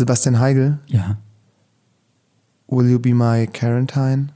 Sebastian 0.00 0.38
Heigl, 0.40 0.78
Ja. 0.86 1.18
Will 2.68 2.88
You 2.88 2.98
Be 2.98 3.12
My 3.12 3.46
Quarantine? 3.46 4.32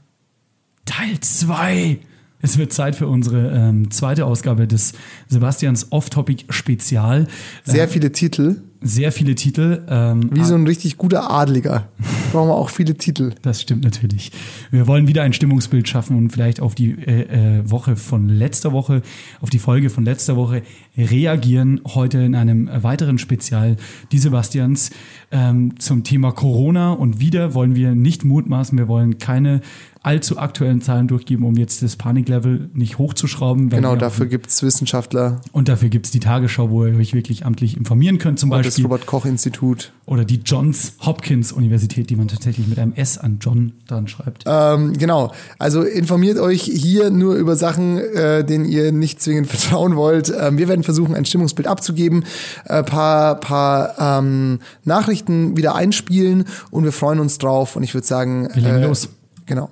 Teil 0.85 1.17
2. 1.19 2.01
Es 2.41 2.57
wird 2.57 2.73
Zeit 2.73 2.95
für 2.95 3.07
unsere 3.07 3.51
ähm, 3.51 3.89
zweite 3.91 4.25
Ausgabe 4.25 4.67
des 4.67 4.93
Sebastians 5.27 5.91
Off-Topic-Spezial. 5.91 7.27
Sehr 7.63 7.87
viele 7.87 8.11
Titel. 8.11 8.61
Sehr 8.81 9.11
viele 9.11 9.33
Titel. 9.33 9.83
Ähm, 9.89 10.29
Wie 10.31 10.43
so 10.43 10.53
ein 10.53 10.67
richtig 10.67 10.97
guter 10.97 11.31
Adliger. 11.31 11.89
Brauchen 12.31 12.49
wir 12.49 12.55
auch 12.55 12.69
viele 12.69 12.93
Titel. 12.95 13.33
Das 13.41 13.61
stimmt 13.61 13.83
natürlich. 13.83 14.31
Wir 14.69 14.85
wollen 14.85 15.07
wieder 15.07 15.23
ein 15.23 15.33
Stimmungsbild 15.33 15.89
schaffen 15.89 16.15
und 16.17 16.29
vielleicht 16.29 16.59
auf 16.59 16.75
die 16.75 16.91
äh, 16.91 17.61
äh, 17.61 17.71
Woche 17.71 17.95
von 17.95 18.29
letzter 18.29 18.73
Woche, 18.73 19.01
auf 19.41 19.49
die 19.49 19.57
Folge 19.57 19.89
von 19.89 20.05
letzter 20.05 20.35
Woche 20.35 20.61
reagieren. 20.95 21.81
Heute 21.95 22.19
in 22.19 22.35
einem 22.35 22.69
weiteren 22.83 23.17
Spezial 23.17 23.77
die 24.11 24.19
Sebastians 24.19 24.91
ähm, 25.31 25.79
zum 25.79 26.03
Thema 26.03 26.31
Corona. 26.31 26.91
Und 26.91 27.19
wieder 27.19 27.55
wollen 27.55 27.75
wir 27.75 27.95
nicht 27.95 28.23
mutmaßen, 28.23 28.77
wir 28.77 28.87
wollen 28.87 29.17
keine 29.17 29.61
allzu 30.05 30.37
aktuellen 30.37 30.81
Zahlen 30.81 31.07
durchgeben, 31.07 31.45
um 31.45 31.55
jetzt 31.55 31.81
das 31.81 31.95
Paniklevel 31.95 32.69
nicht 32.73 32.99
hochzuschrauben. 32.99 33.69
Genau, 33.69 33.95
dafür 33.95 34.27
gibt 34.27 34.47
es 34.47 34.61
Wissenschaftler 34.61 35.41
Und 35.51 35.67
dafür 35.67 35.89
gibt 35.89 36.05
es 36.05 36.11
die 36.11 36.19
Tagesschau, 36.19 36.69
wo 36.69 36.85
ihr 36.85 36.95
euch 36.95 37.15
wirklich 37.15 37.45
amtlich 37.45 37.75
informieren 37.75 38.19
könnt, 38.19 38.39
zum 38.39 38.51
das 38.51 38.61
Beispiel. 38.61 38.85
Robert-Koch-Institut. 38.85 39.93
Oder 40.05 40.23
die 40.23 40.41
Johns 40.45 40.93
Hopkins 41.03 41.51
Universität, 41.51 42.11
die 42.11 42.15
man 42.15 42.27
tatsächlich 42.27 42.67
mit 42.67 42.77
einem 42.77 42.93
S 42.93 43.17
an 43.17 43.39
John 43.41 43.73
dran 43.87 44.07
schreibt. 44.07 44.43
Ähm, 44.45 44.93
genau, 44.93 45.31
also 45.57 45.81
informiert 45.81 46.37
euch 46.37 46.61
hier 46.61 47.09
nur 47.09 47.33
über 47.33 47.55
Sachen, 47.55 47.97
äh, 47.97 48.45
denen 48.45 48.65
ihr 48.65 48.91
nicht 48.91 49.19
zwingend 49.19 49.47
vertrauen 49.51 49.95
wollt. 49.95 50.31
Ähm, 50.39 50.59
wir 50.59 50.67
werden 50.67 50.83
versuchen, 50.83 51.15
ein 51.15 51.25
Stimmungsbild 51.25 51.67
abzugeben, 51.67 52.25
äh, 52.65 52.83
paar, 52.83 53.39
paar 53.39 54.19
ähm, 54.19 54.59
Nachrichten 54.83 55.57
wieder 55.57 55.73
einspielen 55.73 56.45
und 56.69 56.83
wir 56.83 56.91
freuen 56.91 57.19
uns 57.19 57.39
drauf. 57.39 57.75
Und 57.75 57.81
ich 57.81 57.95
würde 57.95 58.05
sagen, 58.05 58.49
Wir 58.53 58.61
legen 58.61 58.83
äh, 58.83 58.87
los. 58.87 59.09
Genau. 59.47 59.71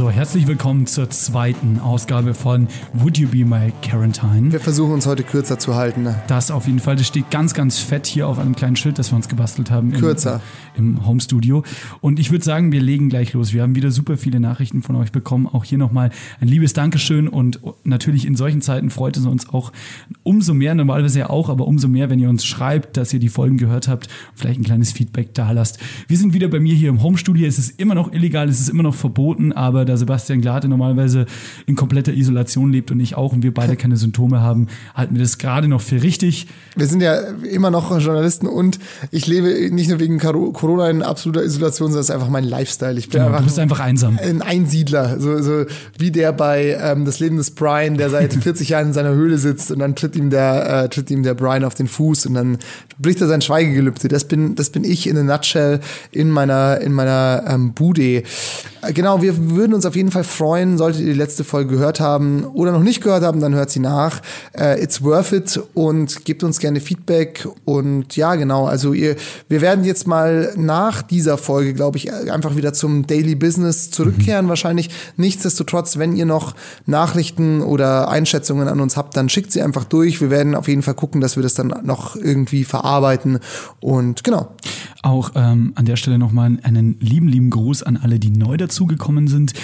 So, 0.00 0.08
herzlich 0.08 0.46
willkommen 0.46 0.86
zur 0.86 1.10
zweiten 1.10 1.78
Ausgabe 1.78 2.32
von 2.32 2.68
Would 2.94 3.18
You 3.18 3.28
Be 3.28 3.44
My 3.44 3.70
Quarantine? 3.82 4.50
Wir 4.50 4.58
versuchen 4.58 4.94
uns 4.94 5.06
heute 5.06 5.22
kürzer 5.24 5.58
zu 5.58 5.74
halten. 5.74 6.08
Das 6.26 6.50
auf 6.50 6.66
jeden 6.66 6.78
Fall, 6.78 6.96
das 6.96 7.06
steht 7.06 7.30
ganz, 7.30 7.52
ganz 7.52 7.80
fett 7.80 8.06
hier 8.06 8.26
auf 8.26 8.38
einem 8.38 8.56
kleinen 8.56 8.76
Schild, 8.76 8.98
das 8.98 9.12
wir 9.12 9.16
uns 9.16 9.28
gebastelt 9.28 9.70
haben. 9.70 9.92
Im, 9.92 10.00
Kürzer. 10.00 10.40
Im 10.74 11.06
Home 11.06 11.20
Studio. 11.20 11.64
Und 12.00 12.18
ich 12.18 12.30
würde 12.30 12.42
sagen, 12.42 12.72
wir 12.72 12.80
legen 12.80 13.10
gleich 13.10 13.34
los. 13.34 13.52
Wir 13.52 13.60
haben 13.60 13.74
wieder 13.74 13.90
super 13.90 14.16
viele 14.16 14.40
Nachrichten 14.40 14.80
von 14.80 14.96
euch 14.96 15.12
bekommen. 15.12 15.46
Auch 15.46 15.64
hier 15.64 15.76
nochmal 15.76 16.08
ein 16.40 16.48
liebes 16.48 16.72
Dankeschön. 16.72 17.28
Und 17.28 17.60
natürlich 17.84 18.24
in 18.24 18.36
solchen 18.36 18.62
Zeiten 18.62 18.88
freut 18.88 19.18
es 19.18 19.26
uns 19.26 19.50
auch 19.50 19.70
umso 20.22 20.54
mehr, 20.54 20.74
normalerweise 20.74 21.18
ja 21.18 21.28
auch, 21.28 21.50
aber 21.50 21.66
umso 21.66 21.88
mehr, 21.88 22.08
wenn 22.08 22.20
ihr 22.20 22.30
uns 22.30 22.46
schreibt, 22.46 22.96
dass 22.96 23.12
ihr 23.12 23.20
die 23.20 23.28
Folgen 23.28 23.58
gehört 23.58 23.86
habt, 23.86 24.08
vielleicht 24.34 24.60
ein 24.60 24.64
kleines 24.64 24.92
Feedback 24.92 25.34
da 25.34 25.50
lasst. 25.50 25.78
Wir 26.08 26.16
sind 26.16 26.32
wieder 26.32 26.48
bei 26.48 26.58
mir 26.58 26.74
hier 26.74 26.88
im 26.88 27.02
Home 27.02 27.18
Studio. 27.18 27.46
Es 27.46 27.58
ist 27.58 27.78
immer 27.78 27.94
noch 27.94 28.14
illegal, 28.14 28.48
es 28.48 28.60
ist 28.60 28.70
immer 28.70 28.82
noch 28.82 28.94
verboten, 28.94 29.52
aber 29.52 29.89
da 29.90 29.96
Sebastian 29.96 30.40
Glade 30.40 30.68
normalerweise 30.68 31.26
in 31.66 31.76
kompletter 31.76 32.12
Isolation 32.12 32.70
lebt 32.72 32.90
und 32.90 33.00
ich 33.00 33.16
auch 33.16 33.32
und 33.32 33.42
wir 33.42 33.52
beide 33.52 33.76
keine 33.76 33.96
Symptome 33.96 34.40
haben, 34.40 34.68
halten 34.94 35.14
wir 35.14 35.22
das 35.22 35.38
gerade 35.38 35.68
noch 35.68 35.80
für 35.80 36.02
richtig. 36.02 36.46
Wir 36.76 36.86
sind 36.86 37.00
ja 37.02 37.14
immer 37.50 37.70
noch 37.70 37.90
Journalisten 38.00 38.46
und 38.46 38.78
ich 39.10 39.26
lebe 39.26 39.74
nicht 39.74 39.90
nur 39.90 39.98
wegen 39.98 40.18
Corona 40.18 40.88
in 40.88 41.02
absoluter 41.02 41.44
Isolation, 41.44 41.88
sondern 41.88 42.00
es 42.00 42.08
ist 42.08 42.14
einfach 42.14 42.28
mein 42.28 42.44
Lifestyle. 42.44 42.98
Ich 42.98 43.08
bin 43.08 43.20
Genau, 43.20 43.28
du 43.30 43.34
einfach 43.34 43.46
bist 43.46 43.58
einfach 43.58 43.80
einsam. 43.80 44.18
ein 44.22 44.42
Einsiedler, 44.42 45.18
so, 45.18 45.42
so 45.42 45.64
wie 45.98 46.10
der 46.10 46.32
bei 46.32 46.78
ähm, 46.80 47.04
Das 47.04 47.20
Leben 47.20 47.36
des 47.36 47.50
Brian, 47.52 47.96
der 47.96 48.10
seit 48.10 48.32
40 48.42 48.68
Jahren 48.68 48.88
in 48.88 48.92
seiner 48.92 49.12
Höhle 49.14 49.38
sitzt 49.38 49.70
und 49.70 49.80
dann 49.80 49.96
tritt 49.96 50.16
ihm 50.16 50.30
der, 50.30 50.84
äh, 50.84 50.88
tritt 50.88 51.10
ihm 51.10 51.22
der 51.22 51.34
Brian 51.34 51.64
auf 51.64 51.74
den 51.74 51.88
Fuß 51.88 52.26
und 52.26 52.34
dann 52.34 52.58
bricht 52.98 53.20
er 53.20 53.26
sein 53.26 53.40
Schweigegelübde. 53.40 54.08
Das 54.08 54.24
bin, 54.24 54.54
das 54.54 54.70
bin 54.70 54.84
ich 54.84 55.06
in 55.08 55.16
a 55.18 55.22
nutshell 55.22 55.80
in 56.12 56.30
meiner, 56.30 56.80
in 56.80 56.92
meiner 56.92 57.44
ähm, 57.48 57.72
Bude. 57.74 58.00
Äh, 58.02 58.22
Genau, 58.94 59.20
wir 59.20 59.50
würden 59.50 59.69
uns 59.74 59.86
auf 59.86 59.96
jeden 59.96 60.10
Fall 60.10 60.24
freuen, 60.24 60.78
solltet 60.78 61.02
ihr 61.02 61.12
die 61.12 61.18
letzte 61.18 61.44
Folge 61.44 61.76
gehört 61.76 62.00
haben 62.00 62.44
oder 62.44 62.72
noch 62.72 62.82
nicht 62.82 63.02
gehört 63.02 63.22
haben, 63.22 63.40
dann 63.40 63.54
hört 63.54 63.70
sie 63.70 63.80
nach. 63.80 64.22
Äh, 64.52 64.82
it's 64.82 65.02
worth 65.02 65.32
it 65.32 65.60
und 65.74 66.24
gebt 66.24 66.42
uns 66.42 66.58
gerne 66.58 66.80
Feedback 66.80 67.46
und 67.64 68.16
ja, 68.16 68.34
genau, 68.34 68.66
also 68.66 68.92
ihr, 68.92 69.16
wir 69.48 69.60
werden 69.60 69.84
jetzt 69.84 70.06
mal 70.06 70.52
nach 70.56 71.02
dieser 71.02 71.38
Folge, 71.38 71.74
glaube 71.74 71.98
ich, 71.98 72.12
einfach 72.12 72.56
wieder 72.56 72.72
zum 72.72 73.06
Daily 73.06 73.34
Business 73.34 73.90
zurückkehren 73.90 74.48
wahrscheinlich. 74.48 74.90
Nichtsdestotrotz, 75.16 75.98
wenn 75.98 76.14
ihr 76.16 76.26
noch 76.26 76.54
Nachrichten 76.86 77.62
oder 77.62 78.08
Einschätzungen 78.08 78.68
an 78.68 78.80
uns 78.80 78.96
habt, 78.96 79.16
dann 79.16 79.28
schickt 79.28 79.52
sie 79.52 79.62
einfach 79.62 79.84
durch. 79.84 80.20
Wir 80.20 80.30
werden 80.30 80.54
auf 80.54 80.68
jeden 80.68 80.82
Fall 80.82 80.94
gucken, 80.94 81.20
dass 81.20 81.36
wir 81.36 81.42
das 81.42 81.54
dann 81.54 81.74
noch 81.84 82.16
irgendwie 82.16 82.64
verarbeiten 82.64 83.38
und 83.80 84.24
genau. 84.24 84.54
Auch 85.02 85.30
ähm, 85.34 85.72
an 85.76 85.86
der 85.86 85.96
Stelle 85.96 86.18
nochmal 86.18 86.58
einen 86.62 86.98
lieben, 87.00 87.26
lieben 87.26 87.48
Gruß 87.48 87.82
an 87.82 87.96
alle, 87.96 88.18
die 88.18 88.30
neu 88.30 88.58
dazugekommen 88.58 89.28
sind, 89.28 89.54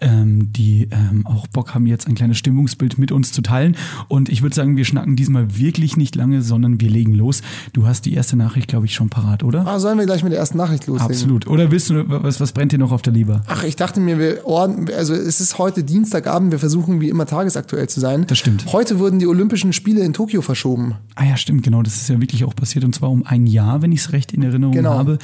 ähm, 0.00 0.52
die 0.52 0.88
ähm, 0.90 1.26
auch 1.26 1.46
Bock 1.46 1.74
haben, 1.74 1.86
jetzt 1.86 2.06
ein 2.08 2.14
kleines 2.14 2.38
Stimmungsbild 2.38 2.98
mit 2.98 3.12
uns 3.12 3.32
zu 3.32 3.42
teilen. 3.42 3.76
Und 4.08 4.28
ich 4.28 4.42
würde 4.42 4.54
sagen, 4.54 4.76
wir 4.76 4.84
schnacken 4.84 5.16
diesmal 5.16 5.56
wirklich 5.58 5.96
nicht 5.96 6.14
lange, 6.16 6.42
sondern 6.42 6.80
wir 6.80 6.90
legen 6.90 7.14
los. 7.14 7.42
Du 7.72 7.86
hast 7.86 8.04
die 8.06 8.14
erste 8.14 8.36
Nachricht, 8.36 8.68
glaube 8.68 8.86
ich, 8.86 8.94
schon 8.94 9.08
parat, 9.10 9.42
oder? 9.44 9.66
Ah, 9.66 9.78
sollen 9.78 9.98
wir 9.98 10.06
gleich 10.06 10.22
mit 10.22 10.32
der 10.32 10.38
ersten 10.40 10.58
Nachricht 10.58 10.86
loslegen? 10.86 11.10
Absolut. 11.14 11.46
Oder 11.46 11.70
willst 11.70 11.90
du, 11.90 12.04
was, 12.08 12.40
was 12.40 12.52
brennt 12.52 12.72
dir 12.72 12.78
noch 12.78 12.92
auf 12.92 13.02
der 13.02 13.12
Leber? 13.12 13.42
Ach, 13.46 13.62
ich 13.64 13.76
dachte 13.76 14.00
mir, 14.00 14.18
wir 14.18 14.46
ordnen, 14.46 14.88
also 14.96 15.14
es 15.14 15.40
ist 15.40 15.58
heute 15.58 15.84
Dienstagabend, 15.84 16.50
wir 16.52 16.58
versuchen 16.58 17.00
wie 17.00 17.08
immer 17.08 17.26
tagesaktuell 17.26 17.88
zu 17.88 18.00
sein. 18.00 18.24
Das 18.26 18.38
stimmt. 18.38 18.66
Heute 18.72 18.98
wurden 18.98 19.18
die 19.18 19.26
Olympischen 19.26 19.72
Spiele 19.72 20.00
in 20.04 20.12
Tokio 20.12 20.42
verschoben. 20.42 20.94
Ah 21.14 21.24
ja, 21.24 21.36
stimmt, 21.36 21.62
genau. 21.62 21.82
Das 21.82 21.96
ist 21.96 22.08
ja 22.08 22.20
wirklich 22.20 22.44
auch 22.44 22.54
passiert 22.54 22.84
und 22.84 22.94
zwar 22.94 23.10
um 23.10 23.24
ein 23.24 23.46
Jahr, 23.46 23.82
wenn 23.82 23.92
ich 23.92 24.00
es 24.00 24.12
recht 24.12 24.32
in 24.32 24.42
Erinnerung 24.42 24.74
Genau. 24.74 24.94
habe. 24.94 25.18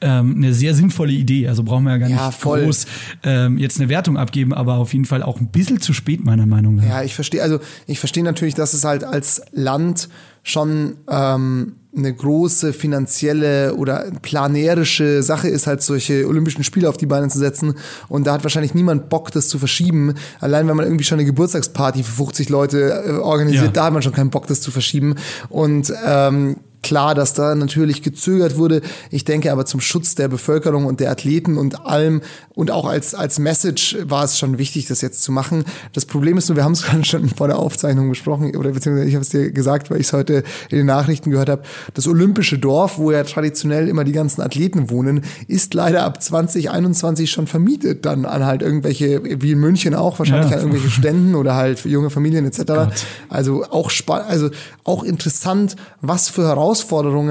Ähm, 0.00 0.34
eine 0.36 0.54
sehr 0.54 0.74
sinnvolle 0.74 1.12
Idee. 1.12 1.48
Also 1.48 1.62
brauchen 1.62 1.84
wir 1.84 1.92
ja 1.92 1.98
gar 1.98 2.08
Ja, 2.08 2.26
nicht 2.28 2.38
voll. 2.38 2.64
groß 2.64 2.86
ähm, 3.22 3.58
jetzt 3.58 3.73
eine 3.80 3.88
Wertung 3.88 4.16
abgeben, 4.16 4.52
aber 4.54 4.74
auf 4.76 4.92
jeden 4.92 5.04
Fall 5.04 5.22
auch 5.22 5.40
ein 5.40 5.48
bisschen 5.48 5.80
zu 5.80 5.92
spät, 5.92 6.24
meiner 6.24 6.46
Meinung 6.46 6.76
nach. 6.76 6.84
Ja, 6.84 7.02
ich 7.02 7.14
verstehe, 7.14 7.42
also 7.42 7.58
ich 7.86 7.98
verstehe 7.98 8.24
natürlich, 8.24 8.54
dass 8.54 8.74
es 8.74 8.84
halt 8.84 9.04
als 9.04 9.42
Land 9.52 10.08
schon 10.42 10.96
ähm, 11.08 11.76
eine 11.96 12.12
große 12.12 12.72
finanzielle 12.72 13.74
oder 13.76 14.10
planerische 14.20 15.22
Sache 15.22 15.48
ist, 15.48 15.66
halt 15.66 15.80
solche 15.82 16.26
Olympischen 16.26 16.64
Spiele 16.64 16.88
auf 16.88 16.96
die 16.96 17.06
Beine 17.06 17.28
zu 17.28 17.38
setzen. 17.38 17.74
Und 18.08 18.26
da 18.26 18.32
hat 18.34 18.42
wahrscheinlich 18.42 18.74
niemand 18.74 19.08
Bock, 19.08 19.30
das 19.30 19.48
zu 19.48 19.58
verschieben. 19.58 20.14
Allein 20.40 20.66
wenn 20.68 20.76
man 20.76 20.84
irgendwie 20.86 21.04
schon 21.04 21.18
eine 21.18 21.24
Geburtstagsparty 21.26 22.02
für 22.02 22.12
50 22.12 22.48
Leute 22.48 23.04
äh, 23.06 23.10
organisiert, 23.12 23.64
Ja. 23.66 23.70
da 23.70 23.84
hat 23.86 23.92
man 23.92 24.02
schon 24.02 24.12
keinen 24.12 24.30
Bock, 24.30 24.46
das 24.46 24.60
zu 24.60 24.70
verschieben. 24.70 25.14
Und 25.48 25.92
ähm, 26.04 26.56
klar, 26.84 27.16
dass 27.16 27.34
da 27.34 27.54
natürlich 27.56 28.02
gezögert 28.02 28.56
wurde. 28.56 28.82
Ich 29.10 29.24
denke 29.24 29.50
aber 29.50 29.66
zum 29.66 29.80
Schutz 29.80 30.14
der 30.14 30.28
Bevölkerung 30.28 30.86
und 30.86 31.00
der 31.00 31.10
Athleten 31.10 31.58
und 31.58 31.84
allem 31.86 32.20
und 32.54 32.70
auch 32.70 32.86
als, 32.86 33.14
als 33.14 33.40
Message 33.40 33.96
war 34.04 34.22
es 34.22 34.38
schon 34.38 34.58
wichtig, 34.58 34.86
das 34.86 35.00
jetzt 35.00 35.24
zu 35.24 35.32
machen. 35.32 35.64
Das 35.92 36.06
Problem 36.06 36.38
ist 36.38 36.48
nur, 36.48 36.56
wir 36.56 36.62
haben 36.64 36.72
es 36.72 36.82
gerade 36.86 37.04
schon 37.04 37.28
vor 37.28 37.48
der 37.48 37.58
Aufzeichnung 37.58 38.08
besprochen, 38.08 38.54
oder 38.54 38.70
beziehungsweise 38.70 39.08
ich 39.08 39.14
habe 39.14 39.22
es 39.22 39.30
dir 39.30 39.50
gesagt, 39.50 39.90
weil 39.90 40.00
ich 40.00 40.06
es 40.06 40.12
heute 40.12 40.44
in 40.70 40.76
den 40.76 40.86
Nachrichten 40.86 41.30
gehört 41.30 41.48
habe. 41.48 41.62
Das 41.94 42.06
olympische 42.06 42.58
Dorf, 42.58 42.98
wo 42.98 43.10
ja 43.10 43.24
traditionell 43.24 43.88
immer 43.88 44.04
die 44.04 44.12
ganzen 44.12 44.42
Athleten 44.42 44.90
wohnen, 44.90 45.24
ist 45.48 45.74
leider 45.74 46.04
ab 46.04 46.22
2021 46.22 47.30
schon 47.30 47.46
vermietet 47.46 48.04
dann 48.04 48.26
an 48.26 48.44
halt 48.44 48.62
irgendwelche, 48.62 49.22
wie 49.42 49.52
in 49.52 49.58
München 49.58 49.94
auch, 49.94 50.18
wahrscheinlich 50.18 50.50
Ja. 50.50 50.58
an 50.58 50.62
irgendwelche 50.64 50.90
Ständen 50.90 51.34
oder 51.34 51.54
halt 51.54 51.78
für 51.80 51.88
junge 51.88 52.10
Familien 52.10 52.44
etc. 52.44 52.94
Also 53.28 53.64
auch 53.70 53.90
spannend, 53.90 54.28
also 54.28 54.50
auch 54.84 55.02
interessant, 55.02 55.76
was 56.02 56.28
für 56.28 56.42
Herausforderungen 56.46 56.73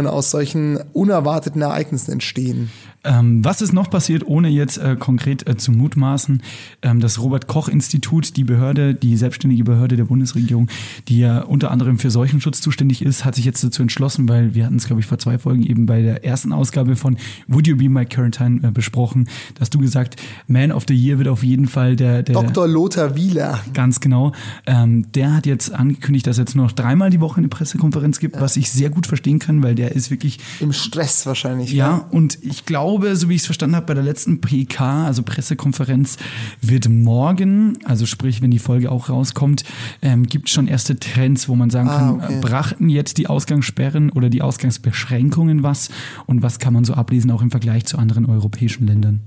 aus 0.08 0.32
solchen 0.32 0.80
unerwarteten 0.94 1.62
Ereignissen 1.62 2.12
entstehen. 2.12 2.72
Ähm, 3.04 3.44
was 3.44 3.62
ist 3.62 3.74
noch 3.74 3.90
passiert, 3.90 4.26
ohne 4.26 4.50
jetzt 4.50 4.78
äh, 4.78 4.96
konkret 4.96 5.48
äh, 5.48 5.58
zu 5.58 5.72
mutmaßen? 5.72 6.42
Ähm, 6.82 7.00
das 7.00 7.20
Robert-Koch-Institut, 7.20 8.38
die 8.38 8.44
Behörde, 8.44 8.94
die 8.94 9.18
selbstständige 9.18 9.64
Behörde 9.64 9.96
der 9.96 10.06
Bundesregierung, 10.06 10.70
die 11.08 11.20
ja 11.20 11.42
unter 11.42 11.72
anderem 11.72 11.98
für 11.98 12.12
Seuchenschutz 12.12 12.62
zuständig 12.62 13.02
ist, 13.02 13.26
hat 13.26 13.36
sich 13.36 13.46
jetzt 13.46 13.64
dazu 13.64 13.82
entschlossen, 13.82 14.30
weil 14.30 14.54
wir 14.54 14.66
hatten 14.66 14.76
es, 14.76 14.86
glaube 14.86 15.02
ich, 15.02 15.08
vor 15.08 15.18
zwei 15.18 15.38
Folgen 15.38 15.64
eben 15.64 15.86
bei 15.86 16.02
der 16.02 16.24
ersten 16.24 16.54
Ausgabe 16.54 16.96
von 16.96 17.18
Would 17.48 17.68
You 17.68 17.76
Be 17.76 17.90
My 17.90 18.06
Quarantine 18.06 18.68
äh, 18.68 18.72
besprochen, 18.72 19.28
dass 19.56 19.70
du 19.70 19.80
gesagt, 19.80 20.22
Man 20.48 20.72
of 20.72 20.84
the 20.88 20.96
Year 20.96 21.18
wird 21.18 21.28
auf 21.28 21.44
jeden 21.44 21.68
Fall 21.68 21.96
der, 21.96 22.24
der 22.24 22.36
Dr. 22.36 22.68
Lothar 22.68 23.16
Wieler. 23.16 23.60
Ganz 23.74 24.00
genau. 24.00 24.32
Ähm, 24.66 25.12
der 25.14 25.36
hat 25.36 25.46
jetzt 25.46 25.74
angekündigt, 25.74 26.28
dass 26.28 26.36
es 26.36 26.40
jetzt 26.40 26.56
nur 26.56 26.66
noch 26.66 26.72
dreimal 26.72 27.10
die 27.10 27.20
Woche 27.20 27.38
eine 27.38 27.48
Pressekonferenz 27.48 28.20
gibt, 28.20 28.40
was 28.40 28.58
ich 28.58 28.72
sehr 28.72 28.90
gut 28.90 29.08
verstehen 29.08 29.24
verstehen 29.24 29.40
kann, 29.40 29.64
weil 29.64 29.76
der 29.76 29.94
ist 29.94 30.12
wirklich 30.12 30.40
Im 30.60 30.74
Stress 30.74 31.26
wahrscheinlich. 31.26 31.72
ja, 31.72 32.08
und 32.12 32.38
ich 32.42 32.66
glaube, 32.66 32.93
so 33.02 33.30
wie 33.30 33.36
ich 33.36 33.42
es 33.42 33.46
verstanden 33.46 33.76
habe, 33.76 33.86
bei 33.86 33.94
der 33.94 34.04
letzten 34.04 34.42
PK, 34.42 35.06
also 35.06 35.24
Pressekonferenz, 35.24 36.18
wird 36.62 36.90
morgen, 36.90 37.78
also 37.86 38.06
sprich, 38.06 38.42
wenn 38.42 38.52
die 38.52 38.60
Folge 38.60 38.92
auch 38.92 39.10
rauskommt, 39.10 39.64
ähm, 40.02 40.24
gibt 40.26 40.50
schon 40.50 40.68
erste 40.68 40.98
Trends, 41.00 41.50
wo 41.50 41.56
man 41.56 41.70
sagen 41.70 41.90
Ah, 41.90 41.98
kann, 41.98 42.10
okay. 42.16 42.38
äh, 42.38 42.42
brachten 42.42 42.90
jetzt 42.90 43.18
die 43.18 43.28
Ausgangssperren 43.28 44.10
oder 44.12 44.30
die 44.30 44.42
Ausgangsbeschränkungen 44.42 45.64
was 45.64 45.90
und 46.26 46.42
was 46.42 46.60
kann 46.60 46.74
man 46.74 46.86
so 46.86 46.94
ablesen, 46.94 47.32
auch 47.32 47.42
im 47.42 47.52
Vergleich 47.52 47.86
zu 47.86 47.98
anderen 47.98 48.26
europäischen 48.26 48.88
Ländern. 48.88 49.22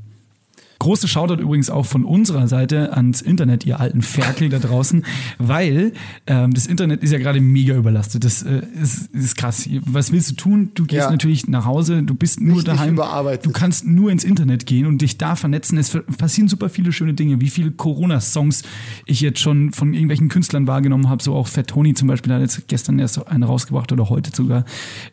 Große 0.87 1.09
Shoutout 1.09 1.43
übrigens 1.43 1.69
auch 1.69 1.85
von 1.85 2.05
unserer 2.05 2.47
Seite 2.47 2.93
ans 2.97 3.21
Internet, 3.21 3.67
ihr 3.67 3.81
alten 3.81 4.03
Ferkel 4.03 4.51
da 4.51 4.59
draußen, 4.61 5.05
weil 5.37 5.93
ähm, 6.29 6.55
das 6.55 6.67
Internet 6.67 7.03
ist 7.03 7.11
ja 7.11 7.19
gerade 7.19 7.41
mega 7.41 7.75
überlastet. 7.75 8.23
Das 8.23 8.45
äh, 8.45 8.63
ist, 8.81 9.13
ist 9.13 9.37
krass. 9.37 9.69
Was 9.85 10.13
willst 10.13 10.31
du 10.31 10.35
tun? 10.37 10.71
Du 10.75 10.85
gehst 10.85 11.07
Ja. 11.07 11.11
natürlich 11.11 11.49
nach 11.49 11.65
Hause, 11.65 12.05
du 12.05 12.15
bist 12.15 12.41
nur 12.41 12.59
Richtig 12.59 12.75
daheim. 12.75 12.95
Du 13.43 13.51
kannst 13.51 13.85
nur 13.85 14.13
ins 14.13 14.23
Internet 14.23 14.65
gehen 14.67 14.87
und 14.87 15.03
dich 15.03 15.19
da 15.19 15.35
vernetzen. 15.35 15.77
Es 15.77 15.91
passieren 16.19 16.47
super 16.47 16.69
viele 16.69 16.93
schöne 16.93 17.15
Dinge. 17.15 17.41
Wie 17.41 17.51
viele 17.51 17.73
Corona-Songs 17.73 18.63
ich 19.07 19.21
jetzt 19.21 19.41
schon 19.41 19.73
von 19.73 19.93
irgendwelchen 19.93 20.29
Künstlern 20.29 20.69
wahrgenommen 20.69 21.09
habe. 21.09 21.21
So 21.21 21.35
auch 21.35 21.49
Fat 21.49 21.67
Tony 21.67 21.95
zum 21.95 22.07
Beispiel, 22.07 22.29
der 22.29 22.37
hat 22.37 22.43
jetzt 22.43 22.69
gestern 22.69 23.01
erst 23.01 23.27
eine 23.27 23.47
rausgebracht 23.47 23.91
oder 23.91 24.09
heute 24.09 24.31
sogar. 24.33 24.65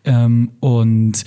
Ähm, 0.03 0.51
und 0.59 1.23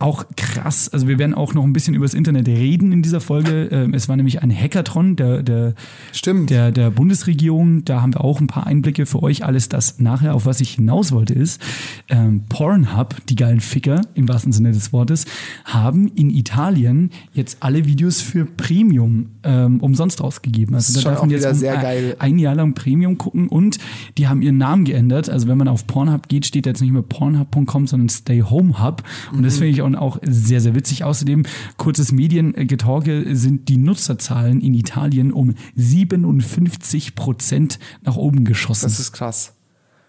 auch 0.00 0.24
krass, 0.36 0.88
also 0.92 1.08
wir 1.08 1.18
werden 1.18 1.34
auch 1.34 1.54
noch 1.54 1.64
ein 1.64 1.72
bisschen 1.72 1.92
über 1.94 2.04
das 2.04 2.14
Internet 2.14 2.46
reden 2.46 2.92
in 2.92 3.02
dieser 3.02 3.20
Folge. 3.20 3.64
Ähm, 3.72 3.94
Es 3.94 4.08
war 4.08 4.14
nämlich 4.16 4.40
ein 4.42 4.50
Hackathon 4.56 5.16
der, 5.16 5.42
der, 5.42 5.74
Stimmt. 6.12 6.50
der, 6.50 6.70
der 6.70 6.90
Bundesregierung. 6.90 7.84
Da 7.84 8.00
haben 8.00 8.14
wir 8.14 8.22
auch 8.22 8.40
ein 8.40 8.46
paar 8.46 8.66
Einblicke 8.66 9.06
für 9.06 9.22
euch. 9.24 9.44
Alles 9.44 9.68
das 9.68 9.98
nachher, 9.98 10.36
auf 10.36 10.46
was 10.46 10.60
ich 10.60 10.70
hinaus 10.70 11.10
wollte, 11.10 11.34
ist, 11.34 11.60
ähm, 12.08 12.44
Pornhub, 12.48 13.16
die 13.28 13.34
geilen 13.34 13.58
Ficker, 13.60 14.02
im 14.14 14.28
wahrsten 14.28 14.52
Sinne 14.52 14.70
des 14.70 14.92
Wortes, 14.92 15.24
haben 15.64 16.06
in 16.14 16.30
Italien 16.30 17.10
jetzt 17.32 17.56
alle 17.60 17.84
Videos 17.86 18.20
für 18.20 18.44
Premium 18.44 19.30
ähm, 19.42 19.80
umsonst 19.80 20.22
rausgegeben. 20.22 20.76
Also 20.76 20.92
ist 20.96 21.04
da 21.04 21.10
darf 21.10 21.22
man 21.22 21.30
jetzt 21.30 21.44
um 21.44 21.54
sehr 21.54 21.74
ein- 21.74 21.82
geil. 21.82 22.16
ein 22.20 22.38
Jahr 22.38 22.54
lang 22.54 22.74
Premium 22.74 23.18
gucken 23.18 23.48
und 23.48 23.78
die 24.16 24.28
haben 24.28 24.42
ihren 24.42 24.58
Namen 24.58 24.84
geändert. 24.84 25.28
Also 25.28 25.48
wenn 25.48 25.58
man 25.58 25.66
auf 25.66 25.88
Pornhub 25.88 26.28
geht, 26.28 26.46
steht 26.46 26.66
jetzt 26.66 26.80
nicht 26.82 26.92
mehr 26.92 27.02
pornhub.com, 27.02 27.88
sondern 27.88 28.08
Stay 28.08 28.42
Home 28.42 28.80
Hub. 28.80 29.02
Und 29.32 29.42
das 29.44 29.54
finde 29.54 29.70
ich 29.70 29.82
auch, 29.82 29.87
auch 29.94 30.18
sehr, 30.22 30.60
sehr 30.60 30.74
witzig. 30.74 31.04
Außerdem, 31.04 31.44
kurzes 31.76 32.12
Mediengetalke, 32.12 33.36
sind 33.36 33.68
die 33.68 33.76
Nutzerzahlen 33.76 34.60
in 34.60 34.74
Italien 34.74 35.32
um 35.32 35.54
57 35.76 37.14
Prozent 37.14 37.78
nach 38.02 38.16
oben 38.16 38.44
geschossen. 38.44 38.84
Das 38.84 39.00
ist 39.00 39.12
krass. 39.12 39.52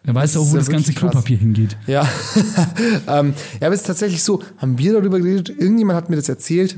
Wer 0.04 0.16
weiß 0.16 0.38
auch, 0.38 0.50
wo 0.52 0.56
das 0.56 0.70
ganze 0.70 0.94
krass. 0.94 1.12
Klopapier 1.12 1.38
hingeht. 1.38 1.78
Ja. 1.86 2.08
ähm, 3.08 3.34
ja, 3.60 3.68
aber 3.68 3.76
es 3.76 3.81
ist 3.81 3.88
tatsächlich 3.88 4.24
so, 4.24 4.42
haben 4.58 4.78
wir 4.78 4.94
darüber 4.94 5.20
geredet, 5.20 5.50
irgendjemand 5.50 5.98
hat 5.98 6.10
mir 6.10 6.16
das 6.16 6.30
erzählt, 6.30 6.78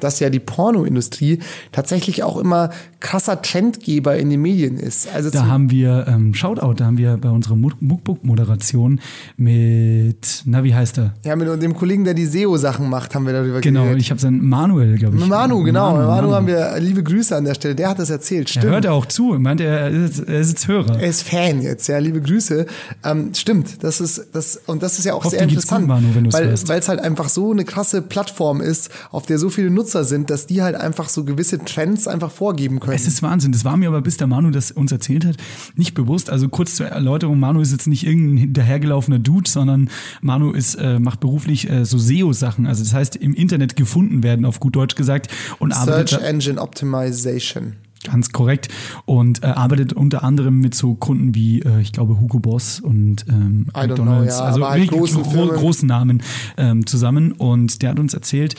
dass 0.00 0.20
ja 0.20 0.30
die 0.30 0.40
Pornoindustrie 0.40 1.40
tatsächlich 1.72 2.22
auch 2.22 2.36
immer 2.36 2.70
krasser 3.00 3.42
Trendgeber 3.42 4.16
in 4.16 4.30
den 4.30 4.40
Medien 4.42 4.76
ist. 4.78 5.08
Also 5.14 5.30
Da 5.30 5.46
haben 5.46 5.70
wir 5.70 6.06
ähm, 6.08 6.34
Shoutout, 6.34 6.74
da 6.74 6.86
haben 6.86 6.98
wir 6.98 7.16
bei 7.18 7.28
unserer 7.28 7.54
Muckbook-Moderation 7.56 9.00
mit, 9.36 10.42
na, 10.44 10.64
wie 10.64 10.74
heißt 10.74 10.98
er? 10.98 11.14
ja, 11.24 11.36
mit 11.36 11.62
dem 11.62 11.74
Kollegen, 11.74 12.04
der 12.04 12.14
die 12.14 12.26
SEO-Sachen 12.26 12.88
macht, 12.88 13.14
haben 13.14 13.26
wir 13.26 13.32
darüber 13.32 13.60
Genau, 13.60 13.82
geredet. 13.84 14.00
ich 14.02 14.10
habe 14.10 14.20
seinen 14.20 14.46
Manuel, 14.48 14.96
glaube 14.98 15.16
ich. 15.16 15.26
Manu, 15.26 15.62
genau. 15.62 15.92
Manu, 15.94 16.06
Manu. 16.08 16.32
haben 16.32 16.46
wir 16.46 16.78
liebe 16.80 17.02
Grüße 17.02 17.36
an 17.36 17.44
der 17.44 17.54
Stelle. 17.54 17.74
Der 17.74 17.90
hat 17.90 17.98
das 17.98 18.10
erzählt. 18.10 18.48
Er 18.48 18.60
Stimmt. 18.60 18.64
hört 18.66 18.86
auch 18.86 19.06
zu, 19.06 19.32
er 19.34 19.38
meint, 19.38 19.60
er 19.60 19.88
ist, 19.88 20.20
er 20.20 20.40
ist 20.40 20.48
jetzt 20.50 20.68
Hörer. 20.68 20.98
Er 21.00 21.08
ist 21.08 21.22
Fan 21.22 21.62
jetzt, 21.62 21.86
ja, 21.88 21.98
liebe 21.98 22.20
Grüße. 22.20 22.66
Ähm, 23.04 23.34
stimmt, 23.34 23.82
das 23.84 24.00
ist 24.00 24.26
das 24.32 24.60
und 24.66 24.82
das 24.82 24.98
ist 24.98 25.04
ja 25.04 25.14
auch 25.14 25.24
Hoffe, 25.24 25.36
sehr 25.36 25.42
interessant, 25.42 25.80
gut, 25.86 25.88
Manu, 25.88 26.08
wenn 26.14 26.32
weil 26.32 26.48
es 26.48 26.88
halt 26.88 27.00
einfach 27.00 27.28
so 27.28 27.52
eine 27.52 27.64
krasse 27.64 28.02
Plattform 28.02 28.60
ist, 28.60 28.90
auf 29.10 29.26
der 29.26 29.38
so 29.38 29.48
viele 29.50 29.70
Nutzer 29.70 30.04
sind, 30.04 30.30
dass 30.30 30.46
die 30.46 30.62
halt 30.62 30.74
einfach 30.76 31.08
so 31.08 31.24
gewisse 31.24 31.58
Trends 31.58 32.08
einfach 32.08 32.30
vorgeben 32.30 32.80
können. 32.80 32.95
Es 32.96 33.06
ist 33.06 33.22
Wahnsinn. 33.22 33.52
Das 33.52 33.64
war 33.64 33.76
mir 33.76 33.88
aber, 33.88 34.00
bis 34.00 34.16
der 34.16 34.26
Manu 34.26 34.50
das 34.50 34.70
uns 34.72 34.90
erzählt 34.90 35.24
hat, 35.24 35.36
nicht 35.76 35.94
bewusst. 35.94 36.30
Also 36.30 36.48
kurz 36.48 36.76
zur 36.76 36.86
Erläuterung, 36.86 37.38
Manu 37.38 37.60
ist 37.60 37.72
jetzt 37.72 37.86
nicht 37.86 38.06
irgendein 38.06 38.38
hinterhergelaufener 38.38 39.18
Dude, 39.18 39.48
sondern 39.50 39.90
Manu 40.22 40.50
ist, 40.52 40.74
äh, 40.76 40.98
macht 40.98 41.20
beruflich 41.20 41.68
äh, 41.70 41.84
so 41.84 41.98
SEO-Sachen. 41.98 42.66
Also 42.66 42.82
das 42.82 42.94
heißt, 42.94 43.16
im 43.16 43.34
Internet 43.34 43.76
gefunden 43.76 44.22
werden, 44.22 44.44
auf 44.46 44.60
gut 44.60 44.74
Deutsch 44.76 44.94
gesagt. 44.94 45.30
Und 45.58 45.72
arbeitet 45.72 46.08
Search 46.08 46.22
da- 46.22 46.26
Engine 46.28 46.60
Optimization. 46.60 47.74
Ganz 48.04 48.30
korrekt. 48.30 48.68
Und 49.04 49.42
äh, 49.42 49.46
arbeitet 49.46 49.92
unter 49.92 50.22
anderem 50.22 50.60
mit 50.60 50.74
so 50.74 50.94
Kunden 50.94 51.34
wie, 51.34 51.60
äh, 51.62 51.80
ich 51.80 51.92
glaube, 51.92 52.20
Hugo 52.20 52.38
Boss 52.38 52.78
und 52.78 53.24
ähm, 53.28 53.66
don't 53.72 53.84
know, 53.86 53.88
McDonalds, 53.88 54.38
ja, 54.38 54.44
also 54.44 54.68
halt 54.68 54.82
wirklich 54.82 55.00
großen 55.00 55.22
großen 55.22 55.88
Namen 55.88 56.22
ähm, 56.56 56.86
zusammen. 56.86 57.32
Und 57.32 57.82
der 57.82 57.90
hat 57.90 57.98
uns 57.98 58.14
erzählt, 58.14 58.54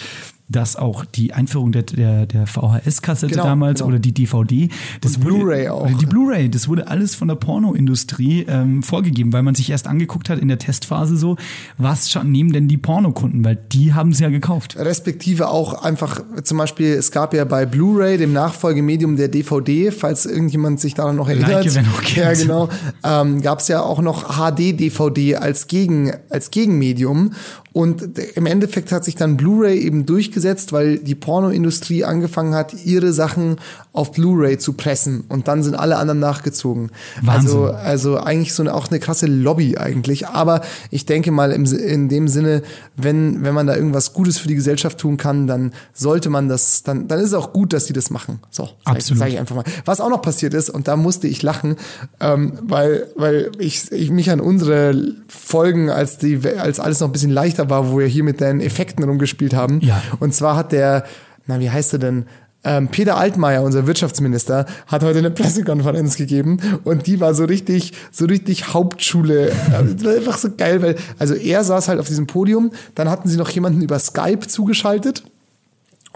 dass 0.50 0.76
auch 0.76 1.06
die 1.06 1.34
Einführung 1.34 1.72
der, 1.72 1.84
der, 1.84 2.26
der 2.26 2.48
VHS-Kassette 2.48 3.34
Genau, 3.34 3.44
damals 3.44 3.80
genau. 3.80 3.90
oder 3.90 4.00
die 4.00 4.14
DVD, 4.14 4.70
das 5.02 5.18
Blu-ray 5.18 5.70
auch. 5.70 5.88
Die 5.88 6.06
Blu-ray, 6.06 6.50
das 6.50 6.68
wurde 6.68 6.88
alles 6.88 7.16
von 7.16 7.28
der 7.28 7.36
Pornoindustrie 7.36 8.46
ähm, 8.48 8.84
vorgegeben, 8.84 9.34
weil 9.34 9.44
man 9.44 9.56
sich 9.56 9.70
erst 9.70 9.88
angeguckt 9.88 10.30
hat 10.30 10.40
in 10.40 10.48
der 10.48 10.58
Testphase 10.58 11.18
so, 11.18 11.36
was 11.78 12.14
nehmen 12.24 12.54
denn 12.54 12.68
die 12.68 12.78
Pornokunden, 12.78 13.44
weil 13.44 13.58
die 13.72 13.94
haben 13.94 14.12
es 14.12 14.20
ja 14.20 14.30
gekauft. 14.30 14.76
Respektive 14.78 15.50
auch 15.50 15.84
einfach, 15.84 16.22
zum 16.44 16.58
Beispiel, 16.58 16.94
es 16.94 17.12
gab 17.12 17.34
ja 17.34 17.44
bei 17.46 17.66
Blu-ray, 17.66 18.18
dem 18.18 18.34
Nachfolgemedium 18.34 19.18
der 19.18 19.28
DVD, 19.28 19.92
falls 19.92 20.26
irgendjemand 20.26 20.80
sich 20.80 20.94
daran 20.94 21.16
noch 21.16 21.28
erinnert. 21.28 21.66
Like, 21.66 21.76
wer 21.76 21.84
noch 21.84 22.02
kennt. 22.02 22.18
ja, 22.18 22.34
genau. 22.34 22.70
Ähm, 23.04 23.42
gab 23.42 23.60
es 23.60 23.68
ja 23.68 23.82
auch 23.82 24.02
noch 24.02 24.38
HD-DVD 24.38 25.36
als, 25.36 25.68
Gegen, 25.68 26.12
als 26.30 26.52
Gegenmedium. 26.52 27.32
Und 27.78 28.18
im 28.18 28.48
Endeffekt 28.48 28.92
hat 28.92 29.06
sich 29.06 29.14
dann 29.14 29.38
Blu-ray 29.38 29.78
eben 29.78 30.08
durchgesetzt, 30.08 30.74
weil 30.74 30.98
die 30.98 31.14
Pornoindustrie 31.14 32.04
angefangen 32.04 32.56
hat, 32.56 32.74
ihre 32.86 33.14
Sachen 33.14 33.58
auf 33.94 34.14
Blu-ray 34.14 34.58
zu 34.58 34.74
pressen. 34.74 35.26
Und 35.30 35.48
dann 35.48 35.62
sind 35.62 35.76
alle 35.76 35.98
anderen 35.98 36.20
nachgezogen. 36.20 36.90
Wahnsinn. 37.22 37.52
Also, 37.52 37.66
also 37.68 38.18
eigentlich 38.18 38.56
so 38.56 38.64
eine, 38.64 38.74
auch 38.74 38.90
eine 38.90 39.00
krasse 39.00 39.28
Lobby 39.28 39.78
eigentlich. 39.78 40.28
Aber 40.28 40.62
ich 40.90 41.06
denke 41.06 41.30
mal 41.30 41.52
im, 41.52 41.66
in 41.66 42.10
dem 42.10 42.28
Sinne, 42.28 42.64
wenn, 42.96 43.44
wenn 43.44 43.54
man 43.54 43.68
da 43.68 43.76
irgendwas 43.76 44.12
Gutes 44.12 44.40
für 44.40 44.48
die 44.48 44.56
Gesellschaft 44.56 44.98
tun 44.98 45.18
kann, 45.18 45.46
dann 45.46 45.72
sollte 45.94 46.32
man 46.32 46.50
das, 46.50 46.82
dann, 46.82 47.08
dann 47.08 47.20
ist 47.20 47.28
es 47.28 47.34
auch 47.36 47.54
gut, 47.54 47.74
dass 47.74 47.86
die 47.86 47.94
das 47.94 48.10
machen. 48.10 48.40
So, 48.50 48.70
Absolut. 48.86 49.20
sag 49.20 49.30
ich 49.30 49.38
einfach 49.38 49.56
mal. 49.56 49.66
Was 49.86 50.02
auch 50.02 50.10
noch 50.10 50.24
passiert 50.24 50.56
ist, 50.56 50.72
und 50.72 50.88
da 50.88 50.96
musste 50.96 51.28
ich 51.28 51.44
lachen, 51.44 51.76
ähm, 52.22 52.54
weil, 52.64 53.06
weil 53.16 53.52
ich, 53.60 53.92
ich 53.92 54.10
mich 54.10 54.32
an 54.32 54.40
unsere 54.40 55.14
Folgen, 55.28 55.92
als 55.92 56.18
die, 56.18 56.40
als 56.58 56.80
alles 56.80 57.02
noch 57.02 57.10
ein 57.10 57.12
bisschen 57.12 57.30
leichter 57.30 57.67
war, 57.70 57.92
wo 57.92 58.00
wir 58.00 58.08
hier 58.08 58.24
mit 58.24 58.40
den 58.42 58.60
Effekten 58.60 59.04
rumgespielt 59.04 59.54
haben. 59.54 59.80
Ja. 59.82 60.02
Und 60.20 60.34
zwar 60.34 60.56
hat 60.56 60.72
der, 60.72 61.04
na, 61.46 61.60
wie 61.60 61.70
heißt 61.70 61.94
er 61.94 62.00
denn? 62.00 62.26
Ähm, 62.64 62.90
Peter 62.90 63.16
Altmaier, 63.18 63.62
unser 63.62 63.88
Wirtschaftsminister, 63.88 64.66
hat 64.88 65.04
heute 65.04 65.20
eine 65.20 65.32
Pressekonferenz 65.32 66.16
gegeben 66.18 66.58
und 66.84 67.06
die 67.08 67.20
war 67.20 67.34
so 67.34 67.46
richtig, 67.46 67.94
so 68.12 68.26
richtig 68.26 68.74
Hauptschule. 68.74 69.50
Äh, 69.52 69.54
das 69.96 70.04
war 70.04 70.14
einfach 70.16 70.38
so 70.38 70.50
geil, 70.58 70.82
weil, 70.82 70.96
also 71.20 71.36
er 71.36 71.64
saß 71.64 71.88
halt 71.88 72.00
auf 72.00 72.08
diesem 72.08 72.28
Podium, 72.28 72.72
dann 72.96 73.10
hatten 73.10 73.30
sie 73.30 73.38
noch 73.38 73.50
jemanden 73.52 73.82
über 73.82 74.00
Skype 74.00 74.48
zugeschaltet. 74.48 75.24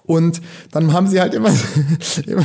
Und 0.03 0.41
dann 0.71 0.91
haben 0.93 1.07
sie 1.07 1.21
halt 1.21 1.33
immer, 1.35 1.51
immer 2.25 2.43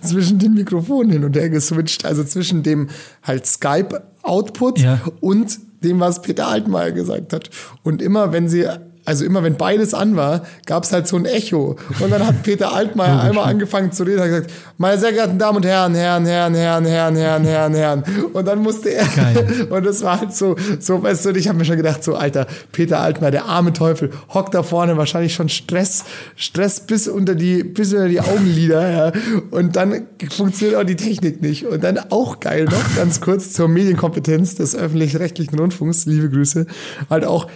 zwischen 0.00 0.38
den 0.38 0.54
Mikrofonen 0.54 1.12
hin 1.12 1.22
und 1.24 1.36
her 1.36 1.50
geswitcht, 1.50 2.04
also 2.06 2.24
zwischen 2.24 2.62
dem 2.62 2.88
halt 3.22 3.46
Skype-Output 3.46 4.80
Ja. 4.80 5.00
und 5.20 5.60
dem, 5.84 6.00
was 6.00 6.22
Peter 6.22 6.48
Altmaier 6.48 6.92
gesagt 6.92 7.32
hat. 7.32 7.50
Und 7.82 8.02
immer, 8.02 8.32
wenn 8.32 8.48
sie, 8.48 8.66
also 9.04 9.24
immer, 9.24 9.42
wenn 9.42 9.56
beides 9.56 9.94
an 9.94 10.16
war, 10.16 10.42
gab 10.66 10.84
es 10.84 10.92
halt 10.92 11.06
so 11.06 11.16
ein 11.16 11.26
Echo. 11.26 11.76
Und 12.00 12.10
dann 12.10 12.26
hat 12.26 12.42
Peter 12.42 12.72
Altmaier 12.72 13.20
einmal 13.22 13.50
angefangen 13.50 13.92
zu 13.92 14.04
reden, 14.04 14.20
hat 14.20 14.28
gesagt, 14.28 14.52
meine 14.78 14.98
sehr 14.98 15.12
geehrten 15.12 15.38
Damen 15.38 15.58
und 15.58 15.66
Herren, 15.66 15.94
Herren, 15.94 16.24
Herren, 16.24 16.54
Herren, 16.54 16.86
Herren, 16.86 17.16
Herren, 17.16 17.44
Herren, 17.44 17.74
Herren. 17.74 18.04
Und 18.32 18.46
dann 18.46 18.62
musste 18.62 18.90
er, 18.90 19.04
Geil. 19.14 19.66
und 19.70 19.84
das 19.84 20.02
war 20.02 20.20
halt 20.20 20.34
so, 20.34 20.56
so, 20.80 21.02
weißt 21.02 21.24
du, 21.24 21.28
und 21.30 21.36
ich 21.36 21.48
habe 21.48 21.58
mir 21.58 21.64
schon 21.64 21.76
gedacht, 21.76 22.02
so, 22.02 22.14
Alter, 22.14 22.46
Peter 22.72 23.00
Altmaier, 23.00 23.30
der 23.30 23.44
arme 23.44 23.72
Teufel, 23.72 24.10
hockt 24.32 24.54
da 24.54 24.62
vorne, 24.62 24.96
wahrscheinlich 24.96 25.34
schon 25.34 25.48
Stress, 25.48 26.04
Stress 26.36 26.80
bis 26.80 27.06
unter 27.06 27.34
die, 27.34 27.62
bis 27.62 27.92
unter 27.92 28.08
die 28.08 28.20
Augenlider, 28.20 28.90
ja. 28.90 29.12
Und 29.50 29.76
dann 29.76 30.06
funktioniert 30.30 30.78
auch 30.78 30.84
die 30.84 30.96
Technik 30.96 31.42
nicht. 31.42 31.66
Und 31.66 31.84
dann 31.84 31.98
auch 32.10 32.40
geil 32.40 32.64
noch, 32.64 32.96
ganz 32.96 33.20
kurz 33.20 33.52
zur 33.52 33.68
Medienkompetenz 33.68 34.54
des 34.54 34.74
öffentlich-rechtlichen 34.74 35.58
Rundfunks, 35.58 36.06
liebe 36.06 36.30
Grüße, 36.30 36.66
halt 37.10 37.24
auch 37.24 37.48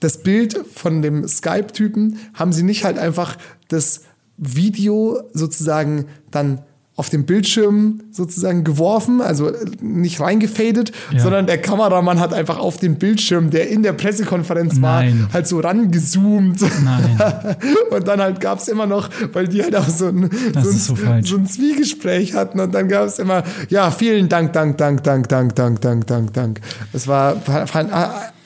das 0.00 0.22
Bild 0.22 0.58
von 0.74 1.02
dem 1.02 1.26
Skype-Typen 1.28 2.18
haben 2.34 2.52
sie 2.52 2.62
nicht 2.62 2.84
halt 2.84 2.98
einfach 2.98 3.36
das 3.68 4.02
Video 4.36 5.20
sozusagen 5.32 6.06
dann 6.30 6.62
auf 6.96 7.08
dem 7.08 7.24
Bildschirm 7.24 8.02
sozusagen 8.10 8.62
geworfen, 8.62 9.22
also 9.22 9.50
nicht 9.80 10.20
reingefadet, 10.20 10.92
Ja. 11.10 11.20
sondern 11.20 11.46
der 11.46 11.56
Kameramann 11.56 12.20
hat 12.20 12.34
einfach 12.34 12.58
auf 12.58 12.76
den 12.76 12.96
Bildschirm, 12.96 13.48
der 13.48 13.70
in 13.70 13.82
der 13.82 13.94
Pressekonferenz 13.94 14.82
war, 14.82 15.00
Nein. 15.00 15.28
halt 15.32 15.46
so 15.46 15.60
rangezoomt. 15.60 16.60
Nein. 16.84 17.56
Und 17.90 18.06
dann 18.06 18.20
halt 18.20 18.40
gab 18.40 18.58
es 18.58 18.68
immer 18.68 18.84
noch, 18.86 19.08
weil 19.32 19.48
die 19.48 19.62
halt 19.62 19.76
auch 19.76 19.88
so 19.88 20.08
ein, 20.08 20.28
so 20.52 20.58
ein, 20.60 20.64
so 20.64 20.96
so 21.22 21.36
ein 21.36 21.46
Zwiegespräch 21.46 22.34
hatten 22.34 22.60
und 22.60 22.74
dann 22.74 22.88
gab 22.88 23.06
es 23.06 23.18
immer, 23.18 23.44
ja, 23.70 23.90
vielen 23.90 24.28
Dank, 24.28 24.52
Dank, 24.52 24.76
Dank, 24.76 25.02
Dank, 25.02 25.28
Dank, 25.28 25.54
Dank, 25.54 25.80
Dank, 25.80 26.06
Dank, 26.06 26.32
Dank. 26.34 26.60
Das 26.92 27.06
war, 27.08 27.36
fand, 27.66 27.90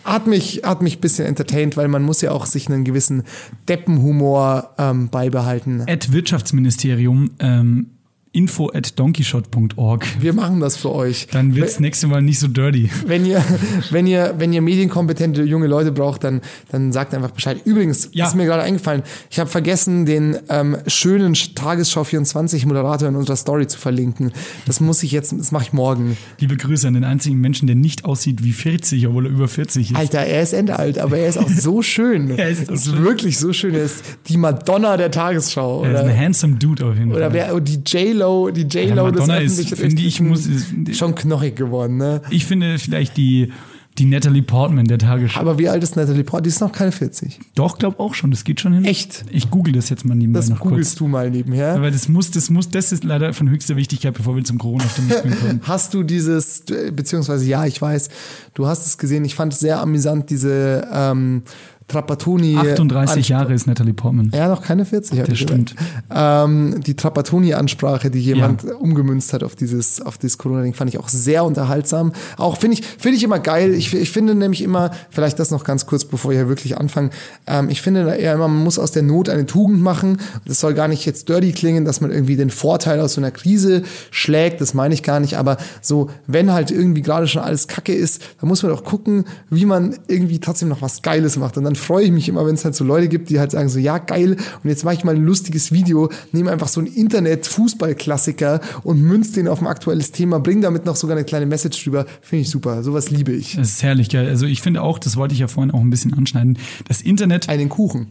hat 0.05 0.27
mich, 0.27 0.63
hat 0.65 0.83
mich 0.83 0.99
ein 0.99 1.01
bisschen 1.01 1.27
entertained, 1.27 1.77
weil 1.77 1.89
man 1.89 2.03
muss 2.03 2.21
ja 2.21 2.31
auch 2.31 2.47
sich 2.47 2.69
einen 2.69 2.85
gewissen 2.85 3.25
Deppenhumor 3.69 4.75
ähm, 4.79 5.09
beibehalten. 5.09 5.85
At 5.89 6.13
Wirtschaftsministerium 6.13 7.31
ähm, 7.39 7.94
info 8.35 8.71
at 8.75 8.99
donkeyshot.org. 8.99 10.07
Wir 10.21 10.33
machen 10.33 10.61
das 10.61 10.77
für 10.77 10.93
euch. 10.93 11.27
Dann 11.31 11.55
wird's 11.55 11.81
nächste 11.81 12.07
Mal 12.07 12.21
nicht 12.23 12.39
so 12.41 12.49
dirty. 12.49 12.91
Wenn 13.07 13.25
ihr, 13.27 13.43
wenn 13.91 14.07
ihr, 14.07 14.35
wenn 14.39 14.53
ihr 14.53 14.61
medienkompetente 14.61 15.43
junge 15.43 15.67
Leute 15.67 15.93
braucht, 15.93 16.25
dann, 16.25 16.41
dann 16.71 16.93
sagt 16.93 17.15
einfach 17.15 17.31
Bescheid. 17.31 17.59
Übrigens, 17.65 18.11
Ja. 18.13 18.27
ist 18.27 18.35
mir 18.35 18.45
gerade 18.47 18.63
eingefallen, 18.63 19.03
ich 19.31 19.39
habe 19.39 19.49
vergessen, 19.49 20.05
den 20.07 20.37
ähm, 20.49 20.77
schönen 20.87 21.35
Tagesschau 21.35 22.05
24 22.05 22.67
Moderator 22.67 23.09
in 23.09 23.17
unserer 23.17 23.37
Story 23.37 23.67
zu 23.67 23.79
verlinken. 23.79 24.33
Das 24.67 24.81
muss 24.81 25.03
ich 25.03 25.13
jetzt, 25.13 25.33
das 25.33 25.53
mache 25.53 25.65
ich 25.65 25.73
morgen. 25.73 26.17
Liebe 26.39 26.57
Grüße 26.57 26.89
an 26.89 26.95
den 26.95 27.05
einzigen 27.05 27.41
Menschen, 27.41 27.67
der 27.67 27.77
nicht 27.77 28.05
aussieht 28.05 28.43
wie 28.43 28.53
40, 28.53 29.07
obwohl 29.07 29.27
er 29.27 29.33
über 29.33 29.49
40 29.49 29.93
ist. 29.93 29.97
Alter, 29.97 30.21
er 30.21 30.43
ist 30.43 30.53
endalt, 30.53 30.99
aber 30.99 31.19
er 31.19 31.29
ist 31.29 31.39
auch 31.39 31.49
so 31.49 31.83
schön. 31.83 32.31
Er 32.45 32.49
ist 32.51 32.69
ist 32.69 32.87
schön. 32.87 33.05
wirklich 33.05 33.39
so 33.39 33.53
schön. 33.53 33.75
Er 33.75 33.85
ist 33.85 34.03
die 34.29 34.37
Madonna 34.37 34.97
der 34.97 35.11
Tagesschau. 35.11 35.85
er 35.85 35.93
ist 35.95 36.01
Oder, 36.01 36.11
ein 36.11 36.19
handsome 36.19 36.57
Dude 36.57 36.85
auf 36.85 36.95
jeden 36.97 37.11
oder 37.13 37.27
Fall. 37.31 37.33
wer, 37.33 37.55
oh, 37.55 37.61
die 37.61 37.81
J-Lo, 37.87 38.24
die 38.51 38.63
Ja, 38.63 38.83
J-Lo 38.83 39.11
des 39.11 39.21
Madonna 39.21 39.37
ist, 39.39 39.59
öffentlich 39.59 39.81
finde 39.81 40.03
ich, 40.03 40.21
muss, 40.21 40.47
ist, 40.47 40.97
schon 40.97 41.15
knochig 41.15 41.57
geworden, 41.57 41.97
ne? 41.97 42.23
ich 42.31 42.45
finde 42.47 42.79
vielleicht 42.79 43.17
die, 43.17 43.53
die 43.99 44.07
Natalie 44.07 44.43
Portman 44.43 44.87
der 44.87 44.99
Tagesschau. 44.99 45.39
Aber 45.41 45.57
wie 45.57 45.69
alt 45.69 45.83
ist 45.85 45.95
Natalie 45.95 46.25
Portman? 46.25 46.43
Die 46.43 46.49
ist 46.49 46.61
noch 46.61 46.73
keine 46.73 46.91
40. 46.91 47.39
Doch, 47.55 47.79
glaub 47.79 48.01
auch 48.01 48.15
schon, 48.15 48.33
das 48.33 48.43
geht 48.43 48.61
schon 48.61 48.73
hin. 48.73 48.85
Echt? 48.85 49.25
Ich 49.31 49.51
google 49.51 49.73
das 49.73 49.89
jetzt 49.89 50.05
mal 50.05 50.17
nebenbei 50.17 50.41
Das 50.41 50.49
noch 50.49 50.59
kurz. 50.59 50.71
googelst 50.71 50.99
du 50.99 51.07
mal 51.07 51.31
nebenher. 51.31 51.81
Weil 51.81 51.93
das 51.93 52.09
muss, 52.09 52.33
das 52.33 52.51
muss, 52.51 52.69
das 52.69 52.91
ist 52.91 53.05
leider 53.05 53.33
von 53.33 53.49
höchster 53.49 53.77
Wichtigkeit, 53.77 54.15
bevor 54.15 54.35
wir 54.35 54.43
zum 54.43 54.59
Corona-Stimmen 54.59 55.11
kommen. 55.41 55.61
Hast 55.63 55.95
du 55.95 56.03
dieses, 56.03 56.65
beziehungsweise 56.93 57.47
ja, 57.47 57.67
ich 57.67 57.81
weiß, 57.81 58.09
du 58.55 58.67
hast 58.67 58.85
es 58.85 58.99
gesehen, 58.99 59.25
ich 59.25 59.37
fand 59.37 59.53
es 59.53 59.61
sehr 59.61 59.81
amüsant, 59.81 60.29
diese 60.29 60.89
ähm, 60.93 61.43
Trapattoni. 61.89 62.57
38 62.57 63.29
Jahre 63.29 63.53
ist 63.53 63.67
Natalie 63.67 63.93
Portman. 63.93 64.31
Ja, 64.35 64.49
noch 64.49 64.63
keine 64.63 64.85
40. 64.87 65.21
hab 65.21 65.27
Das 65.27 65.39
stimmt. 65.39 65.75
Ähm, 66.11 66.81
die 66.81 66.97
Trapattoni-Ansprache, 66.97 68.11
die 68.11 68.21
jemand 68.21 68.65
umgemünzt 68.65 69.33
hat 69.33 69.43
auf 69.43 69.55
dieses, 69.55 70.01
auf 70.01 70.17
dieses 70.17 70.39
Corona-Ding, 70.39 70.73
fand 70.73 70.91
ich 70.91 70.99
auch 70.99 71.09
sehr 71.09 71.45
unterhaltsam. 71.45 72.13
Auch 72.39 72.57
finde 72.57 72.79
ich, 72.79 72.87
finde 72.87 73.19
ich 73.19 73.23
immer 73.23 73.39
geil. 73.39 73.75
Ich, 73.75 73.93
ich 73.95 74.11
finde 74.11 74.35
nämlich 74.35 74.63
immer, 74.63 74.93
vielleicht 75.11 75.39
das 75.39 75.51
noch 75.51 75.65
ganz 75.65 75.85
kurz, 75.85 76.07
bevor 76.07 76.31
wir 76.31 76.39
hier 76.39 76.49
wirklich 76.49 76.79
anfangen. 76.79 77.11
Ähm, 77.47 77.69
ich 77.69 77.83
finde 77.83 78.17
eher 78.17 78.35
immer, 78.35 78.49
man 78.49 78.65
muss 78.65 78.79
aus 78.79 78.93
der 78.93 79.03
Not 79.03 79.29
eine 79.29 79.45
Tugend 79.45 79.83
machen. 79.83 80.19
Das 80.47 80.61
soll 80.61 80.73
gar 80.73 80.89
nicht 80.89 81.05
jetzt 81.05 81.29
dirty 81.29 81.53
klingen, 81.53 81.85
dass 81.85 82.01
man 82.01 82.11
irgendwie 82.11 82.37
den 82.37 82.51
Vorteil 82.51 83.01
aus 83.01 83.15
so 83.15 83.21
einer 83.21 83.31
Krise 83.31 83.83
schlägt. 84.11 84.63
Das 84.63 84.73
meine 84.73 84.95
ich 84.95 85.03
gar 85.03 85.21
nicht. 85.21 85.37
Aber 85.37 85.59
so, 85.83 86.09
wenn 86.27 86.53
halt 86.53 86.71
irgendwie 86.71 87.03
gerade 87.03 87.29
schon 87.29 87.43
alles 87.43 87.69
Kacke 87.69 87.95
ist, 87.95 88.23
dann 88.41 88.49
muss 88.49 88.63
man 88.63 88.73
doch 88.73 88.85
gucken, 88.85 89.25
wie 89.51 89.67
man 89.67 89.97
irgendwie 90.09 90.41
trotzdem 90.41 90.69
noch 90.69 90.81
was 90.81 91.03
Geiles 91.03 91.37
macht. 91.37 91.59
Und 91.59 91.65
dann 91.65 91.74
freue 91.77 92.05
ich 92.05 92.11
mich 92.13 92.29
immer, 92.29 92.47
wenn 92.47 92.55
es 92.55 92.65
halt 92.65 92.75
so 92.75 92.85
Leute 92.85 93.09
gibt, 93.09 93.31
die 93.31 93.39
halt 93.41 93.51
sagen 93.51 93.69
so, 93.69 93.79
ja 93.79 93.99
geil, 93.99 94.37
und 94.63 94.71
jetzt 94.71 94.85
mache 94.85 94.95
ich 94.95 95.05
mal 95.05 95.15
ein 95.15 95.25
lustiges 95.25 95.73
Video, 95.73 96.11
nehme 96.33 96.51
einfach 96.51 96.69
so 96.69 96.81
einen 96.81 96.93
Internet-Fußball-Klassiker 96.93 98.61
und 98.83 99.01
münz 99.03 99.33
den 99.33 99.49
auf 99.49 99.61
ein 99.61 99.67
aktuelles 99.67 100.13
Thema, 100.13 100.41
bring 100.41 100.61
damit 100.61 100.85
noch 100.85 100.97
sogar 100.97 101.17
eine 101.17 101.25
kleine 101.25 101.47
Message 101.47 101.83
drüber. 101.85 102.07
Finde 102.21 102.43
ich 102.43 102.51
super. 102.51 102.83
Sowas 102.83 103.11
liebe 103.11 103.33
ich. 103.33 103.57
Das 103.57 103.71
ist 103.71 103.83
herrlich, 103.83 104.09
gell? 104.09 104.29
Also 104.29 104.47
ich 104.47 104.63
finde 104.63 104.83
auch, 104.83 104.99
das 104.99 105.17
wollte 105.17 105.35
ich 105.35 105.41
ja 105.41 105.49
vorhin 105.49 105.73
auch 105.73 105.81
ein 105.81 105.91
bisschen 105.91 106.15
anschneiden. 106.15 106.59
Das 106.89 107.01
Internet, 107.01 107.49
Einen 107.49 107.69
Kuchen. 107.69 108.09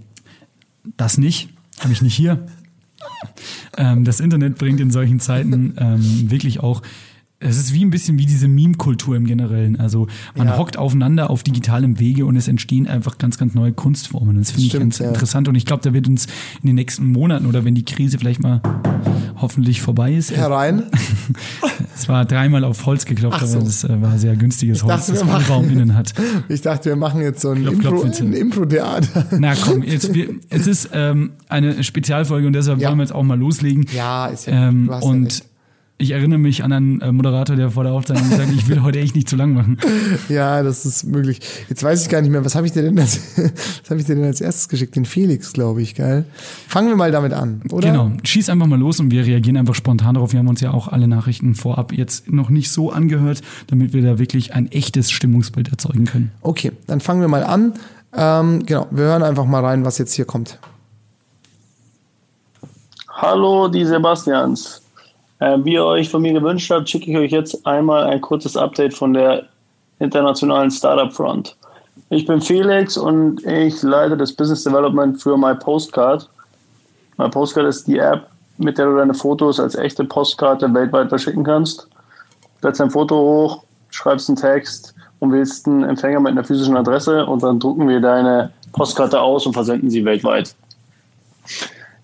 das 0.98 1.18
nicht, 1.18 1.50
habe 1.80 1.94
ich 1.94 2.02
nicht 2.02 2.16
hier. 2.16 2.46
Ähm, 3.78 4.04
das 4.04 4.20
Internet 4.20 4.58
bringt 4.58 4.80
in 4.80 4.92
solchen 4.92 5.20
Zeiten 5.20 5.76
ähm, 5.78 6.30
wirklich 6.32 6.60
auch. 6.60 6.82
Es 7.46 7.58
ist 7.58 7.74
wie 7.74 7.84
ein 7.84 7.90
bisschen 7.90 8.18
wie 8.18 8.26
diese 8.26 8.48
Meme-Kultur 8.48 9.16
im 9.16 9.26
Generellen. 9.26 9.80
Also 9.80 10.08
man 10.36 10.48
Ja. 10.48 10.58
hockt 10.58 10.78
aufeinander 10.78 11.30
auf 11.30 11.44
digitalem 11.44 12.00
Wege 12.00 12.26
und 12.26 12.36
es 12.36 12.48
entstehen 12.48 12.88
einfach 12.88 13.18
ganz, 13.18 13.38
ganz 13.38 13.54
neue 13.54 13.74
Kunstformen. 13.74 14.38
Das 14.38 14.52
finde 14.52 14.68
ich 14.68 14.74
ganz 14.74 15.00
ja. 15.00 15.08
interessant. 15.10 15.48
Und 15.48 15.56
ich 15.56 15.66
glaube, 15.66 15.84
da 15.84 15.94
wird 15.94 16.08
uns 16.08 16.26
in 16.62 16.68
den 16.68 16.76
nächsten 16.76 17.06
Monaten 17.12 17.46
oder 17.46 17.66
wenn 17.66 17.76
die 17.76 17.84
Krise 17.86 18.18
vielleicht 18.18 18.42
mal 18.42 18.62
hoffentlich 19.40 19.82
vorbei 19.82 20.14
ist. 20.14 20.32
Herein. 20.36 20.84
Es 21.96 22.10
war 22.10 22.26
dreimal 22.26 22.64
auf 22.64 22.86
Holz 22.88 23.06
geklopft, 23.06 23.46
so. 23.46 23.58
aber 23.58 23.66
das 23.66 23.84
äh, 23.84 24.02
war 24.02 24.18
sehr 24.18 24.36
günstiges 24.36 24.84
Holz, 24.84 25.06
dachte, 25.06 25.14
das 25.14 25.24
machen- 25.26 25.46
Raum 25.48 25.70
innen 25.70 25.96
hat. 25.96 26.14
Ich 26.50 26.62
dachte, 26.62 26.90
wir 26.90 26.96
machen 26.96 27.22
jetzt 27.22 27.42
so 27.42 27.52
ein 27.52 27.64
Klopf, 27.78 28.04
Impro- 28.04 28.34
Impro-Theater. 28.34 29.28
Na 29.40 29.54
komm, 29.56 29.84
jetzt, 29.84 30.14
wir, 30.14 30.30
es 30.50 30.66
ist 30.68 30.90
ähm, 30.94 31.34
eine 31.50 31.84
Spezialfolge 31.84 32.48
und 32.48 32.54
deshalb 32.54 32.80
Ja. 32.80 32.90
wollen 32.90 32.98
wir 32.98 33.04
jetzt 33.04 33.14
auch 33.14 33.24
mal 33.24 33.38
loslegen. 33.38 33.86
Ja, 33.96 34.26
ist 34.28 34.48
ja. 34.48 34.70
Ähm, 34.70 34.90
und. 35.02 35.44
Ich 36.04 36.12
erinnere 36.12 36.38
mich 36.38 36.64
an 36.64 36.72
einen 36.74 37.02
äh, 37.02 37.12
Moderator, 37.12 37.56
der 37.56 37.72
vor 37.72 37.84
der 37.84 37.94
Aufzeichnung 37.94 38.30
gesagt 38.30 38.50
hat, 38.50 38.56
ich 38.56 38.68
will 38.68 38.84
heute 38.84 39.00
echt 39.00 39.16
nicht 39.16 39.30
zu 39.30 39.36
lang 39.36 39.54
machen. 39.54 39.78
Ja, 40.30 40.64
das 40.64 40.86
ist 40.86 41.06
möglich. 41.06 41.40
Jetzt 41.70 41.84
weiß 41.84 42.04
ich 42.04 42.10
gar 42.10 42.22
nicht 42.22 42.30
mehr, 42.30 42.44
was 42.44 42.56
habe 42.56 42.66
ich 42.66 42.74
dir 42.74 42.82
denn 42.82 42.98
als, 42.98 43.20
was 43.38 43.90
habe 43.90 44.00
ich 44.00 44.06
dir 44.06 44.16
denn 44.16 44.24
als 44.24 44.42
erstes 44.42 44.70
geschickt? 44.70 44.96
Den 44.96 45.06
Felix, 45.06 45.54
glaube 45.54 45.82
ich, 45.82 45.96
geil. 45.96 46.26
Fangen 46.68 46.90
wir 46.90 46.96
mal 46.96 47.12
damit 47.12 47.34
an, 47.34 47.62
oder? 47.72 47.90
Genau, 47.90 48.12
schieß 48.24 48.50
einfach 48.50 48.68
mal 48.68 48.80
los 48.80 49.00
und 49.00 49.12
wir 49.12 49.26
reagieren 49.26 49.58
einfach 49.58 49.76
spontan 49.76 50.16
darauf. 50.16 50.34
Wir 50.34 50.40
haben 50.40 50.48
uns 50.48 50.62
ja 50.62 50.72
auch 50.72 50.88
alle 50.88 51.08
Nachrichten 51.08 51.56
vorab 51.56 51.94
jetzt 51.94 52.32
noch 52.32 52.50
nicht 52.50 52.72
so 52.72 52.92
angehört, 52.92 53.42
damit 53.68 53.94
wir 53.94 54.02
da 54.02 54.20
wirklich 54.20 54.54
ein 54.54 54.72
echtes 54.72 55.12
Stimmungsbild 55.12 55.70
erzeugen 55.70 56.06
können. 56.06 56.32
Okay, 56.42 56.72
dann 56.88 57.00
fangen 57.00 57.22
wir 57.22 57.28
mal 57.28 57.44
an. 57.44 57.74
Ähm, 58.16 58.66
genau, 58.66 58.88
wir 58.92 59.06
hören 59.06 59.24
einfach 59.24 59.46
mal 59.46 59.64
rein, 59.64 59.86
was 59.86 59.98
jetzt 59.98 60.14
hier 60.14 60.26
kommt. 60.26 60.60
Hallo, 63.10 63.68
die 63.68 63.86
Sebastians. 63.86 64.83
Äh, 65.44 65.66
wie 65.66 65.74
ihr 65.74 65.84
euch 65.84 66.10
von 66.10 66.22
mir 66.22 66.32
gewünscht 66.32 66.72
habt, 66.72 66.90
schicke 66.90 67.12
ich 67.12 67.18
euch 67.18 67.32
jetzt 67.32 67.68
einmal 67.68 68.06
ein 68.06 68.22
kurzes 68.22 68.56
Update 68.56 68.94
von 68.94 69.14
der 69.14 69.44
internationalen 70.00 70.72
Startup 70.72 71.12
Front. 71.12 71.58
Ich 72.10 72.26
bin 72.26 72.40
Felix 72.40 72.96
und 72.96 73.46
ich 73.46 73.82
leite 73.84 74.16
das 74.16 74.32
Business 74.32 74.64
Development 74.64 75.22
für 75.22 75.38
My 75.38 75.54
Postcard. 75.54 76.30
My 77.18 77.28
Postcard 77.28 77.68
ist 77.68 77.88
die 77.88 77.98
App, 77.98 78.26
mit 78.58 78.78
der 78.78 78.86
du 78.86 78.96
deine 78.96 79.14
Fotos 79.14 79.60
als 79.60 79.76
echte 79.76 80.06
Postkarte 80.06 80.74
weltweit 80.74 81.10
verschicken 81.10 81.44
kannst. 81.44 81.90
Lädst 82.62 82.80
ein 82.80 82.92
Foto 82.92 83.18
hoch, 83.18 83.64
schreibst 83.90 84.30
einen 84.30 84.38
Text 84.38 84.96
und 85.20 85.34
wählst 85.34 85.68
einen 85.68 85.84
Empfänger 85.84 86.22
mit 86.22 86.32
einer 86.32 86.46
physischen 86.46 86.78
Adresse 86.78 87.26
und 87.26 87.44
dann 87.44 87.60
drucken 87.60 87.90
wir 87.90 88.00
deine 88.00 88.50
Postkarte 88.72 89.20
aus 89.20 89.46
und 89.46 89.52
versenden 89.52 89.90
sie 89.90 90.06
weltweit. 90.06 90.56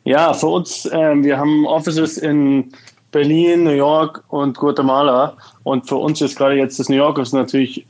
Ja, 0.03 0.33
für 0.33 0.47
uns, 0.47 0.89
ähm, 0.91 1.23
wir 1.23 1.37
haben 1.37 1.65
Offices 1.65 2.17
in 2.17 2.73
Berlin, 3.11 3.63
New 3.63 3.71
York 3.71 4.23
und 4.29 4.57
Guatemala. 4.57 5.35
Und 5.63 5.87
für 5.87 5.97
uns 5.97 6.21
ist 6.21 6.37
gerade 6.37 6.55
jetzt 6.55 6.79
das 6.79 6.89
New 6.89 6.95
York 6.95 7.17
ist 7.17 7.33
natürlich 7.33 7.85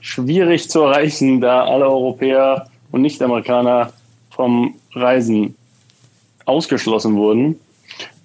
schwierig 0.00 0.68
zu 0.70 0.82
erreichen, 0.82 1.40
da 1.40 1.64
alle 1.64 1.86
Europäer 1.86 2.68
und 2.92 3.02
Nicht-Amerikaner 3.02 3.92
vom 4.30 4.74
Reisen 4.94 5.56
ausgeschlossen 6.44 7.16
wurden. 7.16 7.58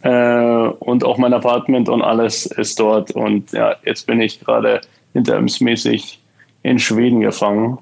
Äh, 0.01 0.67
und 0.79 1.03
auch 1.03 1.17
mein 1.17 1.33
Apartment 1.33 1.89
und 1.89 2.01
alles 2.01 2.45
ist 2.45 2.79
dort. 2.79 3.11
Und 3.11 3.51
ja, 3.53 3.75
jetzt 3.85 4.05
bin 4.05 4.21
ich 4.21 4.39
gerade 4.39 4.81
interimsmäßig 5.13 6.19
in 6.63 6.79
Schweden 6.79 7.21
gefangen. 7.21 7.77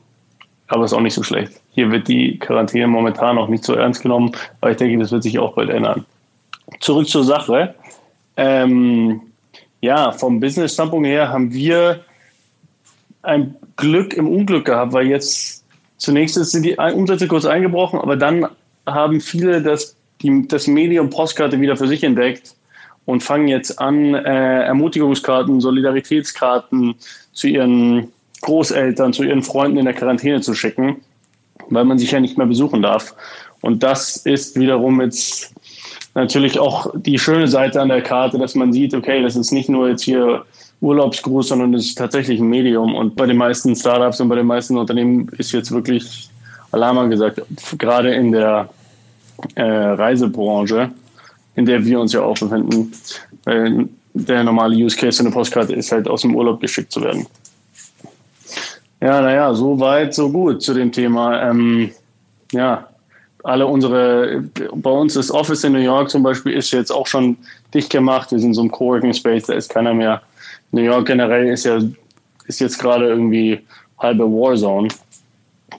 Aber 0.68 0.86
ist 0.86 0.94
auch 0.94 1.01
nicht 1.01 1.15
so 1.15 1.24
schlecht. 1.24 1.60
Hier 1.72 1.91
wird 1.91 2.08
die 2.08 2.39
Quarantäne 2.39 2.88
momentan 2.88 3.36
noch 3.36 3.50
nicht 3.50 3.63
so 3.63 3.74
ernst 3.74 4.01
genommen, 4.01 4.32
aber 4.62 4.72
ich 4.72 4.77
denke, 4.77 4.98
das 5.00 5.12
wird 5.12 5.24
sich 5.24 5.38
auch 5.38 5.53
bald 5.53 5.70
ändern. 5.70 6.06
Zurück 6.80 7.08
zur 7.08 7.24
Sache. 7.24 7.75
Ähm, 8.41 9.21
ja, 9.81 10.12
vom 10.12 10.39
Business-Standpunkt 10.39 11.07
her 11.07 11.29
haben 11.29 11.53
wir 11.53 12.03
ein 13.21 13.55
Glück 13.75 14.15
im 14.15 14.27
Unglück 14.27 14.65
gehabt, 14.65 14.93
weil 14.93 15.05
jetzt 15.07 15.63
zunächst 15.98 16.33
sind 16.36 16.63
die 16.63 16.75
Umsätze 16.75 17.27
kurz 17.27 17.45
eingebrochen, 17.45 18.00
aber 18.00 18.15
dann 18.15 18.48
haben 18.88 19.21
viele 19.21 19.62
das, 19.62 19.95
die, 20.24 20.48
das 20.48 20.65
Medium 20.65 21.12
Postkarte 21.12 21.62
wieder 21.62 21.77
für 21.77 21.88
sich 21.88 22.03
entdeckt 22.03 22.55
und 23.05 23.21
fangen 23.21 23.48
jetzt 23.48 23.79
an, 23.79 24.15
äh, 24.15 24.63
Ermutigungskarten, 24.63 25.62
Solidaritätskarten 25.62 26.95
zu 27.33 27.48
ihren 27.48 28.12
Großeltern, 28.41 29.13
zu 29.13 29.24
ihren 29.24 29.43
Freunden 29.43 29.77
in 29.77 29.86
der 29.86 29.93
Quarantäne 29.93 30.41
zu 30.41 30.55
schicken, 30.55 31.01
weil 31.69 31.86
man 31.86 32.00
sich 32.00 32.10
ja 32.10 32.19
nicht 32.19 32.39
mehr 32.39 32.48
besuchen 32.48 32.81
darf. 32.81 33.15
Und 33.62 33.83
das 33.83 34.17
ist 34.17 34.60
wiederum 34.60 35.00
jetzt 35.00 35.53
natürlich 36.13 36.60
auch 36.60 36.91
die 36.96 37.20
schöne 37.20 37.48
Seite 37.48 37.82
an 37.82 37.89
der 37.89 38.01
Karte, 38.01 38.38
dass 38.38 38.56
man 38.56 38.74
sieht, 38.74 38.94
okay, 38.94 39.22
das 39.22 39.36
ist 39.36 39.51
nicht 39.51 39.70
nur 39.70 39.89
jetzt 39.89 40.03
hier 40.03 40.46
Urlaubsgruß, 40.82 41.50
sondern 41.50 41.74
es 41.74 41.86
ist 41.86 41.98
tatsächlich 41.98 42.39
ein 42.39 42.48
Medium. 42.48 42.96
Und 42.96 43.15
bei 43.15 43.25
den 43.25 43.38
meisten 43.38 43.75
Startups 43.75 44.20
und 44.20 44.30
bei 44.30 44.36
den 44.36 44.48
meisten 44.48 44.77
Unternehmen 44.77 45.30
ist 45.38 45.51
jetzt 45.51 45.72
wirklich 45.72 46.30
Alarm 46.72 46.98
angesagt, 46.98 47.41
gerade 47.77 48.13
in 48.13 48.32
der 48.32 48.70
äh, 49.56 49.63
Reisebranche, 49.63 50.91
in 51.56 51.65
der 51.65 51.86
wir 51.86 52.00
uns 52.00 52.13
ja 52.13 52.22
auch 52.22 52.38
befinden. 52.38 52.91
Weil 53.44 53.89
der 54.13 54.44
normale 54.44 54.75
Use 54.75 54.98
Case 54.98 55.18
für 55.18 55.24
eine 55.24 55.34
Postkarte 55.34 55.74
ist 55.74 55.91
halt 55.91 56.08
aus 56.08 56.22
dem 56.22 56.36
Urlaub 56.36 56.60
geschickt 56.60 56.91
zu 56.91 57.01
werden. 57.01 57.27
Ja, 59.00 59.22
naja, 59.22 59.53
so 59.53 59.80
weit, 59.80 60.13
so 60.13 60.32
gut 60.32 60.62
zu 60.62 60.74
dem 60.74 60.91
Thema. 60.91 61.50
Ähm, 61.50 61.91
ja, 62.51 62.88
alle 63.43 63.65
unsere, 63.65 64.43
bei 64.74 64.89
uns 64.89 65.15
das 65.15 65.31
Office 65.31 65.63
in 65.63 65.74
New 65.74 65.79
York 65.79 66.10
zum 66.10 66.24
Beispiel 66.24 66.53
ist 66.53 66.71
jetzt 66.71 66.91
auch 66.91 67.07
schon 67.07 67.38
dicht 67.74 67.89
gemacht. 67.89 68.31
Wir 68.31 68.39
sind 68.39 68.50
in 68.50 68.53
so 68.53 68.62
einem 68.62 68.71
Coworking 68.71 69.13
Space, 69.13 69.45
da 69.45 69.53
ist 69.53 69.69
keiner 69.69 69.93
mehr. 69.93 70.21
New 70.71 70.81
York 70.81 71.07
generell 71.07 71.48
ist 71.48 71.65
ja, 71.65 71.79
ist 72.45 72.60
jetzt 72.60 72.79
gerade 72.79 73.07
irgendwie 73.07 73.60
halbe 74.00 74.25
Warzone. 74.25 74.89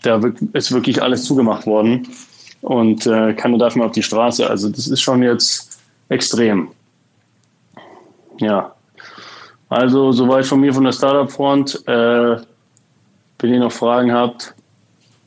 da 0.03 0.21
ist 0.53 0.73
wirklich 0.73 1.03
alles 1.03 1.25
zugemacht 1.25 1.67
worden 1.67 2.09
und 2.63 3.07
äh, 3.07 3.35
keiner 3.35 3.59
darf 3.59 3.77
mehr 3.77 3.87
auf 3.87 3.93
die 3.93 4.03
Straße. 4.03 4.49
Also 4.49 4.69
das 4.69 4.89
ist 4.89 5.01
schon 5.01 5.23
jetzt 5.23 5.81
extrem. 6.09 6.69
Ja. 8.39 8.75
Also 9.69 10.13
soweit 10.13 10.47
von 10.47 10.61
mir 10.61 10.73
von 10.73 10.85
der 10.85 10.93
Startup-Front. 10.93 11.87
Äh, 11.87 12.37
wenn 13.39 13.53
ihr 13.53 13.61
noch 13.61 13.73
Fragen 13.73 14.13
habt, 14.13 14.55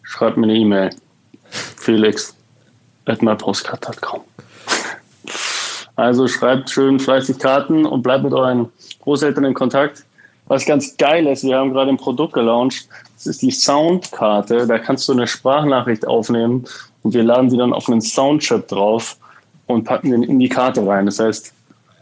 schreibt 0.04 0.38
mir 0.38 0.46
eine 0.46 0.56
E-Mail. 0.56 0.90
Felix 1.50 2.36
at 3.06 3.22
mypostcard.com. 3.22 4.22
Also 5.96 6.28
schreibt 6.28 6.70
schön 6.70 7.00
fleißig 7.00 7.40
Karten 7.40 7.86
und 7.86 8.04
bleibt 8.04 8.24
mit 8.24 8.34
euren 8.34 8.70
Großeltern 9.02 9.46
in 9.46 9.54
Kontakt. 9.54 10.04
Was 10.48 10.66
ganz 10.66 10.98
geil 10.98 11.26
ist, 11.28 11.44
wir 11.44 11.58
haben 11.58 11.74
gerade 11.74 11.90
ein 11.90 11.98
Produkt 11.98 12.34
gelauncht. 12.34 12.88
Das 13.16 13.28
ist 13.28 13.42
die 13.42 13.52
Soundkarte. 13.52 14.68
Da 14.68 14.78
kannst 14.78 15.08
du 15.08 15.14
eine 15.14 15.28
Sprachnachricht 15.28 16.06
aufnehmen 16.06 16.66
und 17.02 17.14
wir 17.14 17.24
laden 17.24 17.50
sie 17.50 17.58
dann 17.58 17.74
auf 17.74 17.88
einen 17.88 18.02
Soundchip 18.02 18.68
drauf 18.68 19.18
und 19.68 19.86
packen 19.86 20.12
den 20.12 20.24
in 20.24 20.38
die 20.38 20.50
Karte 20.50 20.86
rein. 20.86 21.06
Das 21.06 21.20
heißt, 21.20 21.54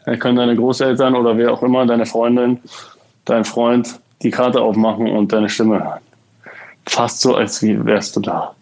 da 0.06 0.18
können 0.18 0.38
deine 0.38 0.56
Großeltern 0.56 1.16
oder 1.16 1.38
wer 1.38 1.54
auch 1.54 1.64
immer, 1.64 1.86
deine 1.86 2.06
Freundin, 2.06 2.60
dein 3.26 3.46
Freund, 3.46 4.00
die 4.22 4.32
Karte 4.32 4.62
aufmachen 4.62 5.10
und 5.10 5.32
deine 5.32 5.50
Stimme 5.50 5.84
hören. 5.84 6.02
Fast 6.86 7.22
so, 7.22 7.36
als 7.36 7.62
wärst 7.62 8.16
du 8.16 8.20
da. 8.20 8.56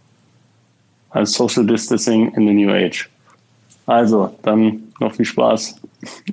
Als 1.12 1.34
Social 1.34 1.66
Distancing 1.66 2.34
in 2.36 2.48
the 2.48 2.54
New 2.54 2.70
Age. 2.70 3.10
Also, 3.86 4.34
dann 4.44 4.84
noch 5.00 5.14
viel 5.14 5.26
Spaß 5.26 5.76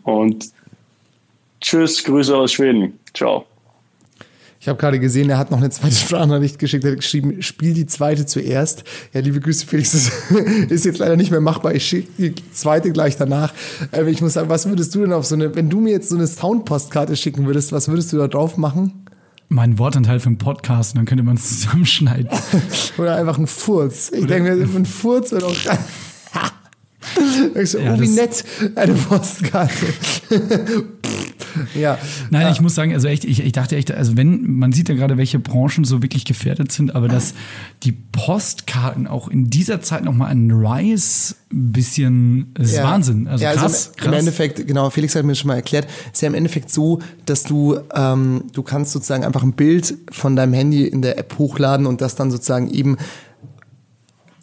und 0.04 0.50
tschüss, 1.60 2.04
Grüße 2.04 2.36
aus 2.36 2.52
Schweden. 2.52 2.98
Ciao. 3.14 3.46
Ich 4.60 4.66
habe 4.66 4.78
gerade 4.78 4.98
gesehen, 4.98 5.30
er 5.30 5.38
hat 5.38 5.50
noch 5.50 5.58
eine 5.58 5.70
zweite 5.70 5.94
Sprachnachricht 5.94 6.58
geschickt. 6.58 6.84
Er 6.84 6.90
hat 6.90 6.98
geschrieben, 6.98 7.42
spiel 7.42 7.74
die 7.74 7.86
zweite 7.86 8.26
zuerst. 8.26 8.84
Ja, 9.14 9.20
liebe 9.20 9.40
Grüße, 9.40 9.66
Felix, 9.66 9.92
das 9.92 10.10
ist 10.68 10.84
jetzt 10.84 10.98
leider 10.98 11.16
nicht 11.16 11.30
mehr 11.30 11.40
machbar. 11.40 11.74
Ich 11.74 11.86
schicke 11.86 12.08
die 12.18 12.50
zweite 12.52 12.90
gleich 12.90 13.16
danach. 13.16 13.54
Ähm, 13.92 14.08
ich 14.08 14.20
muss 14.20 14.32
sagen, 14.32 14.48
was 14.48 14.68
würdest 14.68 14.94
du 14.94 15.00
denn 15.00 15.12
auf 15.12 15.26
so 15.26 15.36
eine, 15.36 15.54
wenn 15.54 15.70
du 15.70 15.80
mir 15.80 15.92
jetzt 15.92 16.08
so 16.08 16.16
eine 16.16 16.26
Soundpostkarte 16.26 17.16
schicken 17.16 17.46
würdest, 17.46 17.72
was 17.72 17.88
würdest 17.88 18.12
du 18.12 18.18
da 18.18 18.26
drauf 18.26 18.56
machen? 18.56 19.06
Mein 19.48 19.78
Wortanteil 19.78 20.20
für 20.20 20.26
einen 20.26 20.38
Podcast, 20.38 20.92
und 20.94 20.98
dann 20.98 21.06
könnte 21.06 21.24
man 21.24 21.36
es 21.36 21.48
zusammenschneiden. 21.60 22.28
Oder 22.98 23.16
einfach 23.16 23.38
ein 23.38 23.46
Furz. 23.46 24.10
Ich 24.12 24.26
denke 24.26 24.54
mir, 24.54 24.76
ein 24.76 24.86
Furz 24.86 25.32
wird 25.32 25.44
auch. 25.44 25.54
Ich 27.54 27.70
so, 27.70 27.78
Ja, 27.78 27.94
oh, 27.94 28.00
wie 28.00 28.08
nett, 28.08 28.44
eine 28.74 28.92
Postkarte. 28.92 29.72
ja. 31.74 31.98
Nein, 32.30 32.42
ja. 32.42 32.52
ich 32.52 32.60
muss 32.60 32.74
sagen, 32.74 32.92
also 32.92 33.08
echt, 33.08 33.24
ich, 33.24 33.40
ich 33.40 33.52
dachte 33.52 33.76
echt, 33.76 33.90
also 33.90 34.16
wenn, 34.16 34.58
man 34.58 34.72
sieht 34.72 34.88
ja 34.88 34.94
gerade, 34.94 35.16
welche 35.16 35.38
Branchen 35.38 35.84
so 35.84 36.02
wirklich 36.02 36.24
gefährdet 36.24 36.72
sind, 36.72 36.94
aber 36.94 37.08
dass 37.08 37.34
die 37.82 37.92
Postkarten 37.92 39.06
auch 39.06 39.28
in 39.28 39.50
dieser 39.50 39.80
Zeit 39.80 40.04
nochmal 40.04 40.30
ein 40.30 40.50
Rise 40.50 41.34
bisschen, 41.50 42.52
das 42.54 42.68
ist 42.68 42.76
Ja. 42.76 42.84
Wahnsinn. 42.84 43.26
Also 43.26 43.44
ja, 43.44 43.54
krass, 43.54 43.86
im, 43.86 43.96
krass. 43.96 44.06
Im 44.06 44.12
Endeffekt, 44.18 44.66
genau, 44.66 44.90
Felix 44.90 45.14
hat 45.14 45.24
mir 45.24 45.34
schon 45.34 45.48
mal 45.48 45.54
erklärt, 45.54 45.88
ist 46.12 46.20
ja 46.20 46.28
im 46.28 46.34
Endeffekt 46.34 46.70
so, 46.70 47.00
dass 47.24 47.42
du, 47.42 47.78
ähm, 47.94 48.44
du 48.52 48.62
kannst 48.62 48.92
sozusagen 48.92 49.24
einfach 49.24 49.42
ein 49.42 49.52
Bild 49.52 49.94
von 50.10 50.36
deinem 50.36 50.52
Handy 50.52 50.86
in 50.86 51.02
der 51.02 51.18
App 51.18 51.38
hochladen 51.38 51.86
und 51.86 52.00
das 52.00 52.16
dann 52.16 52.30
sozusagen 52.30 52.70
eben 52.70 52.98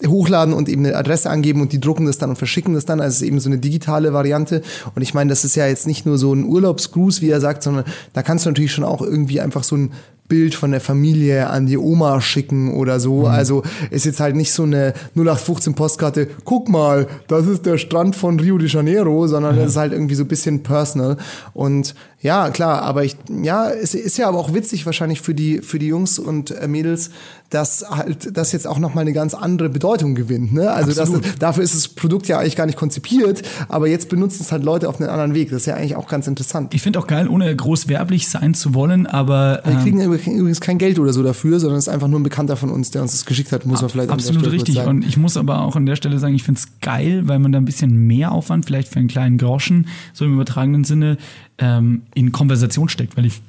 hochladen 0.06 0.54
und 0.54 0.68
eben 0.70 0.86
eine 0.86 0.96
Adresse 0.96 1.30
angeben 1.30 1.62
und 1.62 1.72
die 1.72 1.80
drucken 1.80 2.06
das 2.06 2.18
dann 2.18 2.30
und 2.30 2.36
verschicken 2.36 2.74
das 2.74 2.86
dann. 2.86 3.00
Also 3.00 3.16
es 3.16 3.22
ist 3.22 3.28
eben 3.28 3.40
so 3.40 3.50
eine 3.50 3.58
digitale 3.58 4.14
Variante. 4.14 4.62
Und 4.94 5.02
ich 5.02 5.14
meine, 5.14 5.30
das 5.30 5.46
ist 5.46 5.56
ja 5.56 5.68
jetzt 5.68 5.88
nicht 5.88 6.06
nur 6.06 6.18
so 6.18 6.34
ein 6.34 6.46
Urlaubsgruß, 6.46 7.22
wie 7.22 7.30
er 7.30 7.40
sagt, 7.40 7.64
sondern 7.64 7.86
da 8.14 8.24
kannst 8.24 8.46
du 8.46 8.50
natürlich 8.50 8.74
schon 8.74 8.84
auch 8.84 9.02
irgendwie 9.02 9.40
einfach 9.42 9.64
so 9.64 9.78
ein 9.78 9.92
Bild 10.28 10.56
von 10.56 10.72
der 10.72 10.82
Familie 10.82 11.50
an 11.50 11.68
die 11.68 11.78
Oma 11.78 12.20
schicken 12.20 12.74
oder 12.74 13.00
so. 13.00 13.28
Also 13.28 13.62
ist 13.92 14.06
jetzt 14.06 14.20
halt 14.20 14.36
nicht 14.36 14.52
so 14.52 14.64
eine 14.64 14.94
0815 15.16 15.76
Postkarte, 15.76 16.28
guck 16.44 16.68
mal, 16.68 17.08
das 17.28 17.46
ist 17.46 17.66
der 17.66 17.78
Strand 17.78 18.16
von 18.16 18.40
Rio 18.40 18.58
de 18.58 18.68
Janeiro, 18.68 19.28
sondern 19.28 19.58
es 19.58 19.72
ist 19.72 19.78
halt 19.78 19.94
irgendwie 19.94 20.16
so 20.16 20.24
ein 20.24 20.28
bisschen 20.28 20.64
personal. 20.64 21.18
Und 21.54 21.94
ja, 22.22 22.50
klar, 22.50 22.82
aber 22.82 23.04
ich, 23.04 23.18
ja, 23.44 23.70
es 23.70 23.94
ist 23.94 24.18
ja 24.18 24.28
aber 24.28 24.40
auch 24.40 24.54
witzig 24.54 24.86
wahrscheinlich 24.86 25.22
für 25.22 25.36
die, 25.36 25.60
für 25.60 25.78
die 25.78 25.88
Jungs 25.88 26.18
und 26.18 26.50
äh, 26.52 26.68
Mädels, 26.68 27.12
dass 27.52 27.86
halt 27.90 28.36
das 28.36 28.52
jetzt 28.52 28.66
auch 28.66 28.80
nochmal 28.80 29.04
eine 29.04 29.14
ganz 29.14 29.34
andere 29.34 29.70
Bedeutung 29.70 30.16
gewinnt. 30.16 30.52
Ne? 30.52 30.72
Also 30.72 30.92
das, 30.94 31.12
dafür 31.40 31.64
ist 31.64 31.76
das 31.76 31.88
Produkt 31.88 32.28
ja 32.28 32.40
eigentlich 32.40 32.56
gar 32.56 32.66
nicht 32.66 32.78
konzipiert, 32.78 33.44
aber 33.70 33.88
jetzt 33.88 34.10
benutzen 34.10 34.42
es 34.42 34.52
halt 34.52 34.64
Leute 34.64 34.90
auf 34.90 35.00
einen 35.00 35.10
anderen 35.10 35.36
Weg. 35.36 35.52
Das 35.52 35.62
ist 35.62 35.66
ja 35.68 35.76
eigentlich 35.76 35.96
auch 35.96 36.08
ganz 36.08 36.26
interessant. 36.26 36.74
Ich 36.74 36.82
finde 36.82 36.98
auch 36.98 37.06
geil, 37.06 37.28
ohne 37.28 37.56
groß 37.56 37.88
werblich 37.90 38.28
sein 38.28 38.56
zu 38.56 38.74
wollen, 38.74 39.06
aber 39.06 39.62
Wir 39.64 39.74
ähm, 39.74 39.82
kriegen 39.84 40.02
übrigens 40.02 40.62
kein 40.62 40.80
Geld 40.80 40.98
oder 40.98 41.14
so 41.14 41.22
dafür, 41.22 41.60
sondern 41.60 41.78
es 41.78 41.88
ist 41.88 41.94
einfach 41.94 42.08
nur 42.08 42.20
ein 42.20 42.24
Bekannter 42.24 42.58
von 42.58 42.72
uns, 42.72 42.90
der 42.90 43.04
uns 43.04 43.12
das 43.12 43.26
geschickt 43.26 43.52
hat, 43.52 43.66
muss 43.66 43.82
man 43.82 43.90
vielleicht 43.92 44.10
Absolut 44.10 44.52
richtig. 44.52 44.80
Und 44.80 45.06
ich 45.06 45.18
muss 45.18 45.38
aber 45.38 45.62
auch 45.62 45.76
an 45.76 45.86
der 45.86 45.96
Stelle 45.96 46.18
sagen, 46.18 46.34
ich 46.34 46.44
finde 46.44 46.60
es 46.60 46.80
geil, 46.82 47.28
weil 47.28 47.38
man 47.38 47.52
da 47.52 47.60
ein 47.60 47.66
bisschen 47.66 48.08
mehr 48.08 48.32
Aufwand, 48.32 48.66
vielleicht 48.66 48.88
für 48.88 49.00
einen 49.00 49.08
kleinen 49.10 49.38
Groschen, 49.38 49.88
so 50.14 50.26
im 50.26 50.34
übertragenen 50.34 50.84
Sinne, 50.84 51.18
ähm, 51.58 52.04
in 52.14 52.32
Konversation 52.32 52.90
steckt. 52.90 53.18
Weil 53.18 53.26
ich 53.26 53.42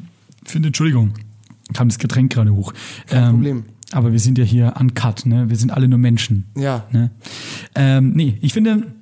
finde, 0.45 0.69
Entschuldigung, 0.69 1.14
kam 1.73 1.88
das 1.88 1.99
Getränk 1.99 2.33
gerade 2.33 2.55
hoch. 2.55 2.73
Kein 3.07 3.33
Problem. 3.33 3.64
Aber 3.92 4.12
wir 4.12 4.19
sind 4.19 4.38
ja 4.38 4.45
hier 4.45 4.75
uncut, 4.79 5.27
ne? 5.27 5.49
Wir 5.49 5.57
sind 5.57 5.71
alle 5.71 5.87
nur 5.88 5.99
Menschen. 5.99 6.47
Ja. 6.57 6.87
Ne? 6.90 7.11
Ähm, 7.75 8.12
nee, 8.14 8.37
ich 8.40 8.53
finde, 8.53 8.95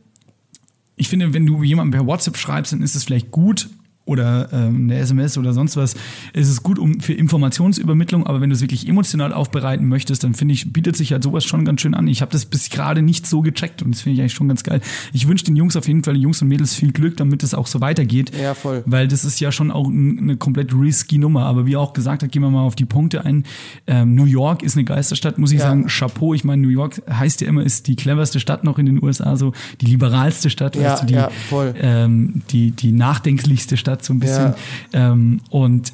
ich 0.97 1.09
finde, 1.09 1.33
wenn 1.33 1.47
du 1.47 1.63
jemandem 1.63 1.99
per 1.99 2.07
WhatsApp 2.07 2.37
schreibst, 2.37 2.73
dann 2.73 2.83
ist 2.83 2.95
es 2.95 3.05
vielleicht 3.05 3.31
gut 3.31 3.71
oder 4.07 4.49
ähm, 4.53 4.85
eine 4.85 4.99
SMS 4.99 5.39
oder 5.39 5.53
sonst 5.55 5.77
was, 5.77 5.95
ist 6.35 6.49
es 6.51 6.63
gut 6.63 6.79
um, 6.79 7.01
für 7.01 7.15
Informationsübermittlung, 7.15 8.27
aber 8.27 8.41
wenn 8.41 8.51
du 8.51 8.55
es 8.57 8.61
wirklich 8.61 8.87
emotional 8.89 9.33
aufbereiten 9.33 9.89
möchtest, 9.89 10.25
dann 10.25 10.35
finde 10.35 10.55
ich, 10.55 10.73
bietet 10.73 10.97
sich 10.97 11.13
halt 11.13 11.23
sowas 11.23 11.45
schon 11.45 11.65
ganz 11.65 11.81
schön 11.81 11.95
an. 11.95 12.07
Ich 12.09 12.21
habe 12.21 12.33
das 12.33 12.45
bis 12.47 12.69
gerade 12.71 13.01
nicht 13.03 13.27
so 13.27 13.41
gecheckt 13.43 13.83
und 13.83 13.93
das 13.95 14.03
finde 14.03 14.15
ich 14.15 14.21
eigentlich 14.21 14.35
schon 14.35 14.49
ganz 14.49 14.63
geil. 14.63 14.81
Ich 15.13 15.27
wünsche 15.29 15.45
den 15.45 15.57
Jungs 15.57 15.77
auf 15.77 15.87
jeden 15.89 16.03
Fall, 16.05 16.15
den 16.15 16.23
Jungs 16.23 16.43
und 16.43 16.49
Mädels 16.49 16.75
viel 16.75 16.93
Glück, 16.93 17.17
damit 17.17 17.43
es 17.43 17.55
auch 17.55 17.67
so 17.67 17.81
weitergeht. 17.81 18.33
Ja, 18.41 18.55
voll. 18.55 18.83
Weil 18.87 19.09
das 19.09 19.25
ist 19.25 19.41
ja 19.41 19.51
schon 19.53 19.71
auch 19.71 19.89
ein, 19.89 20.19
eine 20.19 20.37
komplett 20.37 20.75
risky 20.75 21.19
Nummer. 21.19 21.47
Aber 21.47 21.67
wie 21.67 21.77
auch 21.77 21.93
gesagt 21.93 22.23
hat, 22.23 22.31
gehen 22.33 22.43
wir 22.43 22.51
mal 22.51 22.63
auf 22.63 22.75
die 22.75 22.85
Punkte 22.87 23.25
ein. 23.25 23.45
Ähm, 23.87 24.15
New 24.15 24.25
York 24.27 24.63
ist 24.63 24.77
eine 24.77 24.85
Geisterstadt, 24.85 25.39
muss 25.39 25.51
ich 25.53 25.59
Ja. 25.61 25.67
sagen. 25.69 25.87
Chapeau. 25.87 26.35
Ich 26.35 26.45
meine, 26.45 26.61
New 26.63 26.69
York 26.69 27.01
heißt 27.11 27.41
ja 27.41 27.49
immer, 27.49 27.63
ist 27.63 27.87
die 27.89 27.97
cleverste 27.97 28.41
Stadt 28.41 28.65
noch 28.65 28.79
in 28.79 28.87
den 28.87 29.03
USA, 29.03 29.37
so 29.37 29.53
die 29.81 29.87
liberalste 29.87 30.51
Stadt, 30.51 30.77
Ja, 30.77 30.93
weißt 30.93 31.03
du, 31.03 31.07
die, 31.07 31.15
ja, 31.15 31.31
voll. 31.49 31.75
ähm, 31.81 32.43
die, 32.51 32.71
die 32.73 32.93
nachdenklichste 32.93 33.77
Stadt 33.77 33.94
so 34.03 34.15
ein 34.15 34.21
bisschen. 34.21 34.55
Ähm, 34.93 35.41
und 35.51 35.93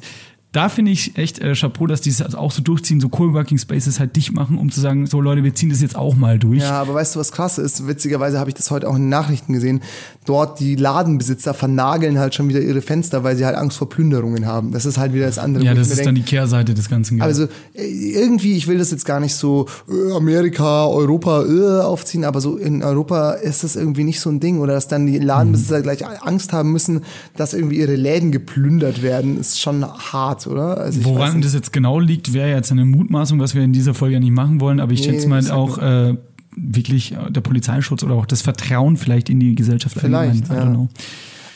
da 0.53 0.67
finde 0.67 0.91
ich 0.91 1.17
echt 1.17 1.39
äh, 1.39 1.53
Chapeau, 1.53 1.87
dass 1.87 2.01
die 2.01 2.09
es 2.09 2.21
also 2.21 2.37
auch 2.37 2.51
so 2.51 2.61
durchziehen, 2.61 2.99
so 2.99 3.07
Coworking 3.07 3.57
Spaces 3.57 3.99
halt 3.99 4.15
dicht 4.17 4.33
machen, 4.33 4.57
um 4.57 4.69
zu 4.69 4.81
sagen, 4.81 5.05
so 5.07 5.21
Leute, 5.21 5.43
wir 5.45 5.53
ziehen 5.53 5.69
das 5.69 5.81
jetzt 5.81 5.95
auch 5.95 6.15
mal 6.15 6.37
durch. 6.39 6.59
Ja, 6.61 6.81
aber 6.81 6.93
weißt 6.93 7.15
du, 7.15 7.19
was 7.19 7.31
krass 7.31 7.57
ist? 7.57 7.87
Witzigerweise 7.87 8.37
habe 8.37 8.49
ich 8.49 8.55
das 8.55 8.69
heute 8.69 8.89
auch 8.89 8.95
in 8.95 9.03
den 9.03 9.09
Nachrichten 9.09 9.53
gesehen. 9.53 9.81
Dort 10.25 10.59
die 10.59 10.75
Ladenbesitzer 10.75 11.53
vernageln 11.53 12.19
halt 12.19 12.35
schon 12.35 12.49
wieder 12.49 12.59
ihre 12.59 12.81
Fenster, 12.81 13.23
weil 13.23 13.37
sie 13.37 13.45
halt 13.45 13.55
Angst 13.55 13.77
vor 13.77 13.87
Plünderungen 13.89 14.45
haben. 14.45 14.71
Das 14.73 14.85
ist 14.85 14.97
halt 14.97 15.13
wieder 15.13 15.25
das 15.25 15.37
andere. 15.37 15.63
Ja, 15.63 15.73
das 15.73 15.87
ist 15.87 15.97
denk, 15.99 16.07
dann 16.07 16.15
die 16.15 16.21
Kehrseite 16.23 16.73
des 16.73 16.89
Ganzen. 16.89 17.17
gell? 17.17 17.25
Also 17.25 17.45
äh, 17.73 17.83
irgendwie, 17.85 18.57
ich 18.57 18.67
will 18.67 18.77
das 18.77 18.91
jetzt 18.91 19.05
gar 19.05 19.19
nicht 19.21 19.35
so 19.35 19.67
äh, 19.89 20.13
Amerika, 20.13 20.85
Europa 20.85 21.45
äh, 21.45 21.81
aufziehen, 21.81 22.25
aber 22.25 22.41
so 22.41 22.57
in 22.57 22.83
Europa 22.83 23.31
ist 23.31 23.63
das 23.63 23.75
irgendwie 23.77 24.03
nicht 24.03 24.19
so 24.19 24.29
ein 24.29 24.39
Ding. 24.41 24.59
Oder 24.59 24.73
dass 24.73 24.87
dann 24.89 25.07
die 25.07 25.17
Ladenbesitzer 25.17 25.79
Mhm. 25.79 25.83
gleich 25.83 26.05
Angst 26.23 26.51
haben 26.51 26.71
müssen, 26.73 27.01
dass 27.37 27.53
irgendwie 27.53 27.77
ihre 27.79 27.95
Läden 27.95 28.31
geplündert 28.31 29.01
werden, 29.01 29.39
ist 29.39 29.59
schon 29.61 29.85
hart, 29.85 30.40
oder? 30.47 30.77
Also 30.77 31.03
Woran 31.05 31.41
das 31.41 31.53
jetzt 31.53 31.73
genau 31.73 31.99
liegt, 31.99 32.33
wäre 32.33 32.49
jetzt 32.49 32.71
eine 32.71 32.85
Mutmaßung, 32.85 33.39
was 33.39 33.55
wir 33.55 33.63
in 33.63 33.73
dieser 33.73 33.93
Folge 33.93 34.15
ja 34.15 34.19
nicht 34.19 34.33
machen 34.33 34.59
wollen, 34.59 34.79
aber 34.79 34.91
ich 34.93 35.01
Nee, 35.01 35.13
schätze 35.13 35.27
mal 35.27 35.49
auch 35.51 35.77
äh, 35.77 36.15
wirklich 36.55 37.15
der 37.29 37.41
Polizeischutz 37.41 38.03
oder 38.03 38.15
auch 38.15 38.25
das 38.25 38.41
Vertrauen 38.41 38.97
vielleicht 38.97 39.29
in 39.29 39.39
die 39.39 39.55
Gesellschaft 39.55 39.97
Vielleicht, 39.99 40.49
allgemein. 40.51 40.73
Ja. 40.83 40.87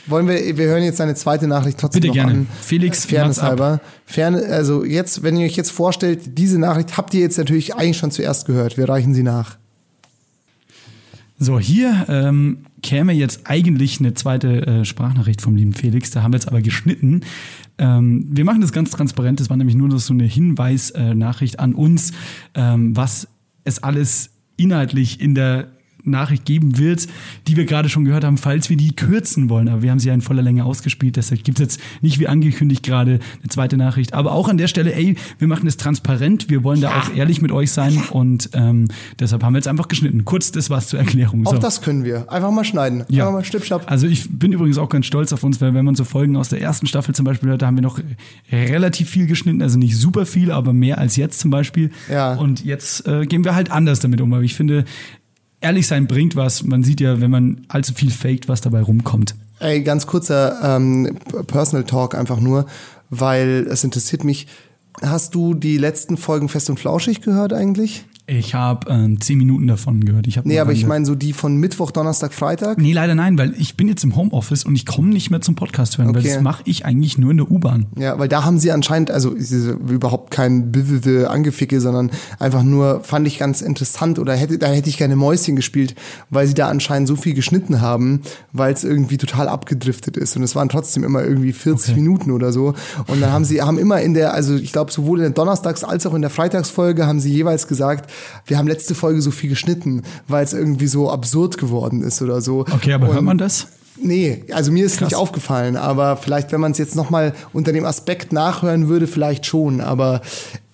Wollen 0.08 0.28
wir, 0.28 0.58
wir 0.58 0.68
hören 0.68 0.84
jetzt 0.84 1.02
eine 1.02 1.16
zweite 1.16 1.48
Nachricht 1.48 1.80
trotzdem 1.80 2.02
Bitte 2.02 2.08
noch 2.10 2.14
gerne. 2.16 2.32
an. 2.32 2.48
Felix, 2.62 3.06
Fairness 3.06 3.42
halber. 3.42 3.82
Fern, 4.06 4.36
also 4.36 4.84
jetzt, 4.84 5.24
wenn 5.24 5.36
ihr 5.38 5.48
euch 5.48 5.56
jetzt 5.56 5.72
vorstellt, 5.72 6.38
diese 6.38 6.60
Nachricht 6.60 6.96
habt 6.96 7.14
ihr 7.16 7.22
jetzt 7.22 7.38
natürlich 7.38 7.74
eigentlich 7.76 7.98
schon 7.98 8.12
zuerst 8.12 8.46
gehört. 8.46 8.78
Wir 8.78 8.88
reichen 8.88 9.16
sie 9.16 9.24
nach. 9.24 9.58
So, 11.40 11.60
hier 11.60 12.06
ähm, 12.08 12.60
käme 12.86 13.14
jetzt 13.14 13.42
eigentlich 13.46 14.00
eine 14.00 14.14
zweite 14.14 14.68
äh, 14.68 14.86
Sprachnachricht 14.86 15.42
vom 15.42 15.56
lieben 15.56 15.74
Felix, 15.74 16.12
da 16.12 16.22
haben 16.22 16.32
wir 16.32 16.38
jetzt 16.38 16.48
aber 16.48 16.62
geschnitten. 16.62 17.22
Ähm, 17.80 18.28
wir 18.30 18.46
machen 18.46 18.62
das 18.62 18.72
ganz 18.72 18.92
transparent, 18.92 19.40
das 19.40 19.50
war 19.50 19.58
nämlich 19.58 19.76
nur 19.76 19.98
so 19.98 20.14
eine 20.14 20.26
Hinweisnachricht 20.26 21.56
äh, 21.56 21.58
an 21.58 21.74
uns, 21.74 22.14
ähm, 22.54 22.96
was 22.96 23.28
es 23.64 23.82
alles 23.82 24.30
inhaltlich 24.56 25.20
in 25.20 25.34
der 25.34 25.68
Nachricht 26.06 26.46
geben 26.46 26.78
wird, 26.78 27.08
die 27.48 27.58
wir 27.58 27.66
gerade 27.66 27.90
schon 27.90 28.06
gehört 28.06 28.24
haben, 28.24 28.38
falls 28.38 28.70
wir 28.70 28.78
die 28.78 28.96
kürzen 28.96 29.50
wollen. 29.50 29.68
Aber 29.70 29.82
wir 29.82 29.92
haben 29.92 30.00
sie 30.00 30.08
ja 30.08 30.14
in 30.14 30.22
voller 30.22 30.42
Länge 30.42 30.66
ausgespielt, 30.66 31.16
deshalb 31.16 31.44
gibt 31.44 31.60
es 31.60 31.64
jetzt 31.64 31.80
nicht 32.02 32.20
wie 32.20 32.28
angekündigt 32.28 32.84
gerade 32.84 33.20
eine 33.42 33.50
zweite 33.50 33.78
Nachricht. 33.78 34.14
Aber 34.14 34.32
auch 34.34 34.48
an 34.50 34.58
der 34.58 34.68
Stelle, 34.68 34.94
ey, 34.94 35.16
wir 35.40 35.48
machen 35.48 35.68
es 35.68 35.78
transparent, 35.78 36.50
wir 36.50 36.64
wollen 36.64 36.82
da 36.82 37.00
auch 37.00 37.16
ehrlich 37.16 37.42
mit 37.42 37.52
euch 37.52 37.72
sein 37.72 38.02
und 38.12 38.50
ähm, 38.54 38.88
deshalb 39.20 39.44
haben 39.44 39.54
wir 39.54 39.60
jetzt 39.60 39.68
einfach 39.68 39.88
geschnitten. 39.88 40.26
Kurz, 40.26 40.52
das 40.52 40.70
war's 40.70 40.88
zur 40.88 41.00
Erklärung. 41.00 41.46
Auch 41.46 41.54
So. 41.54 41.58
das 41.58 41.82
können 41.82 42.04
wir. 42.04 42.32
Einfach 42.32 42.52
mal 42.52 42.64
schneiden. 42.64 43.04
Ja. 43.10 43.24
Einfach 43.26 43.40
mal 43.40 43.46
schnipp, 43.46 43.66
schnapp. 43.66 43.90
Also 43.90 44.08
ich 44.08 44.28
bin 44.30 44.52
übrigens 44.52 44.78
auch 44.78 44.90
ganz 44.90 45.06
stolz 45.06 45.34
auf 45.34 45.44
uns, 45.44 45.60
weil 45.62 45.74
wenn 45.74 45.86
man 45.86 45.96
so 45.96 46.04
Folgen 46.04 46.36
aus 46.38 46.50
der 46.50 46.62
ersten 46.62 46.88
Staffel 46.88 47.16
zum 47.16 47.26
Beispiel 47.26 47.50
hört, 47.50 47.62
da 47.62 47.68
haben 47.68 47.76
wir 47.78 47.82
noch 47.82 48.00
relativ 48.52 49.10
viel 49.10 49.28
geschnitten, 49.28 49.62
also 49.62 49.78
nicht 49.78 49.98
super 49.98 50.26
viel, 50.26 50.52
aber 50.52 50.74
mehr 50.74 50.98
als 50.98 51.16
jetzt 51.16 51.40
zum 51.40 51.52
Beispiel. 51.52 51.92
Ja. 52.10 52.36
Und 52.36 52.64
jetzt 52.64 53.08
äh, 53.08 53.26
gehen 53.26 53.44
wir 53.44 53.56
halt 53.56 53.72
anders 53.72 54.00
damit 54.00 54.22
um, 54.22 54.34
aber 54.34 54.44
ich 54.44 54.56
finde, 54.56 54.86
ehrlich 55.66 55.88
sein 55.88 56.06
bringt 56.06 56.36
was. 56.36 56.64
Man 56.64 56.84
sieht 56.84 57.02
ja, 57.02 57.20
wenn 57.20 57.32
man 57.32 57.66
allzu 57.68 57.94
viel 57.94 58.12
faked, 58.12 58.48
was 58.48 58.62
dabei 58.62 58.82
rumkommt. 58.82 59.36
Ey, 59.60 59.82
ganz 59.82 60.06
kurzer 60.06 60.60
ähm, 60.64 61.18
Personal 61.48 61.86
Talk 61.86 62.14
einfach 62.14 62.40
nur, 62.40 62.68
weil 63.10 63.68
es 63.70 63.84
interessiert 63.84 64.24
mich. 64.24 64.48
Hast 65.02 65.34
du 65.34 65.54
die 65.54 65.78
letzten 65.78 66.18
Folgen 66.18 66.50
Fest 66.50 66.70
und 66.70 66.80
Flauschig 66.80 67.22
gehört 67.22 67.52
eigentlich? 67.52 68.06
Ich 68.28 68.56
habe 68.56 68.90
ähm, 68.92 69.22
zehn 69.22 69.38
Minuten 69.38 69.68
davon 69.68 70.04
gehört. 70.04 70.26
Ich 70.26 70.38
hab 70.40 70.48
Nee, 70.48 70.60
aber 70.60 70.72
ich 70.72 70.88
meine 70.88 71.06
so 71.06 71.14
die 71.14 71.32
von 71.32 71.58
Mittwoch, 71.58 71.92
Donnerstag, 71.92 72.34
Freitag. 72.34 72.80
Nee, 72.80 72.92
leider 72.92 73.14
nein, 73.14 73.38
weil 73.38 73.54
ich 73.60 73.78
bin 73.78 73.88
jetzt 73.88 74.04
im 74.04 74.16
Homeoffice 74.16 74.64
und 74.66 74.74
ich 74.76 74.88
komme 74.88 75.10
nicht 75.10 75.30
mehr 75.30 75.42
zum 75.42 75.54
Podcast 75.54 76.00
hören, 76.00 76.08
weil 76.08 76.22
Okay. 76.22 76.34
das 76.34 76.42
mache 76.42 76.64
ich 76.66 76.86
eigentlich 76.86 77.20
nur 77.20 77.30
in 77.30 77.38
der 77.38 77.52
U-Bahn. 77.52 77.86
Ja, 78.00 78.18
weil 78.18 78.28
da 78.28 78.44
haben 78.44 78.58
sie 78.58 78.72
anscheinend, 78.72 79.12
also 79.12 79.30
überhaupt 79.36 80.32
kein 80.32 80.72
bivide 80.72 81.30
Angeficke, 81.30 81.80
sondern 81.80 82.10
einfach 82.40 82.64
nur, 82.64 83.02
fand 83.04 83.28
ich 83.28 83.38
ganz 83.38 83.62
interessant 83.62 84.18
oder 84.18 84.34
hätte, 84.36 84.58
da 84.58 84.68
hätte 84.68 84.90
ich 84.90 84.98
gerne 84.98 85.16
Mäuschen 85.16 85.56
gespielt, 85.56 85.94
weil 86.32 86.48
sie 86.48 86.56
da 86.56 86.68
anscheinend 86.68 87.08
so 87.08 87.16
viel 87.16 87.36
geschnitten 87.36 87.80
haben, 87.80 88.22
weil 88.54 88.74
es 88.74 88.84
irgendwie 88.84 89.18
total 89.18 89.48
abgedriftet 89.48 90.18
ist. 90.18 90.36
Und 90.36 90.42
es 90.42 90.56
waren 90.56 90.70
trotzdem 90.70 91.04
immer 91.04 91.24
irgendwie 91.24 91.54
40 91.54 91.92
Okay. 91.92 92.02
Minuten 92.02 92.32
oder 92.32 92.52
so. 92.52 92.74
Und 93.06 93.22
dann 93.22 93.32
haben 93.32 93.46
sie, 93.46 93.62
haben 93.62 93.78
immer 93.78 94.02
in 94.02 94.16
der, 94.16 94.34
also 94.34 94.56
ich 94.56 94.72
glaube, 94.72 94.92
sowohl 94.92 95.20
in 95.20 95.32
der 95.32 95.36
Donnerstags- 95.36 95.84
als 95.84 96.08
auch 96.08 96.16
in 96.16 96.22
der 96.22 96.32
Freitagsfolge 96.32 97.06
haben 97.06 97.20
sie 97.20 97.32
jeweils 97.32 97.68
gesagt, 97.68 98.12
wir 98.46 98.58
haben 98.58 98.68
letzte 98.68 98.96
Folge 98.96 99.22
so 99.22 99.32
viel 99.32 99.50
geschnitten, 99.50 100.04
weil 100.28 100.44
es 100.44 100.54
irgendwie 100.54 100.88
so 100.88 101.10
absurd 101.10 101.58
geworden 101.58 102.02
ist 102.02 102.22
oder 102.22 102.42
so. 102.42 102.62
Okay, 102.72 102.94
aber 102.94 103.08
hört 103.08 103.20
Und- 103.20 103.26
man 103.26 103.38
das? 103.38 103.68
Nee, 103.98 104.44
also 104.52 104.74
mir 104.74 104.86
ist 104.86 104.98
Krass. 104.98 105.12
nicht 105.12 105.16
aufgefallen, 105.16 105.78
aber 105.78 106.18
vielleicht, 106.18 106.52
wenn 106.52 106.60
man 106.60 106.74
es 106.74 106.78
jetzt 106.78 106.98
nochmal 106.98 107.34
unter 107.54 107.72
dem 107.72 107.86
Aspekt 107.86 108.34
nachhören 108.34 108.90
würde, 108.90 109.08
vielleicht 109.08 109.46
schon, 109.46 109.80
aber 109.80 110.20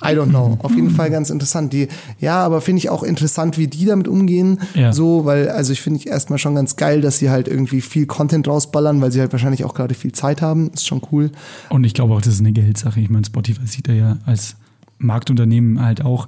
I 0.04 0.08
don't 0.16 0.30
know. 0.30 0.58
Auf 0.64 0.74
jeden 0.74 0.90
Fall 0.90 1.12
ganz 1.12 1.30
interessant. 1.30 1.72
Die, 1.72 1.88
ja, 2.20 2.44
aber 2.44 2.62
finde 2.62 2.80
ich 2.80 2.90
auch 2.90 3.04
interessant, 3.04 3.60
wie 3.60 3.68
die 3.68 3.86
damit 3.86 4.08
umgehen. 4.08 4.60
Ja. 4.74 4.92
So, 4.92 5.24
weil, 5.26 5.50
also 5.50 5.72
ich 5.72 5.82
finde 5.82 6.00
ich 6.00 6.08
erstmal 6.08 6.40
schon 6.40 6.56
ganz 6.56 6.78
geil, 6.78 7.02
dass 7.02 7.20
sie 7.20 7.30
halt 7.30 7.48
irgendwie 7.48 7.82
viel 7.82 8.08
Content 8.08 8.48
rausballern, 8.48 9.02
weil 9.02 9.12
sie 9.12 9.20
halt 9.20 9.32
wahrscheinlich 9.34 9.66
auch 9.66 9.76
gerade 9.76 9.94
viel 9.94 10.14
Zeit 10.14 10.42
haben. 10.42 10.72
Ist 10.74 10.88
schon 10.88 11.04
cool. 11.12 11.30
Und 11.70 11.84
ich 11.84 11.94
glaube 11.94 12.16
auch, 12.16 12.22
das 12.24 12.34
ist 12.34 12.40
eine 12.40 12.54
Geldsache. 12.54 13.00
Ich 13.00 13.12
meine, 13.12 13.24
Spotify 13.28 13.68
sieht 13.68 13.88
da 13.88 13.94
ja 13.94 14.18
als 14.26 14.56
Marktunternehmen 15.02 15.82
halt 15.82 16.04
auch 16.04 16.28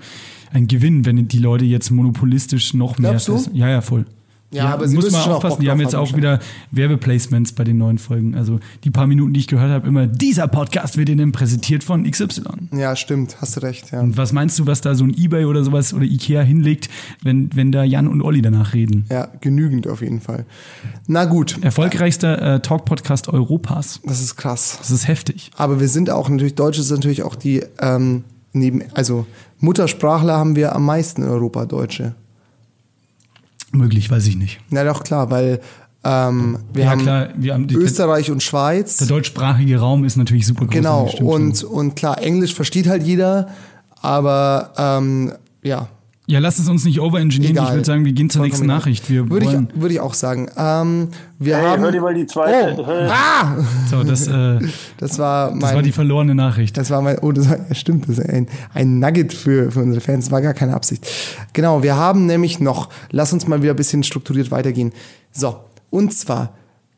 einen 0.52 0.68
Gewinn, 0.68 1.06
wenn 1.06 1.28
die 1.28 1.40
Leute 1.40 1.66
jetzt 1.66 1.90
monopolistisch 1.90 2.74
noch 2.74 2.98
mehr. 2.98 3.12
Glaubst 3.12 3.28
du? 3.28 3.50
Ja, 3.54 3.70
ja, 3.70 3.82
voll. 3.82 4.06
Ja, 4.54 4.74
aber 4.74 4.88
sie 4.88 4.96
muss 4.96 5.12
man 5.12 5.22
aufpassen. 5.22 5.62
Die 5.62 5.70
haben 5.70 5.80
jetzt 5.80 5.96
haben, 5.96 6.04
auch 6.04 6.16
wieder 6.16 6.40
Werbeplacements 6.72 7.54
bei 7.54 7.64
den 7.64 7.78
neuen 7.78 7.98
Folgen. 7.98 8.36
Also 8.36 8.60
die 8.84 8.92
paar 8.92 9.08
Minuten, 9.08 9.34
die 9.34 9.42
ich 9.42 9.48
gehört 9.48 9.72
habe, 9.72 9.88
immer 9.88 10.08
dieser 10.08 10.48
Podcast 10.48 10.98
wird 10.98 11.10
Ihnen 11.10 11.32
präsentiert 11.32 11.84
von 11.84 12.10
XY. 12.10 12.44
Ja, 12.72 12.96
stimmt, 12.96 13.38
hast 13.42 13.56
du 13.56 13.62
recht, 13.62 13.92
ja. 13.92 14.02
Und 14.02 14.16
was 14.16 14.32
meinst 14.32 14.60
du, 14.60 14.68
was 14.68 14.82
da 14.82 14.96
so 14.96 15.04
ein 15.04 15.16
eBay 15.18 15.46
oder 15.46 15.64
sowas 15.64 15.94
oder 15.94 16.06
Ikea 16.06 16.42
hinlegt, 16.42 16.90
wenn, 17.24 17.50
wenn 17.56 17.72
da 17.72 17.84
Jan 17.84 18.08
und 18.08 18.22
Olli 18.22 18.42
danach 18.42 18.74
reden? 18.74 19.06
Ja, 19.10 19.28
genügend 19.42 19.88
auf 19.88 20.02
jeden 20.02 20.22
Fall. 20.22 20.46
Na 21.08 21.26
gut, 21.26 21.58
Erfolgreichster 21.62 22.56
äh, 22.56 22.60
Talk-Podcast 22.62 23.30
Europas. 23.30 24.02
das 24.06 24.22
ist 24.22 24.36
krass. 24.36 24.78
Das 24.80 24.92
ist 24.92 25.08
heftig. 25.08 25.52
Aber 25.56 25.80
wir 25.80 25.88
sind 25.88 26.10
auch 26.10 26.30
natürlich, 26.30 26.56
Deutsch 26.56 26.78
ist 26.78 26.92
natürlich 26.92 27.24
auch 27.24 27.36
die, 27.36 27.64
ähm, 27.80 28.24
neben, 28.54 28.84
also 28.94 29.26
Muttersprachler 29.60 30.38
haben 30.38 30.56
wir 30.56 30.76
am 30.76 30.86
meisten 30.86 31.24
in 31.24 31.30
Europa, 31.30 31.66
Deutsche. 31.66 32.16
Möglich, 33.72 34.10
weiß 34.10 34.28
ich 34.28 34.36
nicht. 34.36 34.60
Na 34.70 34.84
doch, 34.84 35.04
klar, 35.04 35.32
weil 35.32 35.60
ähm, 36.04 36.60
wir 36.74 36.84
ja, 36.84 36.90
haben 36.92 37.02
klar, 37.02 37.30
wir 37.36 37.54
haben 37.54 37.68
Österreich 37.70 38.30
und 38.30 38.44
Schweiz. 38.44 38.98
der 38.98 39.08
deutschsprachige 39.08 39.80
Raum 39.80 40.04
ist 40.04 40.18
natürlich 40.18 40.46
super 40.46 40.66
groß. 40.66 40.74
Genau, 40.74 41.10
und, 41.22 41.64
und 41.64 41.96
klar, 41.96 42.22
Englisch 42.22 42.54
versteht 42.54 42.88
halt 42.88 43.04
jeder, 43.04 43.50
aber 44.02 44.74
ähm, 44.78 45.34
ja, 45.64 45.88
Ja, 46.26 46.40
lass 46.40 46.58
es 46.58 46.70
uns 46.70 46.86
nicht 46.86 47.02
overengineeren. 47.02 47.58
Ich 47.66 47.72
würde 47.72 47.84
sagen, 47.84 48.06
wir 48.06 48.14
gehen 48.14 48.30
zur 48.30 48.40
Vollkommen 48.40 48.62
nächsten. 48.62 48.68
Nachricht. 48.68 49.10
Wir 49.10 49.30
würde, 49.30 49.46
wollen, 49.46 49.68
ich, 49.76 49.82
würde 49.82 49.94
ich 49.96 50.00
auch 50.00 50.14
sagen. 50.14 50.50
Ähm, 50.56 51.10
wir 51.38 51.58
Hey, 51.58 51.66
haben. 51.66 51.82
hör 51.84 51.92
dir 51.92 52.02
mal 52.02 52.14
die 52.14 52.26
zweite. 52.26 52.82
Oh, 52.82 52.86
ah! 53.10 53.58
so, 53.90 54.04
das, 54.04 54.28
äh, 54.28 54.60
Das 54.98 55.20
war 55.20 55.52
mein. 55.52 55.60
das 55.60 55.74
war 55.74 55.82
die 55.82 55.92
verlorene 55.92 56.34
Nachricht. 56.34 56.78
Das 56.78 56.90
war 56.92 57.02
mein, 57.02 57.18
oh, 57.20 57.34
das 57.34 57.50
war, 57.50 57.58
ja, 57.58 57.76
stimmt, 57.76 58.08
das 58.08 58.20
ist 58.20 58.30
ein, 58.30 58.48
ein 58.74 59.00
Nugget 59.00 59.34
für, 59.34 59.70
für 59.70 59.82
unsere 59.82 60.00
Fans, 60.00 60.26
das 60.26 60.32
war 60.32 60.42
gar 60.42 60.54
keine 60.54 60.74
Absicht. 60.76 61.06
Genau, 61.52 61.84
wir 61.84 61.98
haben 61.98 62.26
nämlich 62.26 62.62
noch, 62.62 62.88
lass 63.12 63.34
uns 63.34 63.46
mal 63.46 63.62
wieder 63.62 63.74
ein 63.74 63.78
bisschen 63.78 64.04
strukturiert 64.04 64.50
weitergehen. 64.50 64.94
So, 65.34 65.58
und 65.90 66.14
zwar 66.14 66.54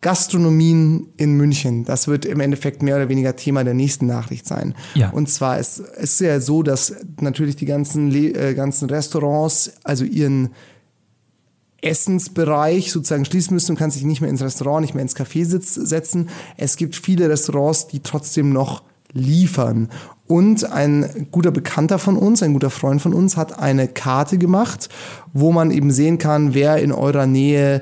Gastronomien 0.06 1.08
in 1.18 1.36
München. 1.36 1.84
Das 1.84 2.08
wird 2.08 2.26
im 2.26 2.40
Endeffekt 2.40 2.84
mehr 2.84 2.96
oder 2.96 3.10
weniger 3.10 3.36
Thema 3.36 3.64
der 3.64 3.74
nächsten 3.74 4.06
Nachricht 4.06 4.46
sein. 4.46 4.76
Ja. 4.94 5.10
Und 5.10 5.32
zwar 5.32 5.58
ist 5.58 5.80
es 5.80 6.20
ja 6.20 6.40
so, 6.40 6.62
dass 6.62 6.94
natürlich 7.20 7.56
die 7.56 7.66
ganzen, 7.66 8.12
Le 8.12 8.28
äh, 8.28 8.54
ganzen 8.54 8.88
Restaurants, 8.88 9.72
also 9.84 10.06
ihren 10.06 10.50
Essensbereich 11.82 12.92
sozusagen 12.92 13.26
schließen 13.26 13.56
müssen 13.56 13.72
und 13.72 13.78
kann 13.80 13.90
sich 13.90 14.04
nicht 14.04 14.22
mehr 14.22 14.30
ins 14.30 14.44
Restaurant, 14.44 14.82
nicht 14.82 14.94
mehr 14.94 15.02
ins 15.02 15.16
Café 15.16 15.44
sitz, 15.44 15.74
setzen. 15.74 16.30
Es 16.56 16.78
gibt 16.78 16.96
viele 16.96 17.28
Restaurants, 17.28 17.88
die 17.88 18.02
trotzdem 18.02 18.54
noch 18.54 18.84
liefern. 19.12 19.90
Und 20.28 20.72
ein 20.72 21.28
guter 21.32 21.50
Bekannter 21.50 21.98
von 21.98 22.16
uns, 22.16 22.44
ein 22.44 22.54
guter 22.54 22.70
Freund 22.70 23.02
von 23.02 23.14
uns, 23.14 23.38
hat 23.38 23.58
eine 23.58 23.88
Karte 23.88 24.38
gemacht, 24.38 24.90
wo 25.34 25.52
man 25.52 25.72
eben 25.72 25.90
sehen 25.90 26.20
kann, 26.20 26.54
wer 26.54 26.78
in 26.78 26.92
eurer 26.92 27.26
Nähe 27.26 27.82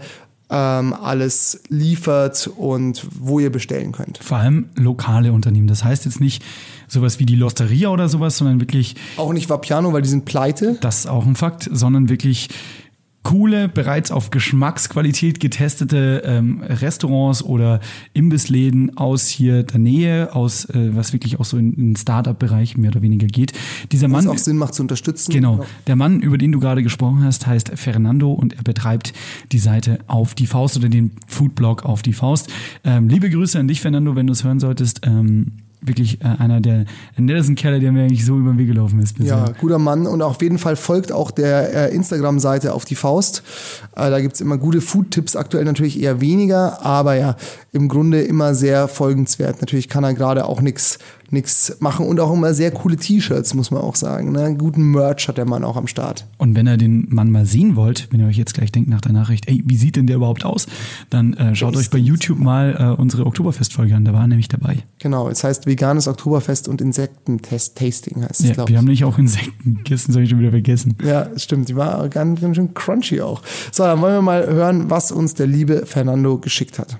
ähm, 0.49 0.93
alles 0.93 1.61
liefert 1.69 2.47
und 2.55 3.05
wo 3.17 3.39
ihr 3.39 3.51
bestellen 3.51 3.91
könnt. 3.91 4.19
Vor 4.19 4.37
allem 4.37 4.69
lokale 4.75 5.31
Unternehmen. 5.33 5.67
Das 5.67 5.83
heißt 5.83 6.05
jetzt 6.05 6.19
nicht 6.19 6.43
sowas 6.87 7.19
wie 7.19 7.25
die 7.25 7.35
Losteria 7.35 7.89
oder 7.89 8.07
sowas, 8.09 8.37
sondern 8.37 8.59
wirklich, 8.59 8.95
Auch 9.17 9.33
nicht 9.33 9.49
Vapiano, 9.49 9.93
weil 9.93 10.01
die 10.03 10.09
sind 10.09 10.25
pleite. 10.25 10.77
das 10.81 10.99
ist 10.99 11.07
auch 11.07 11.25
ein 11.25 11.35
Fakt, 11.35 11.69
sondern 11.71 12.09
wirklich 12.09 12.49
coole, 13.23 13.69
bereits 13.69 14.11
auf 14.11 14.29
Geschmacksqualität 14.29 15.39
getestete 15.39 16.23
ähm, 16.25 16.61
Restaurants 16.61 17.41
oder 17.41 17.79
Imbissläden 18.13 18.97
aus 18.97 19.27
hier 19.27 19.63
der 19.63 19.79
Nähe, 19.79 20.35
aus 20.35 20.65
äh, 20.65 20.95
was 20.95 21.13
wirklich 21.13 21.39
auch 21.39 21.45
so 21.45 21.57
in 21.57 21.75
den 21.75 21.95
Startup-Bereich 21.95 22.77
mehr 22.77 22.91
oder 22.91 23.01
weniger 23.01 23.27
geht. 23.27 23.53
Dieser 23.91 24.11
Was 24.11 24.25
Mann 24.25 24.35
auch 24.35 24.37
Sinn 24.37 24.57
macht 24.57 24.75
zu 24.75 24.81
unterstützen. 24.81 25.31
Genau. 25.31 25.65
Der 25.87 25.95
Mann, 25.95 26.21
über 26.21 26.37
den 26.37 26.51
du 26.51 26.59
gerade 26.59 26.83
gesprochen 26.83 27.23
hast, 27.23 27.47
heißt 27.47 27.71
Fernando 27.75 28.31
und 28.31 28.53
er 28.53 28.63
betreibt 28.63 29.13
die 29.51 29.59
Seite 29.59 29.99
auf 30.07 30.35
die 30.35 30.47
Faust 30.47 30.77
oder 30.77 30.89
den 30.89 31.11
Foodblog 31.27 31.85
auf 31.85 32.01
die 32.01 32.13
Faust. 32.13 32.49
Ähm, 32.83 33.07
liebe 33.07 33.29
Grüße 33.29 33.57
an 33.57 33.67
dich, 33.67 33.81
Fernando, 33.81 34.15
wenn 34.15 34.27
du 34.27 34.33
es 34.33 34.43
hören 34.43 34.59
solltest. 34.59 35.01
Ähm, 35.05 35.63
wirklich 35.85 36.21
äh, 36.21 36.25
einer 36.25 36.61
der 36.61 36.85
nettesten 37.17 37.55
Kerle, 37.55 37.79
der 37.79 37.91
mir 37.91 38.03
eigentlich 38.03 38.25
so 38.25 38.37
über 38.37 38.51
den 38.51 38.57
Weg 38.57 38.67
gelaufen 38.67 38.99
ist 38.99 39.17
bisher. 39.17 39.37
Ja, 39.37 39.53
guter 39.59 39.79
Mann 39.79 40.07
und 40.07 40.21
auf 40.21 40.41
jeden 40.41 40.57
Fall 40.57 40.75
folgt 40.75 41.11
auch 41.11 41.31
der 41.31 41.91
äh, 41.91 41.95
Instagram-Seite 41.95 42.73
auf 42.73 42.85
die 42.85 42.95
Faust. 42.95 43.43
Äh, 43.95 44.09
da 44.09 44.19
gibt's 44.19 44.41
immer 44.41 44.57
gute 44.57 44.81
Food-Tipps, 44.81 45.35
aktuell 45.35 45.65
natürlich 45.65 46.01
eher 46.01 46.21
weniger, 46.21 46.83
aber 46.85 47.15
ja, 47.15 47.35
im 47.71 47.89
Grunde 47.89 48.21
immer 48.21 48.55
sehr 48.55 48.87
folgenswert. 48.87 49.61
Natürlich 49.61 49.89
kann 49.89 50.03
er 50.03 50.13
gerade 50.13 50.45
auch 50.45 50.61
nix 50.61 50.99
nix 51.33 51.77
machen 51.79 52.05
und 52.07 52.19
auch 52.19 52.31
immer 52.31 52.53
sehr 52.53 52.71
coole 52.71 52.95
T-Shirts, 52.95 53.53
muss 53.53 53.71
man 53.71 53.81
auch 53.81 53.95
sagen. 53.95 54.31
Ne? 54.31 54.55
Guten 54.57 54.91
Merch 54.91 55.27
hat 55.27 55.37
der 55.37 55.45
Mann 55.45 55.63
auch 55.63 55.75
am 55.75 55.87
Start. 55.87 56.25
Und 56.37 56.55
wenn 56.55 56.67
ihr 56.67 56.77
den 56.77 57.07
Mann 57.09 57.31
mal 57.31 57.45
sehen 57.45 57.75
wollt, 57.75 58.07
wenn 58.11 58.19
ihr 58.19 58.27
euch 58.27 58.37
jetzt 58.37 58.53
gleich 58.53 58.71
denkt 58.71 58.89
nach 58.89 59.01
der 59.01 59.11
Nachricht, 59.11 59.49
ey, 59.49 59.61
wie 59.65 59.75
sieht 59.75 59.95
denn 59.95 60.07
der 60.07 60.17
überhaupt 60.17 60.45
aus? 60.45 60.67
Dann 61.09 61.33
äh, 61.33 61.55
schaut 61.55 61.75
euch 61.75 61.89
bei 61.89 61.97
YouTube 61.97 62.39
mal 62.39 62.75
äh, 62.79 63.01
unsere 63.01 63.25
Oktoberfest-Folge 63.25 63.95
an, 63.95 64.05
da 64.05 64.13
war 64.13 64.21
er 64.21 64.27
nämlich 64.27 64.47
dabei. 64.47 64.77
Genau, 64.99 65.27
es 65.27 65.43
heißt 65.43 65.65
veganes 65.65 66.07
Oktoberfest 66.07 66.67
und 66.67 66.79
Insekten-Tasting 66.79 68.23
heißt 68.23 68.41
es, 68.41 68.55
Ja, 68.55 68.67
wir 68.67 68.77
haben 68.77 68.85
nämlich 68.85 69.03
auch 69.03 69.17
Insekten 69.17 69.75
gegessen, 69.77 70.07
das 70.07 70.15
habe 70.15 70.23
ich 70.23 70.29
schon 70.29 70.39
wieder 70.39 70.51
vergessen. 70.51 70.95
Ja, 71.03 71.27
stimmt. 71.37 71.69
Die 71.69 71.75
war 71.75 72.07
ganz, 72.09 72.41
ganz 72.41 72.55
schön 72.55 72.73
crunchy 72.73 73.21
auch. 73.21 73.41
So, 73.71 73.83
dann 73.83 74.01
wollen 74.01 74.15
wir 74.15 74.21
mal 74.21 74.45
hören, 74.45 74.89
was 74.89 75.11
uns 75.11 75.33
der 75.33 75.47
liebe 75.47 75.85
Fernando 75.85 76.37
geschickt 76.37 76.79
hat. 76.79 76.97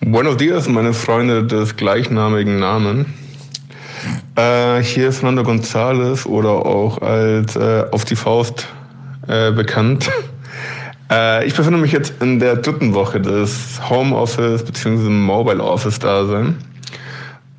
Buenos 0.00 0.36
dias, 0.36 0.68
meine 0.68 0.92
Freunde 0.92 1.44
des 1.44 1.76
gleichnamigen 1.76 2.58
Namen. 2.58 3.06
Äh, 4.36 4.82
hier 4.82 5.08
ist 5.08 5.18
Fernando 5.18 5.42
González 5.42 6.26
oder 6.26 6.50
auch 6.50 7.02
als 7.02 7.56
äh, 7.56 7.84
auf 7.90 8.04
die 8.04 8.16
Faust 8.16 8.68
äh, 9.26 9.52
bekannt. 9.52 10.10
Äh, 11.10 11.46
ich 11.46 11.54
befinde 11.54 11.78
mich 11.78 11.92
jetzt 11.92 12.20
in 12.20 12.38
der 12.38 12.56
dritten 12.56 12.92
Woche 12.92 13.18
des 13.18 13.80
Homeoffice 13.88 14.62
bzw. 14.62 15.08
Mobile 15.08 15.62
Office 15.64 15.98
Dasein. 15.98 16.56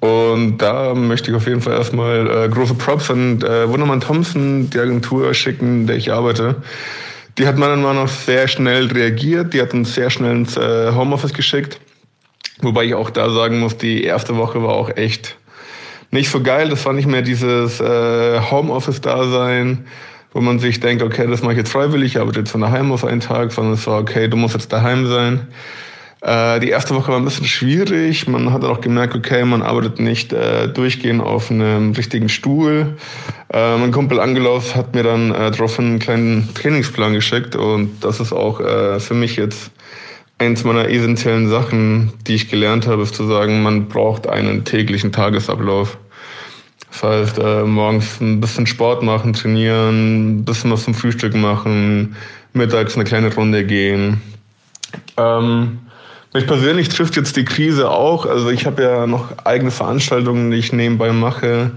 Und 0.02 0.60
da 0.60 0.94
möchte 0.94 1.32
ich 1.32 1.36
auf 1.36 1.48
jeden 1.48 1.62
Fall 1.62 1.74
erstmal 1.74 2.46
äh, 2.46 2.48
große 2.48 2.76
Props 2.76 3.10
an 3.10 3.42
äh, 3.42 3.68
Wundermann 3.68 4.02
Thompson, 4.02 4.70
die 4.70 4.80
Agentur 4.80 5.34
schicken, 5.34 5.82
in 5.82 5.88
der 5.88 5.96
ich 5.96 6.14
arbeite. 6.14 6.58
Die 7.40 7.48
hat 7.48 7.58
meiner 7.58 7.78
Meinung 7.78 8.04
nach 8.04 8.10
sehr 8.10 8.50
schnell 8.50 8.88
reagiert. 8.88 9.54
Die 9.54 9.62
hat 9.62 9.74
uns 9.74 9.96
sehr 9.96 10.10
schnell 10.10 10.36
ins 10.36 10.58
äh, 10.58 10.92
Homeoffice 10.94 11.34
geschickt. 11.34 11.80
Wobei 12.62 12.84
ich 12.84 12.94
auch 12.94 13.10
da 13.10 13.30
sagen 13.30 13.60
muss, 13.60 13.78
die 13.78 14.04
erste 14.04 14.36
Woche 14.36 14.62
war 14.62 14.74
auch 14.74 14.90
echt 14.98 15.38
nicht 16.12 16.30
so 16.30 16.44
geil. 16.44 16.68
Das 16.68 16.86
war 16.86 16.92
nicht 16.92 17.08
mehr 17.08 17.22
dieses 17.22 17.80
äh, 17.80 18.42
Homeoffice-Dasein, 18.42 19.86
wo 20.34 20.42
man 20.42 20.60
sich 20.60 20.82
denkt, 20.82 21.02
okay, 21.02 21.28
das 21.28 21.42
mache 21.42 21.54
ich 21.54 21.60
jetzt 21.60 21.72
freiwillig, 21.72 22.16
ich 22.16 22.20
arbeite 22.20 22.40
jetzt 22.40 22.52
von 22.52 22.60
daheim 22.60 22.92
auf 22.92 23.06
einen 23.06 23.22
Tag, 23.22 23.54
sondern 23.54 23.76
es 23.76 23.88
war, 23.88 24.02
okay, 24.02 24.28
du 24.28 24.36
musst 24.36 24.56
jetzt 24.56 24.74
daheim 24.74 25.08
sein. 25.08 25.48
Äh, 26.22 26.60
die 26.60 26.70
erste 26.70 26.96
Woche 26.96 27.12
war 27.12 27.18
ein 27.18 27.24
bisschen 27.24 27.46
schwierig. 27.46 28.28
Man 28.28 28.52
hat 28.52 28.64
auch 28.64 28.82
gemerkt, 28.82 29.16
okay, 29.16 29.46
man 29.46 29.62
arbeitet 29.62 30.00
nicht 30.00 30.34
äh, 30.34 30.68
durchgehend 30.68 31.22
auf 31.22 31.50
einem 31.50 31.94
richtigen 31.94 32.28
Stuhl. 32.28 32.98
Äh, 33.54 33.78
mein 33.78 33.92
Kumpel 33.92 34.20
Angelos 34.20 34.76
hat 34.76 34.94
mir 34.94 35.04
dann 35.04 35.32
äh, 35.32 35.52
daraufhin 35.52 35.86
einen 35.86 36.00
kleinen 36.00 36.54
Trainingsplan 36.54 37.14
geschickt 37.14 37.56
und 37.56 38.04
das 38.04 38.20
ist 38.20 38.34
auch 38.34 38.60
äh, 38.60 39.00
für 39.00 39.14
mich 39.14 39.38
jetzt 39.38 39.72
eins 40.40 40.64
meiner 40.64 40.90
essentiellen 40.90 41.50
Sachen, 41.50 42.14
die 42.28 42.36
ich 42.36 42.50
gelernt 42.50 42.88
habe, 42.88 43.04
ist 43.04 43.16
zu 43.16 43.26
sagen, 43.26 43.62
man 43.62 43.88
braucht 43.88 44.28
einen 44.28 44.66
täglichen 44.66 45.12
Tagesablauf. 45.12 45.98
Das 46.92 47.04
heißt, 47.04 47.40
äh, 47.40 47.64
morgens 47.64 48.20
ein 48.20 48.42
bisschen 48.42 48.66
Sport 48.66 49.04
machen, 49.04 49.34
trainieren, 49.34 50.40
ein 50.40 50.46
bisschen 50.46 50.72
was 50.72 50.84
zum 50.84 50.94
Frühstück 50.94 51.36
machen, 51.36 52.16
mittags 52.54 52.96
eine 52.96 53.04
kleine 53.04 53.34
Runde 53.34 53.66
gehen. 53.66 54.22
Ähm, 55.18 55.80
mich 56.34 56.48
persönlich 56.48 56.90
trifft 56.90 57.16
jetzt 57.16 57.36
die 57.36 57.46
Krise 57.46 57.90
auch. 57.90 58.26
Also 58.26 58.50
ich 58.50 58.66
habe 58.66 58.84
ja 58.84 59.08
noch 59.08 59.38
eigene 59.46 59.72
Veranstaltungen, 59.72 60.52
die 60.52 60.58
ich 60.58 60.74
nebenbei 60.74 61.12
mache. 61.12 61.72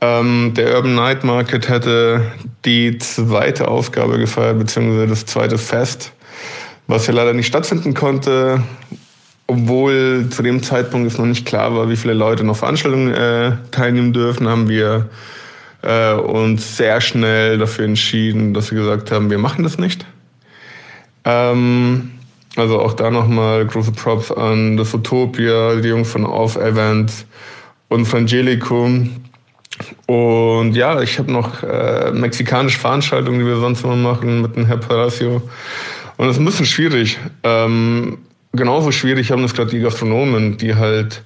Ähm, 0.00 0.52
der 0.54 0.74
Urban 0.74 0.94
Night 0.94 1.24
Market 1.24 1.68
hätte 1.68 2.22
die 2.64 2.98
zweite 2.98 3.68
Ausgabe 3.68 4.18
gefeiert, 4.18 4.58
beziehungsweise 4.58 5.06
das 5.06 5.26
zweite 5.26 5.58
Fest 5.58 6.12
was 6.86 7.06
ja 7.06 7.12
leider 7.12 7.32
nicht 7.32 7.46
stattfinden 7.46 7.94
konnte, 7.94 8.62
obwohl 9.46 10.28
zu 10.30 10.42
dem 10.42 10.62
Zeitpunkt 10.62 11.10
es 11.10 11.18
noch 11.18 11.26
nicht 11.26 11.46
klar 11.46 11.74
war, 11.74 11.88
wie 11.88 11.96
viele 11.96 12.14
Leute 12.14 12.44
noch 12.44 12.56
Veranstaltungen 12.56 13.12
äh, 13.12 13.52
teilnehmen 13.70 14.12
dürfen, 14.12 14.48
haben 14.48 14.68
wir 14.68 15.08
äh, 15.82 16.12
uns 16.12 16.76
sehr 16.76 17.00
schnell 17.00 17.58
dafür 17.58 17.84
entschieden, 17.84 18.54
dass 18.54 18.70
wir 18.70 18.78
gesagt 18.78 19.10
haben, 19.12 19.30
wir 19.30 19.38
machen 19.38 19.62
das 19.62 19.78
nicht. 19.78 20.06
Ähm, 21.24 22.12
also 22.56 22.80
auch 22.80 22.94
da 22.94 23.10
nochmal 23.10 23.66
große 23.66 23.92
Props 23.92 24.32
an 24.32 24.76
das 24.76 24.94
Utopia, 24.94 25.76
die 25.76 25.88
Jungs 25.88 26.10
von 26.10 26.24
Off 26.24 26.56
Event 26.56 27.12
und 27.88 28.06
Frangelico. 28.06 28.90
Und 30.06 30.72
ja, 30.74 31.02
ich 31.02 31.18
habe 31.18 31.30
noch 31.30 31.62
äh, 31.62 32.10
mexikanische 32.12 32.78
Veranstaltungen, 32.78 33.40
die 33.40 33.46
wir 33.46 33.56
sonst 33.56 33.84
immer 33.84 33.96
machen 33.96 34.40
mit 34.40 34.56
dem 34.56 34.64
Herr 34.66 34.78
Palacio. 34.78 35.42
Und 36.16 36.26
das 36.26 36.36
ist 36.36 36.40
ein 36.40 36.46
bisschen 36.46 36.66
schwierig. 36.66 37.18
Ähm, 37.42 38.18
genauso 38.52 38.90
schwierig 38.90 39.30
haben 39.30 39.42
das 39.42 39.52
gerade 39.52 39.70
die 39.70 39.80
Gastronomen, 39.80 40.56
die 40.56 40.74
halt 40.74 41.22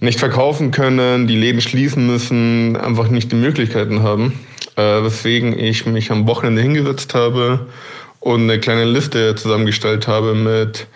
nicht 0.00 0.18
verkaufen 0.18 0.70
können, 0.70 1.26
die 1.26 1.36
Läden 1.36 1.60
schließen 1.60 2.06
müssen, 2.06 2.76
einfach 2.76 3.08
nicht 3.08 3.32
die 3.32 3.36
Möglichkeiten 3.36 4.02
haben. 4.02 4.32
Äh, 4.76 5.02
weswegen 5.02 5.58
ich 5.58 5.84
mich 5.86 6.10
am 6.10 6.26
Wochenende 6.26 6.62
hingesetzt 6.62 7.14
habe 7.14 7.66
und 8.20 8.42
eine 8.42 8.60
kleine 8.60 8.84
Liste 8.84 9.34
zusammengestellt 9.34 10.08
habe 10.08 10.34
mit 10.34 10.86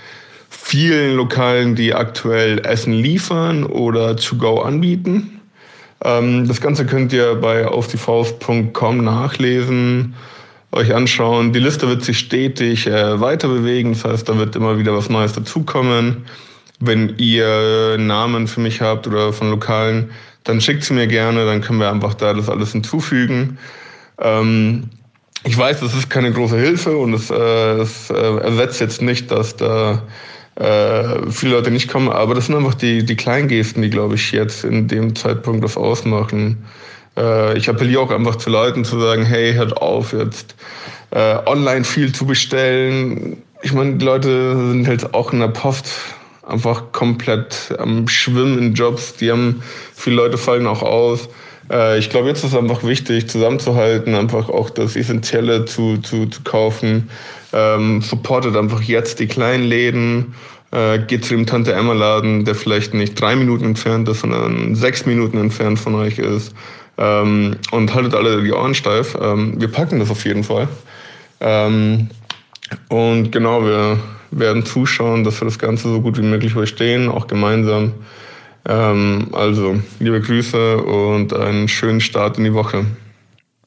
vielen 0.49 1.17
Lokalen, 1.17 1.75
die 1.75 1.95
aktuell 1.95 2.65
Essen 2.67 2.93
liefern 2.93 3.65
oder 3.65 4.17
to 4.17 4.37
go 4.37 4.61
anbieten. 4.61 5.41
Ähm, 6.05 6.47
das 6.49 6.61
Ganze 6.61 6.87
könnt 6.87 7.13
ihr 7.13 7.35
bei 7.37 7.67
aufdiefaust.com 7.67 9.05
nachlesen 9.05 10.15
euch 10.73 10.95
anschauen. 10.95 11.53
Die 11.53 11.59
Liste 11.59 11.89
wird 11.89 12.03
sich 12.03 12.19
stetig 12.19 12.87
äh, 12.87 13.21
weiter 13.21 13.49
bewegen, 13.49 13.93
das 13.93 14.05
heißt, 14.05 14.29
da 14.29 14.39
wird 14.39 14.57
immer 14.57 14.79
wieder 14.79 14.95
was 14.97 15.11
Neues 15.11 15.35
dazukommen. 15.35 16.25
Wenn 16.81 17.15
ihr 17.19 17.97
Namen 17.99 18.49
für 18.49 18.61
mich 18.61 18.81
habt 18.81 19.07
oder 19.07 19.33
von 19.33 19.51
Lokalen, 19.51 20.11
dann 20.45 20.61
schickt 20.61 20.83
sie 20.85 20.95
mir 20.95 21.07
gerne, 21.07 21.45
dann 21.45 21.61
können 21.61 21.79
wir 21.79 21.91
einfach 21.91 22.15
da 22.15 22.35
das 22.35 22.49
alles 22.49 22.73
hinzufügen. 22.73 23.59
Ähm, 24.19 24.89
ich 25.45 25.57
weiß, 25.57 25.81
das 25.81 25.95
ist 25.95 26.09
keine 26.09 26.33
große 26.33 26.59
Hilfe 26.59 26.97
und 26.97 27.15
es, 27.15 27.31
äh, 27.31 27.35
es 27.35 28.11
äh, 28.11 28.15
ersetzt 28.15 28.81
jetzt 28.81 29.03
nicht, 29.03 29.31
dass 29.31 29.57
da 29.57 30.03
äh, 30.55 31.31
viele 31.31 31.57
Leute 31.57 31.71
nicht 31.71 31.89
kommen, 31.89 32.11
aber 32.11 32.35
das 32.35 32.47
sind 32.47 32.57
einfach 32.57 32.75
die, 32.75 33.05
die 33.05 33.17
Kleingesten, 33.17 33.83
die, 33.83 33.91
glaube 33.91 34.15
ich, 34.15 34.33
jetzt 34.33 34.65
in 34.65 34.89
dem 34.89 35.17
Zeitpunkt 35.17 35.65
das 35.65 35.77
ausmachen. 35.77 36.65
Äh, 37.17 37.57
ich 37.59 37.69
appelliere 37.69 38.03
auch 38.03 38.11
einfach 38.11 38.37
zu 38.37 38.51
Leuten 38.51 38.85
zu 38.85 39.01
sagen, 39.01 39.25
hey, 39.25 39.55
hört 39.55 39.77
auf, 39.77 40.13
jetzt 40.13 40.55
äh, 41.11 41.39
online 41.47 41.85
viel 41.85 42.13
zu 42.13 42.27
bestellen. 42.27 43.43
Ich 43.63 43.73
meine, 43.73 43.95
die 43.95 44.05
Leute 44.05 44.57
sind 44.57 44.87
halt 44.87 45.15
auch 45.15 45.33
in 45.33 45.41
der 45.41 45.49
Post 45.49 45.89
einfach 46.47 46.93
komplett 46.93 47.75
am 47.79 48.09
Schwimmen 48.09 48.59
in 48.59 48.75
Jobs. 48.75 49.17
Die 49.17 49.31
haben, 49.31 49.63
viele 49.95 50.17
Leute 50.17 50.39
fallen 50.39 50.67
auch 50.67 50.83
aus. 50.83 51.29
Äh, 51.71 51.99
ich 51.99 52.11
glaube, 52.11 52.29
jetzt 52.29 52.45
ist 52.45 52.53
es 52.53 52.59
einfach 52.59 52.85
wichtig, 52.85 53.29
zusammenzuhalten, 53.29 54.15
einfach 54.15 54.49
auch 54.49 54.71
das 54.71 54.97
Essentielle 54.97 55.65
zu, 55.65 55.99
zu, 55.99 56.27
zu 56.27 56.43
kaufen. 56.43 57.11
Ähm, 57.53 58.01
supportet 58.01 58.57
einfach 58.57 58.83
jetzt 58.83 59.21
die 59.21 59.27
kleinen 59.27 59.65
Läden. 59.65 60.35
Äh, 60.71 61.01
geht 61.01 61.25
zu 61.25 61.35
dem 61.35 61.47
Tante 61.47 61.75
Emma 61.75 61.93
Laden, 61.93 62.45
der 62.45 62.55
vielleicht 62.55 62.95
nicht 62.95 63.21
drei 63.21 63.37
Minuten 63.37 63.65
entfernt 63.65 64.09
ist, 64.09 64.21
sondern 64.21 64.75
sechs 64.75 65.05
Minuten 65.05 65.39
entfernt 65.39 65.79
von 65.79 65.95
euch 65.95 66.19
ist. 66.19 66.55
Ähm, 66.99 67.57
und 67.71 67.95
haltet 67.95 68.15
alle 68.15 68.43
die 68.43 68.53
Ohren 68.53 68.75
steif. 68.75 69.17
Ähm, 69.21 69.61
wir 69.61 69.69
packen 69.69 69.99
das 69.99 70.11
auf 70.11 70.25
jeden 70.25 70.45
Fall. 70.45 70.69
Ähm, 71.41 72.09
und 72.89 73.33
genau, 73.33 73.65
wir 73.65 73.99
werden 74.31 74.65
zuschauen, 74.65 75.25
dass 75.25 75.41
wir 75.41 75.45
das 75.45 75.59
Ganze 75.59 75.89
so 75.89 76.01
gut 76.01 76.17
wie 76.17 76.23
möglich 76.23 76.53
überstehen, 76.53 77.09
auch 77.09 77.27
gemeinsam. 77.27 77.93
Ähm, 78.65 79.29
also, 79.33 79.81
liebe 79.99 80.21
Grüße 80.21 80.83
und 80.83 81.33
einen 81.33 81.69
schönen 81.69 82.01
Start 82.01 82.39
in 82.39 82.45
die 82.45 82.55
Woche. 82.55 82.87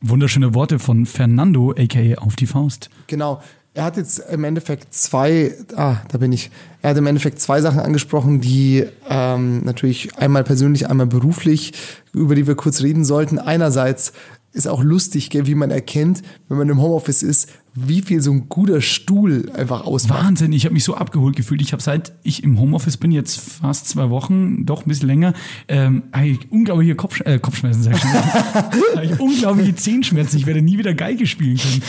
Wunderschöne 0.02 0.54
Worte 0.54 0.80
von 0.80 1.06
Fernando, 1.06 1.72
aka 1.72 2.22
auf 2.22 2.36
die 2.36 2.48
Faust. 2.48 2.90
Genau. 3.08 3.42
Er 3.74 3.84
hat 3.84 3.98
jetzt 3.98 4.20
im 4.32 4.46
Endeffekt 4.46 4.94
zwei, 4.94 5.54
ah, 5.76 5.98
da 6.10 6.18
bin 6.18 6.32
ich. 6.32 6.50
Er 6.82 6.92
hat 6.92 6.98
im 6.98 7.08
Endeffekt 7.08 7.42
zwei 7.42 7.60
Sachen 7.60 7.80
angesprochen, 7.80 8.40
die 8.40 8.86
ähm, 9.10 9.66
natürlich 9.66 10.18
einmal 10.18 10.46
persönlich, 10.46 10.90
einmal 10.90 11.08
beruflich, 11.08 11.74
über 12.14 12.36
die 12.36 12.48
wir 12.48 12.56
kurz 12.56 12.82
reden 12.82 13.04
sollten. 13.04 13.38
Einerseits 13.38 14.14
ist 14.54 14.70
auch 14.70 14.82
lustig, 14.82 15.30
gell, 15.30 15.46
wie 15.46 15.56
man 15.56 15.72
erkennt, 15.72 16.22
wenn 16.48 16.58
man 16.58 16.70
im 16.70 16.82
Homeoffice 16.82 17.22
ist, 17.22 17.50
wie 17.78 18.02
viel 18.02 18.22
so 18.22 18.32
ein 18.32 18.48
guter 18.48 18.80
Stuhl 18.80 19.52
einfach 19.54 19.84
ausmacht. 19.86 20.24
Wahnsinn, 20.24 20.54
ich 20.54 20.64
habe 20.66 20.74
mich 20.74 20.86
so 20.86 20.96
abgeholt 20.96 21.36
gefühlt. 21.36 21.62
Ich 21.62 21.74
habe 21.74 21.84
seit 21.84 22.14
ich 22.24 22.42
im 22.44 22.58
Homeoffice 22.60 22.96
bin, 22.98 23.12
jetzt 23.12 23.38
fast 23.40 23.90
zwei 23.90 24.10
Wochen, 24.10 24.66
doch 24.66 24.86
ein 24.86 24.88
bisschen 24.90 25.08
länger, 25.08 25.34
ähm, 25.68 26.04
unglaubliche 26.50 26.96
Kopf, 26.96 27.20
äh, 27.26 27.38
Kopfschmerzen, 27.38 27.84
sag 27.84 27.94
ich 27.96 28.00
schon. 28.02 29.18
Unglaubliche 29.20 29.76
Zehenschmerzen. 29.76 30.38
Ich 30.38 30.46
werde 30.46 30.62
nie 30.62 30.78
wieder 30.78 30.94
Geige 30.94 31.28
spielen 31.28 31.58
können. 31.58 31.82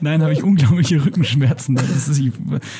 Nein, 0.00 0.22
habe 0.22 0.32
ich 0.32 0.42
unglaubliche 0.42 1.04
Rückenschmerzen. 1.04 1.76
Ist, 1.76 2.10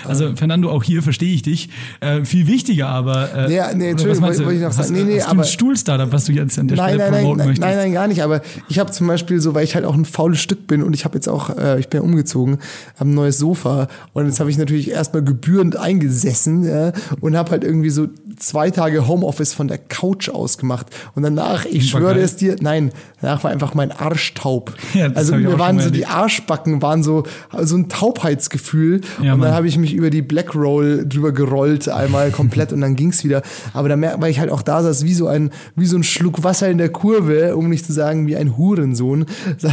also 0.04 0.34
Fernando, 0.34 0.70
auch 0.70 0.82
hier 0.82 1.02
verstehe 1.02 1.32
ich 1.32 1.42
dich. 1.42 1.68
Äh, 2.00 2.24
viel 2.24 2.46
wichtiger 2.48 2.88
aber. 2.88 3.48
Äh, 3.48 3.54
Ja, 3.54 3.72
nee, 3.74 3.90
Entschuldigung, 3.90 4.28
was 4.28 4.38
wollte 4.40 4.54
ich 4.54 4.60
noch 4.60 4.68
Hast- 4.68 4.88
sagen. 4.88 4.92
Nee, 4.94 5.04
nee, 5.04 5.22
aber- 5.22 5.42
ein 5.42 5.46
Stuhl-Startup, 5.48 6.10
was 6.12 6.24
du 6.24 6.32
jetzt 6.32 6.58
an 6.58 6.66
der 6.68 6.76
Nein, 6.76 6.88
Stelle 6.94 7.02
nein, 7.04 7.10
nein, 7.12 7.20
promoten 7.22 7.38
nein, 7.38 7.46
möchtest? 7.48 7.66
nein, 7.68 7.76
nein, 7.76 7.92
gar 7.92 8.08
nicht. 8.08 8.22
Aber 8.22 8.42
ich 8.68 8.78
habe 8.78 8.90
zum 8.90 9.06
Beispiel 9.06 9.40
so, 9.40 9.54
weil 9.54 9.64
ich 9.64 9.74
halt 9.74 9.84
auch 9.84 9.94
ein 9.94 10.04
faules 10.04 10.40
Stück 10.40 10.66
bin 10.66 10.82
und 10.82 10.94
ich 10.94 11.04
habe 11.04 11.14
jetzt 11.16 11.28
auch, 11.28 11.56
äh, 11.56 11.78
ich 11.78 11.88
bin 11.88 12.00
ja 12.00 12.04
umgezogen, 12.04 12.39
habe 12.48 13.10
ein 13.10 13.14
neues 13.14 13.38
Sofa 13.38 13.88
und 14.12 14.26
jetzt 14.26 14.40
habe 14.40 14.50
ich 14.50 14.58
natürlich 14.58 14.90
erstmal 14.90 15.22
gebührend 15.22 15.76
eingesessen 15.76 16.64
ja, 16.64 16.92
und 17.20 17.36
habe 17.36 17.50
halt 17.52 17.64
irgendwie 17.64 17.90
so 17.90 18.08
zwei 18.38 18.70
Tage 18.70 19.06
Homeoffice 19.06 19.52
von 19.52 19.68
der 19.68 19.78
Couch 19.78 20.28
aus 20.30 20.56
gemacht 20.58 20.86
und 21.14 21.22
danach, 21.22 21.66
ich 21.66 21.90
schwöre 21.90 22.14
geil. 22.14 22.22
es 22.22 22.36
dir, 22.36 22.56
nein, 22.60 22.90
danach 23.20 23.44
war 23.44 23.50
einfach 23.50 23.74
mein 23.74 23.92
Arsch 23.92 24.34
taub. 24.34 24.74
Ja, 24.94 25.08
also 25.14 25.36
mir 25.36 25.58
waren 25.58 25.78
so 25.80 25.88
die. 25.90 26.06
Arschbacken 26.06 26.82
waren 26.82 27.02
so 27.02 27.22
so 27.62 27.76
ein 27.76 27.88
Taubheitsgefühl 27.88 29.00
Ja, 29.22 29.34
und 29.34 29.40
dann 29.40 29.52
habe 29.54 29.66
ich 29.68 29.76
mich 29.78 29.94
über 29.94 30.10
die 30.10 30.22
Black 30.22 30.54
Roll 30.54 31.06
drüber 31.08 31.32
gerollt 31.32 31.88
einmal 31.88 32.30
komplett 32.30 32.72
und 32.72 32.80
dann 32.80 32.96
ging's 32.96 33.22
wieder. 33.24 33.42
Aber 33.72 33.88
da 33.88 33.96
merkt 33.96 34.20
weil 34.20 34.30
ich 34.30 34.40
halt 34.40 34.50
auch 34.50 34.62
da 34.62 34.82
saß 34.82 35.04
wie 35.04 35.14
so 35.14 35.26
ein 35.28 35.50
wie 35.76 35.86
so 35.86 35.96
ein 35.96 36.02
Schluck 36.02 36.42
Wasser 36.42 36.68
in 36.70 36.78
der 36.78 36.88
Kurve, 36.90 37.56
um 37.56 37.68
nicht 37.68 37.86
zu 37.86 37.92
sagen 37.92 38.26
wie 38.26 38.36
ein 38.36 38.56
Hurensohn, 38.56 39.26
sa- 39.58 39.72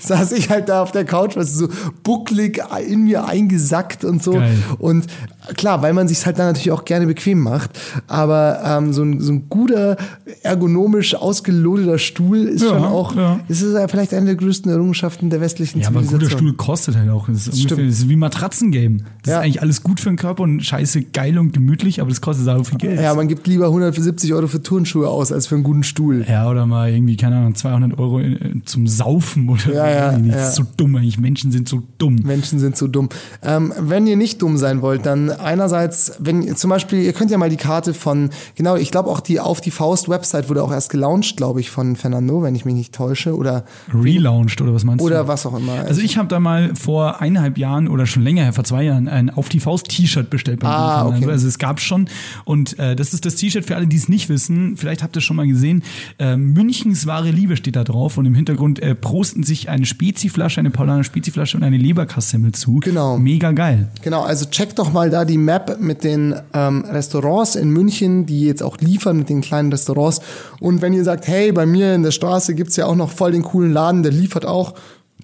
saß 0.00 0.32
ich 0.32 0.48
halt 0.50 0.68
da 0.68 0.82
auf 0.82 0.92
der 0.92 1.04
Couch, 1.04 1.36
was 1.36 1.52
so 1.54 1.68
bucklig 2.02 2.62
in 2.86 3.04
mir 3.04 3.26
eingesackt 3.26 4.04
und 4.04 4.22
so. 4.22 4.32
Geil. 4.32 4.56
Und 4.78 5.06
klar, 5.56 5.82
weil 5.82 5.92
man 5.92 6.08
sich 6.08 6.24
halt 6.26 6.38
dann 6.38 6.46
natürlich 6.48 6.70
auch 6.72 6.84
gerne 6.84 7.06
bequem 7.06 7.40
macht. 7.40 7.70
Aber 8.06 8.60
ähm, 8.64 8.92
so, 8.92 9.02
ein, 9.02 9.20
so 9.20 9.32
ein 9.32 9.48
guter, 9.48 9.96
ergonomisch 10.42 11.14
ausgelodeter 11.14 11.98
Stuhl 11.98 12.38
ist 12.38 12.62
Ja, 12.62 12.68
schon 12.70 12.84
auch, 12.84 13.14
ja. 13.16 13.40
ist 13.48 13.62
es 13.62 13.74
ja 13.74 13.86
vielleicht 13.88 14.14
eine 14.14 14.26
der 14.26 14.36
größten 14.36 14.70
Errungenschaften 14.70 15.30
der 15.30 15.40
westlichen 15.40 15.80
Ja, 15.80 15.88
aber 15.88 16.00
ein 16.00 16.06
guter 16.06 16.18
Zivilisation. 16.18 16.48
Stuhl 16.48 16.56
kostet 16.56 16.96
halt 16.96 17.10
auch. 17.10 17.28
Das 17.28 17.46
ist, 17.48 17.54
ungefähr, 17.64 17.86
das 17.86 17.98
ist 18.00 18.08
wie 18.08 18.16
Matratzengame. 18.16 18.98
Das 19.22 19.32
Ja. 19.32 19.38
ist 19.38 19.44
eigentlich 19.44 19.62
alles 19.62 19.82
gut 19.82 20.00
für 20.00 20.08
den 20.10 20.16
Körper 20.16 20.42
und 20.42 20.60
scheiße 20.60 21.02
geil 21.12 21.38
und 21.38 21.52
gemütlich, 21.52 22.00
aber 22.00 22.10
das 22.10 22.20
kostet 22.20 22.44
sau 22.44 22.62
viel 22.64 22.78
Geld. 22.78 23.00
Ja, 23.00 23.14
man 23.14 23.28
gibt 23.28 23.46
lieber 23.46 23.66
170 23.66 24.32
Euro 24.34 24.46
für 24.46 24.62
Turnschuhe 24.62 25.08
aus, 25.08 25.32
als 25.32 25.46
für 25.46 25.54
einen 25.54 25.64
guten 25.64 25.82
Stuhl. 25.82 26.24
Ja, 26.28 26.48
oder 26.50 26.66
mal 26.66 26.90
irgendwie, 26.92 27.16
keine 27.16 27.36
Ahnung, 27.36 27.54
200 27.54 27.98
Euro 27.98 28.20
äh, 28.20 28.38
zum 28.64 28.86
Saufen 28.86 29.48
oder 29.48 29.72
Ja, 29.74 29.88
ja, 30.12 30.18
ja. 30.18 30.34
ist 30.48 30.56
so 30.56 30.64
dumm 30.76 30.96
eigentlich. 30.96 31.18
Menschen 31.18 31.50
sind 31.52 31.68
so 31.68 31.82
dumm. 31.98 32.16
Menschen 32.24 32.58
sind 32.58 32.76
so 32.76 32.86
dumm. 32.86 33.08
Ähm, 33.42 33.72
wenn 33.80 34.06
ihr 34.06 34.16
nicht 34.16 34.42
dumm 34.42 34.56
sein 34.56 34.82
wollt, 34.82 35.06
dann 35.06 35.30
einerseits, 35.40 36.12
wenn 36.18 36.54
zum 36.56 36.70
Beispiel, 36.70 37.00
ihr 37.02 37.12
könnt 37.12 37.30
ja 37.30 37.38
mal 37.38 37.50
die 37.50 37.56
Karte 37.56 37.94
von, 37.94 38.30
genau, 38.54 38.76
ich 38.76 38.90
glaube 38.90 39.10
auch 39.10 39.20
die 39.20 39.40
Auf 39.40 39.60
die 39.60 39.70
Faust 39.70 40.08
Website 40.08 40.48
wurde 40.48 40.62
auch 40.62 40.72
erst 40.72 40.90
gelauncht, 40.90 41.36
glaube 41.36 41.60
ich, 41.60 41.70
von 41.70 41.96
Fernando, 41.96 42.42
wenn 42.42 42.54
ich 42.54 42.64
mich 42.64 42.74
nicht 42.74 42.94
täusche, 42.94 43.36
oder, 43.36 43.64
Relaunched 43.92 44.60
oder 44.60 44.74
was 44.74 44.84
meinst 44.84 45.04
oder 45.04 45.22
du? 45.22 45.28
was 45.28 45.46
auch 45.46 45.56
immer. 45.56 45.72
Also 45.86 46.00
ich 46.00 46.16
habe 46.18 46.28
da 46.28 46.40
mal 46.40 46.74
vor 46.74 47.20
eineinhalb 47.20 47.58
Jahren 47.58 47.88
oder 47.88 48.06
schon 48.06 48.22
länger 48.22 48.44
her, 48.44 48.52
vor 48.52 48.64
zwei 48.64 48.84
Jahren, 48.84 49.08
ein 49.08 49.30
Auf 49.30 49.48
die 49.48 49.60
Faust 49.60 49.88
T-Shirt 49.88 50.30
bestellt 50.30 50.60
beim 50.60 50.70
Ah, 50.70 51.02
Fernando. 51.02 51.24
okay. 51.26 51.32
Also 51.32 51.48
es 51.48 51.58
gab 51.58 51.80
schon 51.80 52.08
und 52.44 52.78
äh, 52.78 52.94
das 52.96 53.14
ist 53.14 53.24
das 53.26 53.34
T-Shirt 53.36 53.64
für 53.64 53.76
alle, 53.76 53.86
die 53.86 53.96
es 53.96 54.08
nicht 54.08 54.28
wissen. 54.28 54.76
Vielleicht 54.76 55.02
habt 55.02 55.16
ihr 55.16 55.18
es 55.18 55.24
schon 55.24 55.36
mal 55.36 55.46
gesehen. 55.46 55.82
Äh, 56.18 56.36
Münchens 56.36 57.06
wahre 57.06 57.30
Liebe 57.30 57.56
steht 57.56 57.76
da 57.76 57.84
drauf 57.84 58.16
und 58.18 58.26
im 58.26 58.34
Hintergrund 58.34 58.80
äh, 58.80 58.94
prosten 58.94 59.42
sich 59.42 59.68
eine 59.68 59.86
Speziflasche, 59.86 60.60
eine 60.60 60.70
Paulaner 60.70 61.04
Speziflasche 61.04 61.56
und 61.56 61.62
eine 61.62 61.76
Leberkassemmel 61.76 62.52
zu. 62.52 62.80
Genau. 62.80 63.18
Mega 63.18 63.52
geil. 63.52 63.88
Genau, 64.02 64.22
also 64.22 64.46
checkt 64.46 64.78
doch 64.78 64.92
mal 64.92 65.10
da 65.10 65.24
die 65.28 65.38
Map 65.38 65.78
mit 65.80 66.02
den 66.02 66.34
ähm, 66.52 66.84
Restaurants 66.84 67.54
in 67.54 67.70
München, 67.70 68.26
die 68.26 68.46
jetzt 68.46 68.62
auch 68.62 68.78
liefern 68.78 69.18
mit 69.18 69.28
den 69.28 69.40
kleinen 69.40 69.70
Restaurants. 69.70 70.20
Und 70.58 70.82
wenn 70.82 70.92
ihr 70.92 71.04
sagt, 71.04 71.28
hey, 71.28 71.52
bei 71.52 71.66
mir 71.66 71.94
in 71.94 72.02
der 72.02 72.10
Straße 72.10 72.54
gibt's 72.54 72.74
ja 72.74 72.86
auch 72.86 72.96
noch 72.96 73.12
voll 73.12 73.32
den 73.32 73.42
coolen 73.42 73.72
Laden, 73.72 74.02
der 74.02 74.12
liefert 74.12 74.44
auch, 74.44 74.74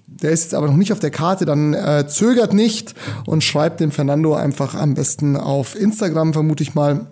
der 0.07 0.31
ist 0.31 0.43
jetzt 0.43 0.55
aber 0.55 0.67
noch 0.67 0.77
nicht 0.77 0.93
auf 0.93 0.99
der 0.99 1.11
Karte, 1.11 1.45
dann 1.45 1.73
äh, 1.73 2.05
zögert 2.07 2.53
nicht 2.53 2.95
und 3.25 3.43
schreibt 3.43 3.81
dem 3.81 3.91
Fernando 3.91 4.33
einfach 4.33 4.75
am 4.75 4.93
besten 4.93 5.35
auf 5.35 5.79
Instagram, 5.79 6.33
vermute 6.33 6.63
ich 6.63 6.73
mal. 6.73 7.07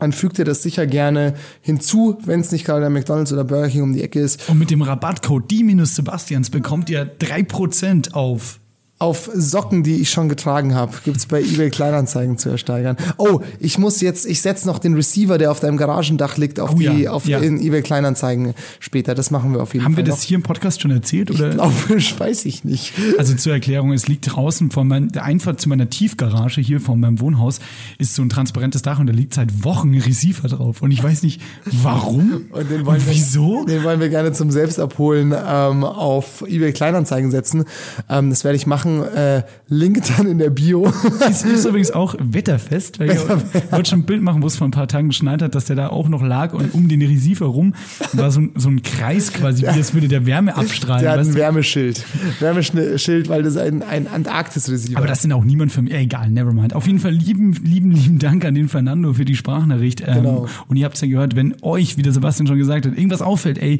Dann 0.00 0.12
fügt 0.12 0.38
ihr 0.40 0.44
das 0.44 0.62
sicher 0.62 0.86
gerne 0.86 1.34
hinzu, 1.60 2.18
wenn 2.24 2.40
es 2.40 2.50
nicht 2.50 2.64
gerade 2.64 2.80
der 2.80 2.90
McDonalds 2.90 3.32
oder 3.32 3.44
Burger 3.44 3.68
King 3.68 3.82
um 3.82 3.92
die 3.92 4.02
Ecke 4.02 4.20
ist. 4.20 4.48
Und 4.48 4.58
mit 4.58 4.70
dem 4.70 4.82
Rabattcode 4.82 5.48
die-sebastians 5.48 6.50
bekommt 6.50 6.90
ihr 6.90 7.16
3% 7.18 8.12
auf. 8.12 8.58
Auf 9.04 9.30
Socken, 9.34 9.82
die 9.82 9.96
ich 9.96 10.08
schon 10.08 10.30
getragen 10.30 10.74
habe, 10.74 10.94
gibt's 11.04 11.26
bei 11.26 11.42
eBay 11.42 11.68
Kleinanzeigen 11.68 12.38
zu 12.38 12.48
ersteigern. 12.48 12.96
Oh, 13.18 13.40
ich 13.60 13.76
muss 13.76 14.00
jetzt, 14.00 14.24
ich 14.24 14.40
setze 14.40 14.66
noch 14.66 14.78
den 14.78 14.94
Receiver, 14.94 15.36
der 15.36 15.50
auf 15.50 15.60
deinem 15.60 15.76
Garagendach 15.76 16.38
liegt, 16.38 16.58
auf 16.58 16.72
Oh 16.72 16.78
die, 16.78 17.02
ja, 17.02 17.10
auf 17.10 17.26
ja. 17.26 17.38
in 17.40 17.60
eBay 17.60 17.82
Kleinanzeigen 17.82 18.54
später. 18.80 19.14
Das 19.14 19.30
machen 19.30 19.52
wir 19.52 19.60
auf 19.60 19.74
jeden 19.74 19.84
Haben 19.84 19.92
Fall. 19.92 20.06
wir 20.06 20.10
das 20.10 20.22
hier 20.22 20.36
im 20.36 20.42
Podcast 20.42 20.80
schon 20.80 20.90
erzählt? 20.90 21.30
Oder? 21.30 21.48
noch. 21.48 21.70
Glaube 21.86 21.96
ich, 21.98 22.18
weiß 22.18 22.46
ich 22.46 22.64
nicht. 22.64 22.94
Also 23.18 23.34
zur 23.34 23.52
Erklärung, 23.52 23.92
es 23.92 24.08
liegt 24.08 24.34
draußen 24.34 24.70
vor 24.70 24.84
mein, 24.84 25.08
der 25.10 25.24
Einfahrt 25.24 25.60
zu 25.60 25.68
meiner 25.68 25.90
Tiefgarage 25.90 26.62
hier 26.62 26.80
vor 26.80 26.96
meinem 26.96 27.20
Wohnhaus 27.20 27.60
ist 27.98 28.14
so 28.14 28.22
ein 28.22 28.30
transparentes 28.30 28.80
Dach 28.80 29.00
und 29.00 29.06
da 29.06 29.12
liegt 29.12 29.34
seit 29.34 29.64
Wochen 29.64 29.92
ein 29.92 30.00
Receiver 30.00 30.48
drauf. 30.48 30.80
Und 30.80 30.92
ich 30.92 31.04
weiß 31.04 31.24
nicht, 31.24 31.42
warum 31.82 32.46
Und 32.50 32.70
den 32.70 32.86
wollen 32.86 33.00
und 33.00 33.06
wir, 33.06 33.12
wieso. 33.12 33.66
Den 33.66 33.84
wollen 33.84 34.00
wir 34.00 34.08
gerne 34.08 34.32
zum 34.32 34.50
Selbstabholen 34.50 35.34
ähm, 35.46 35.84
auf 35.84 36.42
eBay 36.48 36.72
Kleinanzeigen 36.72 37.30
setzen. 37.30 37.64
Ähm, 38.08 38.30
das 38.30 38.44
werde 38.44 38.56
ich 38.56 38.66
machen. 38.66 38.93
Äh, 39.02 39.42
Link 39.68 40.02
dann 40.16 40.26
in 40.26 40.38
der 40.38 40.50
Bio. 40.50 40.92
Es 41.28 41.42
ist 41.44 41.64
übrigens 41.64 41.90
auch 41.90 42.14
wetterfest, 42.18 42.98
weil 42.98 43.10
ich 43.12 43.28
wollte 43.70 43.90
schon 43.90 44.00
ein 44.00 44.06
Bild 44.06 44.22
machen, 44.22 44.42
wo 44.42 44.46
es 44.46 44.56
vor 44.56 44.66
ein 44.66 44.72
paar 44.72 44.88
Tagen 44.88 45.08
geschneit 45.08 45.42
hat, 45.42 45.54
dass 45.54 45.66
der 45.66 45.76
da 45.76 45.88
auch 45.88 46.08
noch 46.08 46.22
lag 46.22 46.52
und 46.52 46.74
um 46.74 46.88
den 46.88 47.02
Receiver 47.02 47.46
rum 47.46 47.74
war 48.12 48.30
so 48.30 48.40
ein, 48.40 48.52
so 48.56 48.68
ein 48.68 48.82
Kreis 48.82 49.32
quasi, 49.32 49.62
wie 49.62 49.68
als 49.68 49.94
würde 49.94 50.08
der 50.08 50.26
Wärme 50.26 50.56
abstrahlen. 50.56 51.02
Der 51.02 51.12
hat 51.12 51.20
ein? 51.20 51.34
Wärmeschild. 51.34 52.04
Wärmeschild, 52.40 53.28
weil 53.28 53.42
das 53.42 53.56
ein, 53.56 53.82
ein 53.82 54.06
Antarktis-Receiver 54.06 54.98
Aber 54.98 55.06
das 55.06 55.22
sind 55.22 55.32
auch 55.32 55.44
niemand 55.44 55.72
für 55.72 55.82
mich. 55.82 55.94
Egal, 55.94 56.30
nevermind. 56.30 56.74
Auf 56.74 56.86
jeden 56.86 56.98
Fall 56.98 57.12
lieben, 57.12 57.52
lieben, 57.62 57.90
lieben 57.92 58.18
Dank 58.18 58.44
an 58.44 58.54
den 58.54 58.68
Fernando 58.68 59.14
für 59.14 59.24
die 59.24 59.36
Sprachnachricht. 59.36 60.02
Ähm, 60.06 60.24
Genau. 60.24 60.46
Und 60.68 60.76
ihr 60.76 60.84
habt 60.84 60.94
es 60.94 61.00
ja 61.02 61.08
gehört, 61.08 61.36
wenn 61.36 61.54
euch, 61.62 61.96
wie 61.96 62.02
der 62.02 62.12
Sebastian 62.12 62.46
schon 62.46 62.58
gesagt 62.58 62.86
hat, 62.86 62.96
irgendwas 62.96 63.22
auffällt, 63.22 63.58
ey, 63.58 63.78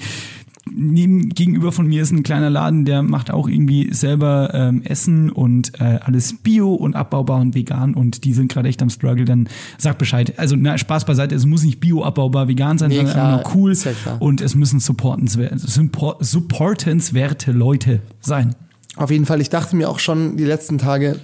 neben, 0.70 1.30
gegenüber 1.30 1.72
von 1.72 1.86
mir 1.86 2.02
ist 2.02 2.12
ein 2.12 2.22
kleiner 2.22 2.50
Laden, 2.50 2.84
der 2.84 3.02
macht 3.02 3.30
auch 3.30 3.48
irgendwie 3.48 3.92
selber 3.92 4.50
ähm, 4.54 4.82
Essen 4.82 5.30
und 5.30 5.80
äh, 5.80 5.98
alles 6.02 6.36
bio 6.42 6.74
und 6.74 6.96
abbaubar 6.96 7.40
und 7.40 7.54
vegan 7.54 7.94
und 7.94 8.24
die 8.24 8.32
sind 8.32 8.50
gerade 8.50 8.68
echt 8.68 8.82
am 8.82 8.90
Struggle, 8.90 9.24
dann 9.24 9.48
sagt 9.78 9.98
Bescheid. 9.98 10.38
Also 10.38 10.56
na, 10.56 10.78
Spaß 10.78 11.04
beiseite, 11.04 11.34
es 11.34 11.46
muss 11.46 11.64
nicht 11.64 11.80
bio, 11.80 12.02
abbaubar, 12.02 12.48
vegan 12.48 12.78
sein, 12.78 12.88
Nee, 12.88 12.96
sondern 12.96 13.12
klar, 13.12 13.38
einfach 13.38 13.54
nur 13.54 13.62
cool 13.62 13.74
ja 13.74 14.16
und 14.18 14.40
es 14.40 14.54
müssen 14.54 14.80
supportenswerte, 14.80 15.58
support, 15.58 16.24
supportenswerte 16.24 17.52
Leute 17.52 18.00
sein. 18.20 18.54
Auf 18.96 19.10
jeden 19.10 19.26
Fall, 19.26 19.40
ich 19.40 19.50
dachte 19.50 19.76
mir 19.76 19.88
auch 19.88 19.98
schon 19.98 20.36
die 20.36 20.44
letzten 20.44 20.78
Tage, 20.78 21.18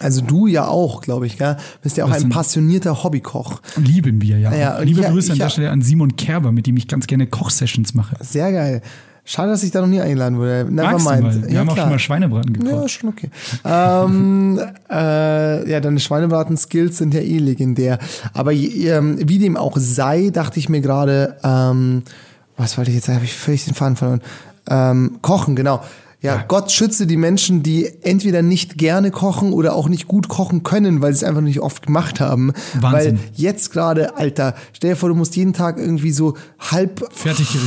also 0.00 0.20
du 0.22 0.46
ja 0.46 0.66
auch, 0.68 1.00
glaube 1.02 1.26
ich, 1.26 1.38
gell? 1.38 1.56
bist 1.82 1.96
ja 1.96 2.04
auch 2.04 2.10
ein 2.10 2.28
passionierter 2.30 3.04
Hobbykoch. 3.04 3.60
Lieben 3.76 4.20
wir, 4.22 4.38
ja. 4.38 4.52
Ja, 4.54 4.78
Liebe 4.80 5.00
ich- 5.02 5.06
Grüße 5.06 5.28
an 5.32 5.36
ich- 5.36 5.42
der 5.42 5.48
Stelle 5.50 5.70
an 5.70 5.82
Simon 5.82 6.16
Kerber, 6.16 6.50
mit 6.52 6.66
dem 6.66 6.76
ich 6.76 6.88
ganz 6.88 7.06
gerne 7.06 7.26
Kochsessions 7.26 7.94
mache. 7.94 8.16
Sehr 8.20 8.50
geil. 8.52 8.82
Schade, 9.24 9.50
dass 9.52 9.62
ich 9.62 9.70
da 9.70 9.80
noch 9.80 9.86
nie 9.86 10.00
eingeladen 10.00 10.36
wurde. 10.36 10.66
Never 10.68 10.90
Magst 10.98 11.08
mind. 11.08 11.48
Wir 11.48 11.60
haben 11.60 11.68
auch 11.68 11.74
klar. 11.74 11.84
schon 11.86 11.92
mal 11.92 11.98
Schweinebraten 12.00 12.52
gekocht. 12.54 12.72
Ja, 12.72 12.88
schon 12.88 13.10
okay. 13.10 13.30
ähm, 13.64 14.58
äh, 14.90 15.70
ja, 15.70 15.78
deine 15.80 16.00
Schweinebraten-Skills 16.00 16.98
sind 16.98 17.14
ja 17.14 17.20
eh 17.20 17.38
legendär. 17.38 18.00
Aber 18.34 18.52
ähm, 18.52 19.18
wie 19.28 19.38
dem 19.38 19.56
auch 19.56 19.76
sei, 19.76 20.30
dachte 20.32 20.58
ich 20.58 20.68
mir 20.68 20.80
gerade, 20.80 21.36
ähm, 21.44 22.02
was 22.56 22.76
wollte 22.76 22.90
ich 22.90 22.96
jetzt, 22.96 23.08
habe 23.08 23.24
ich 23.24 23.32
völlig 23.32 23.64
den 23.64 23.74
Faden 23.74 23.94
verloren. 23.96 24.22
Ähm, 24.68 25.18
kochen, 25.22 25.54
genau. 25.54 25.82
Ja, 26.22 26.36
Ja. 26.36 26.44
Gott 26.46 26.70
schütze 26.70 27.06
die 27.06 27.16
Menschen, 27.16 27.62
die 27.62 27.88
entweder 28.02 28.42
nicht 28.42 28.78
gerne 28.78 29.10
kochen 29.10 29.52
oder 29.52 29.74
auch 29.74 29.88
nicht 29.88 30.06
gut 30.06 30.28
kochen 30.28 30.62
können, 30.62 31.02
weil 31.02 31.12
sie 31.12 31.18
es 31.18 31.24
einfach 31.24 31.40
nicht 31.42 31.60
oft 31.60 31.84
gemacht 31.86 32.20
haben. 32.20 32.52
Wahnsinn. 32.80 33.18
Weil 33.18 33.24
jetzt 33.34 33.72
gerade, 33.72 34.16
Alter, 34.16 34.54
stell 34.72 34.90
dir 34.90 34.96
vor, 34.96 35.08
du 35.08 35.14
musst 35.16 35.34
jeden 35.36 35.52
Tag 35.52 35.78
irgendwie 35.78 36.12
so 36.12 36.36
halb, 36.58 37.04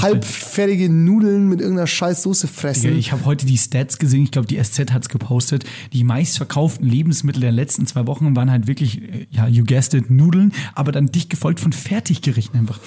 halbfertige 0.02 0.89
Nudeln 0.89 1.48
mit 1.50 1.60
irgendeiner 1.60 1.88
scheiß 1.88 2.24
Soße 2.24 2.48
fressen. 2.48 2.84
Digga, 2.84 2.96
Ich 2.96 3.12
habe 3.12 3.26
heute 3.26 3.46
die 3.46 3.58
Stats 3.58 3.98
gesehen, 3.98 4.24
ich 4.24 4.32
glaube, 4.32 4.48
die 4.48 4.62
SZ 4.62 4.91
hat's 4.94 5.10
gepostet. 5.10 5.65
Die 5.94 6.04
meistverkauften 6.04 6.88
Lebensmittel 6.88 7.41
der 7.41 7.52
letzten 7.52 7.86
zwei 7.88 8.08
Wochen 8.08 8.36
waren 8.36 8.50
halt 8.50 8.68
wirklich, 8.68 9.02
äh, 9.02 9.28
ja, 9.30 9.48
you 9.48 9.63
guessed 9.65 9.94
it, 9.94 10.10
Nudeln, 10.10 10.54
aber 10.74 10.91
dann 10.91 11.08
dicht 11.08 11.30
gefolgt 11.30 11.60
von 11.60 11.74
Fertiggerichten 11.74 12.58
einfach. 12.60 12.80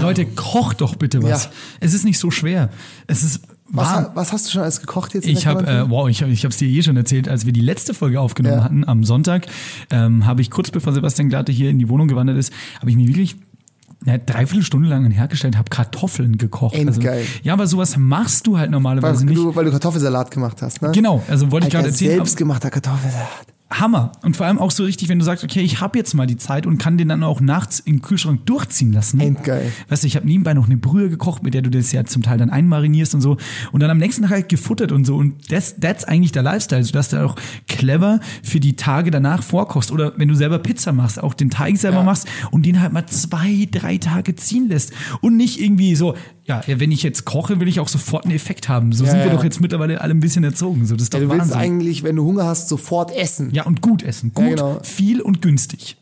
Leute, 0.00 0.24
kocht 0.26 0.80
doch 0.80 0.94
bitte 0.94 1.22
was. 1.22 1.44
Ja. 1.44 1.50
Es 1.80 1.94
ist 1.94 2.04
nicht 2.04 2.18
so 2.18 2.30
schwer. 2.30 2.70
Es 3.06 3.22
ist 3.22 3.40
Was, 3.72 4.10
was 4.14 4.32
hast 4.32 4.46
du 4.46 4.50
schon 4.50 4.62
alles 4.62 4.80
gekocht 4.80 5.14
jetzt? 5.14 5.26
Ich 5.26 5.46
habe, 5.46 5.66
äh, 5.66 5.88
wow, 5.88 6.08
ich 6.08 6.22
habe 6.22 6.32
ich 6.32 6.44
es 6.44 6.56
dir 6.56 6.68
eh 6.68 6.82
schon 6.82 6.96
erzählt, 6.96 7.28
als 7.28 7.46
wir 7.46 7.52
die 7.52 7.60
letzte 7.60 7.94
Folge 7.94 8.20
aufgenommen 8.20 8.56
Ja. 8.58 8.64
hatten 8.64 8.88
am 8.88 9.04
Sonntag, 9.04 9.46
ähm, 9.90 10.26
habe 10.26 10.40
ich 10.40 10.50
kurz 10.50 10.70
bevor 10.70 10.92
Sebastian 10.92 11.28
Glatte 11.28 11.52
hier 11.52 11.70
in 11.70 11.78
die 11.78 11.88
Wohnung 11.88 12.08
gewandert 12.08 12.36
ist, 12.36 12.52
habe 12.80 12.90
ich 12.90 12.96
mir 12.96 13.06
wirklich 13.06 13.36
ja, 14.06 14.16
dreiviertel 14.18 14.64
Stunde 14.64 14.88
lang 14.88 15.08
hergestellt, 15.10 15.56
habe 15.58 15.68
Kartoffeln 15.68 16.38
gekocht. 16.38 16.74
Endgeil. 16.74 17.24
ja, 17.42 17.52
aber 17.52 17.66
sowas 17.66 17.96
machst 17.96 18.46
du 18.46 18.58
halt 18.58 18.70
normalerweise 18.70 19.20
weil, 19.20 19.26
nicht. 19.26 19.38
du, 19.38 19.54
weil 19.54 19.66
du 19.66 19.70
Kartoffelsalat 19.70 20.30
gemacht 20.30 20.62
hast, 20.62 20.80
ne? 20.82 20.90
Genau, 20.92 21.22
also 21.28 21.50
wollte 21.50 21.66
ich 21.66 21.72
gerade 21.72 21.88
erzählen. 21.88 22.16
Selbstgemachter 22.16 22.70
Kartoffelsalat. 22.70 23.28
Hammer. 23.72 24.12
Und 24.22 24.36
vor 24.36 24.46
allem 24.46 24.58
auch 24.58 24.72
so 24.72 24.82
richtig, 24.82 25.08
wenn 25.08 25.20
du 25.20 25.24
sagst, 25.24 25.44
okay, 25.44 25.60
ich 25.60 25.80
habe 25.80 25.96
jetzt 25.96 26.12
mal 26.14 26.26
die 26.26 26.36
Zeit 26.36 26.66
und 26.66 26.78
kann 26.78 26.98
den 26.98 27.08
dann 27.08 27.22
auch 27.22 27.40
nachts 27.40 27.78
im 27.78 28.02
Kühlschrank 28.02 28.44
durchziehen 28.46 28.92
lassen. 28.92 29.20
Endgeil. 29.20 29.70
Weißt 29.88 30.02
du, 30.02 30.08
ich 30.08 30.16
habe 30.16 30.26
nebenbei 30.26 30.54
noch 30.54 30.66
eine 30.66 30.76
Brühe 30.76 31.08
gekocht, 31.08 31.44
mit 31.44 31.54
der 31.54 31.62
du 31.62 31.70
das 31.70 31.92
ja 31.92 32.04
zum 32.04 32.22
Teil 32.22 32.36
dann 32.38 32.50
einmarinierst 32.50 33.14
und 33.14 33.20
so. 33.20 33.36
Und 33.70 33.80
dann 33.80 33.90
am 33.90 33.98
nächsten 33.98 34.22
Tag 34.22 34.32
halt 34.32 34.48
gefuttert 34.48 34.90
und 34.90 35.04
so. 35.04 35.16
Und 35.16 35.52
das, 35.52 35.76
that's 35.80 36.04
eigentlich 36.04 36.32
der 36.32 36.42
Lifestyle, 36.42 36.82
sodass 36.82 37.10
du 37.10 37.24
auch 37.24 37.36
clever 37.68 38.18
für 38.42 38.58
die 38.58 38.74
Tage 38.74 39.12
danach 39.12 39.42
vorkochst. 39.44 39.92
Oder 39.92 40.14
wenn 40.16 40.26
du 40.28 40.34
selber 40.34 40.58
Pizza 40.58 40.92
machst, 40.92 41.22
auch 41.22 41.34
den 41.34 41.50
Teig 41.50 41.76
selber 41.76 41.98
Ja. 41.98 42.02
machst 42.04 42.26
und 42.50 42.66
den 42.66 42.80
halt 42.80 42.92
mal 42.92 43.06
zwei, 43.06 43.68
drei 43.70 43.98
Tage 43.98 44.34
ziehen 44.34 44.68
lässt. 44.68 44.92
Und 45.20 45.36
nicht 45.36 45.60
irgendwie 45.60 45.94
so, 45.94 46.16
ja, 46.66 46.80
wenn 46.80 46.92
ich 46.92 47.02
jetzt 47.02 47.24
koche, 47.24 47.60
will 47.60 47.68
ich 47.68 47.80
auch 47.80 47.88
sofort 47.88 48.24
einen 48.24 48.34
Effekt 48.34 48.68
haben. 48.68 48.92
So 48.92 49.04
Ja, 49.04 49.10
sind 49.10 49.20
wir 49.20 49.26
ja. 49.28 49.32
doch 49.34 49.44
jetzt 49.44 49.60
mittlerweile 49.60 50.00
alle 50.00 50.12
ein 50.14 50.20
bisschen 50.20 50.44
erzogen. 50.44 50.84
So, 50.86 50.94
das 50.94 51.04
ist 51.04 51.14
doch 51.14 51.18
Ja, 51.18 51.24
du 51.24 51.30
willst 51.30 51.50
Wahnsinn. 51.50 51.58
eigentlich, 51.58 52.02
wenn 52.02 52.16
du 52.16 52.24
Hunger 52.24 52.44
hast, 52.44 52.68
sofort 52.68 53.14
essen. 53.14 53.50
Ja, 53.52 53.64
und 53.64 53.80
gut 53.82 54.02
essen. 54.02 54.32
Gut, 54.34 54.48
genau. 54.56 54.80
viel 54.82 55.20
und 55.20 55.42
günstig. 55.42 55.96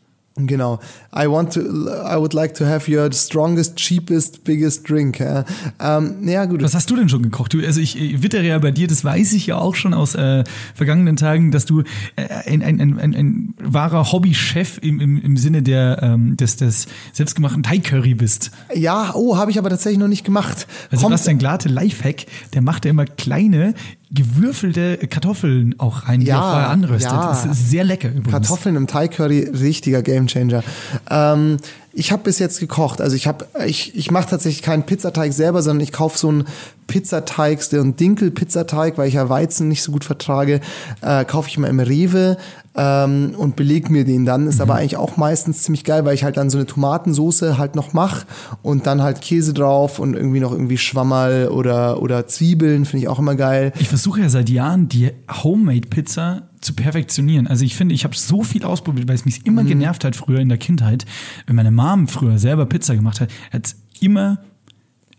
Genau. 0.47 0.79
I 1.15 1.27
want 1.27 1.53
to, 1.53 1.61
I 1.61 2.15
would 2.17 2.33
like 2.33 2.53
to 2.55 2.65
have 2.65 2.89
your 2.91 3.11
strongest, 3.13 3.75
cheapest, 3.75 4.43
biggest 4.43 4.87
drink. 4.89 5.19
Ja, 5.19 5.43
ähm, 5.79 6.27
ja 6.27 6.45
gut. 6.45 6.61
Was 6.63 6.73
hast 6.75 6.89
du 6.89 6.95
denn 6.95 7.09
schon 7.09 7.23
gekocht? 7.23 7.53
Du, 7.53 7.59
also 7.65 7.79
ich 7.81 7.99
äh, 7.99 8.21
wittere 8.23 8.43
ja 8.45 8.57
bei 8.59 8.71
dir, 8.71 8.87
das 8.87 9.03
weiß 9.03 9.33
ich 9.33 9.47
ja 9.47 9.57
auch 9.57 9.75
schon 9.75 9.93
aus 9.93 10.15
äh, 10.15 10.43
vergangenen 10.75 11.15
Tagen, 11.15 11.51
dass 11.51 11.65
du 11.65 11.81
äh, 12.15 12.27
ein, 12.45 12.61
ein, 12.61 12.79
ein, 12.79 12.99
ein, 12.99 13.15
ein 13.15 13.53
wahrer 13.61 14.11
Hobbychef 14.11 14.79
im, 14.81 14.99
im, 14.99 15.21
im 15.21 15.37
Sinne 15.37 15.61
der, 15.61 15.99
ähm, 16.01 16.37
des, 16.37 16.57
des 16.57 16.87
selbstgemachten 17.13 17.63
Thai-Curry 17.63 18.13
bist. 18.13 18.51
Ja, 18.73 19.11
oh, 19.15 19.37
habe 19.37 19.51
ich 19.51 19.57
aber 19.59 19.69
tatsächlich 19.69 19.99
noch 19.99 20.07
nicht 20.07 20.23
gemacht. 20.23 20.67
Also 20.91 21.03
Kommt- 21.03 21.17
Sebastian 21.17 21.37
Glate, 21.39 21.69
Lifehack, 21.69 22.25
der 22.53 22.61
macht 22.61 22.85
ja 22.85 22.91
immer 22.91 23.05
kleine, 23.05 23.73
gewürfelte 24.11 24.97
Kartoffeln 25.07 25.75
auch 25.77 26.07
rein, 26.07 26.21
die 26.21 26.25
Ja, 26.27 26.37
er 26.37 26.51
vorher 26.51 26.69
anröstet. 26.69 27.11
ja. 27.11 27.27
Das 27.29 27.45
ist 27.45 27.69
sehr 27.69 27.83
lecker 27.83 28.09
übrigens. 28.09 28.31
Kartoffeln 28.31 28.75
im 28.75 28.87
Thai 28.87 29.07
Curry, 29.07 29.47
richtiger 29.53 30.01
Gamechanger. 30.01 30.63
Ähm, 31.09 31.57
ich 31.91 32.11
habe 32.11 32.23
bis 32.23 32.39
jetzt 32.39 32.59
gekocht. 32.59 33.01
Also 33.01 33.15
ich 33.15 33.27
habe, 33.27 33.47
ich, 33.65 33.95
ich 33.95 34.11
mache 34.11 34.29
tatsächlich 34.29 34.61
keinen 34.61 34.83
Pizzateig 34.83 35.33
selber, 35.33 35.61
sondern 35.61 35.81
ich 35.81 35.91
kaufe 35.91 36.17
so 36.17 36.29
einen 36.29 36.45
Pizzateig, 36.87 37.61
so 37.61 37.79
einen 37.79 37.95
Dinkel-Pizzateig, 37.95 38.97
weil 38.97 39.07
ich 39.07 39.15
ja 39.15 39.29
Weizen 39.29 39.67
nicht 39.67 39.83
so 39.83 39.91
gut 39.91 40.03
vertrage, 40.03 40.59
äh, 41.01 41.25
kaufe 41.25 41.49
ich 41.49 41.57
mal 41.57 41.67
im 41.67 41.79
Rewe 41.79 42.37
ähm, 42.75 43.33
und 43.37 43.55
beleg 43.55 43.89
mir 43.89 44.05
den 44.05 44.25
dann. 44.25 44.47
Ist 44.47 44.61
aber 44.61 44.75
eigentlich 44.75 44.97
auch 44.97 45.17
meistens 45.17 45.63
ziemlich 45.63 45.83
geil, 45.83 46.05
weil 46.05 46.15
ich 46.15 46.23
halt 46.23 46.37
dann 46.37 46.49
so 46.49 46.57
eine 46.57 46.67
Tomatensoße 46.67 47.57
halt 47.57 47.75
noch 47.75 47.93
mache 47.93 48.25
und 48.61 48.85
dann 48.85 49.01
halt 49.01 49.21
Käse 49.21 49.53
drauf 49.53 49.99
und 49.99 50.15
irgendwie 50.15 50.39
noch 50.39 50.51
irgendwie 50.51 50.77
Schwammerl 50.77 51.49
oder, 51.49 52.01
oder 52.01 52.27
Zwiebeln, 52.27 52.85
finde 52.85 53.03
ich 53.03 53.07
auch 53.07 53.19
immer 53.19 53.35
geil. 53.35 53.71
Ich 53.79 53.89
versuche 53.89 54.21
ja 54.21 54.29
seit 54.29 54.49
Jahren 54.49 54.89
die 54.89 55.11
Homemade-Pizza 55.43 56.48
zu 56.61 56.73
perfektionieren. 56.73 57.47
Also 57.47 57.63
ich 57.65 57.75
finde, 57.75 57.95
ich 57.95 58.03
habe 58.03 58.15
so 58.15 58.43
viel 58.43 58.63
ausprobiert, 58.63 59.07
weil 59.07 59.15
es 59.15 59.25
mich 59.25 59.45
immer 59.45 59.63
Mhm. 59.63 59.67
genervt 59.67 60.03
hat 60.03 60.15
früher 60.15 60.39
in 60.39 60.49
der 60.49 60.57
Kindheit. 60.57 61.05
Wenn 61.47 61.55
meine 61.55 61.71
Mom 61.71 62.07
früher 62.07 62.37
selber 62.39 62.65
Pizza 62.65 62.95
gemacht 62.95 63.21
hat, 63.21 63.29
hat 63.51 63.65
es 63.67 63.75
immer 64.01 64.39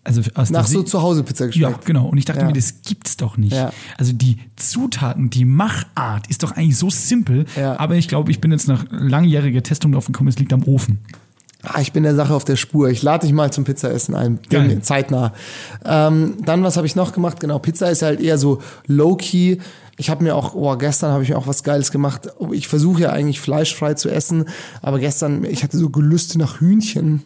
also 0.02 0.22
aus 0.34 0.48
der 0.48 0.60
Nach 0.60 0.66
so 0.66 0.82
zu 0.82 1.02
Hause 1.02 1.22
Pizza 1.22 1.44
Ja, 1.44 1.48
geschmeckt. 1.68 1.84
genau. 1.84 2.06
Und 2.08 2.16
ich 2.16 2.24
dachte 2.24 2.40
Ja. 2.40 2.46
mir, 2.46 2.54
das 2.54 2.80
gibt's 2.82 3.18
doch 3.18 3.36
nicht. 3.36 3.52
Ja. 3.52 3.70
Also 3.98 4.14
die 4.14 4.38
Zutaten, 4.56 5.28
die 5.28 5.44
Machart 5.44 6.26
ist 6.28 6.42
doch 6.42 6.52
eigentlich 6.52 6.78
so 6.78 6.88
simpel. 6.88 7.44
Ja. 7.54 7.78
Aber 7.78 7.96
ich 7.96 8.08
glaube, 8.08 8.30
ich 8.30 8.40
bin 8.40 8.50
jetzt 8.50 8.66
nach 8.66 8.86
langjähriger 8.90 9.62
Testung 9.62 9.92
drauf 9.92 10.06
gekommen, 10.06 10.28
es 10.28 10.38
liegt 10.38 10.54
am 10.54 10.62
Ofen. 10.64 10.98
Ah, 11.62 11.80
ich 11.80 11.92
bin 11.92 12.02
der 12.04 12.14
Sache 12.14 12.32
auf 12.34 12.44
der 12.44 12.56
Spur. 12.56 12.88
Ich 12.88 13.02
lade 13.02 13.26
dich 13.26 13.34
mal 13.34 13.52
zum 13.52 13.64
Pizzaessen 13.64 14.14
ein. 14.14 14.38
Dem- 14.50 14.82
Zeitnah. 14.82 15.34
Ähm, 15.84 16.38
dann, 16.44 16.62
was 16.62 16.76
habe 16.78 16.86
ich 16.86 16.96
noch 16.96 17.12
gemacht? 17.12 17.38
Genau, 17.40 17.58
Pizza 17.58 17.90
ist 17.90 18.00
halt 18.02 18.20
eher 18.20 18.38
so 18.38 18.60
low-key. 18.86 19.58
Ich 19.98 20.08
habe 20.08 20.24
mir 20.24 20.34
auch, 20.34 20.54
oh, 20.54 20.74
gestern 20.76 21.12
habe 21.12 21.22
ich 21.22 21.28
mir 21.28 21.36
auch 21.36 21.46
was 21.46 21.62
Geiles 21.62 21.92
gemacht. 21.92 22.28
Ich 22.52 22.66
versuche 22.68 23.02
ja 23.02 23.10
eigentlich 23.10 23.40
fleischfrei 23.40 23.92
zu 23.92 24.08
essen, 24.08 24.46
aber 24.80 24.98
gestern, 24.98 25.44
ich 25.44 25.62
hatte 25.62 25.76
so 25.76 25.90
Gelüste 25.90 26.38
nach 26.38 26.60
Hühnchen. 26.60 27.22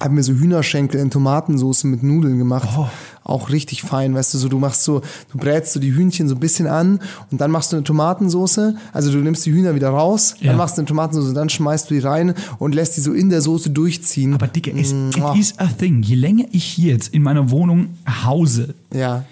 Habe 0.00 0.14
mir 0.14 0.22
so 0.24 0.32
Hühnerschenkel 0.32 1.00
in 1.00 1.10
Tomatensauce 1.10 1.84
mit 1.84 2.02
Nudeln 2.02 2.36
gemacht. 2.38 2.68
Oh. 2.76 2.88
Auch 3.22 3.48
richtig 3.48 3.82
fein, 3.82 4.14
weißt 4.14 4.34
du, 4.34 4.38
so 4.38 4.48
du 4.48 4.58
machst 4.58 4.82
so, 4.82 5.00
du 5.32 5.38
brätst 5.38 5.72
so 5.72 5.80
die 5.80 5.94
Hühnchen 5.94 6.28
so 6.28 6.34
ein 6.34 6.40
bisschen 6.40 6.66
an 6.66 7.00
und 7.30 7.40
dann 7.40 7.50
machst 7.50 7.72
du 7.72 7.76
eine 7.76 7.84
Tomatensauce. 7.84 8.74
Also 8.92 9.12
du 9.12 9.18
nimmst 9.18 9.46
die 9.46 9.52
Hühner 9.52 9.74
wieder 9.74 9.88
raus, 9.90 10.34
Ja. 10.40 10.48
dann 10.48 10.56
machst 10.58 10.76
du 10.76 10.80
eine 10.82 10.88
Tomatensauce, 10.88 11.32
dann 11.32 11.48
schmeißt 11.48 11.88
du 11.90 11.94
die 11.94 12.00
rein 12.00 12.34
und 12.58 12.74
lässt 12.74 12.96
die 12.96 13.00
so 13.00 13.12
in 13.14 13.30
der 13.30 13.40
Soße 13.40 13.70
durchziehen. 13.70 14.34
Aber 14.34 14.46
Digga, 14.48 14.72
es, 14.76 14.90
it 14.92 15.16
Mua. 15.16 15.34
is 15.36 15.58
a 15.58 15.66
thing. 15.68 16.02
Je 16.02 16.16
länger 16.16 16.44
ich 16.50 16.64
hier 16.64 16.92
jetzt 16.92 17.14
in 17.14 17.22
meiner 17.22 17.50
Wohnung 17.50 17.90
hause, 18.24 18.74
Ja, 18.92 19.24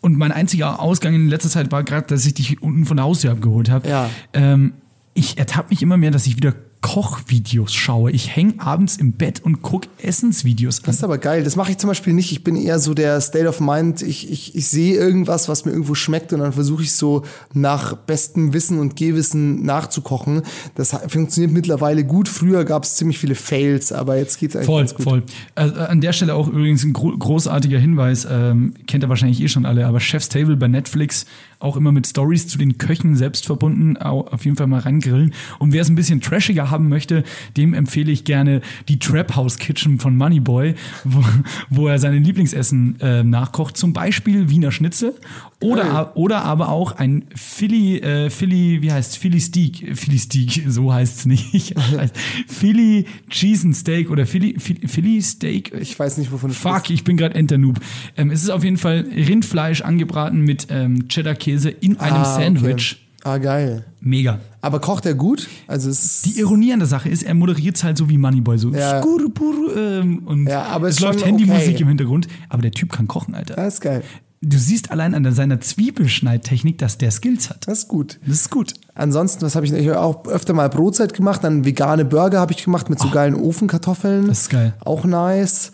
Und 0.00 0.16
mein 0.16 0.30
einziger 0.32 0.80
Ausgang 0.80 1.14
in 1.14 1.28
letzter 1.28 1.50
Zeit 1.50 1.72
war 1.72 1.82
gerade, 1.82 2.06
dass 2.06 2.24
ich 2.24 2.34
dich 2.34 2.62
unten 2.62 2.86
von 2.86 2.96
der 2.96 3.04
Haustür 3.04 3.32
abgeholt 3.32 3.68
habe. 3.68 3.88
Ja. 3.88 4.08
Ähm, 4.32 4.72
ich 5.12 5.36
ertappe 5.38 5.70
mich 5.70 5.82
immer 5.82 5.96
mehr, 5.96 6.12
dass 6.12 6.26
ich 6.26 6.36
wieder 6.36 6.54
Kochvideos 6.80 7.74
schaue. 7.74 8.10
Ich 8.12 8.36
hänge 8.36 8.54
abends 8.58 8.96
im 8.96 9.12
Bett 9.12 9.40
und 9.42 9.62
gucke 9.62 9.88
Essensvideos 10.02 10.78
an. 10.78 10.84
das 10.86 10.96
ist 10.96 11.04
aber 11.04 11.18
geil. 11.18 11.42
Das 11.42 11.56
mache 11.56 11.70
ich 11.72 11.78
zum 11.78 11.88
Beispiel 11.88 12.12
nicht. 12.12 12.32
Ich 12.32 12.44
bin 12.44 12.56
eher 12.56 12.78
so 12.78 12.94
der 12.94 13.20
State 13.20 13.48
of 13.48 13.60
Mind. 13.60 14.02
Ich, 14.02 14.30
ich, 14.30 14.54
ich 14.54 14.68
sehe 14.68 14.94
irgendwas, 14.94 15.48
was 15.48 15.64
mir 15.64 15.72
irgendwo 15.72 15.94
schmeckt 15.94 16.32
und 16.32 16.40
dann 16.40 16.52
versuche 16.52 16.82
ich 16.82 16.92
so 16.92 17.22
nach 17.52 17.94
bestem 17.96 18.52
Wissen 18.52 18.78
und 18.78 18.96
Gehwissen 18.96 19.62
nachzukochen. 19.64 20.42
Das 20.74 20.96
funktioniert 21.08 21.52
mittlerweile 21.52 22.04
gut. 22.04 22.28
Früher 22.28 22.64
gab 22.64 22.84
es 22.84 22.96
ziemlich 22.96 23.18
viele 23.18 23.34
Fails, 23.34 23.92
aber 23.92 24.16
jetzt 24.16 24.38
geht's 24.38 24.54
eigentlich 24.54 24.66
Voll, 24.66 24.82
ganz 24.82 24.94
gut. 24.94 25.04
voll. 25.04 25.22
Also, 25.54 25.74
an 25.74 26.00
der 26.00 26.12
Stelle 26.12 26.34
auch 26.34 26.48
übrigens 26.48 26.84
ein 26.84 26.92
gro 26.92 27.16
großartiger 27.16 27.78
Hinweis, 27.78 28.26
ähm, 28.30 28.74
kennt 28.86 29.02
ihr 29.04 29.08
wahrscheinlich 29.08 29.40
eh 29.40 29.48
schon 29.48 29.66
alle, 29.66 29.86
aber 29.86 30.00
Chef's 30.00 30.28
Table 30.28 30.56
bei 30.56 30.68
Netflix 30.68 31.26
auch 31.58 31.76
immer 31.76 31.92
mit 31.92 32.06
Stories 32.06 32.48
zu 32.48 32.58
den 32.58 32.78
Köchen 32.78 33.16
selbst 33.16 33.46
verbunden, 33.46 33.96
au- 33.96 34.26
auf 34.28 34.44
jeden 34.44 34.56
Fall 34.56 34.66
mal 34.66 34.80
reingrillen. 34.80 35.32
Und 35.58 35.72
wer 35.72 35.82
es 35.82 35.88
ein 35.88 35.94
bisschen 35.96 36.20
trashiger 36.20 36.70
haben 36.70 36.88
möchte, 36.88 37.24
dem 37.56 37.74
empfehle 37.74 38.12
ich 38.12 38.24
gerne 38.24 38.60
die 38.88 38.98
Trap 38.98 39.36
House 39.36 39.58
Kitchen 39.58 39.98
von 39.98 40.16
Moneyboy, 40.16 40.74
wo, 41.04 41.24
wo 41.70 41.88
er 41.88 41.98
seine 41.98 42.18
Lieblingsessen 42.18 43.00
äh, 43.00 43.22
nachkocht, 43.24 43.76
zum 43.76 43.92
Beispiel 43.92 44.50
Wiener 44.50 44.72
Schnitzel 44.72 45.14
oder, 45.60 46.16
oder 46.16 46.44
aber 46.44 46.68
auch 46.68 46.92
ein 46.92 47.24
Philly, 47.34 47.98
äh, 47.98 48.28
Philly, 48.30 48.82
wie 48.82 48.92
heißt 48.92 49.16
Philly 49.16 49.40
Steak, 49.40 49.96
Philly 49.96 50.18
Steak, 50.18 50.64
so 50.68 50.92
heißt 50.92 51.20
es 51.20 51.26
nicht, 51.26 51.74
Philly 52.46 53.06
Cheese 53.30 53.66
and 53.66 53.76
Steak 53.76 54.10
oder 54.10 54.26
Philly, 54.26 54.56
Philly, 54.58 54.86
Philly 54.86 55.22
Steak, 55.22 55.72
Ich 55.80 55.98
weiß 55.98 56.18
nicht, 56.18 56.30
wovon 56.32 56.50
du 56.50 56.54
Fuck, 56.54 56.90
ich 56.90 57.04
bin 57.04 57.16
gerade 57.16 57.34
Enternoob. 57.34 57.80
Ähm, 58.16 58.30
es 58.30 58.42
ist 58.42 58.50
auf 58.50 58.64
jeden 58.64 58.76
Fall 58.76 59.06
Rindfleisch 59.14 59.80
angebraten 59.82 60.40
mit 60.42 60.66
ähm, 60.70 61.08
Cheddar-Käse 61.46 61.70
in 61.70 61.98
einem 62.00 62.16
Ah, 62.22 62.34
okay. 62.34 62.44
Sandwich. 62.44 63.02
Ah, 63.24 63.38
geil. 63.38 63.84
Mega. 64.00 64.38
Aber 64.60 64.78
kocht 64.80 65.04
er 65.06 65.14
gut? 65.14 65.48
Also 65.66 65.90
es 65.90 66.22
Die 66.22 66.38
Ironie 66.38 66.72
an 66.72 66.78
der 66.78 66.86
Sache 66.88 67.08
ist, 67.08 67.22
er 67.24 67.34
moderiert 67.34 67.82
halt 67.82 67.96
so 67.96 68.08
wie 68.08 68.18
Moneyboy, 68.18 68.56
so 68.58 68.70
Ja. 68.70 69.00
skuru, 69.02 69.28
puru, 69.30 69.70
ähm, 69.76 70.18
und 70.26 70.46
Ja, 70.46 70.64
aber 70.66 70.88
es 70.88 71.00
läuft 71.00 71.24
Handymusik 71.24 71.74
okay. 71.74 71.82
im 71.82 71.88
Hintergrund, 71.88 72.28
aber 72.48 72.62
der 72.62 72.70
Typ 72.70 72.92
kann 72.92 73.08
kochen, 73.08 73.34
Alter. 73.34 73.54
das 73.56 73.74
ist 73.74 73.80
geil. 73.80 74.02
Du 74.42 74.58
siehst 74.58 74.90
allein 74.92 75.14
an 75.14 75.32
seiner 75.32 75.60
Zwiebelschneidtechnik, 75.60 76.78
dass 76.78 76.98
der 76.98 77.10
Skills 77.10 77.48
hat. 77.50 77.66
Das 77.66 77.78
ist 77.78 77.88
gut. 77.88 78.20
Das 78.26 78.36
ist 78.42 78.50
gut. 78.50 78.74
Ansonsten, 78.94 79.42
was 79.42 79.56
habe 79.56 79.66
ich, 79.66 79.72
ich 79.72 79.88
hab 79.88 79.96
auch 79.96 80.26
öfter 80.28 80.52
mal 80.52 80.68
Brotzeit 80.68 81.14
gemacht, 81.14 81.42
dann 81.42 81.64
vegane 81.64 82.04
Burger 82.04 82.38
habe 82.38 82.52
ich 82.52 82.62
gemacht 82.62 82.88
mit 82.90 83.00
so 83.00 83.08
geilen 83.10 83.34
Ofenkartoffeln. 83.34 84.26
Das 84.28 84.42
ist 84.42 84.50
geil. 84.50 84.74
Auch 84.84 85.04
nice. 85.04 85.72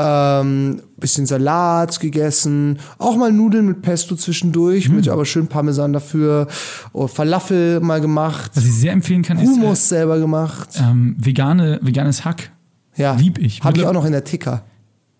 Ähm, 0.00 0.82
bisschen 0.96 1.26
Salat 1.26 1.98
gegessen, 2.00 2.78
auch 2.98 3.16
mal 3.16 3.32
Nudeln 3.32 3.66
mit 3.66 3.82
Pesto 3.82 4.14
zwischendurch, 4.16 4.88
Mhm. 4.88 4.96
mit 4.96 5.08
aber 5.08 5.24
schön 5.24 5.48
Parmesan 5.48 5.92
dafür. 5.92 6.46
Oh, 6.92 7.06
Falafel 7.08 7.80
mal 7.80 8.00
gemacht, 8.00 8.52
Was 8.54 8.64
ich 8.64 8.74
sehr 8.74 8.92
empfehlen 8.92 9.22
kann, 9.22 9.38
Hummus 9.40 9.88
selber 9.88 10.18
gemacht. 10.18 10.68
ist 10.70 10.80
äh, 10.80 10.84
ähm, 10.84 11.16
vegane, 11.18 11.78
veganes 11.82 12.24
Hack. 12.24 12.50
Ja, 12.96 13.14
lieb 13.14 13.38
ich. 13.38 13.62
Habe 13.62 13.78
ich 13.78 13.86
auch 13.86 13.92
noch 13.92 14.04
in 14.04 14.12
der 14.12 14.24
Ticker. 14.24 14.62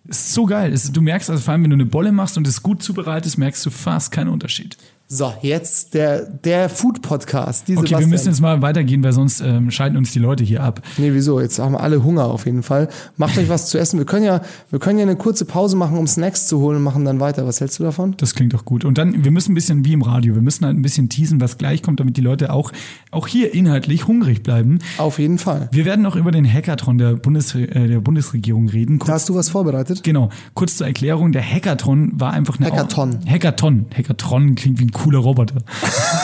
Ist 0.07 0.33
so 0.33 0.47
geil. 0.47 0.75
Du 0.93 1.01
merkst, 1.03 1.29
also 1.31 1.43
vor 1.43 1.53
allem, 1.53 1.65
wenn 1.65 1.71
du 1.71 1.75
eine 1.77 1.85
Bolle 1.87 2.13
machst 2.13 2.37
und 2.39 2.47
es 2.47 2.63
gut 2.63 2.83
zubereitest, 2.83 3.37
merkst 3.39 3.65
du 3.67 3.71
fast 3.71 4.11
keinen 4.11 4.29
Unterschied. 4.29 4.77
So, 5.11 5.33
jetzt 5.41 5.95
der, 5.95 6.21
der 6.21 6.69
Food-Podcast. 6.69 7.63
Okay, 7.63 7.71
wir 7.71 7.77
Sebastian. 7.77 8.11
müssen 8.11 8.29
jetzt 8.29 8.41
mal 8.43 8.61
weitergehen, 8.61 9.03
weil 9.03 9.15
sonst 9.15 9.41
ähm, 9.41 9.71
schalten 9.71 9.97
uns 9.97 10.13
die 10.13 10.19
Leute 10.19 10.45
hier 10.45 10.63
ab. 10.63 10.83
Nee, 10.99 11.15
wieso? 11.15 11.41
Jetzt 11.41 11.59
haben 11.59 11.73
wir 11.73 11.81
alle 11.81 12.05
Hunger 12.05 12.27
auf 12.27 12.45
jeden 12.45 12.63
Fall. 12.63 12.89
Macht 13.17 13.39
euch 13.39 13.49
was 13.49 13.71
zu 13.71 13.79
essen. 13.79 13.99
Wir 13.99 14.05
können 14.05 14.27
ja, 14.27 14.43
wir 14.69 14.79
können 14.79 14.99
ja 14.99 15.07
eine 15.07 15.17
kurze 15.17 15.47
Pause 15.47 15.77
machen, 15.77 15.97
um 15.97 16.07
Snacks 16.07 16.47
zu 16.47 16.61
holen 16.61 16.77
und 16.77 16.83
machen 16.83 17.07
dann 17.07 17.21
weiter. 17.21 17.47
Was 17.47 17.59
hältst 17.63 17.79
du 17.79 17.85
davon? 17.85 18.17
Das 18.19 18.35
klingt 18.35 18.53
doch 18.53 18.67
gut. 18.67 18.85
Und 18.85 18.99
dann, 18.99 19.25
wir 19.25 19.31
müssen 19.31 19.53
ein 19.53 19.55
bisschen 19.55 19.83
wie 19.87 19.95
im 19.95 20.03
Radio, 20.03 20.35
wir 20.35 20.43
müssen 20.43 20.67
halt 20.67 20.77
ein 20.77 20.83
bisschen 20.83 21.09
teasen, 21.09 21.41
was 21.41 21.57
gleich 21.57 21.83
kommt, 21.83 22.01
damit 22.01 22.19
die 22.19 22.21
Leute 22.21 22.53
auch, 22.53 22.71
auch 23.11 23.27
hier 23.27 23.55
inhaltlich 23.55 24.07
hungrig 24.09 24.43
bleiben. 24.43 24.79
Auf 24.99 25.19
jeden 25.19 25.39
Fall. 25.39 25.71
Wir 25.73 25.87
werden 25.87 26.03
noch 26.03 26.17
über 26.17 26.33
den 26.33 26.45
Hackathon 26.45 26.99
der, 26.99 27.15
Bundes, 27.15 27.55
äh, 27.55 27.89
der 27.89 28.01
Bundesregierung 28.01 28.69
reden. 28.69 28.99
Da 28.99 29.07
Kurz, 29.07 29.15
hast 29.15 29.29
du 29.31 29.37
was 29.37 29.49
vorbereitet? 29.49 30.03
genau, 30.03 30.29
kurz 30.53 30.77
zur 30.77 30.87
Erklärung, 30.87 31.33
der 31.33 31.43
Hackathon 31.43 32.13
war 32.21 32.35
einfach 32.35 32.61
eine... 32.61 32.71
Hackathon. 32.71 33.21
Hackathon. 33.27 33.87
Hackathon 33.97 34.55
klingt 34.55 34.81
wie 34.81 34.85
ein 34.85 34.98
cooler 34.99 35.19
Roboter. 35.19 35.57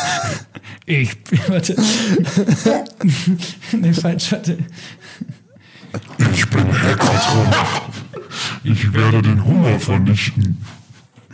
ich, 0.86 1.16
warte. 1.48 1.76
nee, 3.72 3.92
falsch, 3.92 4.32
warte. 4.32 4.58
Ich 6.32 6.48
bin 6.50 6.66
Hackathon. 6.82 7.46
Ich 8.64 8.92
werde 8.92 9.22
den 9.22 9.44
Hunger 9.44 9.78
vernichten. 9.78 10.58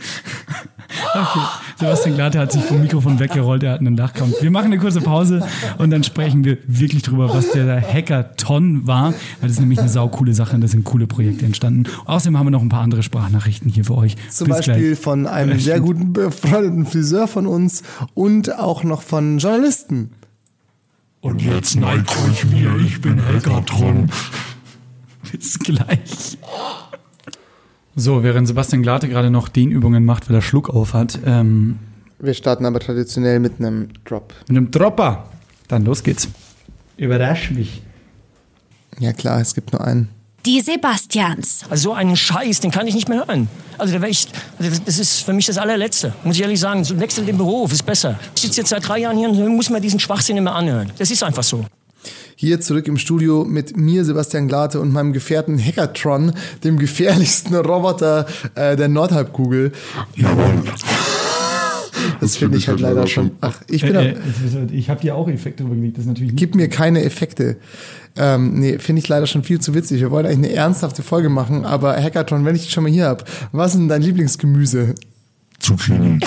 Okay. 1.13 1.39
Sebastian 1.77 2.15
Glatte 2.15 2.39
hat 2.39 2.51
sich 2.51 2.63
vom 2.63 2.81
Mikrofon 2.81 3.19
weggerollt, 3.19 3.63
er 3.63 3.73
hat 3.73 3.79
einen 3.79 3.95
Dachkampf. 3.95 4.41
Wir 4.41 4.51
machen 4.51 4.67
eine 4.67 4.77
kurze 4.77 5.01
Pause 5.01 5.45
und 5.77 5.89
dann 5.89 6.03
sprechen 6.03 6.43
wir 6.43 6.57
wirklich 6.67 7.01
drüber, 7.01 7.33
was 7.33 7.51
der 7.51 7.81
Hackathon 7.81 8.87
war. 8.87 9.11
Weil 9.11 9.15
das 9.41 9.51
ist 9.51 9.59
nämlich 9.59 9.79
eine 9.79 9.89
saukoole 9.89 10.33
Sache 10.33 10.55
und 10.55 10.61
da 10.61 10.67
sind 10.67 10.83
coole 10.83 11.07
Projekte 11.07 11.45
entstanden. 11.45 11.89
Außerdem 12.05 12.37
haben 12.37 12.45
wir 12.47 12.51
noch 12.51 12.61
ein 12.61 12.69
paar 12.69 12.81
andere 12.81 13.03
Sprachnachrichten 13.03 13.69
hier 13.69 13.85
für 13.85 13.95
euch. 13.95 14.15
Zum 14.29 14.47
Bis 14.47 14.57
Beispiel 14.57 14.89
gleich. 14.89 14.99
von 14.99 15.27
einem 15.27 15.59
sehr 15.59 15.79
guten 15.79 16.13
befreundeten 16.13 16.85
Friseur 16.85 17.27
von 17.27 17.47
uns 17.47 17.83
und 18.13 18.57
auch 18.57 18.83
noch 18.83 19.01
von 19.01 19.39
Journalisten. 19.39 20.11
Und 21.21 21.41
jetzt 21.41 21.75
neigt 21.75 22.11
euch 22.27 22.45
mir, 22.45 22.75
ich 22.85 23.01
bin 23.01 23.21
Hackathon. 23.23 24.09
Bis 25.31 25.59
gleich. 25.59 26.37
So, 27.95 28.23
während 28.23 28.47
Sebastian 28.47 28.83
Glate 28.83 29.09
gerade 29.09 29.29
noch 29.29 29.49
Dehnübungen 29.49 30.05
macht, 30.05 30.29
weil 30.29 30.37
er 30.37 30.41
Schluck 30.41 30.69
auf 30.69 30.93
hat, 30.93 31.19
ähm, 31.25 31.77
Wir 32.19 32.33
starten 32.33 32.65
aber 32.65 32.79
traditionell 32.79 33.39
mit 33.39 33.59
einem 33.59 33.89
Drop. 34.05 34.33
mit 34.47 34.57
einem 34.57 34.71
Dropper. 34.71 35.25
Dann 35.67 35.83
los 35.85 36.03
geht's. 36.03 36.27
Überrasch 36.97 37.51
mich. 37.51 37.81
Ja 38.99 39.13
klar, 39.13 39.41
es 39.41 39.53
gibt 39.55 39.71
nur 39.73 39.81
einen. 39.83 40.09
Die 40.45 40.59
Sebastians. 40.61 41.63
Also 41.69 41.89
so 41.89 41.93
einen 41.93 42.15
Scheiß, 42.15 42.61
den 42.61 42.71
kann 42.71 42.87
ich 42.87 42.95
nicht 42.95 43.07
mehr 43.09 43.19
hören. 43.27 43.47
Also, 43.77 43.97
da 43.99 44.07
ich, 44.07 44.27
also 44.57 44.81
das 44.85 44.97
ist 44.99 45.19
für 45.21 45.33
mich 45.33 45.45
das 45.45 45.57
allerletzte. 45.57 46.13
Muss 46.23 46.35
ich 46.35 46.41
ehrlich 46.41 46.59
sagen, 46.59 46.83
so 46.83 46.99
wechsel 46.99 47.25
den 47.25 47.37
Beruf, 47.37 47.71
ist 47.71 47.85
besser. 47.85 48.19
Ich 48.35 48.41
sitze 48.41 48.61
jetzt 48.61 48.69
seit 48.69 48.87
drei 48.87 48.99
Jahren 48.99 49.17
hier 49.17 49.29
und 49.29 49.55
muss 49.55 49.69
mir 49.69 49.79
diesen 49.81 49.99
Schwachsinn 49.99 50.37
immer 50.37 50.55
anhören. 50.55 50.91
Das 50.97 51.11
ist 51.11 51.21
einfach 51.23 51.43
so. 51.43 51.65
Hier 52.41 52.59
zurück 52.59 52.87
im 52.87 52.97
Studio 52.97 53.45
mit 53.45 53.77
mir, 53.77 54.03
Sebastian 54.03 54.47
Glate, 54.47 54.79
und 54.79 54.91
meinem 54.91 55.13
Gefährten 55.13 55.63
Hackatron, 55.63 56.33
dem 56.63 56.79
gefährlichsten 56.79 57.53
Roboter 57.53 58.25
äh, 58.55 58.75
der 58.75 58.87
Nordhalbkugel. 58.87 59.71
Jawohl. 60.15 60.63
Das 62.19 62.37
finde 62.37 62.57
ich 62.57 62.67
halt 62.67 62.79
leider 62.79 63.05
schon. 63.05 63.29
Ach, 63.41 63.61
ich 63.67 63.83
bin 63.83 63.93
Äh, 63.93 64.15
da, 64.15 64.59
äh, 64.59 64.65
ich 64.71 64.89
habe 64.89 65.01
dir 65.01 65.15
auch 65.15 65.27
Effekte 65.29 65.61
drüber 65.61 65.75
gelegt, 65.75 65.97
das 65.97 66.05
ist 66.05 66.07
natürlich 66.07 66.31
nicht. 66.31 66.39
gib 66.39 66.55
mir 66.55 66.67
keine 66.67 67.03
Effekte. 67.03 67.57
Ähm, 68.17 68.57
nee, 68.57 68.79
finde 68.79 69.03
ich 69.03 69.07
leider 69.07 69.27
schon 69.27 69.43
viel 69.43 69.61
zu 69.61 69.75
witzig. 69.75 70.01
Wir 70.01 70.09
wollen 70.09 70.25
eigentlich 70.25 70.49
eine 70.49 70.53
ernsthafte 70.53 71.03
Folge 71.03 71.29
machen, 71.29 71.63
aber 71.63 71.95
Hackathon, 71.95 72.43
wenn 72.43 72.55
ich 72.55 72.63
dich 72.63 72.71
schon 72.71 72.81
mal 72.81 72.91
hier 72.91 73.05
hab, 73.05 73.29
was 73.51 73.73
ist 73.73 73.81
denn 73.81 73.87
dein 73.87 74.01
Lieblingsgemüse? 74.01 74.95
Zucchini. 75.59 76.17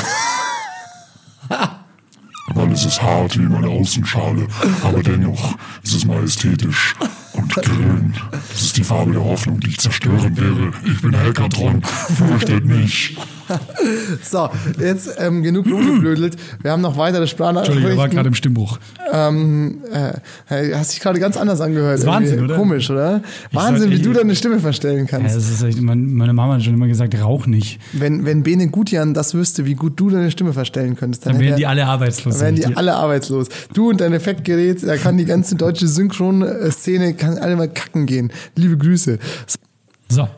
Weil 2.49 2.73
es 2.73 2.85
ist 2.85 3.01
hart 3.03 3.39
wie 3.39 3.43
meine 3.43 3.69
Außenschale, 3.69 4.47
aber 4.83 5.03
dennoch 5.03 5.57
ist 5.83 5.95
es 5.95 6.05
majestätisch 6.05 6.95
und 7.33 7.55
grün. 7.55 8.15
Das 8.31 8.63
ist 8.63 8.77
die 8.77 8.85
Farbe 8.85 9.13
der 9.13 9.25
Hoffnung, 9.25 9.61
die 9.61 9.71
ich 9.71 9.81
zerstören 9.81 10.37
werde. 10.37 10.73
Ich 10.85 11.01
bin 11.01 11.17
Hackathon, 11.17 11.83
fürchtet 11.83 12.67
mich. 12.67 13.17
So, 14.23 14.49
jetzt 14.81 15.11
ähm, 15.19 15.43
genug 15.43 15.67
rumgeblödelt. 15.67 16.37
Wir 16.63 16.71
haben 16.71 16.83
noch 16.83 16.97
weitere 16.97 17.23
Entschuldigung, 17.23 17.91
ich 17.93 17.97
war 17.97 18.09
gerade 18.09 18.29
im 18.29 18.35
Stimmbruch. 18.35 18.79
Ähm, 19.13 19.79
äh, 19.93 20.75
hast 20.75 20.93
dich 20.93 21.01
gerade 21.01 21.21
ganz 21.21 21.37
anders 21.37 21.61
angehört. 21.61 21.99
ist 21.99 22.07
Wahnsinn, 22.07 22.45
oder? 22.45 22.57
Komisch, 22.57 22.91
oder? 22.91 23.23
Ich 23.51 23.55
Wahnsinn, 23.57 23.91
wie 23.91 24.01
du 24.01 24.13
deine 24.13 24.35
Stimme 24.35 24.59
verstellen 24.61 25.07
Ja, 25.11 25.19
kannst. 25.19 25.37
das 25.37 25.51
ist 25.51 25.63
echt, 25.63 25.81
mein, 25.81 26.15
meine 26.15 26.33
Mama 26.33 26.55
hat 26.55 26.63
schon 26.65 26.75
immer 26.75 26.87
gesagt, 26.87 27.15
rauch 27.21 27.47
nicht. 27.47 27.81
Wenn, 27.93 28.25
wenn 28.25 28.43
Bene 28.43 28.69
Gutjan 28.69 29.15
das 29.15 29.35
wüsste, 29.35 29.67
wie 29.67 29.75
gut 29.75 29.99
du 30.01 30.11
deine 30.11 30.31
Stimme 30.31 30.53
verstellen 30.53 30.97
könntest, 30.97 31.27
dann, 31.27 31.35
Dann 31.35 31.43
wären 31.43 31.57
die 31.57 31.67
alle 31.67 31.87
arbeitslos. 31.87 32.39
dann 32.39 32.57
wären 32.57 32.71
die 32.71 32.77
alle 32.77 32.95
arbeitslos. 32.95 33.49
Du 33.75 33.91
und 33.91 34.01
dein 34.01 34.13
Effektgerät, 34.13 34.83
da 34.87 34.97
kann 34.97 35.17
die 35.19 35.25
ganze 35.27 35.55
deutsche 35.57 35.87
Synchron-Szene 35.89 37.15
kann 37.15 37.39
alle 37.39 37.57
mal 37.57 37.69
kacken 37.69 38.07
gehen. 38.07 38.33
Liebe 38.57 38.77
Grüße. 38.77 39.19
So, 40.09 40.29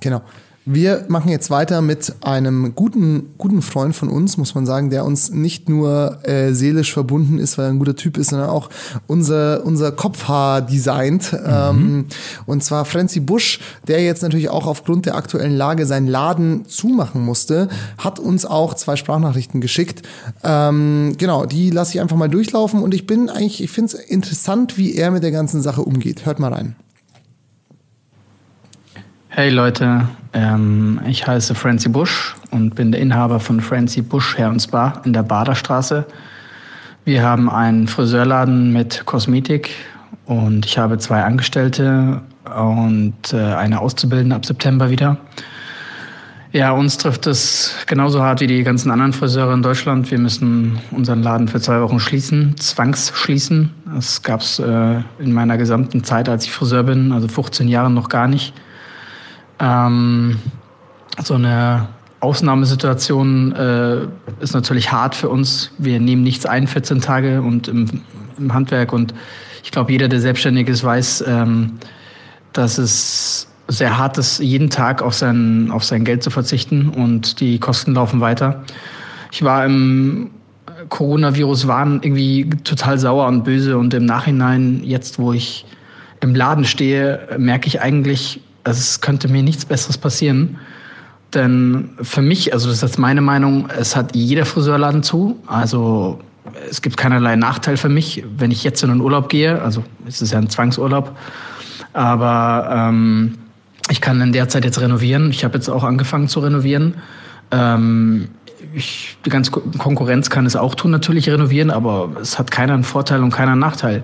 Genau. 0.00 0.20
Wir 0.66 1.04
machen 1.08 1.30
jetzt 1.30 1.50
weiter 1.50 1.82
mit 1.82 2.14
einem 2.22 2.74
guten, 2.74 3.34
guten 3.36 3.60
Freund 3.60 3.94
von 3.94 4.08
uns, 4.08 4.38
muss 4.38 4.54
man 4.54 4.64
sagen, 4.64 4.88
der 4.88 5.04
uns 5.04 5.30
nicht 5.30 5.68
nur 5.68 6.20
äh, 6.22 6.54
seelisch 6.54 6.90
verbunden 6.90 7.38
ist, 7.38 7.58
weil 7.58 7.66
er 7.66 7.70
ein 7.72 7.78
guter 7.78 7.96
Typ 7.96 8.16
ist, 8.16 8.30
sondern 8.30 8.48
auch 8.48 8.70
unser, 9.06 9.62
unser 9.66 9.92
Kopfhaar 9.92 10.62
designt. 10.62 11.36
Ähm, 11.44 12.06
und 12.46 12.64
zwar 12.64 12.86
Franzi 12.86 13.20
Busch, 13.20 13.60
der 13.86 14.02
jetzt 14.02 14.22
natürlich 14.22 14.48
auch 14.48 14.66
aufgrund 14.66 15.04
der 15.04 15.16
aktuellen 15.16 15.54
Lage 15.54 15.84
seinen 15.84 16.06
Laden 16.06 16.64
zumachen 16.66 17.20
musste, 17.20 17.68
hat 17.98 18.18
uns 18.18 18.46
auch 18.46 18.72
zwei 18.72 18.96
Sprachnachrichten 18.96 19.60
geschickt. 19.60 20.00
Ähm, 20.42 21.14
genau, 21.18 21.44
die 21.44 21.68
lasse 21.68 21.92
ich 21.92 22.00
einfach 22.00 22.16
mal 22.16 22.30
durchlaufen 22.30 22.82
und 22.82 22.94
ich 22.94 23.06
bin 23.06 23.28
eigentlich, 23.28 23.62
ich 23.62 23.70
finde 23.70 23.94
es 23.96 24.00
interessant, 24.02 24.78
wie 24.78 24.94
er 24.94 25.10
mit 25.10 25.22
der 25.22 25.30
ganzen 25.30 25.60
Sache 25.60 25.82
umgeht. 25.82 26.24
Hört 26.24 26.38
mal 26.38 26.54
rein. 26.54 26.74
Hey 29.36 29.50
Leute, 29.50 30.06
ähm, 30.32 31.00
ich 31.08 31.26
heiße 31.26 31.56
Francie 31.56 31.88
Busch 31.88 32.36
und 32.52 32.76
bin 32.76 32.92
der 32.92 33.00
Inhaber 33.00 33.40
von 33.40 33.60
Francie 33.60 34.00
Busch 34.00 34.38
Hair 34.38 34.50
und 34.50 34.62
Spa 34.62 35.02
in 35.04 35.12
der 35.12 35.24
Baderstraße. 35.24 36.06
Wir 37.04 37.24
haben 37.24 37.50
einen 37.50 37.88
Friseurladen 37.88 38.72
mit 38.72 39.04
Kosmetik 39.06 39.70
und 40.26 40.64
ich 40.66 40.78
habe 40.78 40.98
zwei 40.98 41.24
Angestellte 41.24 42.20
und 42.44 43.32
äh, 43.32 43.38
eine 43.38 43.80
Auszubildende 43.80 44.36
ab 44.36 44.46
September 44.46 44.88
wieder. 44.88 45.16
Ja, 46.52 46.70
uns 46.70 46.96
trifft 46.96 47.26
es 47.26 47.74
genauso 47.88 48.22
hart 48.22 48.40
wie 48.40 48.46
die 48.46 48.62
ganzen 48.62 48.92
anderen 48.92 49.12
Friseure 49.12 49.52
in 49.52 49.62
Deutschland. 49.62 50.12
Wir 50.12 50.18
müssen 50.20 50.78
unseren 50.92 51.24
Laden 51.24 51.48
für 51.48 51.60
zwei 51.60 51.80
Wochen 51.80 51.98
schließen, 51.98 52.56
zwangsschließen. 52.56 53.68
Das 53.96 54.22
gab 54.22 54.42
es 54.42 54.60
äh, 54.60 55.00
in 55.18 55.32
meiner 55.32 55.58
gesamten 55.58 56.04
Zeit, 56.04 56.28
als 56.28 56.44
ich 56.44 56.52
Friseur 56.52 56.84
bin, 56.84 57.10
also 57.10 57.26
15 57.26 57.66
Jahre 57.66 57.90
noch 57.90 58.08
gar 58.08 58.28
nicht. 58.28 58.54
Ähm, 59.60 60.38
so 61.22 61.34
eine 61.34 61.88
Ausnahmesituation 62.20 63.52
äh, 63.52 63.98
ist 64.40 64.54
natürlich 64.54 64.90
hart 64.90 65.14
für 65.14 65.28
uns. 65.28 65.70
Wir 65.78 66.00
nehmen 66.00 66.22
nichts 66.22 66.46
ein 66.46 66.66
14 66.66 67.00
Tage 67.00 67.42
und 67.42 67.68
im, 67.68 68.02
im 68.38 68.54
Handwerk 68.54 68.92
und 68.92 69.14
ich 69.62 69.70
glaube, 69.70 69.92
jeder, 69.92 70.08
der 70.08 70.20
selbstständig 70.20 70.68
ist, 70.68 70.84
weiß, 70.84 71.24
ähm, 71.26 71.72
dass 72.52 72.78
es 72.78 73.48
sehr 73.68 73.96
hart 73.96 74.18
ist, 74.18 74.40
jeden 74.40 74.70
Tag 74.70 75.02
auf 75.02 75.14
sein, 75.14 75.70
auf 75.70 75.84
sein 75.84 76.04
Geld 76.04 76.22
zu 76.22 76.30
verzichten 76.30 76.90
und 76.90 77.40
die 77.40 77.58
Kosten 77.58 77.94
laufen 77.94 78.20
weiter. 78.20 78.62
Ich 79.32 79.42
war 79.42 79.64
im 79.64 80.30
Coronavirus 80.88 81.66
waren 81.66 82.02
irgendwie 82.02 82.48
total 82.62 82.98
sauer 82.98 83.26
und 83.26 83.44
böse 83.44 83.78
und 83.78 83.94
im 83.94 84.04
Nachhinein, 84.04 84.82
jetzt 84.84 85.18
wo 85.18 85.32
ich 85.32 85.64
im 86.20 86.34
Laden 86.34 86.64
stehe, 86.64 87.20
merke 87.38 87.68
ich 87.68 87.80
eigentlich, 87.80 88.40
es 88.64 89.00
könnte 89.00 89.28
mir 89.28 89.42
nichts 89.42 89.64
Besseres 89.64 89.98
passieren. 89.98 90.58
Denn 91.32 91.90
für 92.00 92.22
mich, 92.22 92.52
also 92.52 92.68
das 92.68 92.76
ist 92.76 92.82
jetzt 92.82 92.98
meine 92.98 93.20
Meinung, 93.20 93.68
es 93.78 93.96
hat 93.96 94.14
jeder 94.14 94.44
Friseurladen 94.44 95.02
zu. 95.02 95.38
Also 95.46 96.20
es 96.70 96.80
gibt 96.82 96.96
keinerlei 96.96 97.36
Nachteil 97.36 97.76
für 97.76 97.88
mich, 97.88 98.24
wenn 98.38 98.50
ich 98.50 98.62
jetzt 98.64 98.82
in 98.82 98.90
den 98.90 99.00
Urlaub 99.00 99.28
gehe. 99.28 99.60
Also 99.60 99.82
es 100.06 100.22
ist 100.22 100.32
ja 100.32 100.38
ein 100.38 100.48
Zwangsurlaub. 100.48 101.16
Aber 101.92 102.68
ähm, 102.70 103.36
ich 103.90 104.00
kann 104.00 104.20
in 104.20 104.32
der 104.32 104.48
Zeit 104.48 104.64
jetzt 104.64 104.80
renovieren. 104.80 105.30
Ich 105.30 105.44
habe 105.44 105.54
jetzt 105.54 105.68
auch 105.68 105.84
angefangen 105.84 106.28
zu 106.28 106.40
renovieren. 106.40 106.94
Ähm, 107.50 108.28
ich, 108.72 109.16
die 109.24 109.30
ganze 109.30 109.50
Ko- 109.50 109.62
Konkurrenz 109.78 110.30
kann 110.30 110.46
es 110.46 110.56
auch 110.56 110.74
tun, 110.74 110.90
natürlich 110.90 111.28
renovieren, 111.28 111.70
aber 111.70 112.10
es 112.20 112.38
hat 112.38 112.50
keiner 112.50 112.74
einen 112.74 112.82
Vorteil 112.84 113.22
und 113.22 113.30
keiner 113.30 113.52
einen 113.52 113.60
Nachteil. 113.60 114.02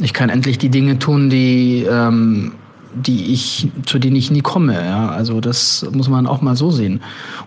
Ich 0.00 0.12
kann 0.12 0.28
endlich 0.28 0.58
die 0.58 0.68
Dinge 0.68 0.98
tun, 0.98 1.30
die, 1.30 1.86
ähm, 1.90 2.52
die 2.94 3.32
ich, 3.32 3.68
zu 3.86 3.98
denen 3.98 4.16
ich 4.16 4.30
nie 4.30 4.40
komme. 4.40 4.74
Ja? 4.74 5.08
Also 5.08 5.40
das 5.40 5.86
muss 5.92 6.08
man 6.08 6.26
auch 6.26 6.40
mal 6.40 6.56
so 6.56 6.70
sehen. 6.70 7.00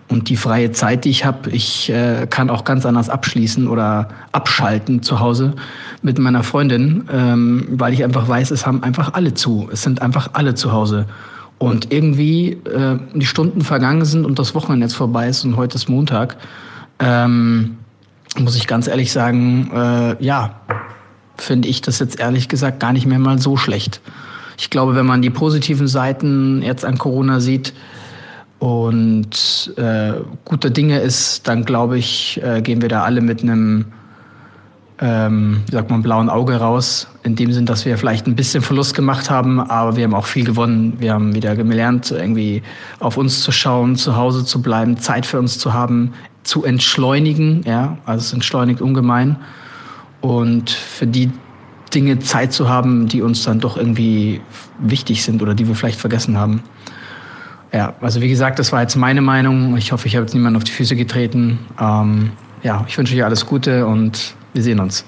Und 0.08 0.28
die 0.28 0.36
freie 0.36 0.72
Zeit, 0.72 1.04
die 1.04 1.10
ich 1.10 1.24
habe, 1.24 1.50
ich 1.50 1.90
äh, 1.90 2.26
kann 2.28 2.50
auch 2.50 2.64
ganz 2.64 2.86
anders 2.86 3.08
abschließen 3.08 3.66
oder 3.68 4.08
abschalten 4.32 5.02
zu 5.02 5.20
Hause 5.20 5.54
mit 6.02 6.18
meiner 6.18 6.42
Freundin, 6.42 7.08
ähm, 7.12 7.66
weil 7.70 7.92
ich 7.92 8.04
einfach 8.04 8.28
weiß, 8.28 8.50
es 8.50 8.66
haben 8.66 8.82
einfach 8.82 9.14
alle 9.14 9.34
zu. 9.34 9.68
Es 9.72 9.82
sind 9.82 10.02
einfach 10.02 10.30
alle 10.34 10.54
zu 10.54 10.72
Hause. 10.72 11.06
Und 11.58 11.92
irgendwie 11.92 12.52
äh, 12.52 12.98
die 13.14 13.26
Stunden 13.26 13.60
vergangen 13.60 14.04
sind 14.04 14.24
und 14.24 14.38
das 14.38 14.54
Wochenende 14.54 14.86
jetzt 14.86 14.96
vorbei 14.96 15.28
ist 15.28 15.44
und 15.44 15.56
heute 15.56 15.76
ist 15.76 15.88
Montag, 15.88 16.36
ähm, 16.98 17.76
muss 18.38 18.56
ich 18.56 18.66
ganz 18.66 18.88
ehrlich 18.88 19.12
sagen, 19.12 19.70
äh, 19.72 20.24
ja, 20.24 20.56
finde 21.36 21.68
ich 21.68 21.80
das 21.80 21.98
jetzt 21.98 22.18
ehrlich 22.18 22.48
gesagt 22.48 22.80
gar 22.80 22.92
nicht 22.92 23.06
mehr 23.06 23.18
mal 23.18 23.38
so 23.38 23.56
schlecht. 23.56 24.00
Ich 24.62 24.70
glaube, 24.70 24.94
wenn 24.94 25.06
man 25.06 25.22
die 25.22 25.30
positiven 25.30 25.88
Seiten 25.88 26.62
jetzt 26.62 26.84
an 26.84 26.96
Corona 26.96 27.40
sieht 27.40 27.74
und 28.60 29.74
äh, 29.76 30.12
guter 30.44 30.70
Dinge 30.70 31.00
ist, 31.00 31.48
dann 31.48 31.64
glaube 31.64 31.98
ich, 31.98 32.40
äh, 32.44 32.62
gehen 32.62 32.80
wir 32.80 32.88
da 32.88 33.02
alle 33.02 33.22
mit 33.22 33.42
einem 33.42 33.86
ähm, 35.00 35.62
sagt 35.68 35.90
man, 35.90 36.00
blauen 36.00 36.30
Auge 36.30 36.54
raus. 36.54 37.08
In 37.24 37.34
dem 37.34 37.50
Sinn, 37.52 37.66
dass 37.66 37.84
wir 37.84 37.98
vielleicht 37.98 38.28
ein 38.28 38.36
bisschen 38.36 38.62
Verlust 38.62 38.94
gemacht 38.94 39.30
haben, 39.30 39.58
aber 39.58 39.96
wir 39.96 40.04
haben 40.04 40.14
auch 40.14 40.26
viel 40.26 40.44
gewonnen. 40.44 40.94
Wir 40.98 41.12
haben 41.12 41.34
wieder 41.34 41.56
gelernt, 41.56 42.12
irgendwie 42.12 42.62
auf 43.00 43.16
uns 43.16 43.42
zu 43.42 43.50
schauen, 43.50 43.96
zu 43.96 44.14
Hause 44.14 44.44
zu 44.44 44.62
bleiben, 44.62 44.96
Zeit 44.96 45.26
für 45.26 45.40
uns 45.40 45.58
zu 45.58 45.72
haben, 45.72 46.12
zu 46.44 46.62
entschleunigen. 46.62 47.62
Ja, 47.66 47.98
also 48.06 48.26
es 48.26 48.32
entschleunigt 48.32 48.80
ungemein. 48.80 49.34
Und 50.20 50.70
für 50.70 51.08
die 51.08 51.32
Dinge 51.94 52.18
Zeit 52.18 52.52
zu 52.52 52.68
haben, 52.68 53.08
die 53.08 53.22
uns 53.22 53.44
dann 53.44 53.60
doch 53.60 53.76
irgendwie 53.76 54.40
wichtig 54.78 55.22
sind 55.22 55.42
oder 55.42 55.54
die 55.54 55.68
wir 55.68 55.74
vielleicht 55.74 56.00
vergessen 56.00 56.36
haben. 56.36 56.62
Ja, 57.72 57.94
also 58.00 58.20
wie 58.20 58.28
gesagt, 58.28 58.58
das 58.58 58.72
war 58.72 58.82
jetzt 58.82 58.96
meine 58.96 59.22
Meinung. 59.22 59.76
Ich 59.76 59.92
hoffe, 59.92 60.06
ich 60.06 60.16
habe 60.16 60.26
jetzt 60.26 60.34
niemanden 60.34 60.56
auf 60.56 60.64
die 60.64 60.72
Füße 60.72 60.94
getreten. 60.94 61.58
Ähm, 61.80 62.32
ja, 62.62 62.84
ich 62.86 62.98
wünsche 62.98 63.14
euch 63.14 63.24
alles 63.24 63.46
Gute 63.46 63.86
und 63.86 64.34
wir 64.52 64.62
sehen 64.62 64.78
uns. 64.78 65.04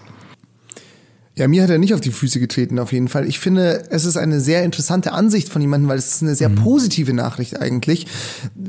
Ja, 1.37 1.49
mir 1.49 1.64
hat 1.64 1.70
er 1.70 1.78
nicht 1.78 1.93
auf 1.93 2.01
die 2.01 2.12
Füße 2.12 2.39
getreten, 2.39 2.78
auf 2.78 2.93
jeden 2.93 3.09
Fall. 3.09 3.26
Ich 3.26 3.41
finde, 3.41 3.82
es 3.91 4.05
ist 4.05 4.16
eine 4.16 4.39
sehr 4.41 4.62
interessante 4.62 5.12
Ansicht 5.12 5.49
von 5.49 5.61
jemandem, 5.61 5.89
weil 5.89 5.99
es 5.99 6.14
ist 6.14 6.22
eine 6.22 6.37
sehr 6.37 6.49
positive 6.49 7.12
Nachricht 7.12 7.61
eigentlich. 7.61 8.07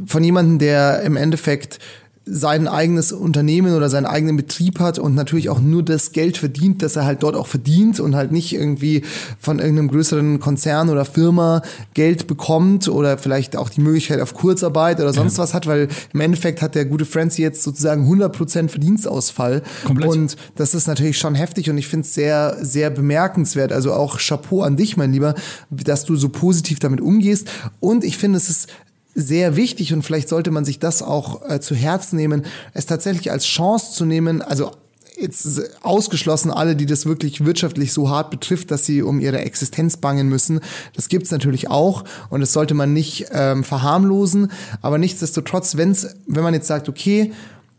Von 0.07 0.24
jemandem, 0.24 0.57
der 0.57 1.03
im 1.03 1.16
Endeffekt 1.16 1.78
sein 2.26 2.67
eigenes 2.67 3.11
Unternehmen 3.11 3.76
oder 3.76 3.88
seinen 3.88 4.07
eigenen 4.07 4.36
Betrieb 4.36 4.80
hat 4.80 4.97
und 4.97 5.13
natürlich 5.13 5.49
auch 5.49 5.59
nur 5.59 5.84
das 5.84 6.11
Geld 6.11 6.38
verdient, 6.38 6.82
das 6.82 6.95
er 6.95 7.05
halt 7.05 7.21
dort 7.21 7.36
auch 7.36 7.45
verdient 7.45 7.99
und 7.99 8.15
halt 8.15 8.32
nicht 8.32 8.53
irgendwie 8.53 9.03
von 9.39 9.59
irgendeinem 9.59 9.89
größeren 9.89 10.39
Konzern 10.39 10.89
oder 10.89 11.05
Firma 11.05 11.61
Geld 11.93 12.26
bekommt 12.26 12.88
oder 12.88 13.19
vielleicht 13.19 13.55
auch 13.55 13.69
die 13.69 13.82
Möglichkeit 13.82 14.21
auf 14.21 14.34
Kurzarbeit 14.34 14.99
oder 14.99 15.13
sonst 15.13 15.38
was 15.38 15.53
hat, 15.53 15.67
weil 15.67 15.88
im 16.13 16.19
Endeffekt 16.19 16.63
hat 16.63 16.73
der 16.73 16.86
gute 16.86 17.05
Francie 17.05 17.43
jetzt 17.43 17.61
sozusagen 17.61 18.11
100% 18.11 18.69
Verdienstausfall 18.69 19.61
Komplett. 19.86 20.11
und 20.11 20.36
das 20.55 20.73
ist 20.73 20.88
natürlich 20.88 21.19
schon 21.19 21.36
heftig 21.36 21.69
und 21.69 21.78
ich 21.78 21.88
finde 21.88 22.07
es 22.07 22.13
sehr, 22.15 22.57
sehr 22.59 22.89
bemerkenswert. 22.89 23.71
Also 23.71 23.93
auch 23.93 24.17
Chapeau 24.17 24.63
an 24.63 24.78
dich, 24.78 24.97
mein 24.97 25.13
Lieber, 25.13 25.36
dass 25.69 26.05
du 26.05 26.15
so 26.15 26.30
positiv 26.30 26.80
damit 26.80 27.01
umgehst. 27.01 27.47
Und 27.80 28.03
ich 28.03 28.17
finde, 28.17 28.38
es 28.38 28.49
ist 28.49 28.67
sehr 29.16 29.55
wichtig 29.55 29.93
und 29.93 30.03
vielleicht 30.03 30.30
sollte 30.30 30.51
man 30.51 30.66
sich 30.66 30.78
das 30.78 31.01
auch 31.01 31.49
äh, 31.49 31.59
zu 31.61 31.74
Herzen 31.74 32.18
nehmen, 32.18 32.45
es 32.74 32.86
tatsächlich 32.86 33.32
als 33.32 33.45
Chance 33.45 33.93
zu 33.93 34.05
nehmen, 34.05 34.41
also 34.41 34.72
jetzt 35.18 35.61
ausgeschlossen 35.82 36.51
alle, 36.51 36.76
die 36.76 36.86
das 36.86 37.05
wirklich 37.05 37.45
wirtschaftlich 37.45 37.93
so 37.93 38.09
hart 38.09 38.30
betrifft, 38.30 38.72
dass 38.72 38.86
sie 38.86 39.01
um 39.01 39.22
ihre 39.22 39.39
Existenz 39.39 39.95
bangen 39.95 40.28
müssen. 40.28 40.59
Das 40.93 41.07
gibt's 41.07 41.32
natürlich 41.32 41.70
auch 41.70 42.03
und 42.30 42.41
das 42.41 42.51
sollte 42.51 42.74
man 42.74 42.91
nicht 42.91 43.28
ähm, 43.32 43.63
verharmlosen, 43.63 44.51
aber 44.82 44.97
nichtsdestotrotz, 44.97 45.78
wenn's, 45.78 46.16
wenn 46.28 46.43
man 46.43 46.53
jetzt 46.53 46.68
sagt, 46.68 46.89
okay, 46.89 47.32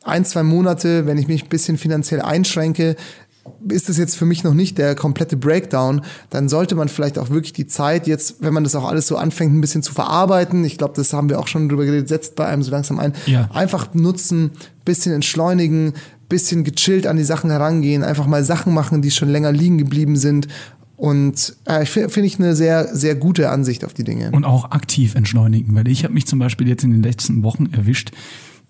ein, 0.02 0.24
zwei 0.24 0.44
Monate, 0.44 1.06
wenn 1.06 1.18
ich 1.18 1.28
mich 1.28 1.44
ein 1.44 1.48
bisschen 1.48 1.78
finanziell 1.78 2.22
einschränke, 2.22 2.96
ist 3.68 3.88
das 3.88 3.96
jetzt 3.98 4.16
für 4.16 4.24
mich 4.26 4.44
noch 4.44 4.54
nicht 4.54 4.78
der 4.78 4.94
komplette 4.94 5.36
Breakdown, 5.36 6.02
dann 6.30 6.48
sollte 6.48 6.74
man 6.74 6.88
vielleicht 6.88 7.18
auch 7.18 7.30
wirklich 7.30 7.52
die 7.52 7.66
Zeit 7.66 8.06
jetzt, 8.06 8.36
wenn 8.40 8.54
man 8.54 8.64
das 8.64 8.74
auch 8.74 8.84
alles 8.84 9.06
so 9.06 9.16
anfängt, 9.16 9.54
ein 9.54 9.60
bisschen 9.60 9.82
zu 9.82 9.92
verarbeiten, 9.92 10.64
ich 10.64 10.78
glaube, 10.78 10.94
das 10.96 11.12
haben 11.12 11.28
wir 11.28 11.38
auch 11.38 11.48
schon 11.48 11.68
drüber 11.68 11.84
geredet, 11.84 12.08
setzt 12.08 12.36
bei 12.36 12.46
einem 12.46 12.62
so 12.62 12.70
langsam 12.70 12.98
ein, 12.98 13.12
Ja. 13.26 13.48
einfach 13.52 13.94
nutzen, 13.94 14.52
bisschen 14.84 15.12
entschleunigen, 15.12 15.92
bisschen 16.28 16.64
gechillt 16.64 17.06
an 17.06 17.16
die 17.16 17.24
Sachen 17.24 17.50
herangehen, 17.50 18.02
einfach 18.02 18.26
mal 18.26 18.42
Sachen 18.44 18.74
machen, 18.74 19.02
die 19.02 19.10
schon 19.10 19.28
länger 19.28 19.52
liegen 19.52 19.78
geblieben 19.78 20.16
sind 20.16 20.48
und 20.96 21.56
äh, 21.66 21.84
finde 21.84 22.22
ich 22.26 22.38
eine 22.38 22.56
sehr, 22.56 22.94
sehr 22.94 23.14
gute 23.14 23.50
Ansicht 23.50 23.84
auf 23.84 23.92
die 23.92 24.02
Dinge. 24.04 24.30
Und 24.32 24.44
auch 24.44 24.70
aktiv 24.70 25.14
entschleunigen, 25.14 25.74
weil 25.74 25.86
ich 25.88 26.04
habe 26.04 26.14
mich 26.14 26.26
zum 26.26 26.38
Beispiel 26.38 26.66
jetzt 26.68 26.84
in 26.84 26.90
den 26.90 27.02
letzten 27.02 27.42
Wochen 27.42 27.66
erwischt, 27.72 28.12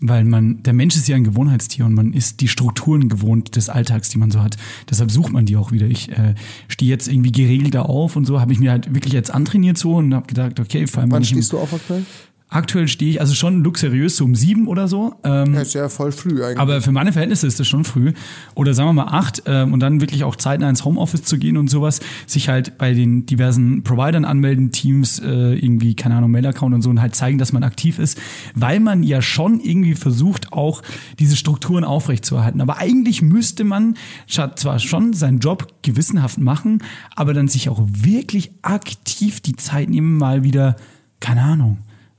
weil 0.00 0.24
man, 0.24 0.62
der 0.62 0.74
Mensch 0.74 0.94
ist 0.94 1.08
ja 1.08 1.16
ein 1.16 1.24
Gewohnheitstier 1.24 1.86
und 1.86 1.94
man 1.94 2.12
ist 2.12 2.40
die 2.40 2.48
Strukturen 2.48 3.08
gewohnt 3.08 3.56
des 3.56 3.68
Alltags, 3.68 4.10
die 4.10 4.18
man 4.18 4.30
so 4.30 4.42
hat. 4.42 4.56
Deshalb 4.90 5.10
sucht 5.10 5.32
man 5.32 5.46
die 5.46 5.56
auch 5.56 5.72
wieder. 5.72 5.86
Ich 5.86 6.10
äh, 6.10 6.34
stehe 6.68 6.90
jetzt 6.90 7.08
irgendwie 7.08 7.32
geregelter 7.32 7.88
auf 7.88 8.14
und 8.16 8.26
so, 8.26 8.40
habe 8.40 8.52
ich 8.52 8.58
mir 8.58 8.72
halt 8.72 8.94
wirklich 8.94 9.14
jetzt 9.14 9.30
antrainiert 9.30 9.78
so 9.78 9.94
und 9.94 10.14
habe 10.14 10.26
gedacht, 10.26 10.60
okay, 10.60 10.86
vor 10.86 11.02
allem 11.02 11.12
Wann 11.12 11.24
stehst 11.24 11.52
du 11.52 11.58
auf 11.58 11.72
aktuell? 11.72 12.04
Aktuell 12.48 12.86
stehe 12.86 13.10
ich 13.10 13.20
also 13.20 13.34
schon 13.34 13.64
luxuriös 13.64 14.16
so 14.16 14.24
um 14.24 14.36
sieben 14.36 14.68
oder 14.68 14.86
so. 14.86 15.16
Ähm, 15.24 15.52
Ja, 15.54 15.62
ist 15.62 15.74
ja 15.74 15.88
voll 15.88 16.12
früh 16.12 16.44
eigentlich. 16.44 16.60
aber 16.60 16.80
für 16.80 16.92
meine 16.92 17.12
Verhältnisse 17.12 17.44
ist 17.48 17.58
das 17.58 17.66
schon 17.66 17.84
früh. 17.84 18.12
Oder 18.54 18.72
sagen 18.72 18.88
wir 18.90 18.92
mal 18.92 19.08
acht 19.08 19.42
ähm, 19.46 19.72
und 19.72 19.80
dann 19.80 20.00
wirklich 20.00 20.22
auch 20.22 20.36
zeitnah 20.36 20.70
ins 20.70 20.84
Homeoffice 20.84 21.24
zu 21.24 21.38
gehen 21.38 21.56
und 21.56 21.68
sowas, 21.68 21.98
sich 22.26 22.48
halt 22.48 22.78
bei 22.78 22.94
den 22.94 23.26
diversen 23.26 23.82
Providern 23.82 24.24
anmelden, 24.24 24.70
Teams, 24.70 25.18
äh, 25.18 25.54
irgendwie, 25.54 25.96
keine 25.96 26.14
Ahnung, 26.14 26.30
Mail-Account 26.30 26.72
und 26.72 26.82
so 26.82 26.90
und 26.90 27.00
halt 27.00 27.16
zeigen, 27.16 27.38
dass 27.38 27.52
man 27.52 27.64
aktiv 27.64 27.98
ist, 27.98 28.16
weil 28.54 28.78
man 28.78 29.02
ja 29.02 29.22
schon 29.22 29.58
irgendwie 29.58 29.96
versucht, 29.96 30.52
auch 30.52 30.82
diese 31.18 31.34
Strukturen 31.34 31.82
aufrechtzuerhalten. 31.82 32.60
Aber 32.60 32.78
eigentlich 32.78 33.22
müsste 33.22 33.64
man 33.64 33.96
zwar 34.28 34.78
schon 34.78 35.14
seinen 35.14 35.40
Job 35.40 35.66
gewissenhaft 35.82 36.38
machen, 36.38 36.78
aber 37.16 37.34
dann 37.34 37.48
sich 37.48 37.68
auch 37.68 37.82
wirklich 37.90 38.52
aktiv 38.62 39.40
die 39.40 39.56
Zeit 39.56 39.88
nehmen, 39.90 40.16
mal 40.16 40.44
wieder, 40.44 40.76
keine 41.18 41.42
Ahnung, 41.42 41.78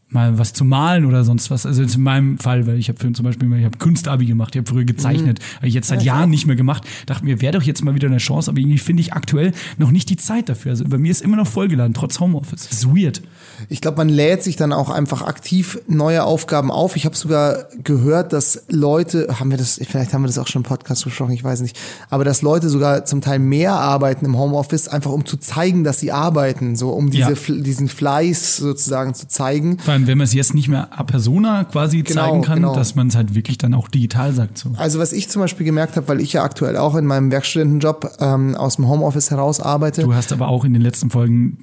mal 0.09 0.39
was 0.39 0.53
zu 0.53 0.63
malen 0.63 1.05
oder 1.05 1.23
sonst 1.23 1.51
was. 1.51 1.65
Also 1.65 1.81
jetzt 1.81 1.95
in 1.95 2.03
meinem 2.03 2.37
Fall, 2.37 2.65
weil 2.65 2.77
ich 2.77 2.87
habe 2.87 3.11
zum 3.11 3.25
Beispiel, 3.25 3.51
ich 3.53 3.65
habe 3.65 3.77
Kunstabi 3.77 4.25
gemacht, 4.25 4.55
ich 4.55 4.59
habe 4.59 4.69
früher 4.69 4.85
gezeichnet, 4.85 5.39
habe 5.57 5.67
ich 5.67 5.73
jetzt 5.73 5.87
seit 5.87 6.01
Jahren 6.03 6.29
nicht 6.29 6.47
mehr 6.47 6.55
gemacht. 6.55 6.85
Dachte 7.05 7.25
mir, 7.25 7.41
wäre 7.41 7.53
doch 7.53 7.63
jetzt 7.63 7.83
mal 7.83 7.93
wieder 7.93 8.07
eine 8.07 8.17
Chance, 8.17 8.49
aber 8.49 8.59
irgendwie 8.59 8.77
finde 8.77 9.01
ich 9.01 9.13
aktuell 9.13 9.51
noch 9.77 9.91
nicht 9.91 10.09
die 10.09 10.17
Zeit 10.17 10.47
dafür. 10.47 10.71
Also 10.71 10.85
bei 10.85 10.97
mir 10.97 11.11
ist 11.11 11.21
immer 11.21 11.35
noch 11.35 11.47
vollgeladen, 11.47 11.93
trotz 11.93 12.19
Homeoffice. 12.19 12.69
Das 12.69 12.79
ist 12.79 12.87
weird. 12.87 13.21
Ich 13.69 13.81
glaube, 13.81 13.97
man 13.97 14.09
lädt 14.09 14.43
sich 14.43 14.55
dann 14.55 14.73
auch 14.73 14.89
einfach 14.89 15.21
aktiv 15.21 15.79
neue 15.87 16.23
Aufgaben 16.23 16.71
auf. 16.71 16.95
Ich 16.95 17.05
habe 17.05 17.15
sogar 17.15 17.65
gehört, 17.83 18.33
dass 18.33 18.63
Leute, 18.69 19.27
haben 19.39 19.51
wir 19.51 19.57
das, 19.57 19.79
vielleicht 19.87 20.13
haben 20.13 20.21
wir 20.21 20.27
das 20.27 20.37
auch 20.37 20.47
schon 20.47 20.61
im 20.61 20.67
Podcast 20.67 21.03
besprochen, 21.03 21.33
ich 21.33 21.43
weiß 21.43 21.61
nicht, 21.61 21.77
aber 22.09 22.23
dass 22.23 22.41
Leute 22.41 22.69
sogar 22.69 23.05
zum 23.05 23.21
Teil 23.21 23.39
mehr 23.39 23.73
arbeiten 23.73 24.25
im 24.25 24.37
Homeoffice, 24.37 24.87
einfach 24.87 25.11
um 25.11 25.25
zu 25.25 25.37
zeigen, 25.37 25.83
dass 25.83 25.99
sie 25.99 26.11
arbeiten, 26.11 26.75
so 26.75 26.89
um 26.89 27.09
diese, 27.09 27.31
Ja. 27.31 27.37
Diesen 27.47 27.87
Fleiß 27.87 28.57
sozusagen 28.57 29.13
zu 29.13 29.27
zeigen. 29.27 29.79
Vor 29.79 29.93
allem, 29.93 30.07
wenn 30.07 30.17
man 30.17 30.25
es 30.25 30.33
jetzt 30.33 30.53
nicht 30.53 30.67
mehr 30.67 30.89
a 30.97 31.03
persona 31.03 31.63
quasi 31.65 32.01
Genau, 32.01 32.21
zeigen 32.21 32.41
kann, 32.43 32.55
genau. 32.61 32.75
dass 32.75 32.95
man 32.95 33.07
es 33.07 33.15
halt 33.15 33.35
wirklich 33.35 33.57
dann 33.57 33.73
auch 33.73 33.87
digital 33.87 34.33
sagt. 34.33 34.57
So. 34.57 34.71
Also 34.77 34.99
was 34.99 35.13
ich 35.13 35.29
zum 35.29 35.41
Beispiel 35.41 35.65
gemerkt 35.65 35.95
habe, 35.95 36.07
weil 36.07 36.21
ich 36.21 36.33
ja 36.33 36.43
aktuell 36.43 36.77
auch 36.77 36.95
in 36.95 37.05
meinem 37.05 37.31
Werkstudentenjob 37.31 38.17
ähm, 38.19 38.55
aus 38.55 38.75
dem 38.75 38.87
Homeoffice 38.87 39.31
heraus 39.31 39.59
arbeite. 39.59 40.03
Du 40.03 40.13
hast 40.13 40.31
aber 40.31 40.47
auch 40.47 40.65
in 40.65 40.73
den 40.73 40.81
letzten 40.81 41.09
Folgen 41.09 41.57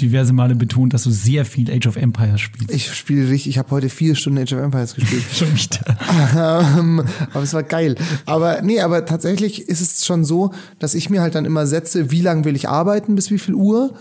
diverse 0.00 0.32
Male 0.32 0.54
betont, 0.54 0.94
dass 0.94 1.04
du 1.04 1.10
sehr 1.10 1.44
viel 1.44 1.70
Age 1.70 1.86
of 1.86 1.96
Empires 1.96 2.40
spielst. 2.40 2.74
Ich 2.74 2.92
spiele 2.92 3.28
richtig, 3.28 3.48
ich 3.48 3.58
habe 3.58 3.70
heute 3.70 3.88
vier 3.88 4.14
Stunden 4.14 4.38
Age 4.38 4.52
of 4.52 4.60
Empires 4.60 4.94
gespielt. 4.94 5.24
Schon 5.32 5.48
wieder. 5.54 6.78
ähm, 6.78 7.02
aber 7.32 7.42
es 7.42 7.54
war 7.54 7.62
geil. 7.62 7.96
Aber 8.26 8.62
nee, 8.62 8.80
aber 8.80 9.06
tatsächlich 9.06 9.68
ist 9.68 9.80
es 9.80 10.04
schon 10.04 10.24
so, 10.24 10.52
dass 10.78 10.94
ich 10.94 11.10
mir 11.10 11.22
halt 11.22 11.34
dann 11.34 11.44
immer 11.44 11.66
setze, 11.66 12.10
wie 12.10 12.20
lange 12.20 12.44
will 12.44 12.56
ich 12.56 12.68
arbeiten, 12.68 13.14
bis 13.14 13.30
wie 13.30 13.38
viel 13.38 13.54
Uhr. 13.54 13.94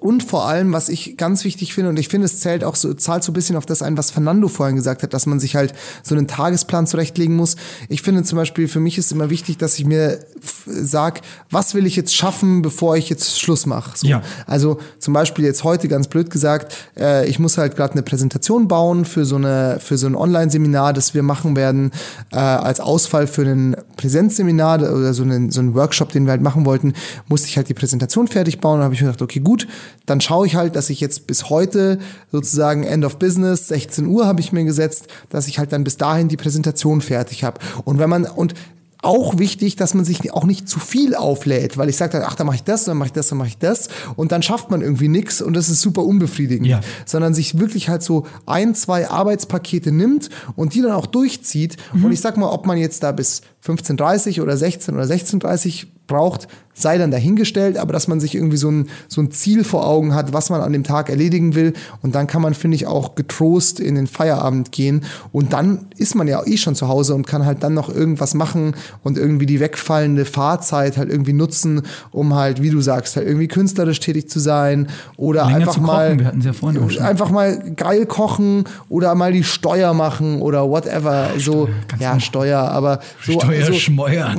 Und 0.00 0.22
vor 0.22 0.46
allem, 0.46 0.72
was 0.72 0.88
ich 0.88 1.16
ganz 1.16 1.44
wichtig 1.44 1.74
finde, 1.74 1.90
und 1.90 1.98
ich 1.98 2.08
finde, 2.08 2.26
es 2.26 2.38
zählt 2.38 2.62
auch 2.62 2.76
so, 2.76 2.94
zahlt 2.94 3.24
so 3.24 3.32
ein 3.32 3.34
bisschen 3.34 3.56
auf 3.56 3.66
das 3.66 3.82
ein, 3.82 3.96
was 3.96 4.10
Fernando 4.10 4.46
vorhin 4.48 4.76
gesagt 4.76 5.02
hat, 5.02 5.12
dass 5.12 5.26
man 5.26 5.40
sich 5.40 5.56
halt 5.56 5.72
so 6.02 6.14
einen 6.14 6.28
Tagesplan 6.28 6.86
zurechtlegen 6.86 7.34
muss. 7.34 7.56
Ich 7.88 8.02
finde 8.02 8.22
zum 8.22 8.36
Beispiel, 8.36 8.68
für 8.68 8.80
mich 8.80 8.98
ist 8.98 9.10
immer 9.10 9.30
wichtig, 9.30 9.58
dass 9.58 9.78
ich 9.78 9.86
mir 9.86 10.20
sag, 10.66 11.22
was 11.50 11.74
will 11.74 11.86
ich 11.86 11.96
jetzt 11.96 12.14
schaffen, 12.14 12.62
bevor 12.62 12.96
ich 12.96 13.08
jetzt 13.08 13.40
Schluss 13.40 13.66
mache. 13.66 13.96
So. 13.96 14.06
Ja. 14.06 14.22
Also 14.46 14.78
zum 14.98 15.14
Beispiel 15.14 15.44
jetzt 15.44 15.64
heute 15.64 15.88
ganz 15.88 16.06
blöd 16.06 16.30
gesagt, 16.30 16.76
äh, 16.96 17.26
ich 17.28 17.38
muss 17.38 17.58
halt 17.58 17.74
gerade 17.74 17.94
eine 17.94 18.02
Präsentation 18.02 18.68
bauen 18.68 19.04
für 19.04 19.24
so 19.24 19.36
eine 19.36 19.78
für 19.80 19.98
so 19.98 20.06
ein 20.06 20.14
Online-Seminar, 20.14 20.92
das 20.92 21.14
wir 21.14 21.22
machen 21.22 21.56
werden 21.56 21.90
äh, 22.30 22.36
als 22.36 22.80
Ausfall 22.80 23.26
für 23.26 23.42
ein 23.42 23.76
Präsenzseminar 23.96 24.78
oder 24.78 25.12
so 25.14 25.22
einen 25.22 25.50
so 25.50 25.60
einen 25.60 25.74
Workshop, 25.74 26.12
den 26.12 26.26
wir 26.26 26.32
halt 26.32 26.42
machen 26.42 26.66
wollten, 26.66 26.92
musste 27.26 27.48
ich 27.48 27.56
halt 27.56 27.68
die 27.68 27.74
Präsentation 27.74 28.28
fertig 28.28 28.60
bauen. 28.60 28.78
Und 28.78 28.84
habe 28.84 28.94
ich 28.94 29.00
mir 29.00 29.06
gedacht, 29.06 29.22
okay 29.22 29.40
gut, 29.40 29.66
dann 30.06 30.20
schaue 30.20 30.46
ich 30.46 30.56
halt, 30.56 30.76
dass 30.76 30.90
ich 30.90 31.00
jetzt 31.00 31.26
bis 31.26 31.50
heute 31.50 31.98
sozusagen 32.32 32.84
End 32.84 33.04
of 33.04 33.18
Business 33.18 33.68
16 33.68 34.06
Uhr 34.06 34.26
habe 34.26 34.40
ich 34.40 34.52
mir 34.52 34.64
gesetzt, 34.64 35.08
dass 35.30 35.48
ich 35.48 35.58
halt 35.58 35.72
dann 35.72 35.84
bis 35.84 35.96
dahin 35.96 36.28
die 36.28 36.36
Präsentation 36.36 37.00
fertig 37.00 37.44
habe. 37.44 37.60
Und 37.84 37.98
wenn 37.98 38.10
man 38.10 38.24
und 38.24 38.54
auch 39.00 39.38
wichtig, 39.38 39.76
dass 39.76 39.94
man 39.94 40.04
sich 40.04 40.32
auch 40.32 40.44
nicht 40.44 40.68
zu 40.68 40.80
viel 40.80 41.14
auflädt, 41.14 41.78
weil 41.78 41.88
ich 41.88 41.96
sage 41.96 42.12
dann, 42.12 42.22
ach, 42.26 42.34
dann 42.34 42.46
mache 42.46 42.56
ich 42.56 42.64
das, 42.64 42.84
dann 42.84 42.96
mache 42.96 43.06
ich 43.06 43.12
das, 43.12 43.28
dann 43.28 43.38
mache 43.38 43.48
ich 43.48 43.58
das 43.58 43.88
und 44.16 44.32
dann 44.32 44.42
schafft 44.42 44.70
man 44.70 44.82
irgendwie 44.82 45.08
nichts 45.08 45.40
und 45.40 45.54
das 45.54 45.68
ist 45.68 45.80
super 45.80 46.02
unbefriedigend. 46.02 46.66
Ja. 46.66 46.80
Sondern 47.06 47.32
sich 47.32 47.58
wirklich 47.58 47.88
halt 47.88 48.02
so 48.02 48.26
ein, 48.46 48.74
zwei 48.74 49.08
Arbeitspakete 49.08 49.92
nimmt 49.92 50.30
und 50.56 50.74
die 50.74 50.82
dann 50.82 50.92
auch 50.92 51.06
durchzieht. 51.06 51.76
Und 51.92 52.10
ich 52.10 52.20
sag 52.20 52.36
mal, 52.36 52.48
ob 52.48 52.66
man 52.66 52.76
jetzt 52.76 53.04
da 53.04 53.12
bis 53.12 53.42
15.30 53.64 54.42
oder 54.42 54.56
16 54.56 54.94
oder 54.94 55.04
16.30 55.04 55.86
braucht, 56.08 56.48
sei 56.80 56.98
dann 56.98 57.10
dahingestellt, 57.10 57.76
aber 57.76 57.92
dass 57.92 58.08
man 58.08 58.20
sich 58.20 58.34
irgendwie 58.34 58.56
so 58.56 58.70
ein, 58.70 58.88
so 59.08 59.20
ein 59.20 59.30
Ziel 59.30 59.64
vor 59.64 59.86
Augen 59.86 60.14
hat, 60.14 60.32
was 60.32 60.50
man 60.50 60.60
an 60.60 60.72
dem 60.72 60.84
Tag 60.84 61.10
erledigen 61.10 61.54
will. 61.54 61.72
Und 62.02 62.14
dann 62.14 62.26
kann 62.26 62.42
man, 62.42 62.54
finde 62.54 62.76
ich, 62.76 62.86
auch 62.86 63.14
getrost 63.14 63.80
in 63.80 63.94
den 63.94 64.06
Feierabend 64.06 64.72
gehen. 64.72 65.04
Und 65.32 65.52
dann 65.52 65.86
ist 65.96 66.14
man 66.14 66.28
ja 66.28 66.44
eh 66.46 66.56
schon 66.56 66.74
zu 66.74 66.88
Hause 66.88 67.14
und 67.14 67.26
kann 67.26 67.44
halt 67.44 67.62
dann 67.62 67.74
noch 67.74 67.88
irgendwas 67.88 68.34
machen 68.34 68.74
und 69.02 69.18
irgendwie 69.18 69.46
die 69.46 69.60
wegfallende 69.60 70.24
Fahrzeit 70.24 70.96
halt 70.96 71.10
irgendwie 71.10 71.32
nutzen, 71.32 71.82
um 72.12 72.34
halt, 72.34 72.62
wie 72.62 72.70
du 72.70 72.80
sagst, 72.80 73.16
halt 73.16 73.26
irgendwie 73.26 73.48
künstlerisch 73.48 74.00
tätig 74.00 74.28
zu 74.28 74.38
sein 74.38 74.88
oder 75.16 75.44
Länger 75.44 75.56
einfach 75.56 75.78
mal 75.78 76.16
ja 76.40 77.04
einfach 77.04 77.30
mal 77.30 77.72
geil 77.74 78.06
kochen 78.06 78.64
oder 78.88 79.14
mal 79.14 79.32
die 79.32 79.44
Steuer 79.44 79.94
machen 79.94 80.40
oder 80.40 80.68
whatever. 80.68 81.30
so 81.38 81.68
ganz 81.88 82.02
ja. 82.02 82.20
Steuer, 82.20 82.60
aber 82.60 83.00
so 83.24 83.40
Steuer 83.40 83.66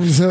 so, 0.02 0.30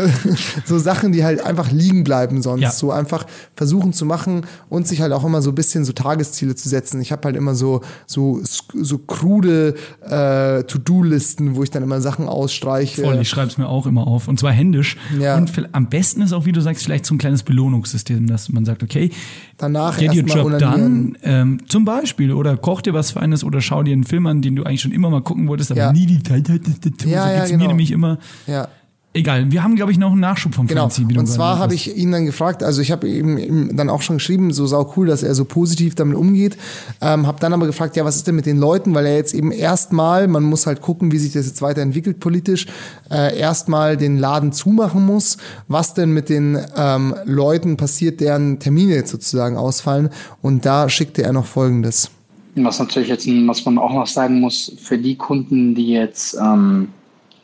so 0.64 0.78
Sachen, 0.78 1.12
die 1.12 1.24
halt 1.24 1.44
einfach 1.44 1.70
liegen 1.70 1.99
bleiben 2.04 2.42
sonst. 2.42 2.62
Ja. 2.62 2.70
So 2.70 2.90
einfach 2.92 3.26
versuchen 3.54 3.92
zu 3.92 4.04
machen 4.04 4.42
und 4.68 4.86
sich 4.86 5.00
halt 5.00 5.12
auch 5.12 5.24
immer 5.24 5.42
so 5.42 5.50
ein 5.50 5.54
bisschen 5.54 5.84
so 5.84 5.92
Tagesziele 5.92 6.54
zu 6.54 6.68
setzen. 6.68 7.00
Ich 7.00 7.12
habe 7.12 7.22
halt 7.24 7.36
immer 7.36 7.54
so 7.54 7.80
so 8.06 8.40
so 8.42 8.98
krude 8.98 9.74
äh, 10.02 10.62
To-Do-Listen, 10.64 11.56
wo 11.56 11.62
ich 11.62 11.70
dann 11.70 11.82
immer 11.82 12.00
Sachen 12.00 12.28
ausstreiche. 12.28 13.02
Voll, 13.02 13.18
ich 13.20 13.28
schreibe 13.28 13.48
es 13.48 13.58
mir 13.58 13.68
auch 13.68 13.86
immer 13.86 14.06
auf. 14.06 14.28
Und 14.28 14.38
zwar 14.38 14.52
händisch. 14.52 14.96
Ja. 15.18 15.36
Und 15.36 15.50
am 15.72 15.88
besten 15.88 16.22
ist 16.22 16.32
auch, 16.32 16.44
wie 16.44 16.52
du 16.52 16.60
sagst, 16.60 16.84
vielleicht 16.84 17.06
so 17.06 17.14
ein 17.14 17.18
kleines 17.18 17.42
Belohnungssystem, 17.42 18.26
dass 18.26 18.48
man 18.48 18.64
sagt, 18.64 18.82
okay, 18.82 19.10
Danach 19.58 19.98
get 19.98 20.14
your 20.14 20.24
job 20.24 20.58
done, 20.58 21.12
ähm, 21.22 21.60
zum 21.68 21.84
Beispiel, 21.84 22.32
oder 22.32 22.56
koch 22.56 22.80
dir 22.80 22.94
was 22.94 23.10
Feines 23.10 23.44
oder 23.44 23.60
schau 23.60 23.82
dir 23.82 23.92
einen 23.92 24.04
Film 24.04 24.26
an, 24.26 24.40
den 24.42 24.56
du 24.56 24.64
eigentlich 24.64 24.80
schon 24.80 24.92
immer 24.92 25.10
mal 25.10 25.22
gucken 25.22 25.48
wolltest, 25.48 25.70
aber 25.70 25.80
Ja. 25.80 25.92
nie 25.92 26.06
die 26.06 26.22
Zeit 26.22 26.48
hattest 26.48 26.84
so 27.00 27.08
ja, 27.08 27.36
geht's 27.36 27.50
genau. 27.50 27.64
mir 27.64 27.68
nämlich 27.68 27.90
immer. 27.90 28.18
Ja. 28.46 28.68
Egal, 29.12 29.50
wir 29.50 29.64
haben, 29.64 29.74
glaube 29.74 29.90
ich, 29.90 29.98
noch 29.98 30.12
einen 30.12 30.20
Nachschub 30.20 30.54
vom 30.54 30.68
Genau. 30.68 30.82
Franzi. 30.82 31.08
wie 31.08 31.14
du 31.14 31.20
Und 31.20 31.26
zwar 31.26 31.58
habe 31.58 31.74
ich 31.74 31.96
ihn 31.96 32.12
dann 32.12 32.26
gefragt, 32.26 32.62
also 32.62 32.80
ich 32.80 32.92
habe 32.92 33.08
ihm, 33.08 33.38
ihm 33.38 33.76
dann 33.76 33.90
auch 33.90 34.02
schon 34.02 34.18
geschrieben, 34.18 34.52
so 34.52 34.66
sau 34.66 34.92
cool, 34.96 35.08
dass 35.08 35.24
er 35.24 35.34
so 35.34 35.44
positiv 35.44 35.96
damit 35.96 36.16
umgeht. 36.16 36.56
Ähm, 37.00 37.26
habe 37.26 37.40
dann 37.40 37.52
aber 37.52 37.66
gefragt, 37.66 37.96
ja, 37.96 38.04
was 38.04 38.14
ist 38.14 38.28
denn 38.28 38.36
mit 38.36 38.46
den 38.46 38.58
Leuten, 38.58 38.94
weil 38.94 39.06
er 39.06 39.16
jetzt 39.16 39.34
eben 39.34 39.50
erstmal, 39.50 40.28
man 40.28 40.44
muss 40.44 40.68
halt 40.68 40.80
gucken, 40.80 41.10
wie 41.10 41.18
sich 41.18 41.32
das 41.32 41.46
jetzt 41.46 41.60
weiterentwickelt 41.60 42.20
politisch, 42.20 42.66
äh, 43.10 43.36
erstmal 43.36 43.96
den 43.96 44.16
Laden 44.16 44.52
zumachen 44.52 45.04
muss. 45.04 45.38
Was 45.66 45.92
denn 45.92 46.12
mit 46.12 46.28
den 46.28 46.56
ähm, 46.76 47.12
Leuten 47.24 47.76
passiert, 47.76 48.20
deren 48.20 48.60
Termine 48.60 48.94
jetzt 48.94 49.10
sozusagen 49.10 49.56
ausfallen? 49.56 50.10
Und 50.40 50.64
da 50.64 50.88
schickte 50.88 51.24
er 51.24 51.32
noch 51.32 51.46
Folgendes. 51.46 52.12
Was 52.54 52.78
natürlich 52.78 53.08
jetzt, 53.08 53.26
was 53.26 53.64
man 53.64 53.76
auch 53.76 53.92
noch 53.92 54.06
sagen 54.06 54.38
muss, 54.38 54.72
für 54.80 54.98
die 54.98 55.16
Kunden, 55.16 55.74
die 55.74 55.88
jetzt 55.88 56.36
ähm, 56.40 56.90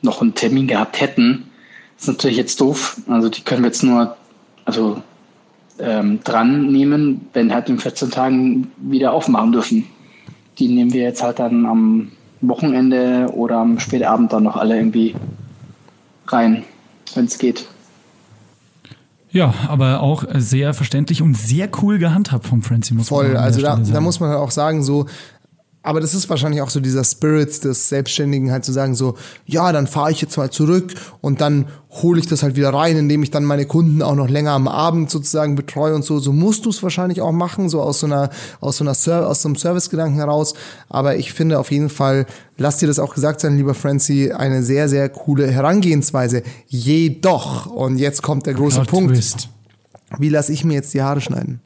noch 0.02 0.22
einen 0.22 0.34
Termin 0.34 0.68
gehabt 0.68 1.00
hätten, 1.00 1.42
ist 1.98 2.08
natürlich 2.08 2.36
jetzt 2.36 2.60
doof. 2.60 3.00
Also 3.08 3.28
die 3.28 3.42
können 3.42 3.62
wir 3.62 3.68
jetzt 3.68 3.82
nur 3.82 4.16
also, 4.64 5.02
ähm, 5.78 6.20
dran 6.24 6.72
nehmen, 6.72 7.28
wenn 7.32 7.52
halt 7.52 7.68
in 7.68 7.78
14 7.78 8.10
Tagen 8.10 8.72
wieder 8.76 9.12
aufmachen 9.12 9.52
dürfen. 9.52 9.86
Die 10.58 10.68
nehmen 10.68 10.92
wir 10.92 11.02
jetzt 11.02 11.22
halt 11.22 11.38
dann 11.38 11.66
am 11.66 12.12
Wochenende 12.40 13.28
oder 13.32 13.58
am 13.58 13.78
Spätabend 13.78 14.32
dann 14.32 14.44
noch 14.44 14.56
alle 14.56 14.76
irgendwie 14.76 15.14
rein, 16.28 16.64
wenn 17.14 17.26
es 17.26 17.38
geht. 17.38 17.66
Ja, 19.30 19.52
aber 19.68 20.00
auch 20.00 20.24
sehr 20.34 20.72
verständlich 20.72 21.20
und 21.20 21.36
sehr 21.36 21.68
cool 21.82 21.98
gehandhabt 21.98 22.46
vom 22.46 22.62
Franzi. 22.62 22.94
Muss 22.94 23.08
Voll, 23.08 23.36
also 23.36 23.60
da, 23.60 23.76
da 23.76 24.00
muss 24.00 24.18
man 24.18 24.30
halt 24.30 24.38
auch 24.38 24.50
sagen, 24.50 24.82
so 24.82 25.06
Aber 25.86 26.00
das 26.00 26.14
ist 26.14 26.28
wahrscheinlich 26.28 26.62
auch 26.62 26.70
so 26.70 26.80
dieser 26.80 27.04
Spirit 27.04 27.62
des 27.62 27.88
Selbstständigen, 27.88 28.50
halt 28.50 28.64
zu 28.64 28.72
sagen 28.72 28.96
so, 28.96 29.14
ja, 29.46 29.70
dann 29.70 29.86
fahre 29.86 30.10
ich 30.10 30.20
jetzt 30.20 30.36
mal 30.36 30.50
zurück 30.50 30.94
und 31.20 31.40
dann 31.40 31.66
hole 32.02 32.18
ich 32.18 32.26
das 32.26 32.42
halt 32.42 32.56
wieder 32.56 32.74
rein, 32.74 32.96
indem 32.96 33.22
ich 33.22 33.30
dann 33.30 33.44
meine 33.44 33.66
Kunden 33.66 34.02
auch 34.02 34.16
noch 34.16 34.28
länger 34.28 34.50
am 34.50 34.66
Abend 34.66 35.10
sozusagen 35.10 35.54
betreue 35.54 35.94
und 35.94 36.04
so. 36.04 36.18
So 36.18 36.32
musst 36.32 36.64
du 36.64 36.70
es 36.70 36.82
wahrscheinlich 36.82 37.20
auch 37.20 37.30
machen, 37.30 37.68
so 37.68 37.80
aus 37.80 38.00
so 38.00 38.06
einer, 38.06 38.30
aus 38.60 38.78
so 38.78 38.84
einer 38.84 38.94
Ser 38.94 39.28
aus 39.28 39.42
so 39.42 39.48
einem 39.48 39.54
Servicegedanken 39.54 40.16
heraus. 40.16 40.54
Aber 40.88 41.18
ich 41.18 41.32
finde 41.32 41.60
auf 41.60 41.70
jeden 41.70 41.88
Fall, 41.88 42.26
lass 42.58 42.78
dir 42.78 42.88
das 42.88 42.98
auch 42.98 43.14
gesagt 43.14 43.38
sein, 43.38 43.56
lieber 43.56 43.74
Francie, 43.74 44.32
eine 44.32 44.64
sehr, 44.64 44.88
sehr 44.88 45.08
coole 45.08 45.48
Herangehensweise. 45.48 46.42
Jedoch, 46.66 47.66
und 47.66 47.98
jetzt 47.98 48.22
kommt 48.22 48.46
der 48.46 48.54
große 48.54 48.82
Punkt. 48.82 49.14
Twist. 49.14 49.50
Wie 50.18 50.30
lasse 50.30 50.52
ich 50.52 50.64
mir 50.64 50.74
jetzt 50.74 50.94
die 50.94 51.02
Haare 51.02 51.20
schneiden? 51.20 51.60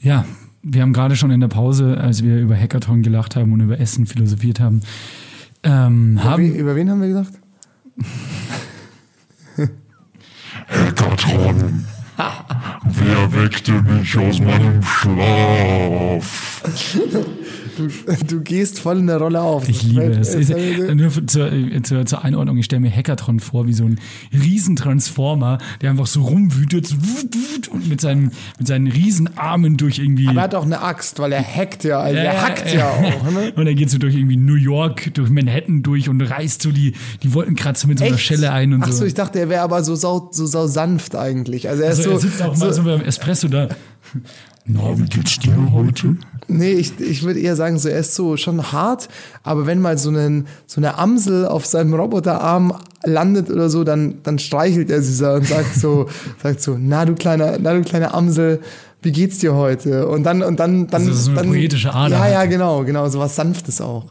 Ja, 0.00 0.24
wir 0.64 0.82
haben 0.82 0.92
gerade 0.92 1.14
schon 1.14 1.30
in 1.30 1.40
der 1.40 1.48
Pause, 1.48 1.98
als 1.98 2.24
wir 2.24 2.40
über 2.40 2.56
Hackathon 2.56 3.02
gelacht 3.02 3.36
haben 3.36 3.52
und 3.52 3.60
über 3.60 3.78
Essen 3.78 4.06
philosophiert 4.06 4.60
haben, 4.60 4.80
ähm, 5.62 6.12
Über, 6.12 6.24
haben 6.24 6.42
wen, 6.42 6.54
über 6.54 6.76
wen 6.76 6.90
haben 6.90 7.00
wir 7.00 7.08
gesagt? 7.08 7.32
Hackathon. 10.68 11.84
Wer 12.84 13.42
weckte 13.42 13.72
mich 13.82 14.16
aus 14.16 14.40
meinem 14.40 14.82
Schlaf? 14.82 16.62
Du, 17.76 17.88
du 18.26 18.40
gehst 18.40 18.80
voll 18.80 18.98
in 18.98 19.06
der 19.06 19.18
Rolle 19.18 19.40
auf. 19.40 19.68
Ich 19.68 19.82
liebe 19.82 20.02
es. 20.02 20.34
Ist, 20.34 20.50
nur 20.94 21.10
für, 21.10 21.26
zur, 21.26 21.52
äh, 21.52 21.82
zur, 21.82 22.06
zur 22.06 22.24
Einordnung, 22.24 22.56
ich 22.58 22.66
stelle 22.66 22.80
mir 22.80 22.90
Hackathon 22.90 23.40
vor 23.40 23.66
wie 23.66 23.72
so 23.72 23.84
ein 23.84 24.00
Riesentransformer, 24.32 25.58
der 25.80 25.90
einfach 25.90 26.06
so 26.06 26.22
rumwütet 26.22 26.86
so 26.86 26.96
wut, 26.96 27.34
wut, 27.34 27.68
und 27.68 27.88
mit 27.88 28.00
seinen, 28.00 28.32
mit 28.58 28.68
seinen 28.68 28.86
Riesenarmen 28.86 29.76
durch 29.76 29.98
irgendwie. 29.98 30.28
Aber 30.28 30.40
er 30.40 30.44
hat 30.44 30.54
auch 30.54 30.64
eine 30.64 30.80
Axt, 30.82 31.18
weil 31.18 31.32
er 31.32 31.42
hackt 31.42 31.84
ja, 31.84 32.00
also 32.00 32.16
er 32.16 32.42
hackt 32.42 32.72
ja 32.72 32.90
auch. 32.90 33.24
Ne? 33.34 33.52
Und 33.56 33.66
er 33.66 33.74
geht 33.74 33.90
so 33.90 33.98
durch 33.98 34.14
irgendwie 34.14 34.36
New 34.36 34.54
York, 34.54 35.12
durch 35.14 35.28
Manhattan 35.30 35.82
durch 35.82 36.08
und 36.08 36.20
reißt 36.20 36.62
so 36.62 36.70
die, 36.70 36.92
die 37.22 37.32
Wolkenkratzer 37.32 37.88
mit 37.88 37.98
so 37.98 38.04
einer 38.04 38.14
Echt? 38.14 38.24
Schelle 38.24 38.52
ein 38.52 38.72
und 38.72 38.82
Ach 38.82 38.88
so, 38.88 38.98
so. 38.98 39.04
ich 39.06 39.14
dachte, 39.14 39.40
er 39.40 39.48
wäre 39.48 39.62
aber 39.62 39.82
so 39.82 39.96
sau, 39.96 40.28
so 40.30 40.46
sau 40.46 40.66
sanft 40.66 41.16
eigentlich. 41.16 41.68
Also 41.68 41.82
er 41.82 41.90
also 41.90 42.02
er 42.02 42.12
so, 42.12 42.18
sitzt 42.18 42.42
auch 42.42 42.54
so 42.54 42.64
mal 42.64 42.72
so 42.72 42.82
beim 42.82 43.00
Espresso 43.00 43.48
da. 43.48 43.68
Na, 44.66 44.98
wie 44.98 45.04
geht's 45.04 45.38
dir 45.38 45.54
heute? 45.72 46.16
nee, 46.48 46.72
ich, 46.72 46.98
ich 47.00 47.22
würde 47.22 47.40
eher 47.40 47.56
sagen, 47.56 47.78
so 47.78 47.88
er 47.88 48.00
ist 48.00 48.14
so 48.14 48.36
schon 48.36 48.72
hart, 48.72 49.08
aber 49.42 49.66
wenn 49.66 49.80
mal 49.80 49.96
so, 49.98 50.08
einen, 50.10 50.46
so 50.66 50.80
eine 50.80 50.98
Amsel 50.98 51.46
auf 51.46 51.66
seinem 51.66 51.94
Roboterarm 51.94 52.74
landet 53.04 53.50
oder 53.50 53.68
so, 53.68 53.84
dann, 53.84 54.16
dann 54.22 54.38
streichelt 54.38 54.90
er 54.90 55.02
sie 55.02 55.12
so 55.12 55.26
und 55.32 55.46
sagt 55.46 55.74
so, 55.74 56.06
sagt 56.42 56.62
so, 56.62 56.76
na 56.78 57.04
du 57.04 57.14
kleiner, 57.14 57.58
na 57.60 57.74
du 57.74 57.82
kleine 57.82 58.14
Amsel, 58.14 58.60
wie 59.02 59.12
geht's 59.12 59.38
dir 59.38 59.54
heute? 59.54 60.08
Und 60.08 60.24
dann, 60.24 60.42
und 60.42 60.58
dann, 60.60 60.86
dann, 60.86 61.02
Also 61.02 61.12
so 61.12 61.30
eine 61.30 61.40
dann 61.40 61.48
poetische 61.50 61.92
Ader 61.94 62.16
Ja, 62.16 62.20
halt. 62.22 62.32
ja, 62.32 62.44
genau, 62.46 62.84
genau, 62.84 63.08
so 63.10 63.18
was 63.18 63.36
Sanftes 63.36 63.82
auch. 63.82 64.06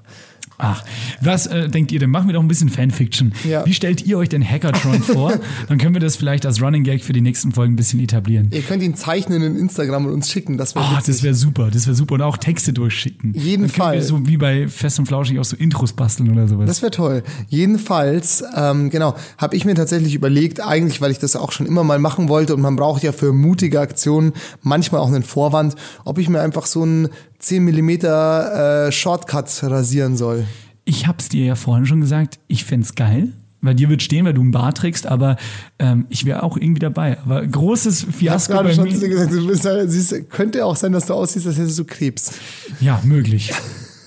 Ach, 0.57 0.83
was 1.21 1.47
äh, 1.47 1.67
denkt 1.69 1.91
ihr 1.91 1.99
denn? 1.99 2.09
Machen 2.09 2.27
wir 2.27 2.33
doch 2.33 2.41
ein 2.41 2.47
bisschen 2.47 2.69
Fanfiction. 2.69 3.33
Ja. 3.47 3.65
Wie 3.65 3.73
stellt 3.73 4.05
ihr 4.05 4.17
euch 4.17 4.29
den 4.29 4.43
Hackathon 4.47 5.01
vor? 5.03 5.33
Dann 5.67 5.77
können 5.77 5.93
wir 5.93 5.99
das 6.01 6.15
vielleicht 6.15 6.45
als 6.45 6.61
Running 6.61 6.83
Gag 6.83 7.03
für 7.03 7.13
die 7.13 7.21
nächsten 7.21 7.51
Folgen 7.51 7.73
ein 7.73 7.75
bisschen 7.75 7.99
etablieren. 7.99 8.49
Ihr 8.51 8.61
könnt 8.61 8.83
ihn 8.83 8.95
zeichnen 8.95 9.41
in 9.41 9.57
Instagram 9.57 10.05
und 10.05 10.13
uns 10.13 10.29
schicken, 10.29 10.57
das 10.57 10.75
wäre 10.75 10.85
Ah, 10.85 10.97
witzig. 10.97 11.15
das 11.15 11.23
wäre 11.23 11.33
super, 11.33 11.69
das 11.71 11.85
wäre 11.87 11.95
super. 11.95 12.15
Und 12.15 12.21
auch 12.21 12.37
Texte 12.37 12.71
durchschicken. 12.73 13.33
Jeden 13.33 13.63
Dann 13.63 13.71
können 13.71 13.83
Fall. 13.83 13.93
Wir 13.95 14.03
so 14.03 14.27
wie 14.27 14.37
bei 14.37 14.67
Fest 14.67 14.99
und 14.99 15.05
Flauschig 15.07 15.39
auch 15.39 15.43
so 15.45 15.55
Intros 15.55 15.93
basteln 15.93 16.31
oder 16.31 16.47
sowas. 16.47 16.67
Das 16.67 16.81
wäre 16.81 16.91
toll. 16.91 17.23
Jedenfalls, 17.49 18.43
ähm, 18.55 18.89
genau, 18.89 19.15
habe 19.37 19.55
ich 19.55 19.65
mir 19.65 19.73
tatsächlich 19.75 20.13
überlegt, 20.15 20.61
eigentlich, 20.61 21.01
weil 21.01 21.11
ich 21.11 21.19
das 21.19 21.35
auch 21.35 21.51
schon 21.51 21.65
immer 21.65 21.83
mal 21.83 21.97
machen 21.97 22.29
wollte 22.29 22.53
und 22.55 22.61
man 22.61 22.75
braucht 22.75 23.03
ja 23.03 23.11
für 23.11 23.33
mutige 23.33 23.79
Aktionen 23.79 24.33
manchmal 24.61 25.01
auch 25.01 25.07
einen 25.07 25.23
Vorwand, 25.23 25.75
ob 26.05 26.17
ich 26.19 26.29
mir 26.29 26.41
einfach 26.41 26.65
so 26.65 26.83
einen 26.83 27.09
10 27.43 27.63
Millimeter 27.63 28.87
äh, 28.87 28.91
Shortcut 28.91 29.47
rasieren 29.63 30.17
soll. 30.17 30.45
ich 30.85 31.07
hab's 31.07 31.29
dir 31.29 31.45
ja 31.45 31.55
vorhin 31.55 31.85
schon 31.85 32.01
gesagt, 32.01 32.39
ich 32.47 32.65
fänd's 32.65 32.95
geil. 32.95 33.29
Bei 33.61 33.73
dir 33.73 33.87
wird 33.89 34.01
stehen, 34.01 34.25
weil 34.25 34.33
du 34.33 34.41
einen 34.41 34.51
Bart 34.51 34.77
trägst, 34.77 35.07
aber 35.07 35.37
ähm, 35.79 36.05
ich 36.09 36.25
wäre 36.25 36.43
auch 36.43 36.57
irgendwie 36.57 36.79
dabei. 36.81 37.17
Aber 37.19 37.45
großes 37.47 37.99
Ich 38.01 38.05
habe 38.07 38.17
Fiasko 38.17 38.53
gerade 38.53 38.69
bei 38.69 38.75
schon 38.75 38.83
mir. 38.83 39.07
gesagt, 39.07 39.31
du 39.31 39.47
bist, 39.47 39.63
halt- 39.63 39.89
siehst, 39.89 40.29
könnte 40.29 40.65
auch 40.65 40.75
sein, 40.75 40.91
dass 40.91 41.05
du 41.05 41.13
aussiehst, 41.13 41.47
als 41.47 41.57
hättest 41.57 41.79
du 41.79 41.85
Krebs. 41.85 42.33
Ja, 42.81 42.99
möglich. 43.05 43.53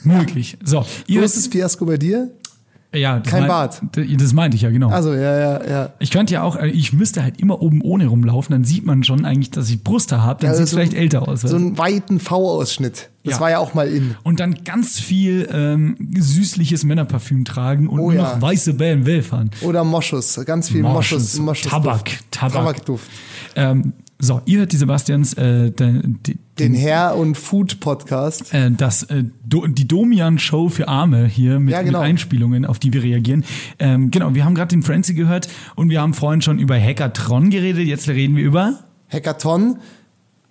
möglich. 0.04 0.58
So, 0.62 0.84
ihr 1.06 1.20
Großes 1.22 1.46
Fiasko 1.46 1.86
bei 1.86 1.96
dir? 1.96 2.30
Ja, 2.96 3.20
kein 3.20 3.40
mein- 3.40 3.48
Bart. 3.48 3.82
Das 4.18 4.32
meinte 4.32 4.56
ich 4.56 4.62
ja, 4.62 4.70
genau. 4.70 4.88
Also, 4.90 5.12
ja, 5.14 5.38
ja, 5.38 5.66
ja. 5.68 5.88
Ich 5.98 6.10
könnte 6.10 6.34
ja 6.34 6.42
auch, 6.42 6.56
äh, 6.56 6.68
ich 6.68 6.92
müsste 6.92 7.22
halt 7.22 7.40
immer 7.40 7.60
oben 7.62 7.80
ohne 7.82 8.06
rumlaufen, 8.06 8.52
dann 8.52 8.64
sieht 8.64 8.84
man 8.84 9.04
schon 9.04 9.24
eigentlich, 9.24 9.50
dass 9.50 9.68
ich 9.70 9.82
Brüste 9.84 10.22
habe, 10.22 10.40
dann 10.40 10.50
Ja, 10.50 10.56
sieht 10.56 10.64
es 10.64 10.70
so- 10.70 10.76
vielleicht 10.76 10.94
älter 10.94 11.28
aus. 11.28 11.42
So 11.42 11.54
einen 11.56 11.78
weiten 11.78 12.18
V-Ausschnitt. 12.20 13.10
Das 13.24 13.34
Ja. 13.34 13.40
war 13.40 13.50
ja 13.50 13.58
auch 13.58 13.74
mal 13.74 13.88
in. 13.88 14.14
und 14.22 14.38
dann 14.40 14.54
ganz 14.64 15.00
viel 15.00 15.48
ähm, 15.52 15.96
süßliches 16.16 16.84
Männerparfüm 16.84 17.44
tragen 17.44 17.88
und 17.88 17.98
Oh 17.98 18.10
nur 18.10 18.14
ja. 18.14 18.34
noch 18.34 18.40
weiße 18.42 18.74
BMW 18.74 19.20
fahren. 19.22 19.50
Oder 19.62 19.82
Moschus, 19.82 20.40
ganz 20.44 20.68
viel 20.68 20.82
Moschus. 20.82 21.20
Moschus, 21.34 21.38
Moschus 21.40 21.70
Tabak, 21.70 22.10
Tabak. 22.30 22.52
Tabakduft. 22.52 23.10
Ähm, 23.56 23.94
so, 24.18 24.40
ihr 24.46 24.60
hört 24.60 24.72
die 24.72 24.76
Sebastians, 24.78 25.34
äh, 25.34 25.70
den, 25.70 26.18
den, 26.26 26.38
Den 26.58 26.74
Hair- 26.74 27.16
und 27.16 27.36
Food-Podcast. 27.36 28.54
äh, 28.54 28.70
das, 28.70 29.02
äh, 29.04 29.24
Do, 29.44 29.66
die 29.66 29.86
Domian-Show 29.86 30.70
für 30.70 30.88
Arme 30.88 31.26
hier 31.26 31.60
mit, 31.60 31.72
Ja, 31.72 31.82
genau. 31.82 31.98
mit 32.00 32.08
Einspielungen, 32.08 32.64
auf 32.64 32.78
die 32.78 32.92
wir 32.92 33.02
reagieren. 33.02 33.44
Ähm, 33.78 34.10
genau, 34.10 34.34
wir 34.34 34.44
haben 34.44 34.54
gerade 34.54 34.70
den 34.70 34.82
Frenzy 34.82 35.12
gehört 35.14 35.48
und 35.74 35.90
wir 35.90 36.00
haben 36.00 36.14
vorhin 36.14 36.40
schon 36.40 36.58
über 36.58 36.80
Hackathon 36.80 37.50
geredet. 37.50 37.86
Jetzt 37.86 38.08
reden 38.08 38.36
wir 38.36 38.44
über, 38.44 38.78
Hackathon. 39.12 39.76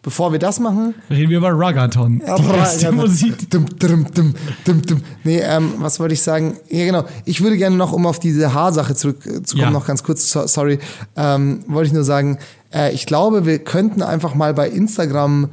Bevor 0.03 0.31
wir 0.31 0.37
das 0.37 0.59
machen, 0.59 0.93
reden 1.09 1.31
wir 1.31 1.39
über 1.39 1.49
Ruggathon. 1.49 2.19
Die 2.19 2.43
beste 2.43 2.91
Musik. 2.91 3.49
Dum, 3.49 3.65
dum, 3.79 4.05
dum, 4.13 4.35
dum, 4.63 4.81
dum. 4.83 5.01
Nee, 5.23 5.39
ähm, 5.39 5.73
was 5.79 5.99
wollte 5.99 6.13
ich 6.13 6.21
sagen? 6.21 6.53
Ja, 6.69 6.85
genau. 6.85 7.05
Ich 7.25 7.41
würde 7.41 7.57
gerne 7.57 7.75
noch, 7.75 7.91
um 7.91 8.05
auf 8.05 8.19
diese 8.19 8.53
Haarsache 8.53 8.93
zurückzukommen, 8.93 9.63
Ja. 9.63 9.71
noch 9.71 9.87
ganz 9.87 10.03
kurz, 10.03 10.29
so, 10.29 10.45
sorry, 10.45 10.77
ähm, 11.15 11.61
wollte 11.65 11.87
ich 11.87 11.93
nur 11.93 12.03
sagen, 12.03 12.37
äh, 12.75 12.91
ich 12.93 13.05
glaube, 13.05 13.45
wir 13.45 13.59
könnten 13.59 14.01
einfach 14.01 14.35
mal 14.35 14.53
bei 14.53 14.69
Instagram 14.69 15.49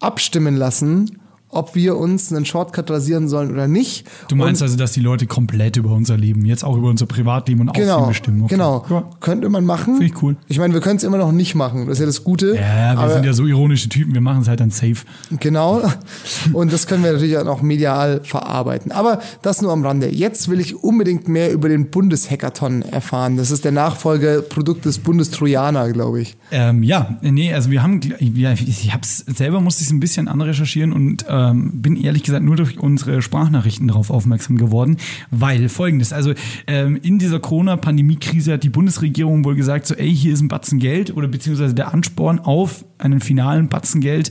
abstimmen 0.00 0.56
lassen, 0.56 1.20
ob 1.50 1.74
wir 1.74 1.96
uns 1.96 2.32
einen 2.32 2.44
Shortcut 2.44 2.90
rasieren 2.90 3.28
sollen 3.28 3.50
oder 3.50 3.68
nicht. 3.68 4.06
Du 4.28 4.36
meinst 4.36 4.60
Und- 4.62 4.66
also, 4.68 4.76
dass 4.78 4.92
die 4.92 5.00
Leute 5.00 5.26
komplett 5.26 5.76
über 5.76 5.90
unser 5.92 6.16
Leben, 6.16 6.44
jetzt 6.44 6.64
auch 6.64 6.76
über 6.76 6.88
unser 6.88 7.06
Privatleben 7.06 7.62
und 7.62 7.70
Aussehen 7.70 7.84
Genau, 7.84 8.06
bestimmen? 8.06 8.42
Okay. 8.42 8.54
genau. 8.54 8.84
Ja. 8.90 9.04
Könnte 9.20 9.48
man 9.48 9.64
machen. 9.64 9.96
Finde 9.96 10.06
ich 10.06 10.22
cool. 10.22 10.36
Ich 10.48 10.58
meine, 10.58 10.74
wir 10.74 10.80
können 10.80 10.96
es 10.96 11.04
immer 11.04 11.18
noch 11.18 11.32
nicht 11.32 11.54
machen. 11.54 11.86
Das 11.86 11.94
ist 11.94 12.00
ja 12.00 12.06
das 12.06 12.22
Gute. 12.24 12.54
Ja, 12.54 12.92
wir 12.94 12.98
Aber- 12.98 13.12
sind 13.14 13.24
ja 13.24 13.32
so 13.32 13.46
ironische 13.46 13.88
Typen, 13.88 14.12
wir 14.14 14.20
machen 14.20 14.42
es 14.42 14.48
halt 14.48 14.60
dann 14.60 14.70
safe. 14.70 14.96
Genau. 15.40 15.82
Und 16.52 16.72
das 16.72 16.86
können 16.86 17.02
wir 17.04 17.12
natürlich 17.12 17.38
auch 17.38 17.44
noch 17.44 17.62
medial 17.62 18.20
verarbeiten. 18.24 18.92
Aber 18.92 19.20
das 19.42 19.62
nur 19.62 19.72
am 19.72 19.84
Rande. 19.84 20.08
Jetzt 20.14 20.48
will 20.48 20.60
ich 20.60 20.74
unbedingt 20.82 21.28
mehr 21.28 21.52
über 21.52 21.68
den 21.68 21.90
Bundeshackathon 21.90 22.82
erfahren. 22.82 23.36
Das 23.36 23.50
ist 23.50 23.64
der 23.64 23.72
Nachfolgeprodukt 23.72 24.84
des 24.84 24.98
Bundestrojaner, 24.98 25.90
glaube 25.92 26.20
ich. 26.20 26.36
Ähm, 26.50 26.82
ja, 26.82 27.18
nee, 27.22 27.52
also 27.52 27.70
wir 27.70 27.82
haben, 27.82 28.00
ja, 28.18 28.52
ich 28.52 28.92
hab's 28.92 29.18
selber 29.26 29.60
musste 29.60 29.82
ich 29.82 29.88
es 29.88 29.92
ein 29.92 30.00
bisschen 30.00 30.28
anrecherchieren 30.28 30.92
und 30.92 31.24
ähm, 31.38 31.82
bin 31.82 31.96
ehrlich 31.96 32.24
gesagt 32.24 32.44
nur 32.44 32.56
durch 32.56 32.78
unsere 32.78 33.22
Sprachnachrichten 33.22 33.88
darauf 33.88 34.10
aufmerksam 34.10 34.56
geworden, 34.56 34.96
weil 35.30 35.68
folgendes, 35.68 36.12
also 36.12 36.34
ähm, 36.66 36.98
in 37.02 37.18
dieser 37.18 37.38
Corona-Pandemie-Krise 37.38 38.54
hat 38.54 38.64
die 38.64 38.68
Bundesregierung 38.68 39.44
wohl 39.44 39.54
gesagt, 39.54 39.86
so 39.86 39.94
ey, 39.94 40.14
hier 40.14 40.32
ist 40.32 40.40
ein 40.40 40.48
Batzen 40.48 40.78
Geld 40.78 41.16
oder 41.16 41.28
beziehungsweise 41.28 41.74
der 41.74 41.94
Ansporn 41.94 42.40
auf 42.40 42.84
einen 42.98 43.20
finalen 43.20 43.68
Batzen 43.68 44.00
Geld 44.00 44.30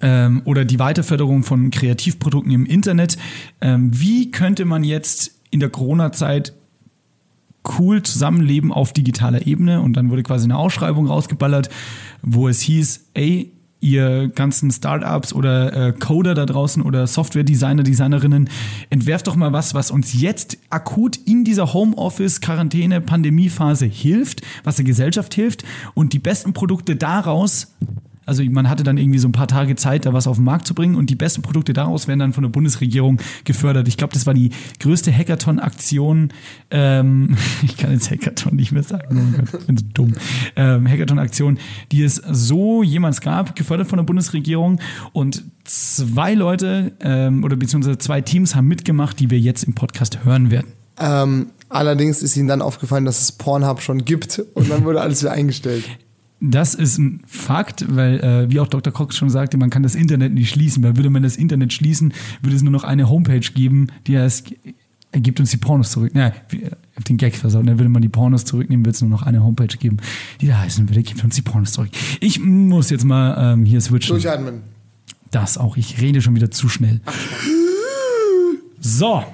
ähm, 0.00 0.42
oder 0.44 0.64
die 0.64 0.78
Weiterförderung 0.78 1.42
von 1.42 1.70
Kreativprodukten 1.70 2.52
im 2.52 2.66
Internet. 2.66 3.18
Ähm, 3.60 3.90
wie 3.92 4.30
könnte 4.30 4.64
man 4.64 4.84
jetzt 4.84 5.32
in 5.50 5.60
der 5.60 5.70
Corona-Zeit 5.70 6.54
cool 7.78 8.02
zusammenleben 8.02 8.72
auf 8.72 8.92
digitaler 8.92 9.46
Ebene 9.46 9.82
und 9.82 9.94
dann 9.94 10.10
wurde 10.10 10.22
quasi 10.22 10.44
eine 10.44 10.56
Ausschreibung 10.56 11.06
rausgeballert, 11.06 11.68
wo 12.22 12.48
es 12.48 12.60
hieß, 12.60 13.08
ey, 13.14 13.52
ihr 13.80 14.28
ganzen 14.28 14.70
Startups 14.70 15.32
oder 15.32 15.88
äh, 15.88 15.92
Coder 15.92 16.34
da 16.34 16.46
draußen 16.46 16.82
oder 16.82 17.06
Software-Designer, 17.06 17.82
Designerinnen, 17.82 18.50
entwerft 18.90 19.26
doch 19.26 19.36
mal 19.36 19.52
was, 19.52 19.74
was 19.74 19.90
uns 19.90 20.20
jetzt 20.20 20.58
akut 20.70 21.16
in 21.16 21.44
dieser 21.44 21.72
Homeoffice, 21.72 22.40
Quarantäne, 22.40 23.00
Pandemiephase 23.00 23.86
hilft, 23.86 24.42
was 24.64 24.76
der 24.76 24.84
Gesellschaft 24.84 25.34
hilft 25.34 25.64
und 25.94 26.12
die 26.12 26.18
besten 26.18 26.52
Produkte 26.52 26.96
daraus 26.96 27.74
also 28.28 28.44
man 28.44 28.68
hatte 28.68 28.82
dann 28.84 28.98
irgendwie 28.98 29.18
so 29.18 29.26
ein 29.26 29.32
paar 29.32 29.48
Tage 29.48 29.74
Zeit, 29.74 30.04
da 30.04 30.12
was 30.12 30.26
auf 30.26 30.36
den 30.36 30.44
Markt 30.44 30.66
zu 30.66 30.74
bringen 30.74 30.96
und 30.96 31.08
die 31.08 31.14
besten 31.14 31.40
Produkte 31.40 31.72
daraus 31.72 32.06
werden 32.06 32.20
dann 32.20 32.32
von 32.34 32.42
der 32.42 32.50
Bundesregierung 32.50 33.18
gefördert. 33.44 33.88
Ich 33.88 33.96
glaube, 33.96 34.12
das 34.12 34.26
war 34.26 34.34
die 34.34 34.50
größte 34.80 35.10
Hackathon-Aktion. 35.10 36.32
Ähm, 36.70 37.36
ich 37.64 37.78
kann 37.78 37.90
jetzt 37.90 38.10
Hackathon 38.10 38.54
nicht 38.54 38.70
mehr 38.70 38.82
sagen, 38.82 39.34
oh 39.34 39.36
Gott, 39.38 39.60
ich 39.60 39.66
bin 39.66 39.76
so 39.78 39.84
dumm. 39.94 40.12
Ähm, 40.56 40.86
Hackathon-Aktion, 40.86 41.58
die 41.90 42.02
es 42.02 42.16
so 42.16 42.82
jemals 42.82 43.22
gab, 43.22 43.56
gefördert 43.56 43.88
von 43.88 43.96
der 43.96 44.04
Bundesregierung 44.04 44.78
und 45.12 45.42
zwei 45.64 46.34
Leute 46.34 46.92
ähm, 47.00 47.44
oder 47.44 47.56
beziehungsweise 47.56 47.96
zwei 47.96 48.20
Teams 48.20 48.54
haben 48.54 48.68
mitgemacht, 48.68 49.18
die 49.20 49.30
wir 49.30 49.40
jetzt 49.40 49.64
im 49.64 49.74
Podcast 49.74 50.24
hören 50.24 50.50
werden. 50.50 50.72
Ähm, 51.00 51.46
allerdings 51.70 52.22
ist 52.22 52.36
ihnen 52.36 52.48
dann 52.48 52.60
aufgefallen, 52.60 53.06
dass 53.06 53.22
es 53.22 53.32
Pornhub 53.32 53.80
schon 53.80 54.04
gibt 54.04 54.42
und 54.54 54.70
dann 54.70 54.84
wurde 54.84 55.00
alles 55.00 55.22
wieder 55.22 55.32
eingestellt. 55.32 55.84
Das 56.40 56.74
ist 56.74 56.98
ein 56.98 57.20
Fakt, 57.26 57.84
weil, 57.88 58.20
äh, 58.20 58.50
wie 58.50 58.60
auch 58.60 58.68
Dr. 58.68 58.92
Cox 58.92 59.16
schon 59.16 59.28
sagte, 59.28 59.56
man 59.56 59.70
kann 59.70 59.82
das 59.82 59.96
Internet 59.96 60.32
nicht 60.34 60.50
schließen, 60.50 60.82
weil 60.84 60.96
würde 60.96 61.10
man 61.10 61.24
das 61.24 61.36
Internet 61.36 61.72
schließen, 61.72 62.12
würde 62.42 62.54
es 62.54 62.62
nur 62.62 62.70
noch 62.70 62.84
eine 62.84 63.08
Homepage 63.08 63.40
geben, 63.40 63.88
die 64.06 64.18
heißt, 64.18 64.52
er 65.10 65.20
gibt 65.20 65.40
uns 65.40 65.50
die 65.50 65.56
Pornos 65.56 65.90
zurück. 65.90 66.12
Ja, 66.14 66.32
ich 66.52 66.64
hab 66.94 67.04
den 67.04 67.16
Gag 67.16 67.34
versaut. 67.34 67.66
Dann 67.66 67.78
würde 67.78 67.88
man 67.88 68.02
die 68.02 68.08
Pornos 68.08 68.44
zurücknehmen, 68.44 68.84
würde 68.84 68.94
es 68.94 69.00
nur 69.00 69.10
noch 69.10 69.22
eine 69.22 69.42
Homepage 69.42 69.66
geben, 69.66 69.96
die 70.40 70.46
da 70.46 70.58
heißen 70.58 70.88
würde, 70.88 71.02
gibt 71.02 71.24
uns 71.24 71.34
die 71.34 71.42
Pornos 71.42 71.72
zurück. 71.72 71.88
Ich 72.20 72.40
muss 72.40 72.90
jetzt 72.90 73.04
mal 73.04 73.54
ähm, 73.54 73.64
hier 73.64 73.80
switchen. 73.80 74.14
Durchatmen. 74.14 74.60
Das 75.30 75.58
auch. 75.58 75.76
Ich 75.76 76.00
rede 76.00 76.20
schon 76.20 76.36
wieder 76.36 76.50
zu 76.50 76.68
schnell. 76.68 77.00
So. 78.80 79.24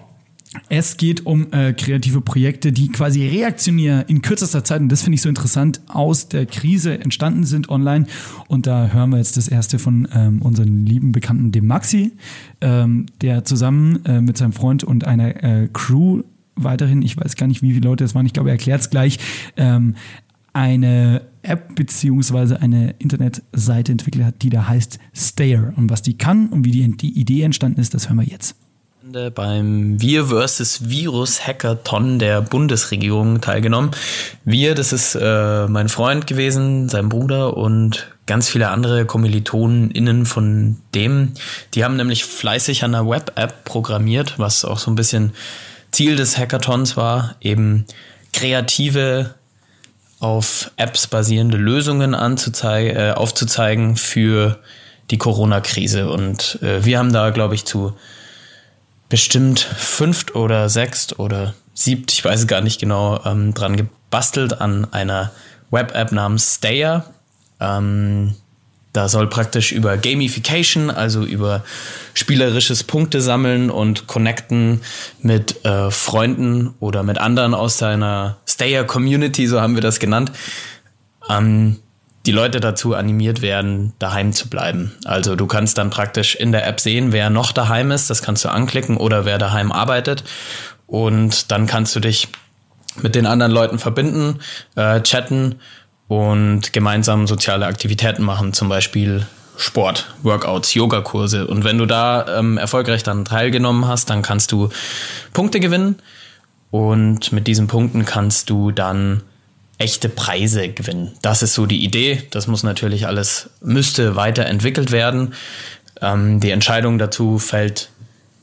Es 0.68 0.96
geht 0.96 1.26
um 1.26 1.52
äh, 1.52 1.72
kreative 1.72 2.20
Projekte, 2.20 2.72
die 2.72 2.88
quasi 2.88 3.26
reaktionär 3.26 4.08
in 4.08 4.22
kürzester 4.22 4.64
Zeit, 4.64 4.80
und 4.80 4.88
das 4.88 5.02
finde 5.02 5.16
ich 5.16 5.22
so 5.22 5.28
interessant, 5.28 5.80
aus 5.88 6.28
der 6.28 6.46
Krise 6.46 6.98
entstanden 6.98 7.44
sind 7.44 7.68
online. 7.68 8.06
Und 8.48 8.66
da 8.66 8.88
hören 8.88 9.10
wir 9.10 9.18
jetzt 9.18 9.36
das 9.36 9.48
erste 9.48 9.78
von 9.78 10.08
ähm, 10.14 10.42
unseren 10.42 10.86
lieben 10.86 11.12
Bekannten, 11.12 11.52
dem 11.52 11.66
Maxi, 11.66 12.12
ähm, 12.60 13.06
der 13.20 13.44
zusammen 13.44 14.04
äh, 14.04 14.20
mit 14.20 14.36
seinem 14.36 14.52
Freund 14.52 14.84
und 14.84 15.04
einer 15.04 15.42
äh, 15.42 15.68
Crew 15.72 16.22
weiterhin, 16.56 17.02
ich 17.02 17.16
weiß 17.16 17.36
gar 17.36 17.46
nicht, 17.46 17.62
wie 17.62 17.72
viele 17.72 17.88
Leute 17.88 18.04
das 18.04 18.14
waren, 18.14 18.26
ich 18.26 18.32
glaube, 18.32 18.50
er 18.50 18.54
erklärt 18.54 18.80
es 18.80 18.90
gleich, 18.90 19.18
ähm, 19.56 19.94
eine 20.52 21.22
App 21.42 21.74
beziehungsweise 21.74 22.60
eine 22.62 22.94
Internetseite 22.98 23.90
entwickelt 23.90 24.24
hat, 24.24 24.42
die 24.42 24.50
da 24.50 24.68
heißt 24.68 24.98
Stayer. 25.12 25.72
Und 25.76 25.90
was 25.90 26.02
die 26.02 26.16
kann 26.16 26.48
und 26.48 26.64
wie 26.64 26.70
die, 26.70 26.96
die 26.96 27.18
Idee 27.18 27.42
entstanden 27.42 27.80
ist, 27.80 27.92
das 27.92 28.08
hören 28.08 28.18
wir 28.18 28.24
jetzt. 28.24 28.56
Beim 29.34 30.00
Wir 30.00 30.28
vs. 30.28 30.88
Virus 30.88 31.46
Hackathon 31.46 32.18
der 32.18 32.40
Bundesregierung 32.40 33.42
teilgenommen. 33.42 33.90
Wir, 34.44 34.74
das 34.74 34.94
ist 34.94 35.14
äh, 35.14 35.66
mein 35.66 35.90
Freund 35.90 36.26
gewesen, 36.26 36.88
sein 36.88 37.10
Bruder 37.10 37.56
und 37.56 38.06
ganz 38.26 38.48
viele 38.48 38.68
andere 38.68 39.04
KommilitonInnen 39.04 40.24
von 40.24 40.78
dem. 40.94 41.32
Die 41.74 41.84
haben 41.84 41.96
nämlich 41.96 42.24
fleißig 42.24 42.82
an 42.82 42.94
einer 42.94 43.08
Web-App 43.08 43.64
programmiert, 43.64 44.38
was 44.38 44.64
auch 44.64 44.78
so 44.78 44.90
ein 44.90 44.94
bisschen 44.94 45.32
Ziel 45.90 46.16
des 46.16 46.38
Hackathons 46.38 46.96
war, 46.96 47.36
eben 47.42 47.84
kreative 48.32 49.34
auf 50.18 50.70
Apps 50.76 51.08
basierende 51.08 51.58
Lösungen 51.58 52.14
anzuzeigen, 52.14 52.96
äh, 52.96 53.10
aufzuzeigen 53.10 53.96
für 53.96 54.58
die 55.10 55.18
Corona-Krise. 55.18 56.08
Und 56.08 56.58
äh, 56.62 56.86
wir 56.86 56.98
haben 56.98 57.12
da, 57.12 57.28
glaube 57.30 57.54
ich, 57.54 57.66
zu 57.66 57.92
bestimmt 59.14 59.60
fünft 59.60 60.34
oder 60.34 60.68
sechst 60.68 61.20
oder 61.20 61.54
siebt, 61.72 62.10
ich 62.10 62.24
weiß 62.24 62.48
gar 62.48 62.62
nicht 62.62 62.80
genau, 62.80 63.20
ähm, 63.24 63.54
dran 63.54 63.76
gebastelt 63.76 64.60
an 64.60 64.92
einer 64.92 65.30
Web-App 65.70 66.10
namens 66.10 66.56
Stayer. 66.56 67.04
Ähm, 67.60 68.34
da 68.92 69.08
soll 69.08 69.28
praktisch 69.28 69.70
über 69.70 69.98
Gamification, 69.98 70.90
also 70.90 71.22
über 71.22 71.62
spielerisches 72.14 72.82
Punkte 72.82 73.20
sammeln 73.20 73.70
und 73.70 74.08
connecten 74.08 74.80
mit 75.22 75.64
äh, 75.64 75.92
Freunden 75.92 76.74
oder 76.80 77.04
mit 77.04 77.18
anderen 77.18 77.54
aus 77.54 77.76
deiner 77.76 78.38
Stayer 78.48 78.82
Community, 78.82 79.46
so 79.46 79.60
haben 79.60 79.76
wir 79.76 79.82
das 79.82 80.00
genannt, 80.00 80.32
ähm, 81.30 81.76
die 82.26 82.32
Leute 82.32 82.60
dazu 82.60 82.94
animiert 82.94 83.42
werden, 83.42 83.92
daheim 83.98 84.32
zu 84.32 84.48
bleiben. 84.48 84.92
Also 85.04 85.36
du 85.36 85.46
kannst 85.46 85.78
dann 85.78 85.90
praktisch 85.90 86.34
in 86.34 86.52
der 86.52 86.66
App 86.66 86.80
sehen, 86.80 87.12
wer 87.12 87.30
noch 87.30 87.52
daheim 87.52 87.90
ist, 87.90 88.08
das 88.08 88.22
kannst 88.22 88.44
du 88.44 88.48
anklicken 88.48 88.96
oder 88.96 89.24
wer 89.24 89.38
daheim 89.38 89.72
arbeitet 89.72 90.24
und 90.86 91.50
dann 91.50 91.66
kannst 91.66 91.94
du 91.96 92.00
dich 92.00 92.28
mit 93.02 93.14
den 93.14 93.26
anderen 93.26 93.52
Leuten 93.52 93.78
verbinden, 93.78 94.38
äh, 94.76 95.00
chatten 95.02 95.56
und 96.08 96.72
gemeinsam 96.72 97.26
soziale 97.26 97.66
Aktivitäten 97.66 98.22
machen, 98.22 98.52
zum 98.52 98.68
Beispiel 98.68 99.26
Sport, 99.56 100.14
Workouts, 100.22 100.74
Yogakurse. 100.74 101.46
Und 101.46 101.64
wenn 101.64 101.78
du 101.78 101.86
da 101.86 102.38
ähm, 102.38 102.58
erfolgreich 102.58 103.02
dann 103.02 103.24
teilgenommen 103.24 103.86
hast, 103.86 104.10
dann 104.10 104.22
kannst 104.22 104.52
du 104.52 104.70
Punkte 105.32 105.60
gewinnen 105.60 105.96
und 106.70 107.32
mit 107.32 107.46
diesen 107.46 107.66
Punkten 107.66 108.04
kannst 108.04 108.50
du 108.50 108.70
dann 108.70 109.22
echte 109.78 110.08
Preise 110.08 110.68
gewinnen. 110.68 111.12
Das 111.22 111.42
ist 111.42 111.54
so 111.54 111.66
die 111.66 111.84
Idee. 111.84 112.22
Das 112.30 112.46
muss 112.46 112.62
natürlich 112.62 113.06
alles, 113.06 113.50
müsste 113.60 114.16
weiterentwickelt 114.16 114.92
werden. 114.92 115.34
Ähm, 116.00 116.40
die 116.40 116.50
Entscheidung 116.50 116.98
dazu 116.98 117.38
fällt 117.38 117.90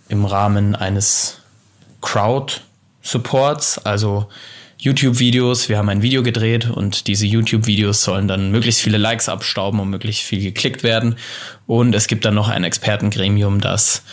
im 0.09 0.25
Rahmen 0.25 0.75
eines 0.75 1.37
Crowd-Supports, 2.01 3.79
also 3.79 4.27
YouTube-Videos. 4.77 5.69
Wir 5.69 5.77
haben 5.77 5.89
ein 5.89 6.01
Video 6.01 6.23
gedreht 6.23 6.69
und 6.69 7.07
diese 7.07 7.27
YouTube-Videos 7.27 8.03
sollen 8.03 8.27
dann 8.27 8.51
möglichst 8.51 8.81
viele 8.81 8.97
Likes 8.97 9.29
abstauben 9.29 9.79
und 9.79 9.89
möglichst 9.89 10.23
viel 10.23 10.41
geklickt 10.41 10.83
werden. 10.83 11.15
Und 11.67 11.93
es 11.93 12.07
gibt 12.07 12.25
dann 12.25 12.33
noch 12.33 12.49
ein 12.49 12.63
Expertengremium, 12.63 13.61
das 13.61 14.03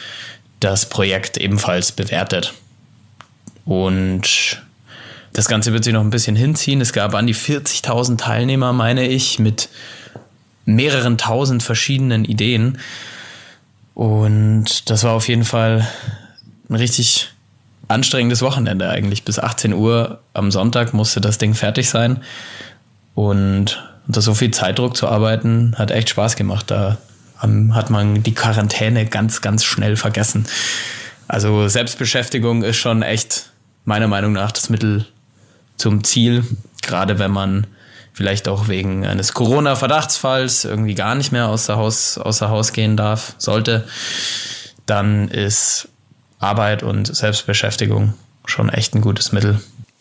das 0.61 0.89
Projekt 0.89 1.37
ebenfalls 1.39 1.93
bewertet. 1.93 2.53
Und 3.65 4.63
das 5.33 5.49
Ganze 5.49 5.73
wird 5.73 5.85
sich 5.85 5.93
noch 5.93 6.01
ein 6.01 6.11
bisschen 6.11 6.37
hinziehen. 6.37 6.81
Es 6.81 6.93
gab 6.93 7.15
an 7.15 7.27
die 7.27 7.35
40.000 7.35 8.19
Teilnehmer, 8.19 8.73
meine 8.73 9.07
ich, 9.07 9.39
mit 9.39 9.69
mehreren 10.65 11.19
tausend 11.19 11.63
verschiedenen 11.63 12.25
Ideen. 12.25 12.79
Und 13.95 14.91
das 14.91 15.05
war 15.05 15.13
auf 15.13 15.29
jeden 15.29 15.45
Fall 15.45 15.87
ein 16.69 16.75
richtig 16.77 17.31
anstrengendes 17.89 18.43
Wochenende 18.43 18.89
eigentlich. 18.89 19.25
Bis 19.25 19.39
18 19.39 19.73
Uhr 19.73 20.21
am 20.35 20.51
Sonntag 20.51 20.93
musste 20.93 21.21
das 21.21 21.39
Ding 21.39 21.55
fertig 21.55 21.89
sein. 21.89 22.23
Und 23.15 23.83
unter 24.07 24.21
so 24.21 24.35
viel 24.35 24.51
Zeitdruck 24.51 24.97
zu 24.97 25.09
arbeiten, 25.09 25.75
hat 25.77 25.91
echt 25.91 26.11
Spaß 26.11 26.37
gemacht. 26.37 26.71
Da 26.71 26.99
hat 27.39 27.91
man 27.91 28.23
die 28.23 28.35
Quarantäne 28.35 29.07
ganz, 29.07 29.41
ganz 29.41 29.65
schnell 29.65 29.97
vergessen. 29.97 30.47
Also 31.29 31.69
Selbstbeschäftigung 31.69 32.63
ist 32.63 32.77
schon 32.77 33.03
echt 33.03 33.51
meiner 33.85 34.09
Meinung 34.09 34.33
nach 34.33 34.53
das 34.53 34.71
Mittel 34.71 35.07
zum 35.79 36.05
Ziel, 36.05 36.45
gerade 36.83 37.19
wenn 37.19 37.31
man 37.31 37.67
vielleicht 38.13 38.49
auch 38.49 38.69
wegen 38.69 39.07
eines 39.07 39.33
Corona-Verdachtsfalls 39.33 40.65
irgendwie 40.65 40.95
gar 40.95 41.15
nicht 41.15 41.33
mehr 41.33 41.49
außer 41.49 41.77
Haus, 41.77 42.19
außer 42.19 42.51
Haus 42.51 42.73
gehen 42.73 42.97
darf, 42.97 43.35
sollte, 43.39 43.85
dann 44.87 45.29
ist 45.29 45.89
Arbeit 46.41 46.83
und 46.83 47.15
Selbstbeschäftigung 47.15 48.15
schon 48.45 48.69
echt 48.69 48.95
ein 48.95 49.01
gutes 49.01 49.33
Mittel. 49.33 49.61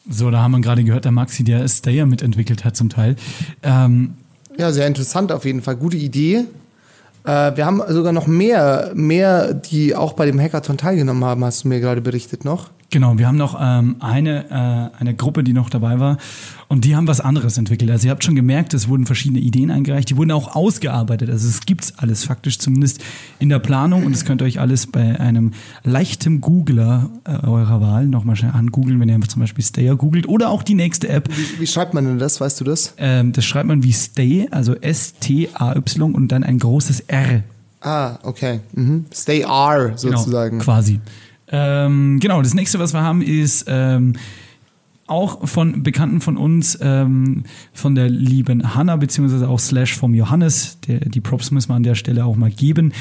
So, 0.09 0.32
da 0.32 0.41
haben 0.41 0.51
wir 0.51 0.61
gerade 0.61 0.84
gehört, 0.84 1.05
der 1.05 1.11
Maxi, 1.11 1.43
der 1.43 1.67
Stayer 1.67 2.05
mitentwickelt 2.05 2.63
hat 2.65 2.75
zum 2.75 2.89
Teil. 2.89 3.17
Ähm, 3.61 4.15
Ja, 4.57 4.71
sehr 4.71 4.88
interessant 4.88 5.32
auf 5.32 5.45
jeden 5.45 5.61
Fall. 5.61 5.75
Gute 5.75 5.97
Idee. 5.97 6.45
Äh, 7.23 7.55
wir 7.55 7.65
haben 7.65 7.82
sogar 7.89 8.13
noch 8.13 8.25
mehr, 8.25 8.91
mehr, 8.95 9.53
die 9.53 9.95
auch 9.95 10.13
bei 10.13 10.25
dem 10.25 10.39
Hackathon 10.39 10.78
teilgenommen 10.78 11.25
haben, 11.25 11.43
hast 11.43 11.65
du 11.65 11.67
mir 11.67 11.82
gerade 11.82 12.01
berichtet 12.01 12.45
noch. 12.45 12.69
Genau, 12.89 13.17
wir 13.17 13.27
haben 13.27 13.35
noch 13.35 13.57
ähm, 13.59 13.97
eine, 13.99 14.45
äh, 14.49 14.99
eine 14.99 15.13
Gruppe, 15.13 15.43
die 15.43 15.51
noch 15.51 15.69
dabei 15.69 15.99
war 15.99 16.17
und 16.69 16.85
die 16.85 16.95
haben 16.95 17.05
was 17.05 17.19
anderes 17.19 17.57
entwickelt. 17.57 17.91
Also 17.91 18.07
ihr 18.07 18.11
habt 18.11 18.23
schon 18.23 18.35
gemerkt, 18.35 18.73
es 18.73 18.88
wurden 18.88 19.05
verschiedene 19.05 19.41
Ideen 19.41 19.71
eingereicht, 19.71 20.09
die 20.09 20.15
wurden 20.15 20.31
auch 20.31 20.55
ausgearbeitet. 20.55 21.29
Also 21.29 21.49
es 21.49 21.65
gibt's 21.65 21.93
alles 21.97 22.23
faktisch 22.23 22.59
zumindest 22.59 23.03
in 23.39 23.49
der 23.49 23.59
Planung 23.59 24.05
und 24.05 24.13
das 24.13 24.23
könnt 24.23 24.41
ihr 24.41 24.45
euch 24.45 24.61
alles 24.61 24.88
bei 24.88 25.19
einem 25.19 25.51
leichten 25.83 26.39
Googler 26.39 27.09
äh, 27.25 27.45
eurer 27.45 27.81
Wahl 27.81 28.07
nochmal 28.07 28.38
schnell 28.38 28.51
angoogeln, 28.51 29.01
wenn 29.01 29.09
ihr 29.09 29.15
einfach 29.15 29.27
zum 29.27 29.41
Beispiel 29.41 29.65
Stayer 29.65 29.97
googelt 29.97 30.29
oder 30.29 30.49
auch 30.49 30.63
die 30.63 30.75
nächste 30.75 31.09
App. 31.09 31.27
Wie, 31.29 31.59
wie 31.59 31.67
schreibt 31.67 31.93
man 31.93 32.05
denn 32.05 32.19
das, 32.19 32.39
weißt 32.39 32.61
du 32.61 32.63
das? 32.63 32.93
Ähm, 32.97 33.33
das 33.33 33.43
schreibt 33.43 33.67
man 33.67 33.83
wie 33.83 33.91
Stay, 33.91 34.47
also 34.49 34.75
S-T-A-Y 34.75 36.15
und 36.15 36.31
dann 36.31 36.43
ein 36.43 36.57
großes 36.57 37.01
R 37.01 37.43
Ah, 37.81 38.17
okay. 38.23 38.59
Mhm. 38.73 39.05
Stay 39.13 39.41
R 39.41 39.93
sozusagen. 39.95 40.57
Genau, 40.57 40.63
quasi. 40.63 40.99
Ähm, 41.49 42.19
genau, 42.19 42.41
das 42.41 42.53
nächste, 42.53 42.79
was 42.79 42.93
wir 42.93 43.01
haben, 43.01 43.21
ist 43.21 43.65
ähm, 43.67 44.13
auch 45.07 45.47
von 45.47 45.83
Bekannten 45.83 46.21
von 46.21 46.37
uns, 46.37 46.77
ähm, 46.81 47.43
von 47.73 47.95
der 47.95 48.09
lieben 48.09 48.75
Hanna, 48.75 48.97
beziehungsweise 48.97 49.47
auch 49.47 49.59
Slash 49.59 49.95
vom 49.95 50.13
Johannes. 50.13 50.79
Der, 50.87 50.99
die 50.99 51.21
Props 51.21 51.51
müssen 51.51 51.69
wir 51.69 51.75
an 51.75 51.83
der 51.83 51.95
Stelle 51.95 52.25
auch 52.25 52.35
mal 52.35 52.51
geben. 52.51 52.91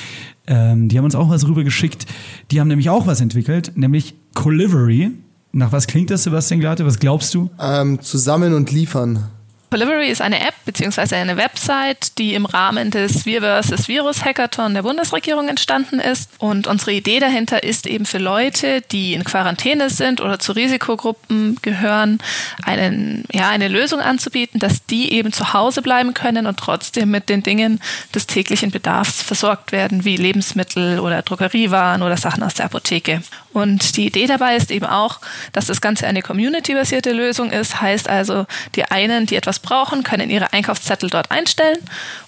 Ähm, 0.47 0.89
die 0.89 0.97
haben 0.97 1.05
uns 1.05 1.17
auch 1.17 1.29
was 1.29 1.47
rübergeschickt. 1.47 2.07
Die 2.51 2.61
haben 2.61 2.69
nämlich 2.69 2.89
auch 2.89 3.07
was 3.07 3.21
entwickelt, 3.21 3.73
nämlich 3.75 4.15
Colivery. 4.35 5.11
Nach 5.53 5.73
was 5.73 5.87
klingt 5.87 6.11
das, 6.11 6.25
Sebastian 6.25 6.61
Glate? 6.61 6.87
Was 6.87 6.99
glaubst 7.01 7.35
du? 7.35 7.51
Ähm, 7.61 8.01
zusammen 8.01 8.55
und 8.55 8.71
liefern. 8.71 9.25
Delivery 9.73 10.09
ist 10.09 10.23
eine 10.23 10.41
App 10.47 10.55
bzw. 10.65 11.17
eine 11.17 11.37
Website, 11.37 12.19
die 12.19 12.35
im 12.35 12.47
Rahmen 12.47 12.91
des 12.91 13.27
Wir 13.27 13.43
vs. 13.43 13.89
Virus 13.89 14.25
Hackathon 14.25 14.75
der 14.75 14.83
Bundesregierung 14.83 15.49
entstanden 15.49 15.99
ist. 15.99 16.31
Und 16.39 16.67
unsere 16.67 16.93
Idee 16.93 17.19
dahinter 17.19 17.63
ist 17.63 17.87
eben 17.87 18.07
für 18.07 18.19
Leute, 18.19 18.81
die 18.81 19.15
in 19.15 19.25
Quarantäne 19.25 19.91
sind 19.91 20.21
oder 20.21 20.39
zu 20.39 20.53
Risikogruppen 20.53 21.59
gehören, 21.63 22.19
einen, 22.63 23.25
ja, 23.33 23.49
eine 23.49 23.69
Lösung 23.69 24.01
anzubieten, 24.01 24.61
dass 24.61 24.87
die 24.87 25.13
eben 25.13 25.33
zu 25.33 25.53
Hause 25.53 25.83
bleiben 25.83 26.15
können 26.15 26.47
und 26.47 26.59
trotzdem 26.59 27.11
mit 27.11 27.29
den 27.29 27.43
Dingen 27.43 27.81
des 28.15 28.27
täglichen 28.27 28.71
Bedarfs 28.71 29.23
versorgt 29.23 29.73
werden, 29.73 30.05
wie 30.05 30.17
Lebensmittel 30.17 31.01
oder 31.01 31.23
Drogeriewaren 31.23 32.03
oder 32.03 32.17
Sachen 32.17 32.43
aus 32.43 32.55
der 32.55 32.67
Apotheke. 32.67 33.23
Und 33.57 33.97
die 33.97 34.05
Idee 34.05 34.27
dabei 34.27 34.55
ist 34.55 34.71
eben 34.71 34.85
auch, 34.85 35.19
dass 35.53 35.65
das 35.65 35.81
Ganze 35.81 36.07
eine 36.07 36.21
community-basierte 36.21 37.13
Lösung 37.13 37.51
ist. 37.51 37.81
Heißt 37.81 38.07
also, 38.07 38.45
die 38.75 38.85
einen, 38.85 39.25
die 39.25 39.35
etwas 39.35 39.61
brauchen, 39.61 40.03
können 40.03 40.29
ihre 40.29 40.53
Einkaufszettel 40.53 41.09
dort 41.09 41.31
einstellen 41.31 41.79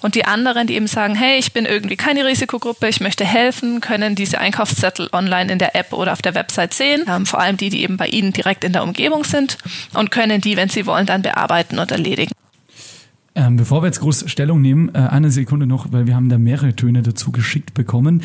und 0.01 0.15
die 0.15 0.25
anderen, 0.25 0.67
die 0.67 0.75
eben 0.75 0.87
sagen, 0.87 1.15
hey, 1.15 1.39
ich 1.39 1.53
bin 1.53 1.67
irgendwie 1.67 1.97
keine 1.97 2.25
Risikogruppe, 2.25 2.89
ich 2.89 3.03
möchte 3.03 3.27
helfen, 3.27 3.83
können 3.83 4.15
diese 4.15 4.39
Einkaufszettel 4.39 5.11
online 5.13 5.53
in 5.53 5.59
der 5.59 5.77
App 5.77 5.93
oder 5.93 6.15
auf 6.15 6.23
der 6.23 6.35
Website 6.35 6.73
sehen. 6.73 7.05
Ähm, 7.07 7.27
vor 7.27 7.41
allem 7.41 7.59
die, 7.59 7.69
die 7.69 7.83
eben 7.83 7.99
bei 7.99 8.07
ihnen 8.07 8.33
direkt 8.33 8.65
in 8.65 8.73
der 8.73 8.83
Umgebung 8.83 9.25
sind 9.25 9.59
und 9.93 10.11
können 10.11 10.41
die, 10.41 10.57
wenn 10.57 10.71
sie 10.71 10.87
wollen, 10.87 11.05
dann 11.05 11.21
bearbeiten 11.21 11.79
und 11.79 11.91
erledigen. 11.91 12.33
Ähm, 13.35 13.59
bevor 13.59 13.83
wir 13.83 13.87
jetzt 13.89 14.01
groß 14.01 14.31
Stellung 14.31 14.63
nehmen, 14.63 14.95
äh, 14.95 14.99
eine 14.99 15.31
Sekunde 15.31 15.67
noch, 15.67 15.93
weil 15.93 16.07
wir 16.07 16.17
haben 16.17 16.31
da 16.31 16.39
mehrere 16.39 16.75
Töne 16.75 17.03
dazu 17.03 17.33
geschickt 17.33 17.75
bekommen. 17.75 18.23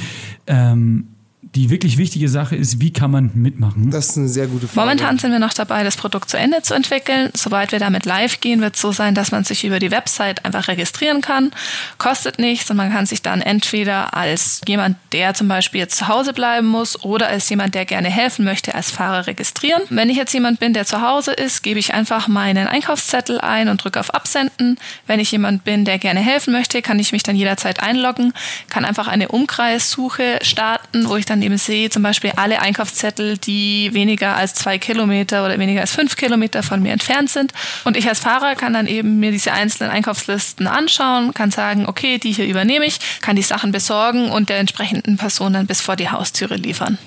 Ähm, 0.47 1.09
die 1.55 1.69
wirklich 1.69 1.99
wichtige 1.99 2.29
Sache 2.29 2.55
ist, 2.55 2.81
wie 2.81 2.91
kann 2.91 3.11
man 3.11 3.29
mitmachen? 3.35 3.91
Das 3.91 4.09
ist 4.09 4.17
eine 4.17 4.27
sehr 4.27 4.47
gute 4.47 4.67
Frage. 4.67 4.87
Momentan 4.87 5.19
sind 5.19 5.31
wir 5.31 5.37
noch 5.37 5.53
dabei, 5.53 5.83
das 5.83 5.97
Produkt 5.97 6.29
zu 6.29 6.37
Ende 6.37 6.63
zu 6.63 6.73
entwickeln. 6.73 7.29
Sobald 7.35 7.71
wir 7.71 7.77
damit 7.77 8.05
live 8.05 8.41
gehen, 8.41 8.59
wird 8.61 8.73
es 8.73 8.81
so 8.81 8.91
sein, 8.91 9.13
dass 9.13 9.31
man 9.31 9.43
sich 9.43 9.63
über 9.63 9.77
die 9.77 9.91
Website 9.91 10.45
einfach 10.45 10.67
registrieren 10.67 11.21
kann. 11.21 11.51
Kostet 11.99 12.39
nichts 12.39 12.71
und 12.71 12.77
man 12.77 12.91
kann 12.91 13.05
sich 13.05 13.21
dann 13.21 13.41
entweder 13.41 14.15
als 14.15 14.61
jemand, 14.67 14.97
der 15.11 15.35
zum 15.35 15.47
Beispiel 15.47 15.81
jetzt 15.81 15.95
zu 15.95 16.07
Hause 16.07 16.33
bleiben 16.33 16.65
muss 16.65 17.03
oder 17.03 17.27
als 17.27 17.47
jemand, 17.49 17.75
der 17.75 17.85
gerne 17.85 18.09
helfen 18.09 18.45
möchte, 18.45 18.73
als 18.73 18.89
Fahrer 18.89 19.27
registrieren. 19.27 19.83
Wenn 19.89 20.09
ich 20.09 20.17
jetzt 20.17 20.33
jemand 20.33 20.59
bin, 20.59 20.73
der 20.73 20.87
zu 20.87 21.01
Hause 21.01 21.33
ist, 21.33 21.61
gebe 21.61 21.79
ich 21.79 21.93
einfach 21.93 22.27
meinen 22.27 22.67
Einkaufszettel 22.67 23.39
ein 23.39 23.69
und 23.69 23.83
drücke 23.83 23.99
auf 23.99 24.11
Absenden. 24.11 24.79
Wenn 25.05 25.19
ich 25.19 25.31
jemand 25.31 25.63
bin, 25.63 25.85
der 25.85 25.99
gerne 25.99 26.19
helfen 26.19 26.51
möchte, 26.51 26.81
kann 26.81 26.97
ich 26.97 27.11
mich 27.11 27.21
dann 27.21 27.35
jederzeit 27.35 27.79
einloggen, 27.79 28.33
kann 28.69 28.85
einfach 28.85 29.07
eine 29.07 29.27
Umkreissuche 29.27 30.39
starten, 30.41 31.07
wo 31.07 31.15
ich 31.15 31.27
dann 31.27 31.42
eben 31.43 31.57
sehe, 31.57 31.89
zum 31.89 32.01
Beispiel 32.01 32.31
alle 32.35 32.61
Einkaufszettel, 32.61 33.37
die 33.37 33.89
weniger 33.93 34.35
als 34.35 34.53
zwei 34.55 34.77
Kilometer 34.79 35.45
oder 35.45 35.59
weniger 35.59 35.81
als 35.81 35.91
fünf 35.91 36.15
Kilometer 36.15 36.63
von 36.63 36.81
mir 36.81 36.91
entfernt 36.91 37.29
sind. 37.29 37.53
Und 37.83 37.97
ich 37.97 38.07
als 38.07 38.19
Fahrer 38.19 38.55
kann 38.55 38.73
dann 38.73 38.87
eben 38.87 39.19
mir 39.19 39.31
diese 39.31 39.51
einzelnen 39.51 39.91
Einkaufslisten 39.91 40.67
anschauen, 40.67 41.33
kann 41.33 41.51
sagen, 41.51 41.85
okay, 41.87 42.17
die 42.17 42.31
hier 42.31 42.45
übernehme 42.45 42.85
ich, 42.85 42.99
kann 43.21 43.35
die 43.35 43.41
Sachen 43.41 43.71
besorgen 43.71 44.31
und 44.31 44.49
der 44.49 44.57
entsprechenden 44.57 45.17
Person 45.17 45.53
dann 45.53 45.67
bis 45.67 45.81
vor 45.81 45.95
die 45.95 46.09
Haustüre 46.09 46.55
liefern. 46.55 46.97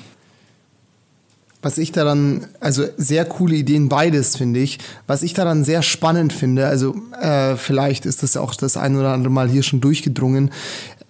Was 1.67 1.79
ich 1.79 1.91
daran, 1.91 2.47
also 2.61 2.85
sehr 2.97 3.25
coole 3.25 3.57
Ideen 3.57 3.89
beides, 3.89 4.37
finde 4.37 4.61
ich. 4.61 4.79
Was 5.09 5.25
ich 5.25 5.35
daran 5.35 5.65
sehr 5.65 5.83
spannend 5.83 6.33
finde, 6.33 6.69
also 6.69 6.95
äh, 7.21 7.57
vielleicht 7.57 8.07
ist 8.07 8.23
das 8.23 8.37
auch 8.37 8.55
das 8.55 8.77
ein 8.77 8.97
oder 8.97 9.13
andere 9.13 9.33
Mal 9.33 9.49
hier 9.49 9.65
schon 9.65 9.81
durchgedrungen. 9.81 10.53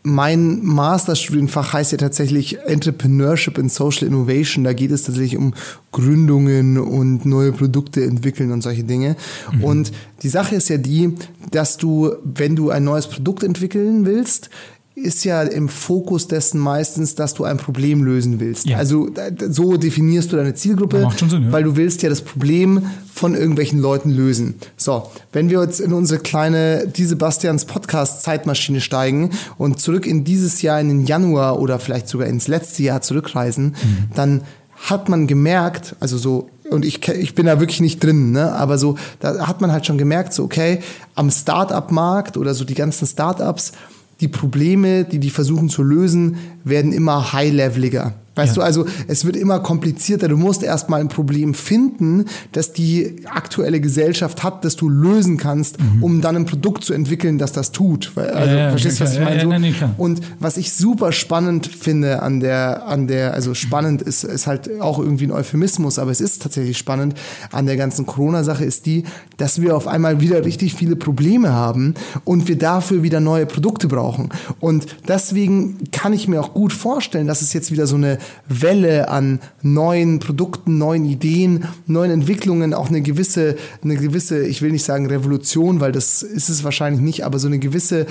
Mein 0.08 0.64
Masterstudienfach 0.64 1.72
heißt 1.72 1.90
ja 1.90 1.98
tatsächlich 1.98 2.58
Entrepreneurship 2.60 3.58
and 3.58 3.72
Social 3.72 4.06
Innovation. 4.06 4.62
Da 4.62 4.72
geht 4.72 4.92
es 4.92 5.02
tatsächlich 5.02 5.36
um 5.36 5.52
Gründungen 5.90 6.78
und 6.78 7.26
neue 7.26 7.50
Produkte 7.50 8.04
entwickeln 8.04 8.52
und 8.52 8.62
solche 8.62 8.84
Dinge. 8.84 9.16
Und 9.62 9.90
die 10.22 10.28
Sache 10.28 10.54
ist 10.54 10.68
ja 10.68 10.78
die, 10.78 11.14
dass 11.50 11.76
du, 11.76 12.12
wenn 12.22 12.54
du 12.54 12.70
ein 12.70 12.84
neues 12.84 13.08
Produkt 13.08 13.42
entwickeln 13.42 14.06
willst, 14.06 14.48
ist 14.96 15.24
ja 15.24 15.42
im 15.42 15.68
Fokus 15.68 16.26
dessen 16.26 16.58
meistens, 16.58 17.14
dass 17.14 17.34
du 17.34 17.44
ein 17.44 17.58
Problem 17.58 18.02
lösen 18.02 18.40
willst. 18.40 18.66
Ja. 18.66 18.78
Also 18.78 19.10
so 19.48 19.76
definierst 19.76 20.32
du 20.32 20.36
deine 20.36 20.54
Zielgruppe, 20.54 21.02
Macht 21.02 21.20
schon 21.20 21.28
Sinn, 21.28 21.44
ja. 21.44 21.52
weil 21.52 21.64
du 21.64 21.76
willst 21.76 22.02
ja 22.02 22.08
das 22.08 22.22
Problem 22.22 22.86
von 23.12 23.34
irgendwelchen 23.34 23.78
Leuten 23.78 24.10
lösen. 24.10 24.54
So, 24.78 25.10
wenn 25.32 25.50
wir 25.50 25.60
jetzt 25.62 25.80
in 25.80 25.92
unsere 25.92 26.20
kleine 26.20 26.88
Die 26.88 27.04
Sebastians 27.04 27.66
Podcast 27.66 28.22
Zeitmaschine 28.22 28.80
steigen 28.80 29.30
und 29.58 29.80
zurück 29.80 30.06
in 30.06 30.24
dieses 30.24 30.62
Jahr 30.62 30.80
in 30.80 30.88
den 30.88 31.04
Januar 31.04 31.60
oder 31.60 31.78
vielleicht 31.78 32.08
sogar 32.08 32.26
ins 32.26 32.48
letzte 32.48 32.82
Jahr 32.82 33.02
zurückreisen, 33.02 33.76
dann 34.14 34.42
hat 34.76 35.10
man 35.10 35.26
gemerkt, 35.26 35.94
also 36.00 36.16
so 36.16 36.48
und 36.70 36.84
ich, 36.84 37.06
ich 37.08 37.34
bin 37.34 37.46
da 37.46 37.60
wirklich 37.60 37.80
nicht 37.80 38.02
drin, 38.02 38.32
ne? 38.32 38.52
aber 38.52 38.76
so, 38.76 38.96
da 39.20 39.46
hat 39.46 39.60
man 39.60 39.70
halt 39.70 39.86
schon 39.86 39.98
gemerkt, 39.98 40.32
so, 40.32 40.42
okay, 40.42 40.80
am 41.14 41.30
Start-up-Markt 41.30 42.36
oder 42.36 42.54
so 42.54 42.64
die 42.64 42.74
ganzen 42.74 43.06
Start-ups, 43.06 43.72
die 44.20 44.28
Probleme, 44.28 45.04
die 45.04 45.18
die 45.18 45.30
versuchen 45.30 45.68
zu 45.68 45.82
lösen, 45.82 46.36
werden 46.64 46.92
immer 46.92 47.32
high-leveliger. 47.32 48.14
Weißt 48.36 48.50
Ja. 48.56 48.60
du, 48.62 48.66
also 48.66 48.86
es 49.08 49.24
wird 49.24 49.34
immer 49.36 49.58
komplizierter. 49.60 50.28
Du 50.28 50.36
musst 50.36 50.62
erstmal 50.62 51.00
ein 51.00 51.08
Problem 51.08 51.54
finden, 51.54 52.26
das 52.52 52.72
die 52.72 53.16
aktuelle 53.24 53.80
Gesellschaft 53.80 54.42
hat, 54.44 54.64
das 54.64 54.76
du 54.76 54.88
lösen 54.88 55.36
kannst, 55.38 55.76
um 56.00 56.20
dann 56.20 56.36
ein 56.36 56.46
Produkt 56.46 56.84
zu 56.84 56.92
entwickeln, 56.94 57.38
das 57.38 57.52
das 57.52 57.72
tut. 57.72 58.12
Also, 58.16 58.50
Mhm. 58.52 58.56
ja, 58.58 58.70
verstehst 58.70 59.00
du, 59.00 59.04
was 59.04 59.12
ich. 59.12 59.18
Ja, 59.18 59.24
meine? 59.24 59.36
ja, 59.36 59.42
So. 59.42 59.48
nein. 59.48 59.74
Und 59.96 60.20
was 60.38 60.56
ich 60.58 60.72
super 60.72 61.12
spannend 61.12 61.66
finde 61.66 62.22
an 62.22 62.40
der, 62.40 62.86
an 62.86 63.06
der, 63.08 63.34
also 63.34 63.54
spannend 63.54 64.02
ist, 64.02 64.22
ist 64.24 64.46
halt 64.46 64.80
auch 64.80 64.98
irgendwie 64.98 65.24
ein 65.26 65.32
Euphemismus, 65.32 65.98
aber 65.98 66.10
es 66.10 66.20
ist 66.20 66.42
tatsächlich 66.42 66.76
spannend 66.78 67.14
an 67.52 67.66
der 67.66 67.76
ganzen 67.76 68.04
Corona-Sache 68.06 68.64
ist 68.64 68.86
die, 68.86 69.04
dass 69.38 69.60
wir 69.62 69.74
auf 69.76 69.88
einmal 69.88 70.20
wieder 70.20 70.44
richtig 70.44 70.74
viele 70.74 70.94
Probleme 70.96 71.52
haben 71.52 71.94
und 72.24 72.48
wir 72.48 72.58
dafür 72.58 73.02
wieder 73.02 73.20
neue 73.20 73.46
Produkte 73.46 73.88
brauchen. 73.88 74.28
Und 74.60 74.86
deswegen 75.08 75.90
kann 75.92 76.12
ich 76.12 76.28
mir 76.28 76.40
auch 76.40 76.52
gut 76.52 76.72
vorstellen, 76.72 77.26
dass 77.26 77.40
es 77.40 77.52
jetzt 77.54 77.70
wieder 77.72 77.86
so 77.86 77.96
eine 77.96 78.18
Welle 78.48 79.08
an 79.08 79.40
neuen 79.62 80.18
Produkten, 80.18 80.78
neuen 80.78 81.04
Ideen, 81.04 81.64
neuen 81.86 82.10
Entwicklungen, 82.10 82.74
auch 82.74 82.88
eine 82.88 83.02
gewisse, 83.02 83.56
eine 83.82 83.96
gewisse, 83.96 84.46
ich 84.46 84.62
will 84.62 84.72
nicht 84.72 84.84
sagen 84.84 85.06
Revolution, 85.06 85.80
weil 85.80 85.92
das 85.92 86.22
ist 86.22 86.48
es 86.48 86.64
wahrscheinlich 86.64 87.00
nicht, 87.02 87.24
aber 87.24 87.38
so 87.38 87.46
eine 87.48 87.58
gewisse 87.58 88.06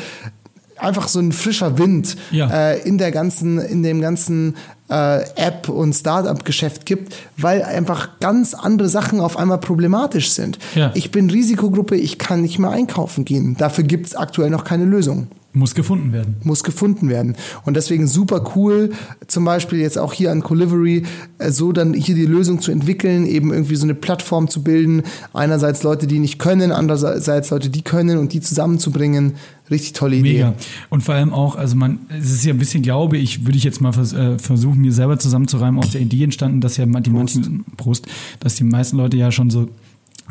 einfach 0.78 1.08
so 1.08 1.20
ein 1.20 1.32
frischer 1.32 1.78
Wind 1.78 2.18
Ja. 2.32 2.50
äh, 2.72 2.82
in 2.82 2.98
der 2.98 3.12
ganzen, 3.12 3.60
in 3.60 3.82
dem 3.82 4.02
ganzen 4.02 4.56
äh, 4.90 5.22
App- 5.36 5.70
und 5.70 5.94
Startup-Geschäft 5.94 6.86
gibt, 6.86 7.16
weil 7.38 7.64
einfach 7.64 8.20
ganz 8.20 8.54
andere 8.54 8.90
Sachen 8.90 9.20
auf 9.20 9.38
einmal 9.38 9.60
problematisch 9.60 10.32
sind. 10.32 10.60
Ja. 10.76 10.92
Ich 10.94 11.12
bin 11.12 11.30
Risikogruppe, 11.30 11.96
ich 11.96 12.18
kann 12.18 12.42
nicht 12.42 12.60
mehr 12.60 12.72
einkaufen 12.72 13.26
gehen. 13.26 13.56
Dafür 13.58 13.84
gibt 13.84 14.08
es 14.08 14.16
aktuell 14.16 14.50
noch 14.50 14.64
keine 14.64 14.86
Lösung 14.86 15.28
Muss 15.56 15.74
gefunden 15.74 16.12
werden. 16.12 16.36
muss 16.44 16.64
gefunden 16.64 17.08
werden. 17.08 17.36
Und 17.64 17.76
deswegen 17.76 18.08
super 18.08 18.52
cool, 18.56 18.92
zum 19.28 19.46
Beispiel 19.46 19.80
jetzt 19.80 19.98
auch 19.98 20.12
hier 20.12 20.32
an 20.32 20.42
Colivery, 20.42 21.04
äh, 21.38 21.50
so 21.50 21.72
dann 21.72 21.94
hier 21.94 22.14
die 22.14 22.26
Lösung 22.26 22.60
zu 22.60 22.72
entwickeln, 22.72 23.26
eben 23.26 23.54
irgendwie 23.54 23.76
so 23.76 23.86
eine 23.86 23.96
Plattform 23.96 24.50
zu 24.50 24.64
bilden. 24.64 25.04
Einerseits 25.34 25.84
Leute, 25.84 26.08
die 26.08 26.20
nicht 26.20 26.40
können, 26.40 26.74
andererseits 26.74 27.50
Leute, 27.50 27.70
die 27.70 27.84
können 27.84 28.18
und 28.18 28.34
die 28.34 28.42
zusammenzubringen. 28.42 29.36
Richtig 29.72 29.94
tolle 29.94 30.18
Idee. 30.18 30.34
Mega. 30.34 30.54
Und 30.90 31.04
vor 31.04 31.16
allem 31.16 31.34
auch, 31.34 31.56
also 31.56 31.76
man, 31.76 32.00
es 32.10 32.32
ist 32.32 32.46
ja 32.46 32.54
ein 32.54 32.60
bisschen, 32.60 32.84
glaube 32.84 33.18
ich, 33.18 33.46
würde 33.46 33.58
ich 33.58 33.64
jetzt 33.64 33.82
mal 33.82 33.94
vers 33.94 34.14
äh, 34.14 34.38
versuchen, 34.38 34.82
mir 34.82 34.92
selber 34.92 35.18
zusammenzureimen, 35.18 35.80
aus 35.80 35.92
der 35.92 36.02
Idee 36.02 36.26
entstanden, 36.26 36.60
dass 36.62 36.76
ja 36.78 36.86
die 36.86 37.10
manchen, 37.10 37.64
Prost, 37.78 38.06
dass 38.42 38.56
die 38.56 38.66
meisten 38.66 38.98
Leute 38.98 39.18
ja 39.18 39.32
schon 39.32 39.50
so 39.50 39.70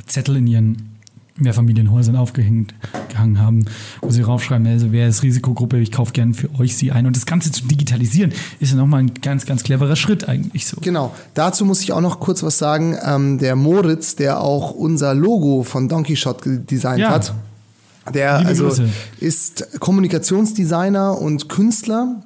Zettel 0.07 0.37
in 0.37 0.47
ihren 0.47 0.93
Mehrfamilienhäusern 1.37 2.16
aufgehängt 2.16 2.74
gehangen 3.09 3.41
haben, 3.41 3.64
wo 4.01 4.11
sie 4.11 4.22
raufschreiben, 4.22 4.66
also 4.66 4.93
wer 4.93 5.09
ist 5.09 5.22
Risikogruppe, 5.22 5.78
ich 5.78 5.91
kaufe 5.91 6.12
gerne 6.12 6.35
für 6.35 6.49
euch 6.59 6.76
sie 6.76 6.93
ein. 6.93 7.07
Und 7.07 7.16
das 7.16 7.26
Ganze 7.26 7.51
zu 7.51 7.66
digitalisieren, 7.66 8.32
ist 8.61 8.70
ja 8.70 8.76
nochmal 8.76 9.01
ein 9.01 9.14
ganz, 9.14 9.45
ganz 9.47 9.64
cleverer 9.64 9.97
Schritt 9.97 10.28
eigentlich 10.28 10.66
so. 10.66 10.76
Genau. 10.80 11.14
Dazu 11.35 11.64
muss 11.64 11.80
ich 11.80 11.93
auch 11.93 12.01
noch 12.01 12.20
kurz 12.20 12.43
was 12.43 12.59
sagen. 12.59 12.97
Ähm, 13.05 13.39
der 13.39 13.57
Moritz, 13.57 14.14
der 14.16 14.41
auch 14.41 14.70
unser 14.70 15.14
Logo 15.14 15.64
von 15.64 15.89
Donkey 15.89 16.16
Shot 16.16 16.43
designt 16.45 17.01
Ja. 17.01 17.11
hat, 17.11 17.35
der 18.12 18.39
Liebe 18.39 18.49
also 18.49 18.68
Grüße. 18.68 18.89
ist 19.20 19.80
Kommunikationsdesigner 19.80 21.18
und 21.18 21.49
Künstler. 21.49 22.22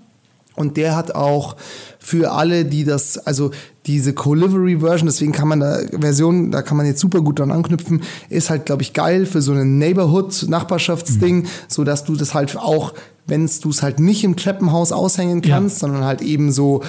Und 0.58 0.76
der 0.76 0.96
hat 0.96 1.14
auch 1.14 1.56
für 1.98 2.32
alle, 2.32 2.64
die 2.64 2.84
das, 2.84 3.18
also 3.18 3.50
diese 3.86 4.12
Co-Livery-Version, 4.12 5.06
deswegen 5.06 5.32
kann 5.32 5.48
man 5.48 5.60
da, 5.60 5.78
Version, 5.98 6.50
da 6.50 6.62
kann 6.62 6.76
man 6.76 6.86
jetzt 6.86 7.00
super 7.00 7.20
gut 7.20 7.38
dran 7.38 7.50
anknüpfen, 7.52 8.02
ist 8.28 8.50
halt, 8.50 8.66
glaube 8.66 8.82
ich, 8.82 8.92
geil 8.92 9.24
für 9.24 9.40
so 9.40 9.52
ein 9.52 9.78
Neighborhood-Nachbarschaftsding, 9.78 11.46
so 11.68 11.84
dass 11.84 12.04
du 12.04 12.14
das 12.16 12.34
halt 12.34 12.56
auch, 12.56 12.94
wenn 13.26 13.48
du 13.62 13.70
es 13.70 13.82
halt 13.82 14.00
nicht 14.00 14.24
im 14.24 14.36
Treppenhaus 14.36 14.92
aushängen 14.92 15.42
Ja. 15.42 15.56
kannst, 15.56 15.78
sondern 15.80 16.04
halt 16.04 16.22
eben 16.22 16.52
so 16.52 16.82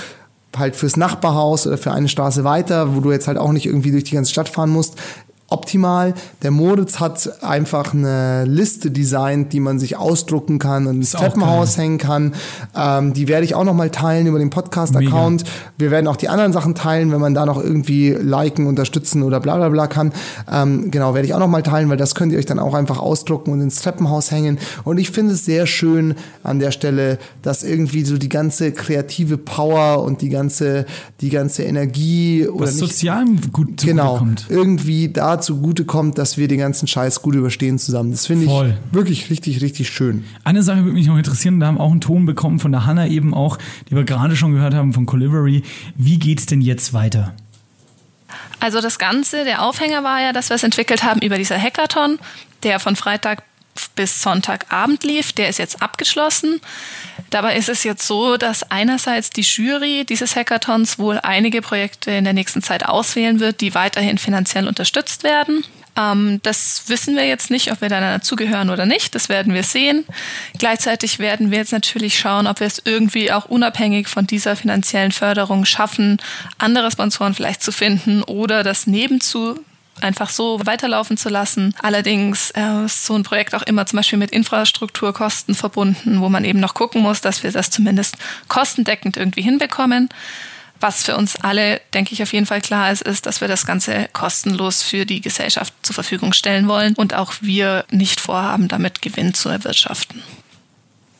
halt 0.57 0.75
fürs 0.75 0.97
Nachbarhaus 0.97 1.67
oder 1.67 1.77
für 1.77 1.91
eine 1.91 2.07
Straße 2.07 2.43
weiter, 2.43 2.95
wo 2.95 3.01
du 3.01 3.11
jetzt 3.11 3.27
halt 3.27 3.37
auch 3.37 3.51
nicht 3.51 3.65
irgendwie 3.67 3.91
durch 3.91 4.05
die 4.05 4.15
ganze 4.15 4.31
Stadt 4.31 4.49
fahren 4.49 4.71
musst, 4.71 4.95
optimal. 5.49 6.13
Der 6.43 6.51
Moritz 6.51 6.99
hat 6.99 7.43
einfach 7.43 7.93
eine 7.93 8.45
Liste 8.45 8.91
designt, 8.91 9.53
die 9.53 9.59
man 9.59 9.79
sich 9.79 9.97
ausdrucken 9.97 10.59
kann 10.59 10.87
und 10.87 10.97
ins 10.97 11.11
Treppenhaus 11.11 11.77
hängen 11.77 11.97
kann. 11.97 12.33
Ähm, 12.75 13.13
die 13.13 13.27
werde 13.27 13.45
ich 13.45 13.55
auch 13.55 13.63
noch 13.63 13.73
mal 13.73 13.89
teilen 13.89 14.27
über 14.27 14.39
den 14.39 14.49
Podcast-Account. 14.49 15.43
Wir 15.77 15.91
werden 15.91 16.07
auch 16.07 16.17
die 16.17 16.29
anderen 16.29 16.53
Sachen 16.53 16.75
teilen, 16.75 17.11
wenn 17.11 17.21
man 17.21 17.33
da 17.33 17.45
noch 17.45 17.61
irgendwie 17.61 18.09
liken, 18.09 18.67
unterstützen 18.67 19.23
oder 19.23 19.39
bla 19.39 19.57
bla 19.57 19.69
bla 19.69 19.87
kann. 19.87 20.13
Ähm, 20.51 20.91
genau, 20.91 21.13
werde 21.13 21.27
ich 21.27 21.33
auch 21.33 21.39
noch 21.39 21.47
mal 21.47 21.63
teilen, 21.63 21.89
weil 21.89 21.97
das 21.97 22.15
könnt 22.15 22.31
ihr 22.31 22.39
euch 22.39 22.45
dann 22.45 22.59
auch 22.59 22.73
einfach 22.73 22.99
ausdrucken 22.99 23.51
und 23.51 23.61
ins 23.61 23.81
Treppenhaus 23.81 24.31
hängen. 24.31 24.59
Und 24.83 24.97
ich 24.97 25.11
finde 25.11 25.33
es 25.33 25.45
sehr 25.45 25.65
schön 25.65 26.15
an 26.43 26.59
der 26.59 26.71
Stelle, 26.71 27.17
dass 27.41 27.63
irgendwie 27.63 28.03
so 28.03 28.17
die 28.17 28.29
ganze 28.29 28.71
kreative 28.71 29.37
Power 29.37 30.03
und 30.03 30.21
die 30.21 30.29
ganze, 30.29 30.85
die 31.21 31.29
ganze 31.29 31.63
Energie 31.63 32.47
oder 32.47 32.65
Was 32.65 32.75
nicht, 32.75 32.91
sozial 32.91 33.25
gut 33.51 33.81
genau, 33.81 34.25
irgendwie 34.47 35.09
da 35.09 35.38
Art 35.39 35.43
zugutekommt, 35.45 36.17
dass 36.17 36.37
wir 36.37 36.47
den 36.47 36.59
ganzen 36.59 36.87
Scheiß 36.87 37.21
gut 37.21 37.35
überstehen 37.35 37.79
zusammen. 37.79 38.11
Das 38.11 38.25
finde 38.25 38.45
ich 38.45 38.51
Voll. 38.51 38.77
wirklich 38.91 39.29
richtig, 39.29 39.61
richtig 39.61 39.89
schön. 39.89 40.25
Eine 40.43 40.63
Sache 40.63 40.79
würde 40.83 40.93
mich 40.93 41.07
noch 41.07 41.17
interessieren, 41.17 41.59
da 41.59 41.67
haben 41.67 41.75
wir 41.75 41.83
auch 41.83 41.91
einen 41.91 42.01
Ton 42.01 42.25
bekommen 42.25 42.59
von 42.59 42.71
der 42.71 42.85
Hanna 42.85 43.07
eben 43.07 43.33
auch, 43.33 43.57
die 43.89 43.95
wir 43.95 44.03
gerade 44.03 44.35
schon 44.35 44.53
gehört 44.53 44.73
haben 44.73 44.93
von 44.93 45.05
Colivery. 45.05 45.63
Wie 45.95 46.19
geht's 46.19 46.45
denn 46.45 46.61
jetzt 46.61 46.93
weiter? 46.93 47.33
Also 48.59 48.81
das 48.81 48.99
Ganze, 48.99 49.45
der 49.45 49.63
Aufhänger 49.63 50.03
war 50.03 50.21
ja, 50.21 50.33
dass 50.33 50.49
wir 50.49 50.55
es 50.55 50.63
entwickelt 50.63 51.03
haben 51.03 51.21
über 51.21 51.37
dieser 51.37 51.57
Hackathon, 51.57 52.19
der 52.63 52.79
von 52.79 52.97
Freitag 52.97 53.43
bis 53.95 54.21
Sonntagabend 54.21 55.05
lief. 55.05 55.31
Der 55.31 55.47
ist 55.47 55.57
jetzt 55.57 55.81
abgeschlossen. 55.81 56.59
Dabei 57.29 57.55
ist 57.55 57.69
es 57.69 57.83
jetzt 57.83 58.05
so, 58.07 58.37
dass 58.37 58.69
einerseits 58.71 59.29
die 59.29 59.41
Jury 59.41 60.05
dieses 60.05 60.35
Hackathons 60.35 60.97
wohl 60.97 61.19
einige 61.21 61.61
Projekte 61.61 62.11
in 62.11 62.23
der 62.23 62.33
nächsten 62.33 62.61
Zeit 62.61 62.85
auswählen 62.87 63.39
wird, 63.39 63.61
die 63.61 63.75
weiterhin 63.75 64.17
finanziell 64.17 64.67
unterstützt 64.67 65.23
werden. 65.23 65.63
Ähm, 65.95 66.39
das 66.43 66.83
wissen 66.87 67.15
wir 67.15 67.27
jetzt 67.27 67.51
nicht, 67.51 67.71
ob 67.71 67.81
wir 67.81 67.89
da 67.89 67.99
dazugehören 67.99 68.69
oder 68.69 68.85
nicht. 68.85 69.15
Das 69.15 69.29
werden 69.29 69.53
wir 69.53 69.63
sehen. 69.63 70.05
Gleichzeitig 70.57 71.19
werden 71.19 71.51
wir 71.51 71.59
jetzt 71.59 71.71
natürlich 71.71 72.17
schauen, 72.17 72.47
ob 72.47 72.59
wir 72.59 72.67
es 72.67 72.81
irgendwie 72.83 73.31
auch 73.31 73.45
unabhängig 73.45 74.07
von 74.07 74.25
dieser 74.25 74.55
finanziellen 74.55 75.11
Förderung 75.11 75.65
schaffen, 75.65 76.17
andere 76.57 76.91
Sponsoren 76.91 77.33
vielleicht 77.33 77.61
zu 77.61 77.71
finden 77.71 78.23
oder 78.23 78.63
das 78.63 78.87
nebenzu 78.87 79.59
einfach 80.01 80.29
so 80.29 80.59
weiterlaufen 80.65 81.17
zu 81.17 81.29
lassen. 81.29 81.73
Allerdings 81.81 82.51
äh, 82.51 82.85
ist 82.85 83.05
so 83.05 83.15
ein 83.15 83.23
Projekt 83.23 83.55
auch 83.55 83.63
immer 83.63 83.85
zum 83.85 83.97
Beispiel 83.97 84.19
mit 84.19 84.31
Infrastrukturkosten 84.31 85.55
verbunden, 85.55 86.21
wo 86.21 86.29
man 86.29 86.45
eben 86.45 86.59
noch 86.59 86.73
gucken 86.73 87.01
muss, 87.01 87.21
dass 87.21 87.43
wir 87.43 87.51
das 87.51 87.69
zumindest 87.69 88.17
kostendeckend 88.47 89.17
irgendwie 89.17 89.41
hinbekommen. 89.41 90.09
Was 90.81 91.03
für 91.03 91.17
uns 91.17 91.35
alle, 91.35 91.81
denke 91.93 92.13
ich, 92.13 92.23
auf 92.23 92.31
jeden 92.31 92.45
Fall 92.45 92.61
klar 92.61 92.91
ist, 92.91 93.01
ist, 93.01 93.25
dass 93.25 93.41
wir 93.41 93.49
das 93.49 93.65
Ganze 93.65 94.07
kostenlos 94.13 94.81
für 94.81 95.05
die 95.05 95.19
Gesellschaft 95.19 95.73
zur 95.81 95.93
Verfügung 95.93 96.31
stellen 96.31 96.67
wollen 96.69 96.93
und 96.95 97.13
auch 97.13 97.33
wir 97.41 97.85
nicht 97.91 98.21
vorhaben, 98.21 98.69
damit 98.69 99.01
Gewinn 99.01 99.33
zu 99.33 99.49
erwirtschaften. 99.49 100.23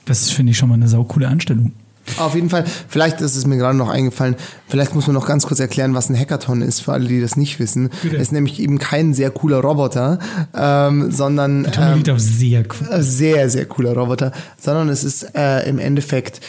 Das 0.06 0.32
finde 0.32 0.52
ich 0.52 0.58
schon 0.58 0.70
mal 0.70 0.76
eine 0.76 0.88
saukoole 0.88 1.28
Anstellung. 1.28 1.74
Auf 2.18 2.36
jeden 2.36 2.49
Fall, 2.49 2.66
vielleicht 2.88 3.22
ist 3.22 3.36
es 3.36 3.45
mir 3.45 3.57
gerade 3.57 3.78
noch 3.78 3.89
eingefallen, 3.89 4.36
vielleicht 4.68 4.95
muss 4.95 5.07
man 5.07 5.14
noch 5.14 5.28
ganz 5.28 5.45
kurz 5.45 5.60
erklären, 5.60 5.93
was 5.93 6.10
ein 6.10 6.18
Hackathon 6.18 6.62
ist, 6.62 6.82
für 6.82 6.93
alle, 6.93 7.07
die 7.07 7.22
das 7.22 7.36
nicht 7.36 7.60
wissen. 7.60 7.89
Bitte. 8.01 8.16
Es 8.16 8.24
ist 8.24 8.32
nämlich 8.32 8.60
eben 8.60 8.80
kein 8.80 9.14
sehr 9.14 9.32
cooler 9.32 9.60
Roboter, 9.60 10.20
ähm, 10.55 11.12
sondern 11.12 11.66
ähm, 11.78 11.95
liegt 11.95 12.10
auf 12.10 12.20
sehr 12.20 12.62
cool. 12.62 12.88
äh, 12.91 13.01
sehr, 13.01 13.49
sehr 13.49 13.66
cooler 13.66 13.93
Roboter, 13.93 14.32
sondern 14.60 14.89
es 14.89 15.03
ist 15.03 15.36
äh, 15.36 15.68
im 15.70 15.80
Endeffekt 15.80 16.41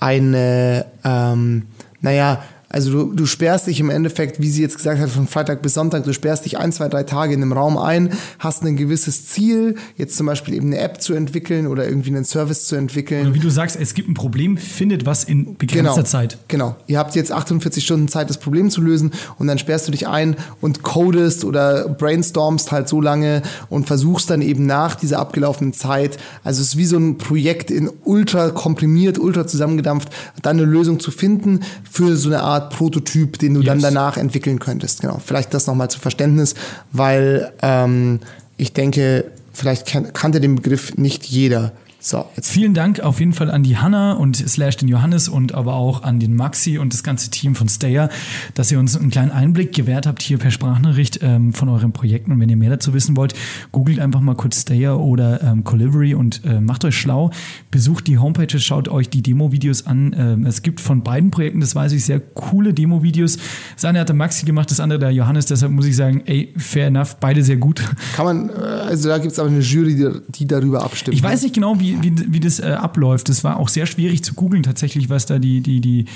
eine, 0.00 0.86
ähm, 1.04 1.66
naja, 2.00 2.42
also 2.70 2.90
du, 2.90 3.14
du 3.14 3.26
sperrst 3.26 3.66
dich 3.66 3.80
im 3.80 3.88
Endeffekt, 3.88 4.40
wie 4.42 4.50
sie 4.50 4.60
jetzt 4.60 4.76
gesagt 4.76 5.00
hat, 5.00 5.08
von 5.08 5.26
Freitag 5.26 5.62
bis 5.62 5.74
Sonntag, 5.74 6.04
du 6.04 6.12
sperrst 6.12 6.44
dich 6.44 6.58
ein, 6.58 6.70
zwei, 6.70 6.88
drei 6.88 7.02
Tage 7.02 7.32
in 7.32 7.40
einem 7.40 7.52
Raum 7.52 7.78
ein, 7.78 8.10
hast 8.38 8.62
ein 8.62 8.76
gewisses 8.76 9.26
Ziel, 9.26 9.76
jetzt 9.96 10.16
zum 10.16 10.26
Beispiel 10.26 10.54
eben 10.54 10.66
eine 10.66 10.78
App 10.78 11.00
zu 11.00 11.14
entwickeln 11.14 11.66
oder 11.66 11.88
irgendwie 11.88 12.10
einen 12.10 12.24
Service 12.24 12.66
zu 12.66 12.76
entwickeln. 12.76 13.26
Oder 13.28 13.34
wie 13.34 13.38
du 13.38 13.50
sagst, 13.50 13.76
es 13.80 13.94
gibt 13.94 14.08
ein 14.08 14.14
Problem, 14.14 14.58
findet 14.58 15.06
was 15.06 15.24
in 15.24 15.56
begrenzter 15.56 15.94
Genau. 15.94 16.02
Zeit. 16.06 16.38
Genau. 16.48 16.76
Ihr 16.86 16.98
habt 16.98 17.14
jetzt 17.14 17.32
48 17.32 17.82
Stunden 17.82 18.08
Zeit, 18.08 18.28
das 18.28 18.38
Problem 18.38 18.70
zu 18.70 18.82
lösen 18.82 19.12
und 19.38 19.46
dann 19.46 19.58
sperrst 19.58 19.88
du 19.88 19.92
dich 19.92 20.06
ein 20.06 20.36
und 20.60 20.82
codest 20.82 21.44
oder 21.44 21.88
brainstormst 21.88 22.70
halt 22.70 22.88
so 22.88 23.00
lange 23.00 23.42
und 23.70 23.86
versuchst 23.86 24.28
dann 24.28 24.42
eben 24.42 24.66
nach 24.66 24.94
dieser 24.94 25.20
abgelaufenen 25.20 25.72
Zeit, 25.72 26.18
also 26.44 26.60
es 26.60 26.68
ist 26.68 26.76
wie 26.76 26.84
so 26.84 26.98
ein 26.98 27.16
Projekt 27.16 27.70
in 27.70 27.90
ultra 28.04 28.50
komprimiert, 28.50 29.18
ultra 29.18 29.46
zusammengedampft, 29.46 30.10
dann 30.42 30.58
eine 30.58 30.66
Lösung 30.66 31.00
zu 31.00 31.10
finden 31.10 31.60
für 31.90 32.16
so 32.16 32.28
eine 32.28 32.42
Art 32.42 32.57
Prototyp, 32.60 33.38
den 33.38 33.54
du 33.54 33.62
dann 33.62 33.78
Yes. 33.78 33.82
danach 33.82 34.16
entwickeln 34.16 34.58
könntest. 34.58 35.00
Genau. 35.00 35.20
Vielleicht 35.24 35.54
das 35.54 35.66
nochmal 35.66 35.90
zu 35.90 35.98
Verständnis, 35.98 36.54
weil 36.92 37.52
ähm, 37.62 38.20
ich 38.56 38.72
denke, 38.72 39.30
vielleicht 39.52 39.86
kan 39.86 40.12
kannte 40.12 40.40
den 40.40 40.56
Begriff 40.56 40.96
nicht 40.96 41.24
jeder. 41.24 41.72
So, 42.08 42.24
jetzt 42.36 42.50
Vielen 42.50 42.72
Dank 42.72 43.00
auf 43.00 43.20
jeden 43.20 43.34
Fall 43.34 43.50
an 43.50 43.62
die 43.62 43.76
Hanna 43.76 44.14
und 44.14 44.34
slash 44.36 44.78
den 44.78 44.88
Johannes 44.88 45.28
und 45.28 45.52
aber 45.52 45.74
auch 45.74 46.04
an 46.04 46.18
den 46.18 46.34
Maxi 46.34 46.78
und 46.78 46.94
das 46.94 47.02
ganze 47.02 47.28
Team 47.30 47.54
von 47.54 47.68
Stayer, 47.68 48.08
dass 48.54 48.72
ihr 48.72 48.78
uns 48.78 48.96
einen 48.96 49.10
kleinen 49.10 49.30
Einblick 49.30 49.74
gewährt 49.74 50.06
habt 50.06 50.22
hier 50.22 50.38
per 50.38 50.50
Sprachnachricht 50.50 51.18
ähm, 51.20 51.52
von 51.52 51.68
euren 51.68 51.92
Projekten. 51.92 52.32
Und 52.32 52.40
wenn 52.40 52.48
ihr 52.48 52.56
mehr 52.56 52.70
dazu 52.70 52.94
wissen 52.94 53.14
wollt, 53.14 53.34
googelt 53.72 54.00
einfach 54.00 54.22
mal 54.22 54.36
kurz 54.36 54.62
Stayer 54.62 54.98
oder 54.98 55.42
ähm, 55.42 55.64
Colivery 55.64 56.14
und 56.14 56.42
äh, 56.46 56.62
macht 56.62 56.86
euch 56.86 56.96
schlau. 56.96 57.30
Besucht 57.70 58.06
die 58.06 58.16
Homepages, 58.16 58.64
schaut 58.64 58.88
euch 58.88 59.10
die 59.10 59.20
Demo-Videos 59.20 59.86
an. 59.86 60.16
Ähm, 60.16 60.46
es 60.46 60.62
gibt 60.62 60.80
von 60.80 61.02
beiden 61.02 61.30
Projekten, 61.30 61.60
das 61.60 61.74
weiß 61.74 61.92
ich, 61.92 62.06
sehr 62.06 62.20
coole 62.20 62.72
Demo-Videos. 62.72 63.36
Das 63.74 63.84
eine 63.84 64.00
hat 64.00 64.08
der 64.08 64.16
Maxi 64.16 64.46
gemacht, 64.46 64.70
das 64.70 64.80
andere 64.80 64.98
der 64.98 65.10
Johannes. 65.10 65.44
Deshalb 65.44 65.72
muss 65.72 65.84
ich 65.84 65.96
sagen, 65.96 66.22
ey, 66.24 66.54
fair 66.56 66.86
enough, 66.86 67.16
beide 67.20 67.44
sehr 67.44 67.58
gut. 67.58 67.82
kann 68.16 68.24
man, 68.24 68.48
äh, 68.48 68.52
also 68.52 69.10
da 69.10 69.18
gibt 69.18 69.32
es 69.32 69.38
aber 69.38 69.50
eine 69.50 69.60
Jury, 69.60 69.94
die, 69.94 70.08
die 70.30 70.46
darüber 70.46 70.82
abstimmt. 70.82 71.14
Ich 71.14 71.22
weiß 71.22 71.42
nicht 71.42 71.54
genau, 71.54 71.78
wie, 71.78 71.97
wie, 72.02 72.32
wie 72.32 72.40
das 72.40 72.60
äh, 72.60 72.66
abläuft. 72.66 73.28
Das 73.28 73.44
war 73.44 73.58
auch 73.58 73.68
sehr 73.68 73.86
schwierig 73.86 74.22
zu 74.22 74.34
googeln 74.34 74.62
tatsächlich, 74.62 75.10
was 75.10 75.26
da 75.26 75.38
die, 75.38 75.60
die, 75.60 75.80
die, 75.80 76.06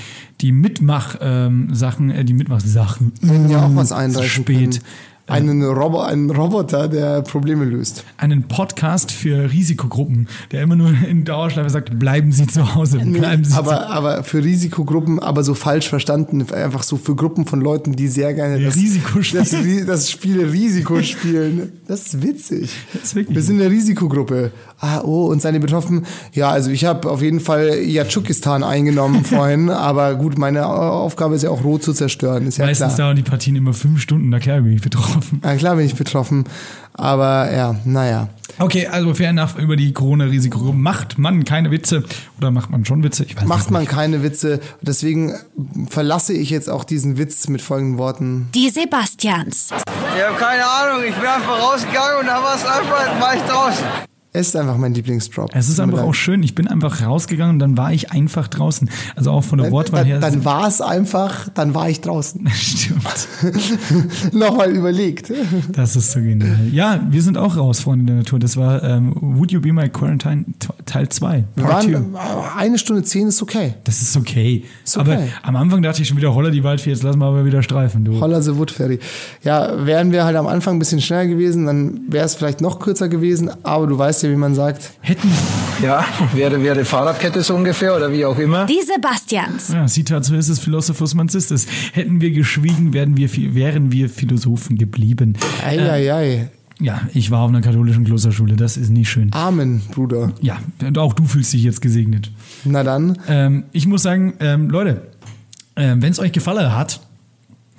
die 0.40 0.52
Mitmach-Sachen, 0.52 2.10
äh, 2.10 2.24
die 2.24 2.34
Mitmach-Sachen. 2.34 3.12
ja 3.48 3.66
auch 3.66 3.74
was 3.74 3.88
Zu 3.88 3.96
einreichen. 3.96 4.42
spät. 4.42 4.56
können. 4.56 4.78
Einen, 5.28 5.62
Robo 5.62 6.00
einen 6.00 6.30
Roboter, 6.30 6.88
der 6.88 7.22
Probleme 7.22 7.64
löst. 7.64 8.04
Einen 8.16 8.42
Podcast 8.42 9.12
für 9.12 9.52
Risikogruppen, 9.52 10.26
der 10.50 10.62
immer 10.62 10.74
nur 10.74 10.90
in 11.08 11.24
Dauerschleife 11.24 11.70
sagt, 11.70 11.96
bleiben 11.96 12.32
Sie 12.32 12.48
zu 12.48 12.74
Hause, 12.74 12.98
bleiben 12.98 13.44
Sie 13.44 13.52
zu 13.52 13.56
aber, 13.56 13.88
aber 13.88 14.24
für 14.24 14.42
Risikogruppen, 14.42 15.20
aber 15.20 15.44
so 15.44 15.54
falsch 15.54 15.88
verstanden, 15.88 16.44
einfach 16.52 16.82
so 16.82 16.96
für 16.96 17.14
Gruppen 17.14 17.46
von 17.46 17.60
Leuten, 17.60 17.94
die 17.94 18.08
sehr 18.08 18.34
gerne 18.34 18.60
das, 18.60 18.74
das, 19.32 19.54
das 19.86 20.10
Spiel 20.10 20.44
Risiko 20.44 21.00
spielen. 21.02 21.72
Das 21.86 22.06
ist 22.06 22.22
witzig. 22.22 22.72
Das 22.92 23.04
ist 23.04 23.14
wirklich 23.14 23.36
Wir 23.36 23.42
sind 23.42 23.60
eine 23.60 23.70
Risikogruppe. 23.70 24.50
Ah, 24.84 25.00
oh, 25.04 25.26
und 25.26 25.40
seine 25.40 25.60
Betroffenen. 25.60 26.04
Ja, 26.32 26.50
also 26.50 26.72
ich 26.72 26.84
habe 26.84 27.08
auf 27.08 27.22
jeden 27.22 27.38
Fall 27.38 27.78
Yatschukistan 27.84 28.64
eingenommen 28.64 29.24
vorhin, 29.24 29.70
aber 29.70 30.16
gut, 30.16 30.38
meine 30.38 30.66
Aufgabe 30.66 31.36
ist 31.36 31.42
ja 31.42 31.50
auch 31.50 31.62
Rot 31.62 31.84
zu 31.84 31.92
zerstören, 31.92 32.48
ist 32.48 32.58
ja 32.58 32.66
Meistens 32.66 32.96
klar. 32.96 33.06
dauern 33.06 33.16
die 33.16 33.22
Partien 33.22 33.54
immer 33.54 33.74
fünf 33.74 34.00
Stunden, 34.00 34.28
na 34.28 34.40
klar 34.40 34.60
bin 34.60 34.72
ich 34.72 34.82
betroffen. 34.82 35.40
Ja, 35.44 35.54
klar 35.54 35.76
bin 35.76 35.86
ich 35.86 35.94
betroffen, 35.94 36.46
aber 36.94 37.52
ja, 37.52 37.76
naja. 37.84 38.28
Okay, 38.58 38.88
also 38.88 39.14
fair 39.14 39.30
enough 39.30 39.56
über 39.56 39.76
die 39.76 39.92
Corona-Risikogruppen. 39.92 40.82
Macht 40.82 41.16
man 41.16 41.44
keine 41.44 41.70
Witze 41.70 42.02
oder 42.38 42.50
macht 42.50 42.70
man 42.70 42.84
schon 42.84 43.04
Witze? 43.04 43.24
Ich 43.24 43.36
weiß 43.36 43.44
Macht 43.44 43.70
man 43.70 43.86
keine 43.86 44.24
Witze. 44.24 44.58
Deswegen 44.80 45.32
verlasse 45.88 46.32
ich 46.32 46.50
jetzt 46.50 46.68
auch 46.68 46.82
diesen 46.82 47.18
Witz 47.18 47.48
mit 47.48 47.62
folgenden 47.62 47.98
Worten. 47.98 48.48
Die 48.52 48.68
Sebastians. 48.68 49.70
Ich 50.16 50.22
habe 50.24 50.36
keine 50.38 50.64
Ahnung, 50.64 51.04
ich 51.08 51.14
bin 51.14 51.24
einfach 51.24 51.62
rausgegangen 51.62 52.20
und 52.20 52.26
da 52.26 52.42
war 52.42 52.56
es 52.56 52.66
einfach, 52.66 53.20
war 53.20 53.34
ich 53.36 53.42
draußen. 53.42 53.84
Es 54.34 54.48
ist 54.48 54.56
einfach 54.56 54.78
mein 54.78 54.94
Lieblingsdrop. 54.94 55.50
Es 55.52 55.68
ist 55.68 55.78
einfach 55.78 56.02
auch 56.04 56.14
schön. 56.14 56.42
Ich 56.42 56.54
bin 56.54 56.66
einfach 56.66 57.04
rausgegangen 57.04 57.56
und 57.56 57.58
dann 57.58 57.76
war 57.76 57.92
ich 57.92 58.12
einfach 58.12 58.48
draußen. 58.48 58.88
Also 59.14 59.30
auch 59.30 59.44
von 59.44 59.58
der 59.58 59.70
Wortwahl 59.70 60.00
Dann, 60.00 60.06
her. 60.08 60.20
dann 60.20 60.42
war 60.46 60.66
es 60.66 60.80
einfach, 60.80 61.50
dann 61.50 61.74
war 61.74 61.90
ich 61.90 62.00
draußen. 62.00 62.48
Stimmt. 62.54 63.28
Nochmal 64.32 64.70
überlegt. 64.70 65.30
Das 65.72 65.96
ist 65.96 66.12
so 66.12 66.20
genial. 66.20 66.56
Ja, 66.72 67.06
wir 67.10 67.20
sind 67.20 67.36
auch 67.36 67.58
raus, 67.58 67.80
Freunde 67.80 68.06
der 68.06 68.16
Natur. 68.16 68.38
Das 68.38 68.56
war 68.56 68.82
ähm, 68.82 69.14
Would 69.20 69.52
You 69.52 69.60
Be 69.60 69.70
My 69.70 69.90
Quarantine 69.90 70.46
Teil 70.86 71.10
2. 71.10 71.44
Wir 71.54 71.64
Part 71.64 71.82
2. 71.82 71.92
waren, 71.92 72.16
eine 72.56 72.78
Stunde 72.78 73.02
zehn 73.02 73.28
ist 73.28 73.42
okay. 73.42 73.74
Das 73.84 74.00
ist 74.00 74.16
okay. 74.16 74.64
Ist 74.82 74.96
okay. 74.96 75.28
Aber 75.42 75.48
am 75.48 75.56
Anfang 75.56 75.82
dachte 75.82 76.00
ich 76.00 76.08
schon 76.08 76.16
wieder, 76.16 76.34
holla 76.34 76.48
die 76.48 76.64
Waldfee, 76.64 76.88
jetzt 76.88 77.02
lassen 77.02 77.18
wir 77.18 77.26
aber 77.26 77.44
wieder 77.44 77.62
streifen. 77.62 78.06
Du. 78.06 78.18
Holla 78.18 78.40
the 78.40 78.56
Wood 78.56 78.70
Ferry. 78.70 78.98
Ja, 79.44 79.84
wären 79.84 80.10
wir 80.10 80.24
halt 80.24 80.36
am 80.36 80.46
Anfang 80.46 80.76
ein 80.76 80.78
bisschen 80.78 81.02
schneller 81.02 81.26
gewesen, 81.26 81.66
dann 81.66 82.00
wäre 82.08 82.24
es 82.24 82.34
vielleicht 82.34 82.62
noch 82.62 82.78
kürzer 82.78 83.10
gewesen, 83.10 83.50
aber 83.62 83.86
du 83.86 83.98
weißt 83.98 84.21
ja, 84.22 84.30
wie 84.30 84.36
man 84.36 84.54
sagt. 84.54 84.92
Hätten, 85.00 85.28
Ja, 85.82 86.04
wäre, 86.34 86.62
wäre 86.62 86.84
Fahrradkette 86.84 87.42
so 87.42 87.54
ungefähr 87.54 87.96
oder 87.96 88.12
wie 88.12 88.24
auch 88.24 88.38
immer. 88.38 88.66
Die 88.66 88.80
Sebastians. 88.82 89.68
ja, 89.72 89.86
Citatus 89.88 90.30
ist 90.30 90.48
es, 90.48 90.58
Philosophus 90.60 91.14
Manzistus. 91.14 91.66
Hätten 91.92 92.20
wir 92.20 92.30
geschwiegen, 92.30 92.92
wären 92.92 93.16
wir, 93.16 93.28
wären 93.54 93.92
wir 93.92 94.08
Philosophen 94.08 94.76
geblieben. 94.76 95.36
Äh, 95.64 95.78
Eieiei. 95.78 96.50
Ja, 96.80 97.02
ich 97.14 97.30
war 97.30 97.42
auf 97.42 97.50
einer 97.50 97.60
katholischen 97.60 98.04
Klosterschule, 98.04 98.56
das 98.56 98.76
ist 98.76 98.90
nicht 98.90 99.08
schön. 99.08 99.32
Amen, 99.32 99.82
Bruder. 99.92 100.32
Ja, 100.40 100.58
und 100.84 100.98
auch 100.98 101.12
du 101.12 101.24
fühlst 101.24 101.52
dich 101.52 101.62
jetzt 101.62 101.80
gesegnet. 101.80 102.30
Na 102.64 102.82
dann. 102.82 103.18
Ähm, 103.28 103.64
ich 103.72 103.86
muss 103.86 104.02
sagen, 104.02 104.34
ähm, 104.40 104.68
Leute, 104.68 105.02
ähm, 105.76 106.02
wenn 106.02 106.10
es 106.10 106.18
euch 106.18 106.32
gefallen 106.32 106.74
hat, 106.74 107.00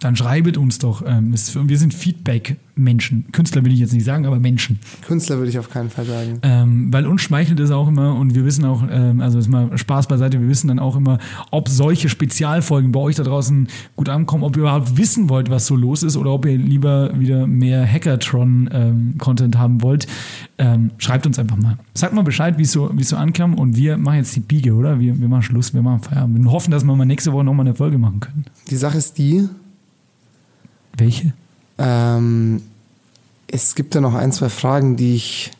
dann 0.03 0.15
schreibet 0.15 0.57
uns 0.57 0.79
doch. 0.79 1.03
Ähm, 1.05 1.33
es, 1.33 1.55
wir 1.55 1.77
sind 1.77 1.93
Feedback-Menschen. 1.93 3.31
Künstler 3.31 3.63
will 3.63 3.71
ich 3.71 3.79
jetzt 3.79 3.93
nicht 3.93 4.03
sagen, 4.03 4.25
aber 4.25 4.39
Menschen. 4.39 4.79
Künstler 5.05 5.37
würde 5.37 5.49
ich 5.49 5.59
auf 5.59 5.69
keinen 5.69 5.89
Fall 5.89 6.05
sagen. 6.05 6.39
Ähm, 6.41 6.91
weil 6.91 7.07
uns 7.07 7.21
schmeichelt 7.21 7.59
es 7.61 7.71
auch 7.71 7.87
immer 7.87 8.15
und 8.15 8.35
wir 8.35 8.43
wissen 8.43 8.65
auch, 8.65 8.83
ähm, 8.89 9.21
also 9.21 9.39
ist 9.39 9.47
mal 9.47 9.77
Spaß 9.77 10.07
beiseite, 10.07 10.41
wir 10.41 10.49
wissen 10.49 10.67
dann 10.67 10.79
auch 10.79 10.97
immer, 10.97 11.19
ob 11.51 11.69
solche 11.69 12.09
Spezialfolgen 12.09 12.91
bei 12.91 12.99
euch 12.99 13.15
da 13.15 13.23
draußen 13.23 13.67
gut 13.95 14.09
ankommen, 14.09 14.43
ob 14.43 14.57
ihr 14.57 14.63
überhaupt 14.63 14.97
wissen 14.97 15.29
wollt, 15.29 15.49
was 15.49 15.67
so 15.67 15.75
los 15.75 16.03
ist 16.03 16.17
oder 16.17 16.31
ob 16.31 16.45
ihr 16.45 16.57
lieber 16.57 17.17
wieder 17.17 17.47
mehr 17.47 17.87
Hackathon-Content 17.87 19.57
haben 19.57 19.81
wollt. 19.81 20.07
Ähm, 20.57 20.91
schreibt 20.97 21.25
uns 21.25 21.39
einfach 21.39 21.57
mal. 21.57 21.77
Sagt 21.93 22.13
mal 22.13 22.23
Bescheid, 22.23 22.57
wie 22.57 22.63
es 22.63 22.73
so, 22.73 22.91
es 22.99 23.09
so 23.09 23.15
ankam 23.15 23.53
und 23.53 23.77
wir 23.77 23.97
machen 23.97 24.17
jetzt 24.17 24.35
die 24.35 24.41
Biege, 24.41 24.73
oder? 24.73 24.99
Wir, 24.99 25.19
wir 25.19 25.29
machen 25.29 25.43
Schluss, 25.43 25.73
wir 25.73 25.81
machen 25.81 26.01
Feierabend. 26.01 26.43
Wir 26.43 26.51
hoffen, 26.51 26.71
dass 26.71 26.83
wir 26.83 26.95
mal 26.95 27.05
nächste 27.05 27.31
Woche 27.31 27.43
nochmal 27.43 27.65
eine 27.65 27.75
Folge 27.75 27.97
machen 27.97 28.19
können. 28.19 28.45
Die 28.69 28.75
Sache 28.75 28.97
ist 28.97 29.17
die, 29.17 29.47
Welche? 30.97 31.33
ähm, 31.77 32.61
es 33.47 33.75
gibt 33.75 33.93
ja 33.93 34.01
noch 34.01 34.15
ein, 34.15 34.31
zwei 34.31 34.49
Fragen, 34.49 34.95
die 34.95 35.15
ich 35.15 35.51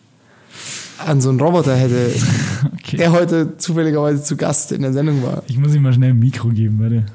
an 1.06 1.22
so 1.22 1.30
einen 1.30 1.40
Roboter 1.40 1.76
hätte, 1.76 2.12
der 2.92 3.12
heute 3.12 3.58
zufälligerweise 3.58 4.24
zu 4.24 4.36
Gast 4.36 4.72
in 4.72 4.82
der 4.82 4.94
Sendung 4.94 5.22
war. 5.24 5.44
Ich 5.48 5.58
muss 5.58 5.76
ihm 5.76 5.82
mal 5.84 5.94
schnell 5.94 6.12
ein 6.12 6.20
Mikro 6.20 6.50
geben, 6.50 6.80
warte. 6.80 7.06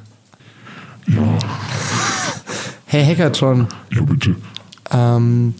Ja, 1.08 1.38
Hey 2.86 3.04
Hackertron, 3.04 3.66
ja 3.90 4.02
bitte. 4.02 4.36
ähm, 4.90 5.54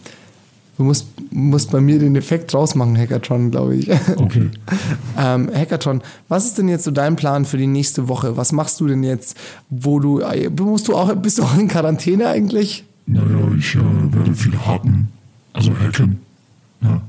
du 0.79 0.85
musst, 0.85 1.07
musst 1.31 1.71
bei 1.71 1.81
mir 1.81 1.99
den 1.99 2.15
Effekt 2.15 2.53
rausmachen, 2.53 2.97
Hackertron, 2.97 3.51
glaube 3.51 3.75
ich. 3.75 3.91
Okay. 4.15 4.49
ähm, 5.17 5.49
Hackertron, 5.53 6.01
was 6.29 6.45
ist 6.45 6.57
denn 6.57 6.69
jetzt 6.69 6.85
so 6.85 6.91
dein 6.91 7.17
Plan 7.17 7.43
für 7.43 7.57
die 7.57 7.67
nächste 7.67 8.07
Woche? 8.07 8.37
Was 8.37 8.53
machst 8.53 8.79
du 8.79 8.87
denn 8.87 9.03
jetzt, 9.03 9.37
wo 9.69 9.99
du, 9.99 10.19
äh, 10.19 10.49
musst 10.49 10.87
du 10.87 10.95
auch, 10.95 11.13
bist 11.15 11.37
du 11.37 11.43
auch 11.43 11.57
in 11.57 11.67
Quarantäne 11.67 12.27
eigentlich? 12.27 12.85
Naja, 13.07 13.51
ich 13.57 13.75
äh, 13.75 13.79
werde 13.79 14.33
viel 14.33 14.57
hacken. 14.57 15.09
Also 15.51 15.71
hacken. 15.77 16.19
Ja. 16.81 17.01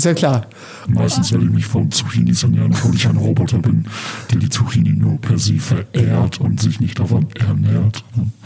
Ja 0.00 0.14
klar. 0.14 0.46
Meistens 0.88 1.32
werde 1.32 1.44
ich 1.44 1.50
mich 1.50 1.66
von 1.66 1.90
Zucchinis 1.90 2.42
ernähren, 2.42 2.72
obwohl 2.72 2.94
ich 2.94 3.06
ein 3.06 3.16
Roboter 3.16 3.58
bin, 3.58 3.84
der 4.30 4.38
die 4.38 4.48
Zucchini 4.48 4.90
nur 4.90 5.20
per 5.20 5.38
se 5.38 5.58
verehrt 5.58 6.40
und 6.40 6.60
sich 6.60 6.80
nicht 6.80 6.98
davon 6.98 7.26
ernährt. 7.38 8.02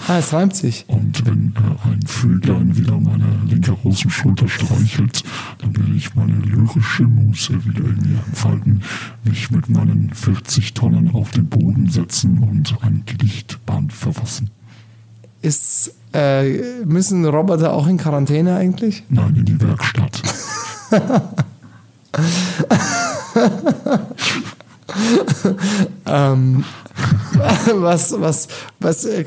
Ah, 0.08 0.18
es 0.18 0.32
reimt 0.32 0.56
sich. 0.56 0.84
Und 0.88 1.24
wenn 1.24 1.54
äh, 1.56 1.88
ein 1.88 2.02
Vöglein 2.04 2.76
wieder 2.76 2.98
meine 2.98 3.26
linke 3.46 3.76
Außenschulter 3.84 4.48
streichelt, 4.48 5.22
dann 5.58 5.76
werde 5.76 5.94
ich 5.94 6.14
meine 6.16 6.34
lyrische 6.34 7.04
Muße 7.04 7.64
wieder 7.64 7.84
in 7.84 8.10
mir 8.10 8.18
entfalten, 8.26 8.82
mich 9.24 9.50
mit 9.52 9.68
meinen 9.68 10.10
40 10.12 10.74
Tonnen 10.74 11.14
auf 11.14 11.30
den 11.30 11.46
Boden 11.46 11.88
setzen 11.88 12.38
und 12.38 12.76
ein 12.82 13.04
Gedichtband 13.06 13.92
verfassen. 13.92 14.50
Ist, 15.42 15.94
äh, 16.12 16.84
müssen 16.84 17.24
Roboter 17.24 17.72
auch 17.72 17.86
in 17.86 17.98
Quarantäne 17.98 18.56
eigentlich? 18.56 19.04
Nein, 19.08 19.36
in 19.36 19.44
die 19.44 19.60
Werkstatt. 19.60 20.22
Ähm, 26.06 26.64
was, 27.74 28.14
was, 28.18 28.48
was, 28.80 29.04
äh, 29.04 29.24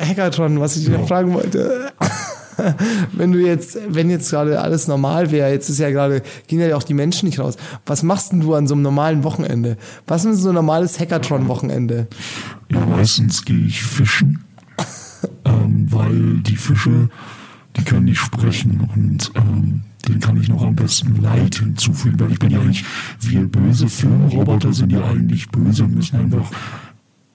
Hackathon, 0.00 0.60
was 0.60 0.76
ich 0.76 0.88
noch 0.88 1.06
fragen 1.08 1.32
wollte. 1.34 1.92
wenn 3.12 3.32
du 3.32 3.38
jetzt, 3.38 3.78
wenn 3.88 4.10
jetzt 4.10 4.30
gerade 4.30 4.60
alles 4.60 4.88
normal 4.88 5.30
wäre, 5.30 5.50
jetzt 5.50 5.68
ist 5.68 5.78
ja 5.78 5.90
gerade, 5.90 6.22
gehen 6.46 6.60
ja 6.60 6.76
auch 6.76 6.82
die 6.82 6.94
Menschen 6.94 7.26
nicht 7.26 7.38
raus. 7.38 7.56
Was 7.84 8.02
machst 8.02 8.32
denn 8.32 8.40
du 8.40 8.54
an 8.54 8.66
so 8.66 8.74
einem 8.74 8.82
normalen 8.82 9.24
Wochenende? 9.24 9.76
Was 10.06 10.24
ist 10.24 10.40
so 10.40 10.48
ein 10.50 10.54
normales 10.54 10.98
Hackathon-Wochenende? 10.98 12.08
Ja, 12.70 12.80
meistens 12.80 13.44
gehe 13.44 13.66
ich 13.66 13.82
fischen, 13.82 14.44
ähm, 15.44 15.86
weil 15.90 16.38
die 16.42 16.56
Fische, 16.56 17.08
die 17.76 17.84
können 17.84 18.06
nicht 18.06 18.20
sprechen 18.20 18.88
und 18.94 19.30
ähm, 19.34 19.82
denen 20.08 20.20
kann 20.20 20.40
ich 20.40 20.48
noch 20.48 20.62
am 20.62 20.76
besten 20.76 21.20
Leid 21.20 21.56
hinzufügen, 21.56 22.18
weil 22.20 22.32
ich 22.32 22.38
bin 22.38 22.50
ja 22.50 22.62
nicht, 22.62 22.84
wir 23.20 23.46
böse 23.46 23.88
Filmroboter 23.88 24.72
sind 24.72 24.92
ja 24.92 25.04
eigentlich 25.04 25.48
böse 25.48 25.84
und 25.84 25.94
müssen 25.94 26.16
einfach 26.16 26.50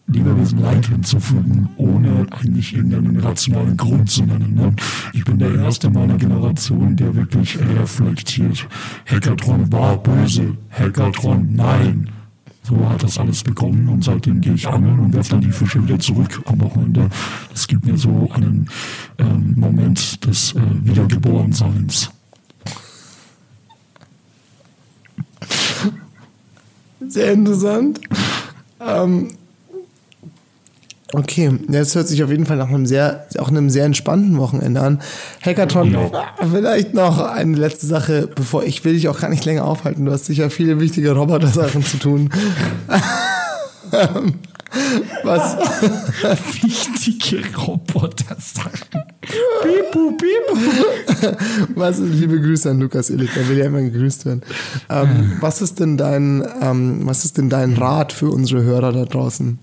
lieber 0.07 0.38
wissen, 0.39 0.60
Leid 0.60 0.88
hinzufügen, 0.88 1.69
ohne 1.77 2.26
eigentlich 2.31 2.76
irgendeinen 2.76 3.19
rationalen 3.19 3.77
Grund 3.77 4.10
zu 4.10 4.23
nennen. 4.23 4.53
Ne? 4.56 4.73
Ich 5.14 5.23
bin 5.23 5.39
der 5.39 5.53
Erste 5.56 5.89
meiner 5.89 6.18
Generation, 6.18 6.95
der 6.95 7.15
wirklich 7.15 7.57
reflektiert. 7.60 8.68
Hackathon 9.06 9.72
war 9.72 9.98
böse, 9.98 10.56
Hackathon 10.72 11.56
nein. 11.56 12.10
So 12.64 12.88
hat 12.88 13.02
das 13.02 13.18
alles 13.18 13.43
begonnen 13.43 13.89
und 13.89 14.03
seitdem 14.03 14.39
gehe 14.39 14.53
ich 14.53 14.68
angeln 14.68 14.99
und 14.99 15.14
werfe 15.14 15.31
dann 15.31 15.41
die 15.41 15.52
Fische 15.52 15.81
wieder 15.84 15.98
zurück 15.98 16.41
am 16.45 16.61
Wochenende. 16.61 17.10
Das 17.49 17.68
gibt 17.68 17.85
mir 17.85 17.98
so 17.98 18.30
einen 18.34 18.69
ähm, 19.18 19.53
Moment 19.57 20.23
des 20.26 20.53
äh, 20.53 20.61
Wiedergeborenseins. 20.84 22.11
Sehr 27.07 27.32
interessant. 27.34 27.99
Ähm, 28.80 29.30
okay, 31.14 31.52
das 31.68 31.95
hört 31.95 32.07
sich 32.07 32.23
auf 32.23 32.30
jeden 32.30 32.45
Fall 32.45 32.57
nach 32.57 32.69
einem 32.69 32.86
sehr, 32.86 33.28
auch 33.38 33.49
einem 33.49 33.69
sehr 33.69 33.86
entspannten 33.86 34.38
Wochenende 34.38 34.82
an. 34.82 35.02
Hackathon, 35.45 35.95
vielleicht 36.52 36.94
noch 36.94 37.19
eine 37.19 37.57
letzte 37.57 37.88
Sache, 37.88 38.30
bevor 38.34 38.64
ich 38.64 38.84
will 38.86 38.94
dich 38.94 39.07
auch 39.07 39.19
gar 39.19 39.30
nicht 39.30 39.45
länger 39.45 39.65
aufhalten. 39.65 40.06
Du 40.06 40.11
hast 40.11 40.26
sicher 40.26 40.49
viele 40.49 40.80
wichtige 40.80 41.11
Roboter-Sachen 41.11 41.84
zu 41.84 41.98
tun. 41.98 42.30
Ähm, 43.94 44.36
Was? 45.23 45.57
Wichtige 46.64 47.43
Roboter-Sachen. 47.57 49.03
Bibu, 49.64 50.18
bibu. 50.18 51.35
Was, 51.76 51.99
liebe 51.99 52.39
Grüße 52.39 52.69
an 52.72 52.80
Lukas 52.80 53.10
Illich, 53.10 53.34
der 53.34 53.48
will 53.48 53.57
ja 53.57 53.65
immer 53.65 53.81
gegrüßt 53.81 54.26
werden. 54.26 54.41
Ähm, 54.89 55.34
was 55.39 55.61
ist 55.61 55.80
denn 55.80 55.98
dein, 55.98 56.48
ähm, 56.61 57.02
was 57.06 57.26
ist 57.26 57.38
denn 57.38 57.49
dein 57.49 57.73
Rat 57.73 58.14
für 58.14 58.30
unsere 58.30 58.64
Hörer 58.64 58.91
da 58.91 59.06
draußen? 59.06 59.60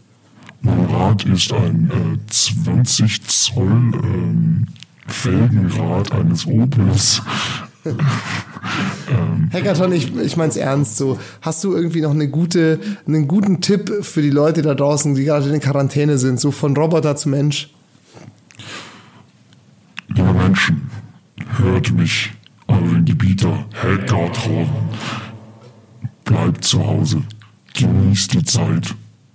Mein 0.60 0.84
Rad 0.86 1.24
ist 1.24 1.52
ein 1.52 1.90
äh, 1.90 2.30
20 2.30 3.26
Zoll 3.26 3.66
ähm, 3.66 4.66
Felgenrad 5.06 6.12
eines 6.12 6.46
Opels. 6.46 7.22
Hackathon, 9.52 9.92
ich, 9.92 10.14
ich 10.16 10.36
mein's 10.36 10.56
ernst 10.56 10.96
so. 10.96 11.18
Hast 11.40 11.64
du 11.64 11.74
irgendwie 11.74 12.00
noch 12.00 12.10
eine 12.10 12.28
gute, 12.28 12.80
einen 13.06 13.28
guten 13.28 13.60
Tipp 13.60 14.04
für 14.04 14.22
die 14.22 14.30
Leute 14.30 14.62
da 14.62 14.74
draußen, 14.74 15.14
die 15.14 15.24
gerade 15.24 15.48
in 15.48 15.60
Quarantäne 15.60 16.18
sind, 16.18 16.40
so 16.40 16.50
von 16.50 16.76
Roboter 16.76 17.16
zu 17.16 17.28
Mensch? 17.28 17.70
Liebe 20.08 20.32
Menschen, 20.32 20.90
hört 21.56 21.92
mich, 21.92 22.32
euren 22.66 23.04
Gebieter 23.04 23.66
Hackathon. 23.82 24.68
Bleibt 26.24 26.64
zu 26.64 26.86
Hause, 26.86 27.22
genießt 27.74 28.34
die 28.34 28.44
Zeit 28.44 28.94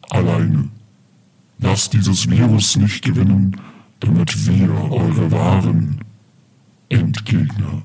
alleine. 0.10 0.70
Lasst 1.60 1.94
dieses 1.94 2.30
Virus 2.30 2.76
nicht 2.76 3.04
gewinnen, 3.04 3.56
damit 4.00 4.48
wir 4.48 4.70
eure 4.92 5.32
wahren 5.32 6.02
Endgegner, 6.90 7.82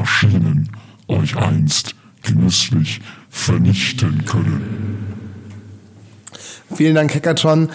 Maschinen, 0.00 0.70
euch 1.08 1.36
einst 1.36 1.94
genüsslich 2.22 3.00
vernichten 3.28 4.24
können. 4.24 4.98
Vielen 6.74 6.94
Dank, 6.94 7.14
Hackathon. 7.14 7.68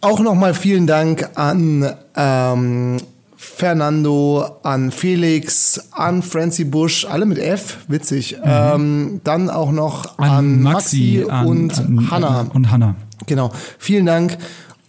Auch 0.00 0.20
nochmal 0.20 0.54
vielen 0.54 0.86
Dank 0.86 1.28
an 1.34 1.92
ähm, 2.16 2.96
Fernando, 3.36 4.60
an 4.62 4.90
Felix, 4.90 5.88
an 5.92 6.22
Francie 6.22 6.64
Bush, 6.64 7.04
alle 7.04 7.26
mit 7.26 7.36
F, 7.38 7.78
witzig. 7.88 8.38
Ähm, 8.42 9.20
dann 9.22 9.50
auch 9.50 9.72
noch 9.72 10.18
an, 10.18 10.62
Maxi, 10.62 11.26
an- 11.28 11.46
und 11.46 11.78
an- 11.78 12.10
Hanna. 12.10 12.46
Und 12.54 12.70
Hanna. 12.70 12.94
Genau. 13.26 13.52
Vielen 13.78 14.06
Dank. 14.06 14.38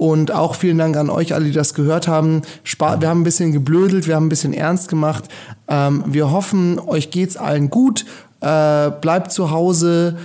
Und 0.01 0.31
auch 0.31 0.55
vielen 0.55 0.79
Dank 0.79 0.97
an 0.97 1.11
euch 1.11 1.35
alle, 1.35 1.45
die 1.45 1.51
das 1.51 1.75
gehört 1.75 2.07
haben. 2.07 2.41
Wir 2.63 3.07
haben 3.07 3.21
ein 3.21 3.23
bisschen 3.23 3.51
geblödelt, 3.51 4.07
wir 4.07 4.15
haben 4.15 4.25
ein 4.25 4.29
bisschen 4.29 4.51
ernst 4.51 4.89
gemacht. 4.89 5.25
Ähm, 5.67 6.03
wir 6.07 6.31
hoffen, 6.31 6.79
euch 6.79 7.11
geht's 7.11 7.37
allen 7.37 7.69
gut. 7.69 8.05
Äh, 8.39 8.89
bleibt 8.99 9.31
zu 9.31 9.51
Hause 9.51 10.17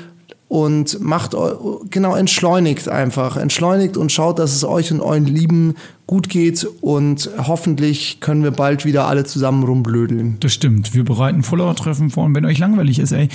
und 0.48 0.98
macht 1.03 1.36
genau 1.90 2.16
entschleunigt 2.16 2.89
einfach. 2.89 3.36
Entschleunigt 3.36 3.98
und 3.98 4.11
schaut, 4.11 4.39
dass 4.39 4.55
es 4.55 4.65
euch 4.65 4.90
und 4.93 5.03
euren 5.03 5.27
Lieben 5.27 5.74
gut 6.07 6.28
geht 6.28 6.65
und 6.83 7.28
hoffentlich 7.37 8.20
können 8.20 8.45
wir 8.45 8.53
bald 8.53 8.85
wieder 8.85 9.09
alle 9.09 9.24
zusammen 9.24 9.65
rumblödeln. 9.65 10.37
Das 10.39 10.53
stimmt. 10.53 10.95
Wir 10.95 11.05
bereiten 11.05 11.43
Follower-Treffen 11.43 12.11
vor. 12.11 12.24
Und 12.24 12.35
wenn 12.37 12.45
euch 12.45 12.59
langweilig 12.59 13.01
ist, 13.01 13.11
ey, 13.11 13.28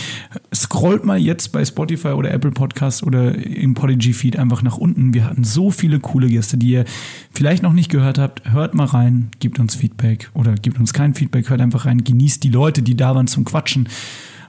scrollt 0.55 1.03
mal 1.03 1.17
jetzt 1.17 1.51
bei 1.51 1.65
Spotify 1.65 2.09
oder 2.09 2.31
Apple 2.31 2.51
Podcast 2.51 3.03
oder 3.03 3.35
im 3.35 3.73
Podigy-Feed 3.73 4.37
einfach 4.39 4.61
nach 4.61 4.77
unten. 4.77 5.13
Wir 5.13 5.25
hatten 5.25 5.43
so 5.43 5.69
viele 5.69 5.99
coole 5.99 6.29
Gäste, 6.29 6.57
die 6.57 6.71
ihr 6.71 6.85
vielleicht 7.33 7.61
noch 7.61 7.73
nicht 7.73 7.89
gehört 7.89 8.17
habt. 8.17 8.49
Hört 8.49 8.73
mal 8.73 8.85
rein, 8.85 9.31
gebt 9.39 9.59
uns 9.59 9.75
Feedback 9.75 10.29
oder 10.33 10.55
gebt 10.55 10.79
uns 10.79 10.93
kein 10.93 11.13
Feedback. 11.13 11.49
Hört 11.49 11.59
einfach 11.59 11.85
rein, 11.85 12.05
genießt 12.05 12.41
die 12.41 12.49
Leute, 12.49 12.81
die 12.81 12.95
da 12.95 13.13
waren 13.15 13.27
zum 13.27 13.43
Quatschen. 13.43 13.89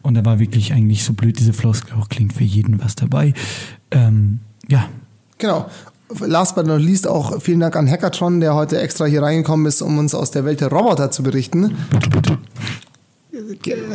Und 0.03 0.15
da 0.15 0.25
war 0.25 0.39
wirklich 0.39 0.73
eigentlich 0.73 1.03
so 1.03 1.13
blöd 1.13 1.41
diese 1.41 1.53
Floskel 1.53 1.97
auch 1.99 2.09
klingt 2.09 2.35
für 2.35 2.45
jeden 2.45 2.81
was 2.83 2.95
dabei. 2.95 3.35
Ähm, 3.91 4.39
ja, 4.69 4.89
Genau. 5.43 5.69
Last 6.21 6.55
but 6.55 6.67
not 6.67 6.81
least 6.81 7.07
auch 7.07 7.41
vielen 7.41 7.61
Dank 7.61 7.77
an 7.77 7.89
Hackathon, 7.89 8.41
der 8.41 8.55
heute 8.55 8.81
extra 8.81 9.05
hier 9.05 9.23
reingekommen 9.23 9.67
ist, 9.67 9.83
um 9.83 9.99
uns 9.99 10.15
aus 10.15 10.31
der 10.31 10.45
Welt 10.45 10.61
der 10.61 10.69
Roboter 10.69 11.11
zu 11.11 11.23
berichten. 11.23 11.77
Bitte, 11.91 12.11
bitte. 12.11 12.39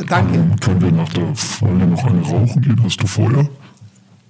Danke. 0.10 0.46
Können 0.62 0.82
wir 0.82 0.92
nach 0.92 1.14
der 1.14 1.36
Folge 1.36 1.86
noch 1.86 2.04
eine 2.04 2.22
rauchen 2.22 2.62
gehen? 2.62 2.82
Hast 2.84 3.02
du 3.02 3.08
Feuer? 3.08 3.48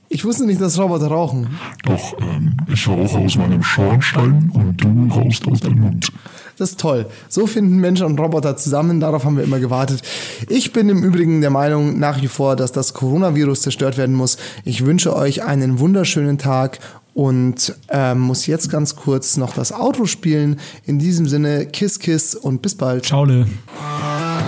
Ich 0.10 0.24
wusste 0.24 0.46
nicht, 0.46 0.62
dass 0.62 0.80
Roboter 0.80 1.08
rauchen. 1.08 1.48
Doch, 1.86 2.14
ähm, 2.22 2.56
ich 2.72 2.88
rauche 2.88 3.18
aus 3.18 3.36
meinem 3.36 3.62
Schornstein 3.62 4.50
und 4.54 4.82
du 4.82 5.14
rauchst 5.14 5.46
aus 5.48 5.60
deinem 5.60 5.80
Mund. 5.80 6.12
Das 6.58 6.72
ist 6.72 6.80
toll. 6.80 7.08
So 7.28 7.46
finden 7.46 7.78
Mensch 7.78 8.02
und 8.02 8.20
Roboter 8.20 8.56
zusammen. 8.56 9.00
Darauf 9.00 9.26
haben 9.26 9.38
wir 9.38 9.44
immer 9.44 9.60
gewartet. 9.60 10.02
Ich 10.48 10.72
bin 10.72 10.90
im 10.90 11.04
Übrigen 11.04 11.42
der 11.42 11.50
Meinung 11.50 12.00
nach 12.00 12.22
wie 12.22 12.28
vor, 12.28 12.56
dass 12.56 12.72
das 12.72 12.94
Coronavirus 12.94 13.62
zerstört 13.62 13.98
werden 13.98 14.16
muss. 14.16 14.38
Ich 14.64 14.86
wünsche 14.86 15.16
euch 15.16 15.44
einen 15.44 15.80
wunderschönen 15.80 16.38
Tag 16.38 16.80
und 17.18 17.74
ähm, 17.90 18.20
muss 18.20 18.46
jetzt 18.46 18.70
ganz 18.70 18.96
kurz 18.96 19.38
noch 19.38 19.56
das 19.56 19.72
Outro 19.72 20.06
spielen. 20.06 20.60
In 20.86 21.00
diesem 21.00 21.28
Sinne, 21.28 21.66
Kiss, 21.66 21.98
Kiss 21.98 22.36
und 22.36 22.62
bis 22.62 22.76
bald. 22.76 23.08
Ciao. 23.08 23.26
Le. 23.26 23.48
Ah. 23.82 24.44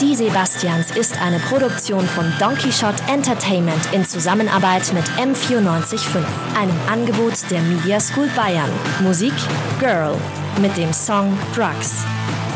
Die 0.00 0.14
Sebastians 0.14 0.96
ist 0.96 1.20
eine 1.20 1.38
Produktion 1.38 2.02
von 2.06 2.24
Donkey 2.40 2.72
Shot 2.72 2.94
Entertainment 3.12 3.92
in 3.92 4.06
Zusammenarbeit 4.06 4.90
mit 4.94 5.04
M945, 5.22 6.24
einem 6.58 6.76
Angebot 6.90 7.34
der 7.50 7.60
Media 7.60 8.00
School 8.00 8.30
Bayern. 8.34 8.70
Musik 9.02 9.34
Girl 9.78 10.16
mit 10.62 10.74
dem 10.78 10.94
Song 10.94 11.36
Drugs. 11.54 12.04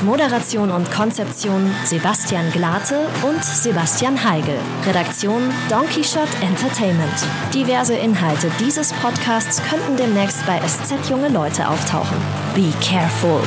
Moderation 0.03 0.71
und 0.71 0.91
Konzeption 0.91 1.71
Sebastian 1.85 2.51
Glate 2.53 3.07
und 3.23 3.43
Sebastian 3.45 4.23
Heigel. 4.23 4.59
Redaktion 4.85 5.43
Donkey 5.69 6.03
Shot 6.03 6.29
Entertainment. 6.43 7.15
Diverse 7.55 7.95
Inhalte 7.95 8.51
dieses 8.59 8.93
Podcasts 8.95 9.63
könnten 9.63 9.97
demnächst 9.97 10.45
bei 10.47 10.61
SZ 10.67 11.09
Junge 11.09 11.29
Leute 11.29 11.69
auftauchen. 11.69 12.17
Be 12.55 12.73
careful. 12.81 13.41